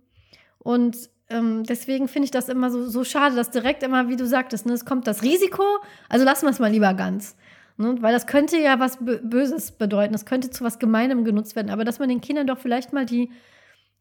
und 0.59 0.97
ähm, 1.28 1.64
deswegen 1.64 2.09
finde 2.09 2.24
ich 2.24 2.30
das 2.30 2.49
immer 2.49 2.70
so, 2.70 2.89
so 2.89 3.05
schade, 3.05 3.37
dass 3.37 3.51
direkt 3.51 3.82
immer, 3.82 4.09
wie 4.09 4.16
du 4.16 4.26
sagtest, 4.26 4.66
ne, 4.66 4.72
es 4.72 4.84
kommt 4.84 5.07
das 5.07 5.22
Risiko, 5.22 5.62
also 6.09 6.24
lassen 6.24 6.47
wir 6.47 6.51
es 6.51 6.59
mal 6.59 6.70
lieber 6.70 6.95
ganz. 6.95 7.37
Ne? 7.78 7.97
Weil 8.01 8.12
das 8.12 8.26
könnte 8.26 8.59
ja 8.59 8.78
was 8.80 9.01
Bö- 9.01 9.20
Böses 9.22 9.72
bedeuten, 9.72 10.12
das 10.12 10.24
könnte 10.24 10.51
zu 10.51 10.64
was 10.64 10.78
Gemeinem 10.78 11.24
genutzt 11.24 11.57
werden. 11.57 11.70
Aber 11.70 11.84
dass 11.84 11.99
man 11.99 12.09
den 12.09 12.20
Kindern 12.20 12.47
doch 12.47 12.59
vielleicht 12.59 12.93
mal 12.93 13.07
die, 13.07 13.30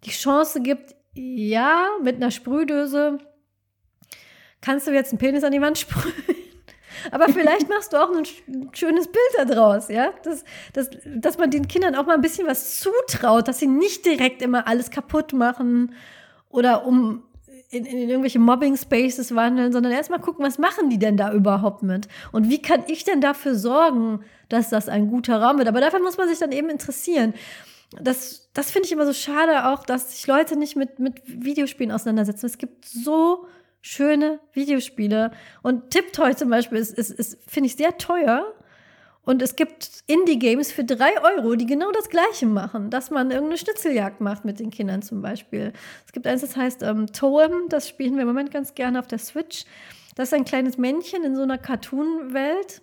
die 0.04 0.12
Chance 0.12 0.62
gibt, 0.62 0.96
ja, 1.14 1.88
mit 2.04 2.18
einer 2.18 2.32
Sprühdöse 2.32 3.18
kannst 4.66 4.88
du 4.88 4.92
jetzt 4.92 5.12
einen 5.12 5.20
Penis 5.20 5.44
an 5.44 5.52
die 5.52 5.62
Wand 5.62 5.78
sprühen. 5.78 6.14
Aber 7.12 7.30
vielleicht 7.30 7.70
machst 7.70 7.94
du 7.94 7.98
auch 7.98 8.10
ein 8.10 8.24
sch- 8.24 8.42
ein 8.48 8.70
schönes 8.74 9.08
Bild 9.08 9.50
daraus, 9.50 9.90
ja? 9.90 10.10
Dass, 10.24 10.44
dass, 10.74 10.90
dass 11.06 11.38
man 11.38 11.52
den 11.52 11.68
Kindern 11.68 11.94
auch 11.96 12.06
mal 12.06 12.16
ein 12.16 12.22
bisschen 12.22 12.48
was 12.48 12.80
zutraut, 12.80 13.48
dass 13.48 13.60
sie 13.60 13.68
nicht 13.68 14.06
direkt 14.06 14.42
immer 14.42 14.68
alles 14.68 14.90
kaputt 14.90 15.34
machen 15.34 15.94
oder 16.50 16.86
um 16.88 17.24
in, 17.70 17.86
in 17.86 18.10
irgendwelche 18.10 18.40
Mobbing-Spaces 18.40 19.36
wandeln, 19.36 19.72
sondern 19.74 19.92
erstmal 19.92 20.20
gucken, 20.20 20.46
was 20.46 20.58
machen 20.58 20.90
die 20.90 20.98
denn 21.00 21.18
da 21.18 21.32
überhaupt 21.34 21.84
mit? 21.84 22.08
Und 22.32 22.50
wie 22.50 22.62
kann 22.62 22.84
ich 22.88 23.04
denn 23.04 23.22
dafür 23.22 23.56
sorgen, 23.56 24.22
dass 24.50 24.70
das 24.70 24.88
ein 24.88 25.08
guter 25.10 25.42
Raum 25.42 25.58
wird? 25.58 25.68
Aber 25.68 25.82
dafür 25.82 26.00
muss 26.00 26.18
man 26.18 26.28
sich 26.30 26.40
dann 26.40 26.52
eben 26.52 26.70
interessieren. 26.70 27.34
Das, 28.02 28.50
das 28.54 28.72
finde 28.72 28.88
ich 28.88 28.92
immer 28.92 29.06
so 29.06 29.14
schade 29.14 29.68
auch, 29.68 29.84
dass 29.86 30.12
sich 30.12 30.26
Leute 30.28 30.58
nicht 30.58 30.76
mit, 30.76 31.00
mit 31.00 31.22
Videospielen 31.26 31.92
auseinandersetzen. 31.92 32.46
Es 32.46 32.58
gibt 32.58 32.86
so 32.86 33.46
schöne 33.86 34.40
Videospiele. 34.54 35.30
Und 35.62 35.92
Tiptoy 35.92 36.36
zum 36.36 36.50
Beispiel 36.50 36.80
ist, 36.80 36.98
ist, 36.98 37.12
ist 37.12 37.38
finde 37.48 37.68
ich, 37.68 37.76
sehr 37.76 37.98
teuer. 37.98 38.52
Und 39.22 39.44
es 39.44 39.56
gibt 39.56 40.04
Indie-Games 40.08 40.72
für 40.72 40.84
drei 40.84 41.12
Euro, 41.22 41.56
die 41.56 41.68
genau 41.68 41.92
das 41.92 42.10
Gleiche 42.10 42.48
machen, 42.48 42.90
dass 42.90 43.12
man 43.12 43.30
irgendeine 43.30 43.60
Schnitzeljagd 43.60 44.22
macht 44.22 44.44
mit 44.44 44.60
den 44.60 44.72
Kindern 44.72 45.04
zum 45.04 45.22
Beispiel. 45.22 45.72
Es 46.06 46.14
gibt 46.14 46.26
eins, 46.26 46.42
das 46.42 46.56
heißt 46.56 46.82
ähm, 46.82 47.08
Toem, 47.14 47.70
das 47.70 47.88
spielen 47.88 48.16
wir 48.16 48.22
im 48.22 48.28
Moment 48.28 48.52
ganz 48.52 48.74
gerne 48.74 48.98
auf 48.98 49.08
der 49.08 49.20
Switch. 49.20 49.66
Das 50.16 50.30
ist 50.30 50.34
ein 50.34 50.46
kleines 50.46 50.78
Männchen 50.80 51.24
in 51.24 51.36
so 51.36 51.44
einer 51.44 51.60
Cartoon-Welt. 51.60 52.82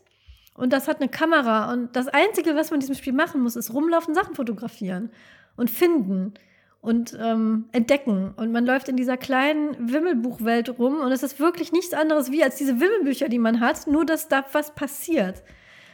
Und 0.54 0.72
das 0.72 0.86
hat 0.86 1.00
eine 1.00 1.08
Kamera. 1.08 1.72
Und 1.72 1.96
das 1.96 2.06
Einzige, 2.08 2.54
was 2.54 2.70
man 2.70 2.76
in 2.76 2.80
diesem 2.80 2.94
Spiel 2.94 3.12
machen 3.12 3.42
muss, 3.42 3.56
ist 3.56 3.72
rumlaufen, 3.72 4.14
Sachen 4.14 4.36
fotografieren 4.36 5.10
und 5.56 5.68
finden 5.70 6.34
und 6.82 7.16
ähm, 7.18 7.68
entdecken. 7.72 8.34
Und 8.36 8.52
man 8.52 8.66
läuft 8.66 8.88
in 8.88 8.96
dieser 8.96 9.16
kleinen 9.16 9.92
Wimmelbuchwelt 9.92 10.78
rum. 10.78 11.00
Und 11.00 11.12
es 11.12 11.22
ist 11.22 11.40
wirklich 11.40 11.72
nichts 11.72 11.94
anderes 11.94 12.30
wie 12.30 12.42
als 12.42 12.56
diese 12.56 12.80
Wimmelbücher, 12.80 13.28
die 13.28 13.38
man 13.38 13.60
hat, 13.60 13.86
nur 13.86 14.04
dass 14.04 14.28
da 14.28 14.44
was 14.52 14.74
passiert. 14.74 15.42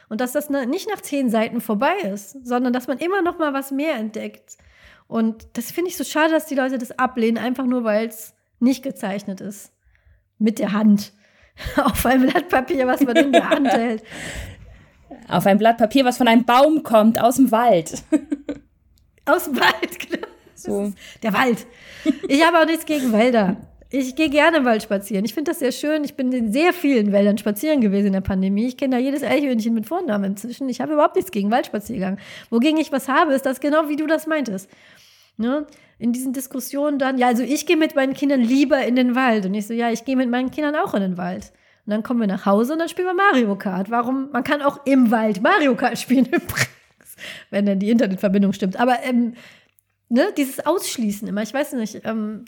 Und 0.09 0.19
dass 0.19 0.31
das 0.31 0.49
nicht 0.49 0.89
nach 0.89 0.99
zehn 1.01 1.29
Seiten 1.29 1.61
vorbei 1.61 1.93
ist, 2.11 2.43
sondern 2.45 2.73
dass 2.73 2.87
man 2.87 2.97
immer 2.97 3.21
noch 3.21 3.37
mal 3.37 3.53
was 3.53 3.69
mehr 3.69 3.95
entdeckt. 3.95 4.57
Und 5.07 5.47
das 5.53 5.71
finde 5.71 5.91
ich 5.91 5.97
so 5.97 6.03
schade, 6.03 6.31
dass 6.31 6.47
die 6.47 6.55
Leute 6.55 6.79
das 6.79 6.97
ablehnen, 6.97 7.37
einfach 7.37 7.65
nur 7.65 7.83
weil 7.83 8.07
es 8.07 8.33
nicht 8.59 8.83
gezeichnet 8.83 9.41
ist. 9.41 9.71
Mit 10.39 10.57
der 10.57 10.73
Hand. 10.73 11.13
Auf 11.75 12.03
ein 12.07 12.21
Blatt 12.21 12.49
Papier, 12.49 12.87
was 12.87 13.01
man 13.01 13.15
in 13.15 13.31
der 13.31 13.47
Hand 13.47 13.67
hält. 13.71 14.03
Auf 15.27 15.45
ein 15.45 15.59
Blatt 15.59 15.77
Papier, 15.77 16.03
was 16.03 16.17
von 16.17 16.27
einem 16.27 16.45
Baum 16.45 16.81
kommt, 16.81 17.21
aus 17.21 17.35
dem 17.35 17.51
Wald. 17.51 18.03
Aus 19.25 19.43
dem 19.43 19.59
Wald, 19.59 19.99
genau. 20.09 20.27
So. 20.61 20.91
Der 21.23 21.33
Wald. 21.33 21.65
Ich 22.27 22.45
habe 22.45 22.59
auch 22.59 22.65
nichts 22.65 22.85
gegen 22.85 23.11
Wälder. 23.11 23.57
Ich 23.91 24.15
gehe 24.15 24.29
gerne 24.29 24.57
im 24.57 24.65
Wald 24.65 24.83
spazieren. 24.83 25.25
Ich 25.25 25.33
finde 25.33 25.51
das 25.51 25.59
sehr 25.59 25.71
schön. 25.71 26.03
Ich 26.03 26.13
bin 26.13 26.31
in 26.31 26.53
sehr 26.53 26.73
vielen 26.73 27.11
Wäldern 27.11 27.39
spazieren 27.39 27.81
gewesen 27.81 28.07
in 28.07 28.13
der 28.13 28.21
Pandemie. 28.21 28.67
Ich 28.67 28.77
kenne 28.77 28.97
da 28.97 29.01
jedes 29.01 29.23
Eichhörnchen 29.23 29.73
mit 29.73 29.87
Vornamen 29.87 30.25
inzwischen. 30.25 30.69
Ich 30.69 30.79
habe 30.79 30.93
überhaupt 30.93 31.15
nichts 31.15 31.31
gegen 31.31 31.49
Waldspaziergang. 31.49 32.19
Wogegen 32.51 32.77
ich 32.79 32.91
was 32.91 33.07
habe, 33.07 33.33
ist 33.33 33.47
das 33.47 33.59
genau, 33.59 33.89
wie 33.89 33.95
du 33.95 34.05
das 34.05 34.27
meintest. 34.27 34.69
Ne? 35.37 35.65
In 35.97 36.13
diesen 36.13 36.33
Diskussionen 36.33 36.99
dann, 36.99 37.17
ja, 37.17 37.27
also 37.27 37.41
ich 37.41 37.65
gehe 37.65 37.77
mit 37.77 37.95
meinen 37.95 38.13
Kindern 38.13 38.41
lieber 38.41 38.79
in 38.85 38.95
den 38.95 39.15
Wald. 39.15 39.47
Und 39.47 39.55
ich 39.55 39.65
so, 39.65 39.73
ja, 39.73 39.89
ich 39.89 40.05
gehe 40.05 40.15
mit 40.15 40.29
meinen 40.29 40.51
Kindern 40.51 40.75
auch 40.75 40.93
in 40.93 41.01
den 41.01 41.17
Wald. 41.17 41.51
Und 41.87 41.91
dann 41.91 42.03
kommen 42.03 42.19
wir 42.19 42.27
nach 42.27 42.45
Hause 42.45 42.73
und 42.73 42.79
dann 42.79 42.89
spielen 42.89 43.07
wir 43.07 43.15
Mario 43.15 43.55
Kart. 43.55 43.89
Warum? 43.89 44.29
Man 44.31 44.43
kann 44.43 44.61
auch 44.61 44.85
im 44.85 45.09
Wald 45.09 45.41
Mario 45.41 45.73
Kart 45.73 45.97
spielen 45.97 46.25
übrigens, 46.31 47.15
wenn 47.49 47.65
dann 47.65 47.79
die 47.79 47.89
Internetverbindung 47.89 48.53
stimmt. 48.53 48.79
Aber 48.79 48.99
ähm, 49.01 49.33
ne, 50.09 50.27
dieses 50.37 50.65
Ausschließen 50.65 51.27
immer, 51.27 51.43
ich 51.43 51.53
weiß 51.53 51.73
nicht, 51.73 52.01
ähm, 52.03 52.45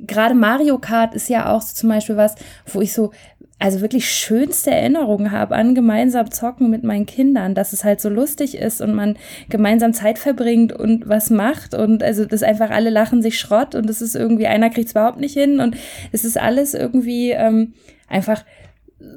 gerade 0.00 0.34
Mario 0.34 0.78
Kart 0.78 1.14
ist 1.14 1.28
ja 1.28 1.52
auch 1.52 1.62
so 1.62 1.74
zum 1.74 1.88
Beispiel 1.88 2.16
was, 2.16 2.34
wo 2.66 2.80
ich 2.80 2.92
so, 2.92 3.12
also 3.58 3.80
wirklich 3.80 4.10
schönste 4.10 4.70
Erinnerungen 4.70 5.30
habe 5.30 5.54
an 5.54 5.74
gemeinsam 5.74 6.30
zocken 6.30 6.70
mit 6.70 6.82
meinen 6.82 7.06
Kindern, 7.06 7.54
dass 7.54 7.72
es 7.72 7.84
halt 7.84 8.00
so 8.00 8.08
lustig 8.08 8.56
ist 8.56 8.80
und 8.80 8.94
man 8.94 9.16
gemeinsam 9.48 9.92
Zeit 9.92 10.18
verbringt 10.18 10.72
und 10.72 11.08
was 11.08 11.30
macht 11.30 11.74
und 11.74 12.02
also 12.02 12.24
das 12.24 12.42
einfach 12.42 12.70
alle 12.70 12.90
lachen 12.90 13.22
sich 13.22 13.38
Schrott 13.38 13.74
und 13.74 13.88
es 13.88 14.02
ist 14.02 14.16
irgendwie, 14.16 14.46
einer 14.46 14.70
kriegt 14.70 14.88
es 14.88 14.92
überhaupt 14.92 15.20
nicht 15.20 15.34
hin 15.34 15.60
und 15.60 15.76
es 16.12 16.24
ist 16.24 16.38
alles 16.38 16.74
irgendwie 16.74 17.30
ähm, 17.30 17.74
einfach 18.08 18.44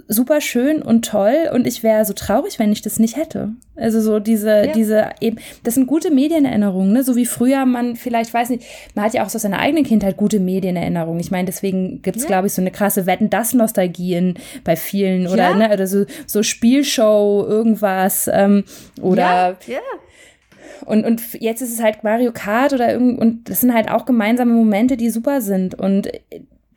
super 0.07 0.41
schön 0.41 0.81
und 0.81 1.05
toll 1.05 1.49
und 1.53 1.67
ich 1.67 1.83
wäre 1.83 2.05
so 2.05 2.13
traurig, 2.13 2.59
wenn 2.59 2.71
ich 2.71 2.81
das 2.81 2.99
nicht 2.99 3.17
hätte. 3.17 3.49
Also 3.75 4.01
so 4.01 4.19
diese, 4.19 4.65
ja. 4.65 4.71
diese 4.71 5.09
eben, 5.21 5.37
das 5.63 5.75
sind 5.75 5.87
gute 5.87 6.11
Medienerinnerungen, 6.11 6.93
ne? 6.93 7.03
So 7.03 7.15
wie 7.15 7.25
früher 7.25 7.65
man 7.65 7.95
vielleicht, 7.95 8.33
weiß 8.33 8.49
nicht, 8.49 8.63
man 8.95 9.05
hat 9.05 9.13
ja 9.13 9.25
auch 9.25 9.29
so 9.29 9.37
seine 9.37 9.59
eigene 9.59 9.83
Kindheit 9.83 10.17
gute 10.17 10.39
Medienerinnerungen. 10.39 11.19
Ich 11.19 11.31
meine, 11.31 11.45
deswegen 11.45 12.01
gibt's 12.01 12.23
ja. 12.23 12.27
glaube 12.27 12.47
ich, 12.47 12.53
so 12.53 12.61
eine 12.61 12.71
krasse 12.71 13.05
Wetten-Das-Nostalgie 13.05 14.33
bei 14.63 14.75
vielen 14.75 15.27
oder, 15.27 15.49
ja. 15.49 15.55
ne, 15.55 15.71
oder 15.71 15.87
so, 15.87 16.05
so 16.25 16.41
Spielshow, 16.41 17.45
irgendwas, 17.47 18.29
ähm, 18.31 18.63
oder 19.01 19.57
ja. 19.67 19.73
ja. 19.73 19.79
Und, 20.85 21.05
und 21.05 21.21
jetzt 21.33 21.61
ist 21.61 21.73
es 21.73 21.83
halt 21.83 22.03
Mario 22.03 22.31
Kart 22.31 22.71
oder 22.71 22.91
irgend, 22.93 23.19
und 23.19 23.49
das 23.49 23.61
sind 23.61 23.73
halt 23.73 23.91
auch 23.91 24.05
gemeinsame 24.05 24.53
Momente, 24.53 24.95
die 24.95 25.09
super 25.09 25.41
sind. 25.41 25.75
Und 25.75 26.09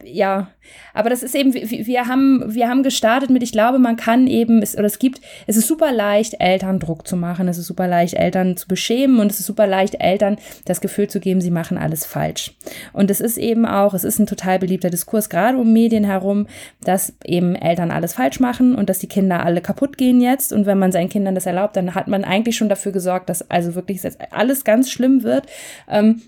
ja, 0.04 0.48
aber 0.94 1.10
das 1.10 1.22
ist 1.22 1.34
eben, 1.34 1.52
wir 1.54 2.06
haben, 2.06 2.42
wir 2.46 2.68
haben 2.68 2.82
gestartet 2.82 3.30
mit, 3.30 3.42
ich 3.42 3.52
glaube, 3.52 3.78
man 3.78 3.96
kann 3.96 4.26
eben, 4.26 4.62
es, 4.62 4.74
oder 4.74 4.86
es 4.86 4.98
gibt, 4.98 5.20
es 5.46 5.56
ist 5.56 5.66
super 5.66 5.92
leicht, 5.92 6.36
Eltern 6.38 6.78
Druck 6.78 7.06
zu 7.06 7.16
machen, 7.16 7.48
es 7.48 7.58
ist 7.58 7.66
super 7.66 7.88
leicht, 7.88 8.14
Eltern 8.14 8.56
zu 8.56 8.68
beschämen 8.68 9.20
und 9.20 9.30
es 9.30 9.40
ist 9.40 9.46
super 9.46 9.66
leicht, 9.66 9.96
Eltern 10.00 10.38
das 10.64 10.80
Gefühl 10.80 11.08
zu 11.08 11.20
geben, 11.20 11.40
sie 11.40 11.50
machen 11.50 11.78
alles 11.78 12.06
falsch. 12.06 12.54
Und 12.92 13.10
es 13.10 13.20
ist 13.20 13.38
eben 13.38 13.66
auch, 13.66 13.94
es 13.94 14.04
ist 14.04 14.18
ein 14.18 14.26
total 14.26 14.58
beliebter 14.58 14.90
Diskurs, 14.90 15.28
gerade 15.28 15.58
um 15.58 15.72
Medien 15.72 16.04
herum, 16.04 16.46
dass 16.82 17.14
eben 17.24 17.54
Eltern 17.54 17.90
alles 17.90 18.14
falsch 18.14 18.40
machen 18.40 18.74
und 18.74 18.88
dass 18.88 18.98
die 18.98 19.08
Kinder 19.08 19.44
alle 19.44 19.60
kaputt 19.60 19.96
gehen 19.98 20.20
jetzt. 20.20 20.52
Und 20.52 20.66
wenn 20.66 20.78
man 20.78 20.92
seinen 20.92 21.08
Kindern 21.08 21.34
das 21.34 21.46
erlaubt, 21.46 21.76
dann 21.76 21.94
hat 21.94 22.08
man 22.08 22.24
eigentlich 22.24 22.56
schon 22.56 22.68
dafür 22.68 22.92
gesorgt, 22.92 23.28
dass 23.28 23.50
also 23.50 23.74
wirklich 23.74 24.00
alles 24.30 24.64
ganz 24.64 24.90
schlimm 24.90 25.22
wird. 25.22 25.46
Ähm, 25.88 26.22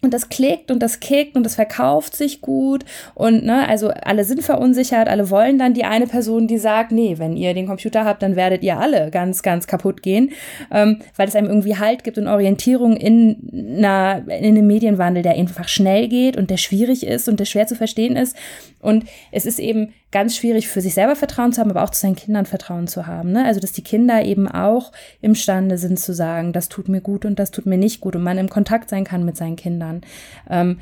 und 0.00 0.14
das 0.14 0.28
klickt 0.28 0.70
und 0.70 0.80
das 0.80 1.00
kickt 1.00 1.36
und 1.36 1.42
das 1.42 1.56
verkauft 1.56 2.14
sich 2.14 2.40
gut. 2.40 2.84
Und 3.14 3.44
ne, 3.44 3.68
also 3.68 3.88
alle 3.88 4.24
sind 4.24 4.42
verunsichert, 4.42 5.08
alle 5.08 5.28
wollen 5.30 5.58
dann 5.58 5.74
die 5.74 5.84
eine 5.84 6.06
Person, 6.06 6.46
die 6.46 6.58
sagt, 6.58 6.92
nee, 6.92 7.18
wenn 7.18 7.36
ihr 7.36 7.52
den 7.52 7.66
Computer 7.66 8.04
habt, 8.04 8.22
dann 8.22 8.36
werdet 8.36 8.62
ihr 8.62 8.78
alle 8.78 9.10
ganz, 9.10 9.42
ganz 9.42 9.66
kaputt 9.66 10.02
gehen, 10.02 10.30
ähm, 10.72 11.00
weil 11.16 11.26
es 11.26 11.34
einem 11.34 11.48
irgendwie 11.48 11.76
Halt 11.76 12.04
gibt 12.04 12.16
und 12.16 12.28
Orientierung 12.28 12.96
in 12.96 13.76
einer, 13.78 14.22
in 14.28 14.56
einem 14.56 14.66
Medienwandel, 14.68 15.24
der 15.24 15.32
einfach 15.32 15.68
schnell 15.68 16.08
geht 16.08 16.36
und 16.36 16.50
der 16.50 16.58
schwierig 16.58 17.04
ist 17.04 17.28
und 17.28 17.40
der 17.40 17.44
schwer 17.44 17.66
zu 17.66 17.74
verstehen 17.74 18.14
ist. 18.14 18.36
Und 18.80 19.04
es 19.32 19.46
ist 19.46 19.58
eben 19.58 19.92
ganz 20.10 20.36
schwierig 20.36 20.68
für 20.68 20.80
sich 20.80 20.94
selber 20.94 21.16
Vertrauen 21.16 21.52
zu 21.52 21.60
haben, 21.60 21.70
aber 21.70 21.82
auch 21.82 21.90
zu 21.90 22.00
seinen 22.00 22.16
Kindern 22.16 22.46
Vertrauen 22.46 22.86
zu 22.86 23.06
haben. 23.06 23.32
Ne? 23.32 23.44
Also 23.44 23.60
dass 23.60 23.72
die 23.72 23.82
Kinder 23.82 24.24
eben 24.24 24.48
auch 24.48 24.92
imstande 25.20 25.76
sind 25.76 25.98
zu 25.98 26.14
sagen, 26.14 26.52
das 26.52 26.68
tut 26.68 26.88
mir 26.88 27.00
gut 27.00 27.24
und 27.24 27.38
das 27.38 27.50
tut 27.50 27.66
mir 27.66 27.76
nicht 27.76 28.00
gut 28.00 28.16
und 28.16 28.22
man 28.22 28.38
im 28.38 28.48
Kontakt 28.48 28.88
sein 28.88 29.04
kann 29.04 29.24
mit 29.24 29.36
seinen 29.36 29.56
Kindern. 29.56 30.00
Ähm, 30.48 30.78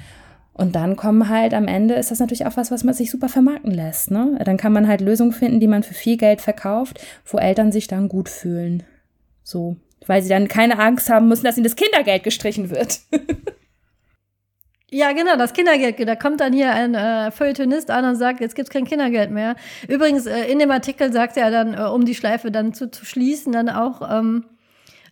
und 0.53 0.75
dann 0.75 0.97
kommen 0.97 1.29
halt 1.29 1.53
am 1.53 1.69
Ende 1.69 1.95
ist 1.95 2.11
das 2.11 2.19
natürlich 2.19 2.47
auch 2.47 2.57
was, 2.57 2.71
was 2.71 2.83
man 2.83 2.95
sich 2.95 3.11
super 3.11 3.29
vermarkten 3.29 3.73
lässt. 3.73 4.11
Ne? 4.11 4.39
Dann 4.45 4.57
kann 4.57 4.73
man 4.73 4.89
halt 4.89 5.03
Lösungen 5.03 5.33
finden, 5.33 5.61
die 5.61 5.69
man 5.69 5.83
für 5.83 5.93
viel 5.93 6.17
Geld 6.17 6.41
verkauft, 6.41 7.01
wo 7.27 7.37
Eltern 7.37 7.73
sich 7.73 7.89
dann 7.89 8.09
gut 8.09 8.29
fühlen. 8.29 8.83
So. 9.43 9.77
Weil 10.07 10.23
sie 10.23 10.29
dann 10.29 10.49
keine 10.49 10.79
Angst 10.79 11.11
haben 11.11 11.29
müssen, 11.29 11.45
dass 11.45 11.57
ihnen 11.57 11.65
das 11.65 11.77
Kindergeld 11.77 12.23
gestrichen 12.23 12.71
wird. 12.71 13.01
Ja, 14.91 15.13
genau, 15.13 15.37
das 15.37 15.53
Kindergeld. 15.53 15.97
Da 16.07 16.15
kommt 16.15 16.41
dann 16.41 16.53
hier 16.53 16.73
ein 16.73 16.95
äh, 16.95 17.33
Feuilletonist 17.33 17.91
an 17.91 18.05
und 18.05 18.17
sagt, 18.17 18.41
jetzt 18.41 18.55
gibt's 18.55 18.71
kein 18.71 18.85
Kindergeld 18.85 19.33
mehr. 19.33 19.57
Übrigens, 19.89 20.27
äh, 20.27 20.45
in 20.45 20.61
dem 20.61 20.71
Artikel 20.71 21.13
sagt 21.13 21.37
er 21.37 21.51
dann, 21.51 21.75
äh, 21.75 21.83
um 21.83 22.05
die 22.05 22.15
Schleife 22.15 22.53
dann 22.53 22.73
zu, 22.73 22.91
zu 22.91 23.05
schließen, 23.05 23.53
dann 23.53 23.69
auch, 23.69 24.01
ähm, 24.09 24.45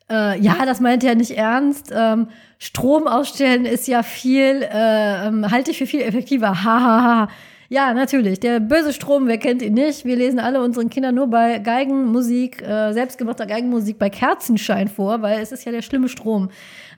äh, 0.09 0.39
ja, 0.39 0.65
das 0.65 0.81
meint 0.81 1.03
er 1.03 1.17
nicht 1.17 1.33
ernst. 1.33 1.93
Ähm, 1.93 2.29
Strom 2.59 3.09
ausstellen 3.09 3.65
ist 3.65 3.89
ja 3.89 4.05
viel, 4.05 4.63
äh, 4.63 5.27
ähm, 5.27 5.51
halte 5.51 5.73
ich 5.73 5.79
für 5.79 5.87
viel 5.87 6.03
effektiver. 6.03 6.63
Hahaha. 6.63 7.03
Ha, 7.03 7.05
ha. 7.05 7.29
Ja, 7.69 7.93
natürlich. 7.95 8.39
Der 8.39 8.61
böse 8.61 8.93
Strom, 8.93 9.27
wer 9.27 9.39
kennt 9.39 9.61
ihn 9.61 9.75
nicht? 9.75 10.05
Wir 10.05 10.15
lesen 10.15 10.39
alle 10.39 10.63
unseren 10.63 10.91
Kindern 10.91 11.17
nur 11.17 11.27
bei 11.27 11.59
Geigenmusik, 11.59 12.63
äh, 12.63 12.93
selbstgemachter 12.93 13.47
Geigenmusik 13.47 13.99
bei 13.99 14.11
Kerzenschein 14.11 14.87
vor, 14.87 15.23
weil 15.23 15.41
es 15.41 15.51
ist 15.51 15.65
ja 15.65 15.73
der 15.73 15.83
schlimme 15.83 16.09
Strom. 16.09 16.51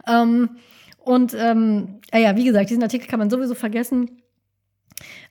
Ähm, 0.07 0.51
und 1.07 1.34
ähm, 1.38 2.00
ja, 2.12 2.36
wie 2.36 2.44
gesagt, 2.44 2.68
diesen 2.68 2.82
Artikel 2.82 3.07
kann 3.07 3.20
man 3.20 3.30
sowieso 3.30 3.54
vergessen. 3.54 4.22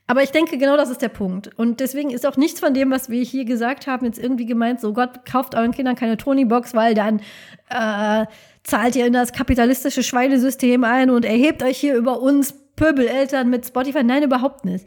Aber 0.06 0.22
ich 0.22 0.30
denke, 0.30 0.56
genau 0.56 0.76
das 0.76 0.88
ist 0.88 1.02
der 1.02 1.10
Punkt. 1.10 1.50
Und 1.58 1.80
deswegen 1.80 2.10
ist 2.10 2.24
auch 2.24 2.38
nichts 2.38 2.60
von 2.60 2.72
dem, 2.72 2.90
was 2.90 3.10
wir 3.10 3.22
hier 3.22 3.44
gesagt 3.44 3.86
haben, 3.86 4.06
jetzt 4.06 4.18
irgendwie 4.18 4.46
gemeint, 4.46 4.80
so 4.80 4.94
Gott, 4.94 5.26
kauft 5.26 5.54
euren 5.54 5.72
Kindern 5.72 5.94
keine 5.94 6.16
Tony-Box, 6.16 6.74
weil 6.74 6.94
dann 6.94 7.20
äh, 7.68 8.26
zahlt 8.62 8.96
ihr 8.96 9.06
in 9.06 9.12
das 9.12 9.32
kapitalistische 9.32 10.02
Schweinesystem 10.02 10.82
ein 10.82 11.10
und 11.10 11.26
erhebt 11.26 11.62
euch 11.62 11.76
hier 11.76 11.94
über 11.94 12.22
uns 12.22 12.54
Pöbeleltern 12.76 13.50
mit 13.50 13.66
Spotify. 13.66 14.02
Nein, 14.02 14.22
überhaupt 14.22 14.64
nicht. 14.64 14.86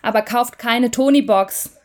Aber 0.00 0.22
kauft 0.22 0.58
keine 0.58 0.90
Tony-Box 0.90 1.76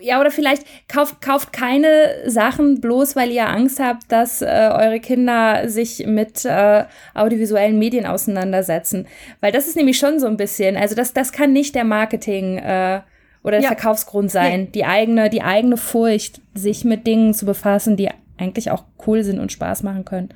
ja, 0.00 0.20
oder 0.20 0.30
vielleicht 0.30 0.64
kauft, 0.88 1.20
kauft 1.20 1.52
keine 1.52 1.88
Sachen 2.26 2.80
bloß, 2.80 3.16
weil 3.16 3.30
ihr 3.30 3.48
Angst 3.48 3.80
habt, 3.80 4.10
dass 4.10 4.42
äh, 4.42 4.46
eure 4.46 5.00
Kinder 5.00 5.68
sich 5.68 6.06
mit 6.06 6.44
äh, 6.44 6.84
audiovisuellen 7.14 7.78
Medien 7.78 8.06
auseinandersetzen. 8.06 9.06
Weil 9.40 9.52
das 9.52 9.66
ist 9.66 9.76
nämlich 9.76 9.98
schon 9.98 10.20
so 10.20 10.26
ein 10.26 10.36
bisschen, 10.36 10.76
also 10.76 10.94
das, 10.94 11.12
das 11.12 11.32
kann 11.32 11.52
nicht 11.52 11.74
der 11.74 11.84
Marketing 11.84 12.58
äh, 12.58 13.00
oder 13.42 13.58
der 13.58 13.62
ja. 13.62 13.68
Verkaufsgrund 13.68 14.30
sein. 14.30 14.62
Nee. 14.62 14.68
Die 14.74 14.84
eigene, 14.84 15.30
die 15.30 15.42
eigene 15.42 15.76
Furcht, 15.76 16.40
sich 16.54 16.84
mit 16.84 17.06
Dingen 17.06 17.34
zu 17.34 17.46
befassen, 17.46 17.96
die 17.96 18.08
eigentlich 18.38 18.70
auch 18.70 18.84
cool 19.06 19.22
sind 19.22 19.38
und 19.38 19.52
Spaß 19.52 19.82
machen 19.82 20.04
können. 20.04 20.30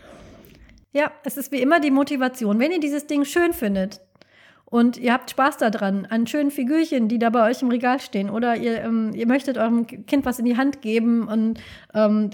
Ja, 0.92 1.10
es 1.24 1.36
ist 1.36 1.52
wie 1.52 1.60
immer 1.60 1.80
die 1.80 1.90
Motivation. 1.90 2.58
Wenn 2.58 2.72
ihr 2.72 2.80
dieses 2.80 3.06
Ding 3.06 3.24
schön 3.24 3.52
findet, 3.52 4.00
und 4.72 4.96
ihr 4.96 5.12
habt 5.12 5.30
Spaß 5.30 5.58
daran, 5.58 6.06
an 6.08 6.26
schönen 6.26 6.50
Figürchen, 6.50 7.06
die 7.06 7.18
da 7.18 7.28
bei 7.28 7.46
euch 7.50 7.60
im 7.60 7.68
Regal 7.68 8.00
stehen. 8.00 8.30
Oder 8.30 8.56
ihr, 8.56 8.80
ähm, 8.80 9.10
ihr 9.12 9.26
möchtet 9.26 9.58
eurem 9.58 9.86
Kind 9.86 10.24
was 10.24 10.38
in 10.38 10.46
die 10.46 10.56
Hand 10.56 10.80
geben 10.80 11.28
und 11.28 11.60
ähm, 11.92 12.30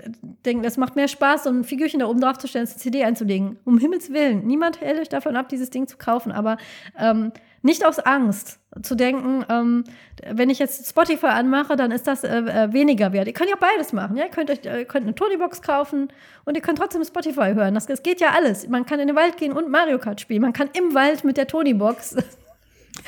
denkt, 0.46 0.64
es 0.64 0.76
macht 0.76 0.94
mehr 0.94 1.08
Spaß, 1.08 1.42
so 1.42 1.50
ein 1.50 1.64
Figürchen 1.64 1.98
da 1.98 2.06
oben 2.06 2.20
drauf 2.20 2.38
zu 2.38 2.46
stellen, 2.46 2.68
eine 2.68 2.76
CD 2.76 3.02
einzulegen. 3.02 3.58
Um 3.64 3.78
Himmels 3.78 4.12
Willen. 4.12 4.46
Niemand 4.46 4.80
hält 4.80 5.00
euch 5.00 5.08
davon 5.08 5.34
ab, 5.34 5.48
dieses 5.48 5.70
Ding 5.70 5.88
zu 5.88 5.96
kaufen. 5.96 6.30
Aber 6.30 6.58
ähm, 6.96 7.32
Nicht 7.62 7.84
aus 7.84 7.98
Angst 7.98 8.60
zu 8.82 8.94
denken, 8.94 9.44
ähm, 9.48 9.84
wenn 10.30 10.50
ich 10.50 10.58
jetzt 10.58 10.88
Spotify 10.88 11.26
anmache, 11.26 11.76
dann 11.76 11.90
ist 11.90 12.06
das 12.06 12.22
äh, 12.22 12.38
äh 12.38 12.72
weniger 12.72 13.12
wert. 13.12 13.26
Ihr 13.26 13.32
könnt 13.32 13.50
ja 13.50 13.56
beides 13.58 13.92
machen. 13.92 14.16
Ja? 14.16 14.24
Ihr, 14.24 14.30
könnt 14.30 14.50
euch, 14.50 14.64
ihr 14.64 14.84
könnt 14.84 15.06
eine 15.06 15.14
Tonybox 15.14 15.62
kaufen 15.62 16.08
und 16.44 16.54
ihr 16.54 16.60
könnt 16.60 16.78
trotzdem 16.78 17.04
Spotify 17.04 17.54
hören. 17.54 17.74
Das, 17.74 17.86
das 17.86 18.02
geht 18.02 18.20
ja 18.20 18.30
alles. 18.30 18.68
Man 18.68 18.86
kann 18.86 19.00
in 19.00 19.08
den 19.08 19.16
Wald 19.16 19.36
gehen 19.36 19.52
und 19.52 19.70
Mario 19.70 19.98
Kart 19.98 20.20
spielen. 20.20 20.42
Man 20.42 20.52
kann 20.52 20.70
im 20.72 20.94
Wald 20.94 21.24
mit 21.24 21.36
der 21.36 21.46
Tonybox 21.46 22.16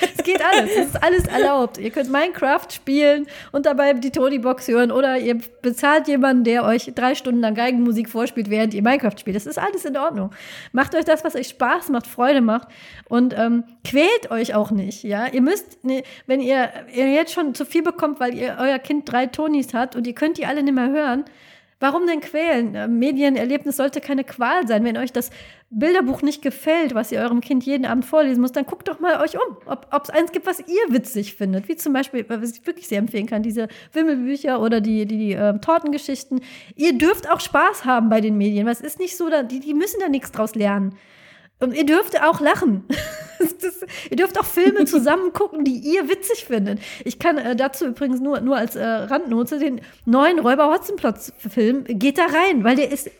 es 0.16 0.24
geht 0.24 0.42
alles. 0.44 0.70
Es 0.70 0.86
ist 0.86 1.02
alles 1.02 1.26
erlaubt. 1.26 1.78
Ihr 1.78 1.90
könnt 1.90 2.10
Minecraft 2.10 2.66
spielen 2.70 3.26
und 3.52 3.66
dabei 3.66 3.92
die 3.94 4.10
Tony-Box 4.10 4.68
hören 4.68 4.90
oder 4.90 5.18
ihr 5.18 5.40
bezahlt 5.62 6.08
jemanden, 6.08 6.44
der 6.44 6.64
euch 6.64 6.92
drei 6.94 7.14
Stunden 7.14 7.40
lang 7.40 7.54
Geigenmusik 7.54 8.08
vorspielt, 8.08 8.50
während 8.50 8.74
ihr 8.74 8.82
Minecraft 8.82 9.18
spielt. 9.18 9.36
Das 9.36 9.46
ist 9.46 9.58
alles 9.58 9.84
in 9.84 9.96
Ordnung. 9.96 10.30
Macht 10.72 10.94
euch 10.94 11.04
das, 11.04 11.24
was 11.24 11.34
euch 11.34 11.48
Spaß 11.48 11.88
macht, 11.88 12.06
Freude 12.06 12.40
macht 12.40 12.68
und 13.08 13.36
ähm, 13.36 13.64
quält 13.84 14.30
euch 14.30 14.54
auch 14.54 14.70
nicht. 14.70 15.02
Ja, 15.04 15.26
ihr 15.26 15.42
müsst, 15.42 15.84
ne, 15.84 16.02
wenn 16.26 16.40
ihr, 16.40 16.70
ihr 16.94 17.12
jetzt 17.12 17.32
schon 17.32 17.54
zu 17.54 17.64
viel 17.64 17.82
bekommt, 17.82 18.20
weil 18.20 18.34
ihr 18.34 18.56
euer 18.58 18.78
Kind 18.78 19.10
drei 19.10 19.26
Tonys 19.26 19.74
hat 19.74 19.96
und 19.96 20.06
ihr 20.06 20.14
könnt 20.14 20.38
die 20.38 20.46
alle 20.46 20.62
nicht 20.62 20.74
mehr 20.74 20.90
hören, 20.90 21.24
Warum 21.80 22.06
denn 22.06 22.20
quälen? 22.20 22.74
Äh, 22.74 22.88
Medienerlebnis 22.88 23.78
sollte 23.78 24.02
keine 24.02 24.22
Qual 24.22 24.68
sein. 24.68 24.84
Wenn 24.84 24.98
euch 24.98 25.12
das 25.12 25.30
Bilderbuch 25.72 26.22
nicht 26.22 26.42
gefällt, 26.42 26.96
was 26.96 27.12
ihr 27.12 27.20
eurem 27.20 27.40
Kind 27.40 27.64
jeden 27.64 27.86
Abend 27.86 28.04
vorlesen 28.04 28.40
muss, 28.40 28.50
dann 28.50 28.66
guckt 28.66 28.88
doch 28.88 28.98
mal 28.98 29.22
euch 29.22 29.36
um, 29.36 29.56
ob 29.66 30.02
es 30.02 30.10
eins 30.10 30.32
gibt, 30.32 30.46
was 30.46 30.58
ihr 30.58 30.82
witzig 30.88 31.34
findet. 31.34 31.68
Wie 31.68 31.76
zum 31.76 31.92
Beispiel, 31.92 32.24
was 32.28 32.52
ich 32.56 32.66
wirklich 32.66 32.88
sehr 32.88 32.98
empfehlen 32.98 33.26
kann, 33.26 33.44
diese 33.44 33.68
Wimmelbücher 33.92 34.60
oder 34.60 34.80
die, 34.80 35.06
die, 35.06 35.16
die 35.16 35.32
äh, 35.32 35.56
Tortengeschichten. 35.60 36.40
Ihr 36.74 36.98
dürft 36.98 37.30
auch 37.30 37.38
Spaß 37.38 37.84
haben 37.84 38.08
bei 38.08 38.20
den 38.20 38.36
Medien. 38.36 38.66
Was 38.66 38.80
ist 38.80 38.98
nicht 38.98 39.16
so, 39.16 39.30
da, 39.30 39.44
die, 39.44 39.60
die 39.60 39.74
müssen 39.74 40.00
da 40.00 40.08
nichts 40.08 40.32
draus 40.32 40.56
lernen. 40.56 40.96
Und 41.60 41.74
ihr 41.74 41.86
dürft 41.86 42.20
auch 42.22 42.40
lachen. 42.40 42.84
Das, 43.40 43.80
ihr 44.10 44.18
dürft 44.18 44.38
auch 44.38 44.44
Filme 44.44 44.84
zusammen 44.86 45.32
gucken, 45.32 45.64
die 45.64 45.78
ihr 45.78 46.10
witzig 46.10 46.44
findet. 46.44 46.78
Ich 47.06 47.18
kann 47.18 47.38
äh, 47.38 47.56
dazu 47.56 47.86
übrigens 47.86 48.20
nur, 48.20 48.42
nur 48.42 48.58
als 48.58 48.76
äh, 48.76 48.84
Randnote 48.84 49.58
den 49.58 49.80
neuen 50.04 50.38
Räuber 50.38 50.70
Hotzenplotz-Film 50.70 51.84
geht 51.84 52.18
da 52.18 52.26
rein, 52.26 52.64
weil 52.64 52.76
der 52.76 52.92
ist 52.92 53.10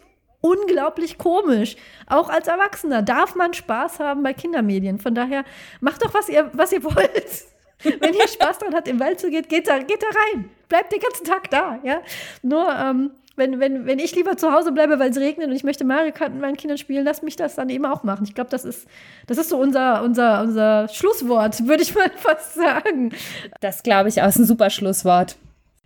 unglaublich 0.41 1.19
komisch. 1.19 1.77
Auch 2.07 2.29
als 2.29 2.49
Erwachsener 2.49 3.03
darf 3.03 3.35
man 3.35 3.55
Spaß 3.55 4.01
haben 4.01 4.23
bei 4.23 4.33
Kindermedien. 4.33 4.99
Von 4.99 5.15
daher 5.15 5.45
macht 5.81 6.05
doch, 6.05 6.15
was 6.15 6.29
ihr, 6.29 6.51
was 6.53 6.73
ihr 6.73 6.83
wollt. 6.85 7.45
Wenn 8.01 8.15
ihr 8.15 8.29
Spaß 8.29 8.59
dran 8.59 8.75
habt, 8.75 8.89
im 8.89 9.01
Wald 9.01 9.21
zu 9.21 9.31
gehen, 9.31 9.47
geht 9.49 9.69
da, 9.69 9.79
geht 9.79 10.03
da 10.03 10.07
rein. 10.07 10.51
Bleibt 10.69 10.93
den 10.93 11.01
ganzen 11.01 11.25
Tag 11.25 11.51
da, 11.51 11.79
ja. 11.83 12.01
Nur, 12.43 12.71
ähm, 12.77 13.11
wenn, 13.37 13.59
wenn, 13.59 13.87
wenn 13.87 13.99
ich 13.99 14.15
lieber 14.15 14.37
zu 14.37 14.53
Hause 14.53 14.71
bleibe, 14.71 14.99
weil 14.99 15.11
es 15.11 15.17
regnet 15.17 15.49
und 15.49 15.55
ich 15.55 15.65
möchte 15.65 15.85
Mario 15.85 16.13
Kart 16.13 16.33
mit 16.33 16.43
meinen 16.43 16.57
Kindern 16.57 16.77
spielen, 16.77 17.05
lass 17.05 17.23
mich 17.23 17.37
das 17.37 17.55
dann 17.55 17.71
eben 17.71 17.87
auch 17.87 18.03
machen. 18.03 18.25
Ich 18.25 18.35
glaube, 18.35 18.51
das 18.51 18.67
ist, 18.67 18.87
das 19.27 19.39
ist 19.39 19.49
so 19.49 19.57
unser, 19.57 20.03
unser, 20.03 20.43
unser 20.43 20.89
Schlusswort, 20.89 21.67
würde 21.67 21.83
ich 21.83 21.95
mal 21.95 22.11
fast 22.17 22.55
sagen. 22.55 23.13
Das 23.61 23.83
glaube 23.83 24.11
ich 24.11 24.21
auch 24.21 24.29
ist 24.29 24.39
ein 24.39 24.45
super 24.45 24.69
Schlusswort. 24.69 25.37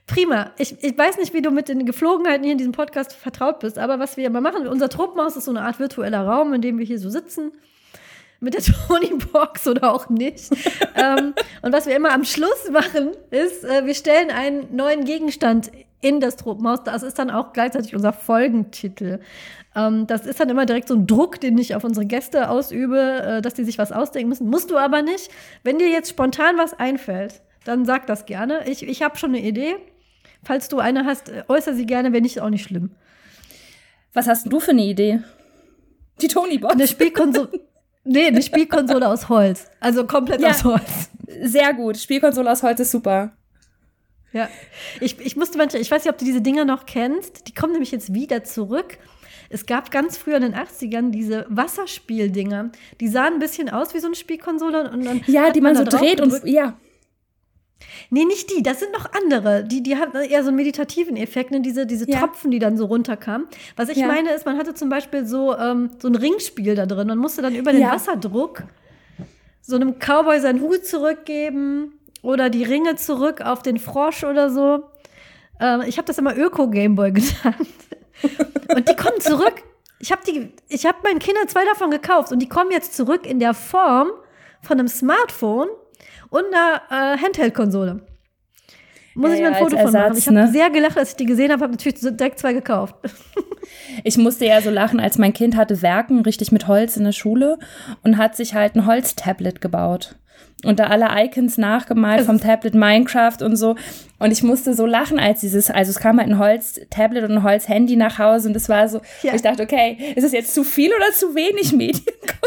Prima. 0.06 0.52
Ich, 0.58 0.82
ich 0.82 0.98
weiß 0.98 1.16
nicht, 1.16 1.32
wie 1.32 1.42
du 1.42 1.50
mit 1.50 1.68
den 1.68 1.86
Geflogenheiten 1.86 2.42
hier 2.44 2.52
in 2.52 2.58
diesem 2.58 2.72
Podcast 2.72 3.14
vertraut 3.14 3.60
bist, 3.60 3.78
aber 3.78 3.98
was 3.98 4.16
wir 4.16 4.26
immer 4.26 4.40
machen, 4.40 4.66
unser 4.66 4.88
Truppenhaus 4.88 5.36
ist 5.36 5.46
so 5.46 5.50
eine 5.50 5.62
Art 5.62 5.78
virtueller 5.78 6.26
Raum, 6.26 6.52
in 6.52 6.60
dem 6.60 6.78
wir 6.78 6.84
hier 6.84 6.98
so 6.98 7.08
sitzen 7.08 7.52
mit 8.40 8.54
der 8.54 8.62
Tony-Box 8.88 9.66
oder 9.66 9.92
auch 9.92 10.08
nicht. 10.08 10.50
ähm, 10.94 11.34
und 11.62 11.72
was 11.72 11.86
wir 11.86 11.96
immer 11.96 12.12
am 12.12 12.24
Schluss 12.24 12.70
machen, 12.70 13.12
ist, 13.30 13.64
äh, 13.64 13.86
wir 13.86 13.94
stellen 13.94 14.30
einen 14.30 14.76
neuen 14.76 15.04
Gegenstand 15.04 15.72
in 16.00 16.20
das 16.20 16.36
Tropenhaus. 16.36 16.84
Das 16.84 17.02
ist 17.02 17.18
dann 17.18 17.30
auch 17.30 17.52
gleichzeitig 17.52 17.94
unser 17.94 18.12
Folgentitel. 18.12 19.20
Ähm, 19.74 20.06
das 20.06 20.26
ist 20.26 20.38
dann 20.38 20.50
immer 20.50 20.66
direkt 20.66 20.88
so 20.88 20.94
ein 20.94 21.06
Druck, 21.06 21.40
den 21.40 21.56
ich 21.58 21.74
auf 21.74 21.82
unsere 21.82 22.06
Gäste 22.06 22.50
ausübe, 22.50 23.00
äh, 23.00 23.42
dass 23.42 23.54
die 23.54 23.64
sich 23.64 23.78
was 23.78 23.90
ausdenken 23.90 24.28
müssen. 24.28 24.48
Musst 24.48 24.70
du 24.70 24.76
aber 24.76 25.02
nicht. 25.02 25.30
Wenn 25.62 25.78
dir 25.78 25.88
jetzt 25.88 26.10
spontan 26.10 26.58
was 26.58 26.78
einfällt, 26.78 27.40
dann 27.64 27.86
sag 27.86 28.06
das 28.06 28.26
gerne. 28.26 28.68
Ich, 28.68 28.86
ich 28.86 29.02
habe 29.02 29.16
schon 29.16 29.30
eine 29.30 29.40
Idee. 29.40 29.76
Falls 30.44 30.68
du 30.68 30.78
eine 30.78 31.04
hast, 31.04 31.32
äußere 31.48 31.74
sie 31.74 31.86
gerne, 31.86 32.12
wenn 32.12 32.22
nicht, 32.22 32.40
auch 32.40 32.50
nicht 32.50 32.64
schlimm. 32.64 32.90
Was 34.12 34.28
hast 34.28 34.50
du 34.50 34.60
für 34.60 34.70
eine 34.70 34.84
Idee? 34.84 35.20
Die 36.20 36.28
Tony-Box. 36.28 36.74
Eine 36.74 36.86
Spielkonsole. 36.86 37.48
nee, 38.04 38.26
eine 38.26 38.42
Spielkonsole 38.42 39.08
aus 39.08 39.28
Holz. 39.28 39.66
Also 39.80 40.06
komplett 40.06 40.40
ja, 40.40 40.50
aus 40.50 40.64
Holz. 40.64 41.10
Sehr 41.42 41.74
gut. 41.74 41.96
Spielkonsole 41.96 42.50
aus 42.50 42.62
Holz 42.62 42.80
ist 42.80 42.92
super. 42.92 43.32
Ja. 44.32 44.48
Ich, 45.00 45.18
ich 45.20 45.36
musste 45.36 45.58
manchmal, 45.58 45.80
ich 45.80 45.90
weiß 45.90 46.04
nicht, 46.04 46.12
ob 46.12 46.18
du 46.18 46.24
diese 46.24 46.40
Dinger 46.40 46.64
noch 46.64 46.86
kennst. 46.86 47.48
Die 47.48 47.54
kommen 47.54 47.72
nämlich 47.72 47.92
jetzt 47.92 48.14
wieder 48.14 48.44
zurück. 48.44 48.98
Es 49.48 49.66
gab 49.66 49.90
ganz 49.90 50.16
früher 50.16 50.36
in 50.36 50.42
den 50.42 50.54
80ern 50.54 51.10
diese 51.10 51.46
Wasserspieldinger. 51.48 52.70
Die 53.00 53.08
sahen 53.08 53.34
ein 53.34 53.38
bisschen 53.38 53.68
aus 53.68 53.94
wie 53.94 54.00
so 54.00 54.06
eine 54.06 54.16
Spielkonsole 54.16 54.90
und 54.90 55.04
dann. 55.04 55.22
Ja, 55.26 55.50
die 55.50 55.60
man, 55.60 55.74
man 55.74 55.88
so 55.88 55.96
dreht 55.96 56.20
und. 56.20 56.44
Ja. 56.44 56.76
Nee, 58.10 58.24
nicht 58.24 58.50
die, 58.50 58.62
das 58.62 58.80
sind 58.80 58.92
noch 58.92 59.12
andere. 59.12 59.64
Die, 59.64 59.82
die 59.82 59.96
hatten 59.96 60.16
eher 60.16 60.42
so 60.42 60.48
einen 60.48 60.56
meditativen 60.56 61.16
Effekt, 61.16 61.50
ne? 61.50 61.60
diese, 61.60 61.86
diese 61.86 62.10
ja. 62.10 62.18
Tropfen, 62.18 62.50
die 62.50 62.58
dann 62.58 62.76
so 62.76 62.86
runterkamen. 62.86 63.46
Was 63.76 63.88
ich 63.88 63.98
ja. 63.98 64.06
meine 64.06 64.32
ist, 64.32 64.46
man 64.46 64.58
hatte 64.58 64.74
zum 64.74 64.88
Beispiel 64.88 65.26
so, 65.26 65.56
ähm, 65.56 65.90
so 65.98 66.08
ein 66.08 66.14
Ringspiel 66.14 66.74
da 66.74 66.86
drin. 66.86 67.08
Man 67.08 67.18
musste 67.18 67.42
dann 67.42 67.54
über 67.54 67.72
den 67.72 67.82
ja. 67.82 67.92
Wasserdruck 67.92 68.64
so 69.66 69.76
einem 69.76 69.98
Cowboy 69.98 70.40
seinen 70.40 70.60
Hut 70.60 70.86
zurückgeben 70.86 71.98
oder 72.22 72.50
die 72.50 72.64
Ringe 72.64 72.96
zurück 72.96 73.40
auf 73.40 73.62
den 73.62 73.78
Frosch 73.78 74.24
oder 74.24 74.50
so. 74.50 74.84
Ähm, 75.60 75.82
ich 75.86 75.96
habe 75.96 76.06
das 76.06 76.18
immer 76.18 76.36
Öko-Gameboy 76.36 77.12
genannt. 77.12 77.68
und 78.74 78.88
die 78.88 78.96
kommen 78.96 79.20
zurück. 79.20 79.62
Ich 80.00 80.12
habe 80.12 80.22
hab 80.22 81.04
meinen 81.04 81.18
Kindern 81.18 81.48
zwei 81.48 81.64
davon 81.64 81.90
gekauft 81.90 82.30
und 82.30 82.40
die 82.40 82.48
kommen 82.48 82.70
jetzt 82.70 82.94
zurück 82.94 83.26
in 83.26 83.40
der 83.40 83.54
Form 83.54 84.10
von 84.60 84.78
einem 84.78 84.88
Smartphone 84.88 85.68
und 86.34 86.44
einer 86.52 86.82
äh, 86.90 87.18
Handheld-Konsole. 87.18 88.00
Muss 89.14 89.30
ja, 89.30 89.34
ich 89.36 89.40
mir 89.42 89.48
ein 89.48 89.54
Foto 89.54 89.78
von 89.78 89.92
machen. 89.92 90.16
Ich 90.16 90.26
habe 90.26 90.36
ne? 90.36 90.50
sehr 90.50 90.70
gelacht, 90.70 90.98
als 90.98 91.10
ich 91.10 91.16
die 91.16 91.26
gesehen 91.26 91.52
habe, 91.52 91.62
habe 91.62 91.72
natürlich 91.72 92.00
direkt 92.00 92.38
zwei 92.38 92.52
gekauft. 92.52 92.96
Ich 94.02 94.18
musste 94.18 94.44
ja 94.44 94.60
so 94.60 94.68
lachen, 94.68 95.00
als 95.00 95.16
mein 95.16 95.32
Kind 95.32 95.56
hatte 95.56 95.80
Werken 95.80 96.20
richtig 96.20 96.52
mit 96.52 96.68
Holz 96.68 96.98
in 96.98 97.04
der 97.04 97.12
Schule 97.12 97.58
und 98.02 98.18
hat 98.18 98.36
sich 98.36 98.54
halt 98.54 98.74
ein 98.74 98.86
Holztablet 98.86 99.62
gebaut 99.62 100.16
und 100.64 100.78
da 100.78 100.84
alle 100.84 101.08
Icons 101.24 101.58
nachgemalt 101.58 102.22
vom 102.22 102.40
Tablet 102.40 102.74
Minecraft 102.74 103.42
und 103.42 103.56
so. 103.56 103.76
Und 104.18 104.30
ich 104.30 104.42
musste 104.42 104.74
so 104.74 104.86
lachen, 104.86 105.18
als 105.18 105.40
dieses, 105.40 105.70
also 105.70 105.90
es 105.90 105.98
kam 105.98 106.18
halt 106.18 106.28
ein 106.28 106.38
Holz-Tablet 106.38 107.24
und 107.24 107.32
ein 107.32 107.42
Holz-Handy 107.42 107.96
nach 107.96 108.18
Hause 108.18 108.48
und 108.48 108.56
es 108.56 108.68
war 108.68 108.88
so, 108.88 109.00
ja. 109.22 109.34
ich 109.34 109.42
dachte, 109.42 109.62
okay, 109.62 110.14
ist 110.14 110.24
es 110.24 110.32
jetzt 110.32 110.54
zu 110.54 110.64
viel 110.64 110.90
oder 110.94 111.12
zu 111.12 111.34
wenig 111.34 111.72
Medienkonsum? 111.76 112.43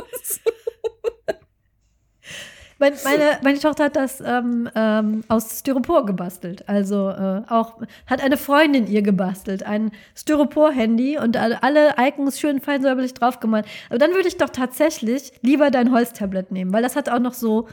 Meine, 2.80 2.95
meine, 3.04 3.24
meine, 3.41 3.60
Tochter 3.60 3.86
hat 3.86 3.95
das 3.95 4.22
ähm, 4.22 4.70
ähm, 4.76 5.24
aus 5.28 5.60
Styropor 5.60 6.06
gebastelt. 6.06 6.68
Also 6.68 7.10
äh, 7.10 7.41
auch 7.49 7.74
hat 8.06 8.24
eine 8.24 8.38
Freundin 8.38 8.88
ihr 8.88 9.02
gebastelt, 9.02 9.64
ein 9.64 9.91
Styropor-Handy 10.16 11.18
und 11.18 11.38
alle 11.38 11.95
Icons 11.99 12.40
schön 12.40 12.62
fein 12.62 12.82
säuberlich 12.82 13.14
draufgemalt. 13.14 13.66
Aber 13.90 13.99
dann 13.99 14.12
würde 14.12 14.28
ich 14.28 14.38
doch 14.38 14.49
tatsächlich 14.49 15.34
lieber 15.41 15.72
dein 15.72 15.91
Holztablet 15.91 16.52
nehmen, 16.52 16.74
weil 16.74 16.84
das 16.84 16.95
hat 16.95 17.10
auch 17.10 17.20
noch 17.20 17.34
so 17.34 17.68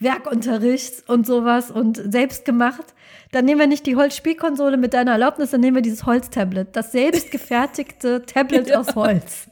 Werkunterricht 0.00 1.08
und 1.08 1.26
sowas 1.26 1.70
und 1.70 2.00
selbst 2.12 2.44
gemacht. 2.44 2.94
Dann 3.32 3.44
nehmen 3.44 3.60
wir 3.60 3.66
nicht 3.66 3.86
die 3.86 3.96
Holzspielkonsole 3.96 4.76
mit 4.76 4.94
deiner 4.94 5.12
Erlaubnis, 5.12 5.50
dann 5.50 5.60
nehmen 5.60 5.76
wir 5.76 5.82
dieses 5.82 6.06
Holztablet, 6.06 6.68
das 6.74 6.92
selbstgefertigte 6.92 8.24
Tablet 8.24 8.68
ja. 8.68 8.78
aus 8.80 8.94
Holz. 8.94 9.48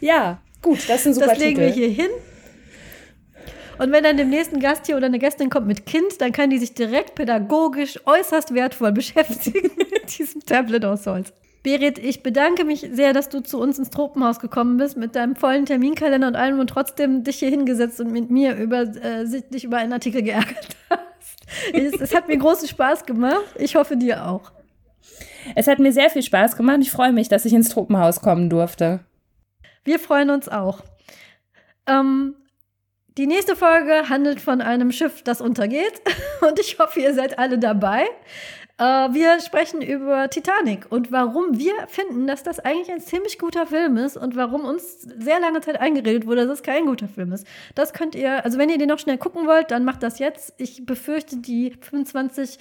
Ja, 0.00 0.40
gut, 0.62 0.88
das 0.88 1.00
ist 1.00 1.06
ein 1.06 1.14
super 1.14 1.26
Das 1.28 1.38
legen 1.38 1.60
wir 1.60 1.68
hier 1.68 1.88
hin 1.88 2.10
und 3.82 3.90
wenn 3.90 4.04
dann 4.04 4.16
dem 4.16 4.30
nächsten 4.30 4.60
Gast 4.60 4.86
hier 4.86 4.96
oder 4.96 5.06
eine 5.06 5.18
Gästin 5.18 5.50
kommt 5.50 5.66
mit 5.66 5.86
Kind, 5.86 6.20
dann 6.20 6.30
kann 6.30 6.50
die 6.50 6.58
sich 6.58 6.72
direkt 6.72 7.16
pädagogisch 7.16 7.98
äußerst 8.06 8.54
wertvoll 8.54 8.92
beschäftigen 8.92 9.72
mit 9.76 10.16
diesem 10.16 10.40
Tablet 10.42 10.84
aus 10.84 11.04
Holz. 11.06 11.32
Berit, 11.64 11.98
ich 11.98 12.22
bedanke 12.22 12.64
mich 12.64 12.86
sehr, 12.92 13.12
dass 13.12 13.28
du 13.28 13.40
zu 13.40 13.60
uns 13.60 13.80
ins 13.80 13.90
Tropenhaus 13.90 14.38
gekommen 14.38 14.76
bist 14.76 14.96
mit 14.96 15.16
deinem 15.16 15.34
vollen 15.34 15.66
Terminkalender 15.66 16.28
und 16.28 16.36
allem 16.36 16.60
und 16.60 16.68
trotzdem 16.68 17.24
dich 17.24 17.40
hier 17.40 17.50
hingesetzt 17.50 18.00
und 18.00 18.12
mit 18.12 18.30
mir 18.30 18.54
über, 18.54 18.82
äh, 18.82 19.26
dich 19.50 19.64
über 19.64 19.78
einen 19.78 19.92
Artikel 19.92 20.22
geärgert 20.22 20.76
hast. 20.88 21.40
es, 21.72 22.00
es 22.00 22.14
hat 22.14 22.28
mir 22.28 22.38
großen 22.38 22.68
Spaß 22.68 23.04
gemacht. 23.04 23.44
Ich 23.58 23.74
hoffe 23.74 23.96
dir 23.96 24.28
auch. 24.28 24.52
Es 25.56 25.66
hat 25.66 25.80
mir 25.80 25.92
sehr 25.92 26.08
viel 26.08 26.22
Spaß 26.22 26.56
gemacht. 26.56 26.78
Ich 26.82 26.92
freue 26.92 27.12
mich, 27.12 27.28
dass 27.28 27.44
ich 27.44 27.52
ins 27.52 27.68
Tropenhaus 27.68 28.20
kommen 28.20 28.48
durfte. 28.48 29.00
Wir 29.82 29.98
freuen 29.98 30.30
uns 30.30 30.48
auch. 30.48 30.82
Ähm, 31.88 32.36
die 33.18 33.26
nächste 33.26 33.56
Folge 33.56 34.08
handelt 34.08 34.40
von 34.40 34.60
einem 34.60 34.92
Schiff, 34.92 35.22
das 35.22 35.40
untergeht. 35.40 36.00
Und 36.40 36.58
ich 36.58 36.78
hoffe, 36.78 37.00
ihr 37.00 37.14
seid 37.14 37.38
alle 37.38 37.58
dabei. 37.58 38.06
Äh, 38.78 38.84
wir 39.12 39.40
sprechen 39.40 39.82
über 39.82 40.30
Titanic 40.30 40.90
und 40.90 41.12
warum 41.12 41.58
wir 41.58 41.72
finden, 41.88 42.26
dass 42.26 42.42
das 42.42 42.58
eigentlich 42.58 42.90
ein 42.90 43.00
ziemlich 43.00 43.38
guter 43.38 43.66
Film 43.66 43.96
ist 43.96 44.16
und 44.16 44.34
warum 44.34 44.64
uns 44.64 45.02
sehr 45.02 45.40
lange 45.40 45.60
Zeit 45.60 45.78
eingeredet 45.78 46.26
wurde, 46.26 46.46
dass 46.46 46.58
es 46.58 46.62
kein 46.62 46.86
guter 46.86 47.06
Film 47.06 47.32
ist. 47.32 47.46
Das 47.74 47.92
könnt 47.92 48.14
ihr, 48.14 48.44
also 48.44 48.58
wenn 48.58 48.70
ihr 48.70 48.78
den 48.78 48.88
noch 48.88 48.98
schnell 48.98 49.18
gucken 49.18 49.46
wollt, 49.46 49.70
dann 49.70 49.84
macht 49.84 50.02
das 50.02 50.18
jetzt. 50.18 50.54
Ich 50.56 50.86
befürchte, 50.86 51.36
die 51.36 51.76
25 51.80 52.58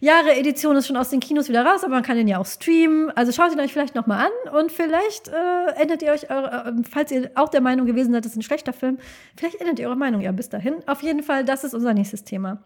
Jahre 0.00 0.34
Edition 0.36 0.76
ist 0.76 0.86
schon 0.86 0.96
aus 0.96 1.10
den 1.10 1.20
Kinos 1.20 1.48
wieder 1.48 1.64
raus, 1.64 1.84
aber 1.84 1.94
man 1.94 2.02
kann 2.02 2.16
den 2.16 2.28
ja 2.28 2.38
auch 2.38 2.46
streamen. 2.46 3.10
Also 3.10 3.32
schaut 3.32 3.52
ihn 3.52 3.60
euch 3.60 3.72
vielleicht 3.72 3.94
noch 3.94 4.06
mal 4.06 4.26
an 4.26 4.54
und 4.58 4.72
vielleicht 4.72 5.28
äh, 5.28 5.80
ändert 5.80 6.02
ihr 6.02 6.12
euch, 6.12 6.30
eure, 6.30 6.66
äh, 6.66 6.82
falls 6.90 7.10
ihr 7.10 7.30
auch 7.34 7.48
der 7.48 7.60
Meinung 7.60 7.86
gewesen 7.86 8.12
seid, 8.12 8.24
das 8.24 8.32
ist 8.32 8.38
ein 8.38 8.42
schlechter 8.42 8.72
Film, 8.72 8.98
vielleicht 9.36 9.60
ändert 9.60 9.78
ihr 9.78 9.86
eure 9.86 9.96
Meinung 9.96 10.20
ja 10.20 10.32
bis 10.32 10.48
dahin. 10.48 10.76
Auf 10.86 11.02
jeden 11.02 11.22
Fall, 11.22 11.44
das 11.44 11.64
ist 11.64 11.74
unser 11.74 11.94
nächstes 11.94 12.24
Thema. 12.24 12.58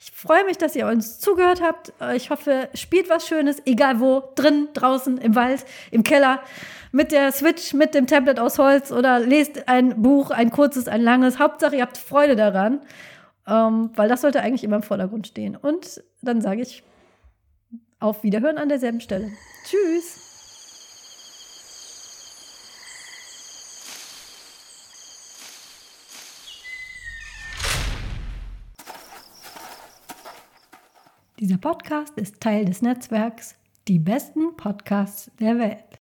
Ich 0.00 0.10
freue 0.10 0.44
mich, 0.44 0.58
dass 0.58 0.74
ihr 0.74 0.86
uns 0.86 1.20
zugehört 1.20 1.62
habt. 1.62 1.92
Ich 2.14 2.30
hoffe, 2.30 2.68
spielt 2.74 3.08
was 3.08 3.28
Schönes, 3.28 3.62
egal 3.66 4.00
wo, 4.00 4.22
drin, 4.34 4.68
draußen, 4.74 5.18
im 5.18 5.34
Wald, 5.34 5.64
im 5.90 6.02
Keller, 6.02 6.40
mit 6.92 7.10
der 7.10 7.32
Switch, 7.32 7.72
mit 7.72 7.94
dem 7.94 8.06
Tablet 8.06 8.38
aus 8.38 8.58
Holz 8.58 8.92
oder 8.92 9.18
lest 9.18 9.68
ein 9.68 10.02
Buch, 10.02 10.30
ein 10.30 10.50
kurzes, 10.50 10.88
ein 10.88 11.02
langes. 11.02 11.38
Hauptsache, 11.38 11.76
ihr 11.76 11.82
habt 11.82 11.96
Freude 11.96 12.36
daran, 12.36 12.80
ähm, 13.46 13.90
weil 13.94 14.08
das 14.08 14.20
sollte 14.20 14.40
eigentlich 14.40 14.64
immer 14.64 14.76
im 14.76 14.82
Vordergrund 14.82 15.26
stehen. 15.26 15.56
Und 15.56 16.02
dann 16.22 16.40
sage 16.40 16.62
ich 16.62 16.82
auf 17.98 18.22
Wiederhören 18.22 18.58
an 18.58 18.68
derselben 18.68 19.00
Stelle. 19.00 19.30
Tschüss. 19.64 20.28
Dieser 31.38 31.58
Podcast 31.58 32.16
ist 32.18 32.40
Teil 32.40 32.64
des 32.64 32.82
Netzwerks 32.82 33.56
Die 33.88 33.98
besten 33.98 34.56
Podcasts 34.56 35.28
der 35.40 35.58
Welt. 35.58 36.01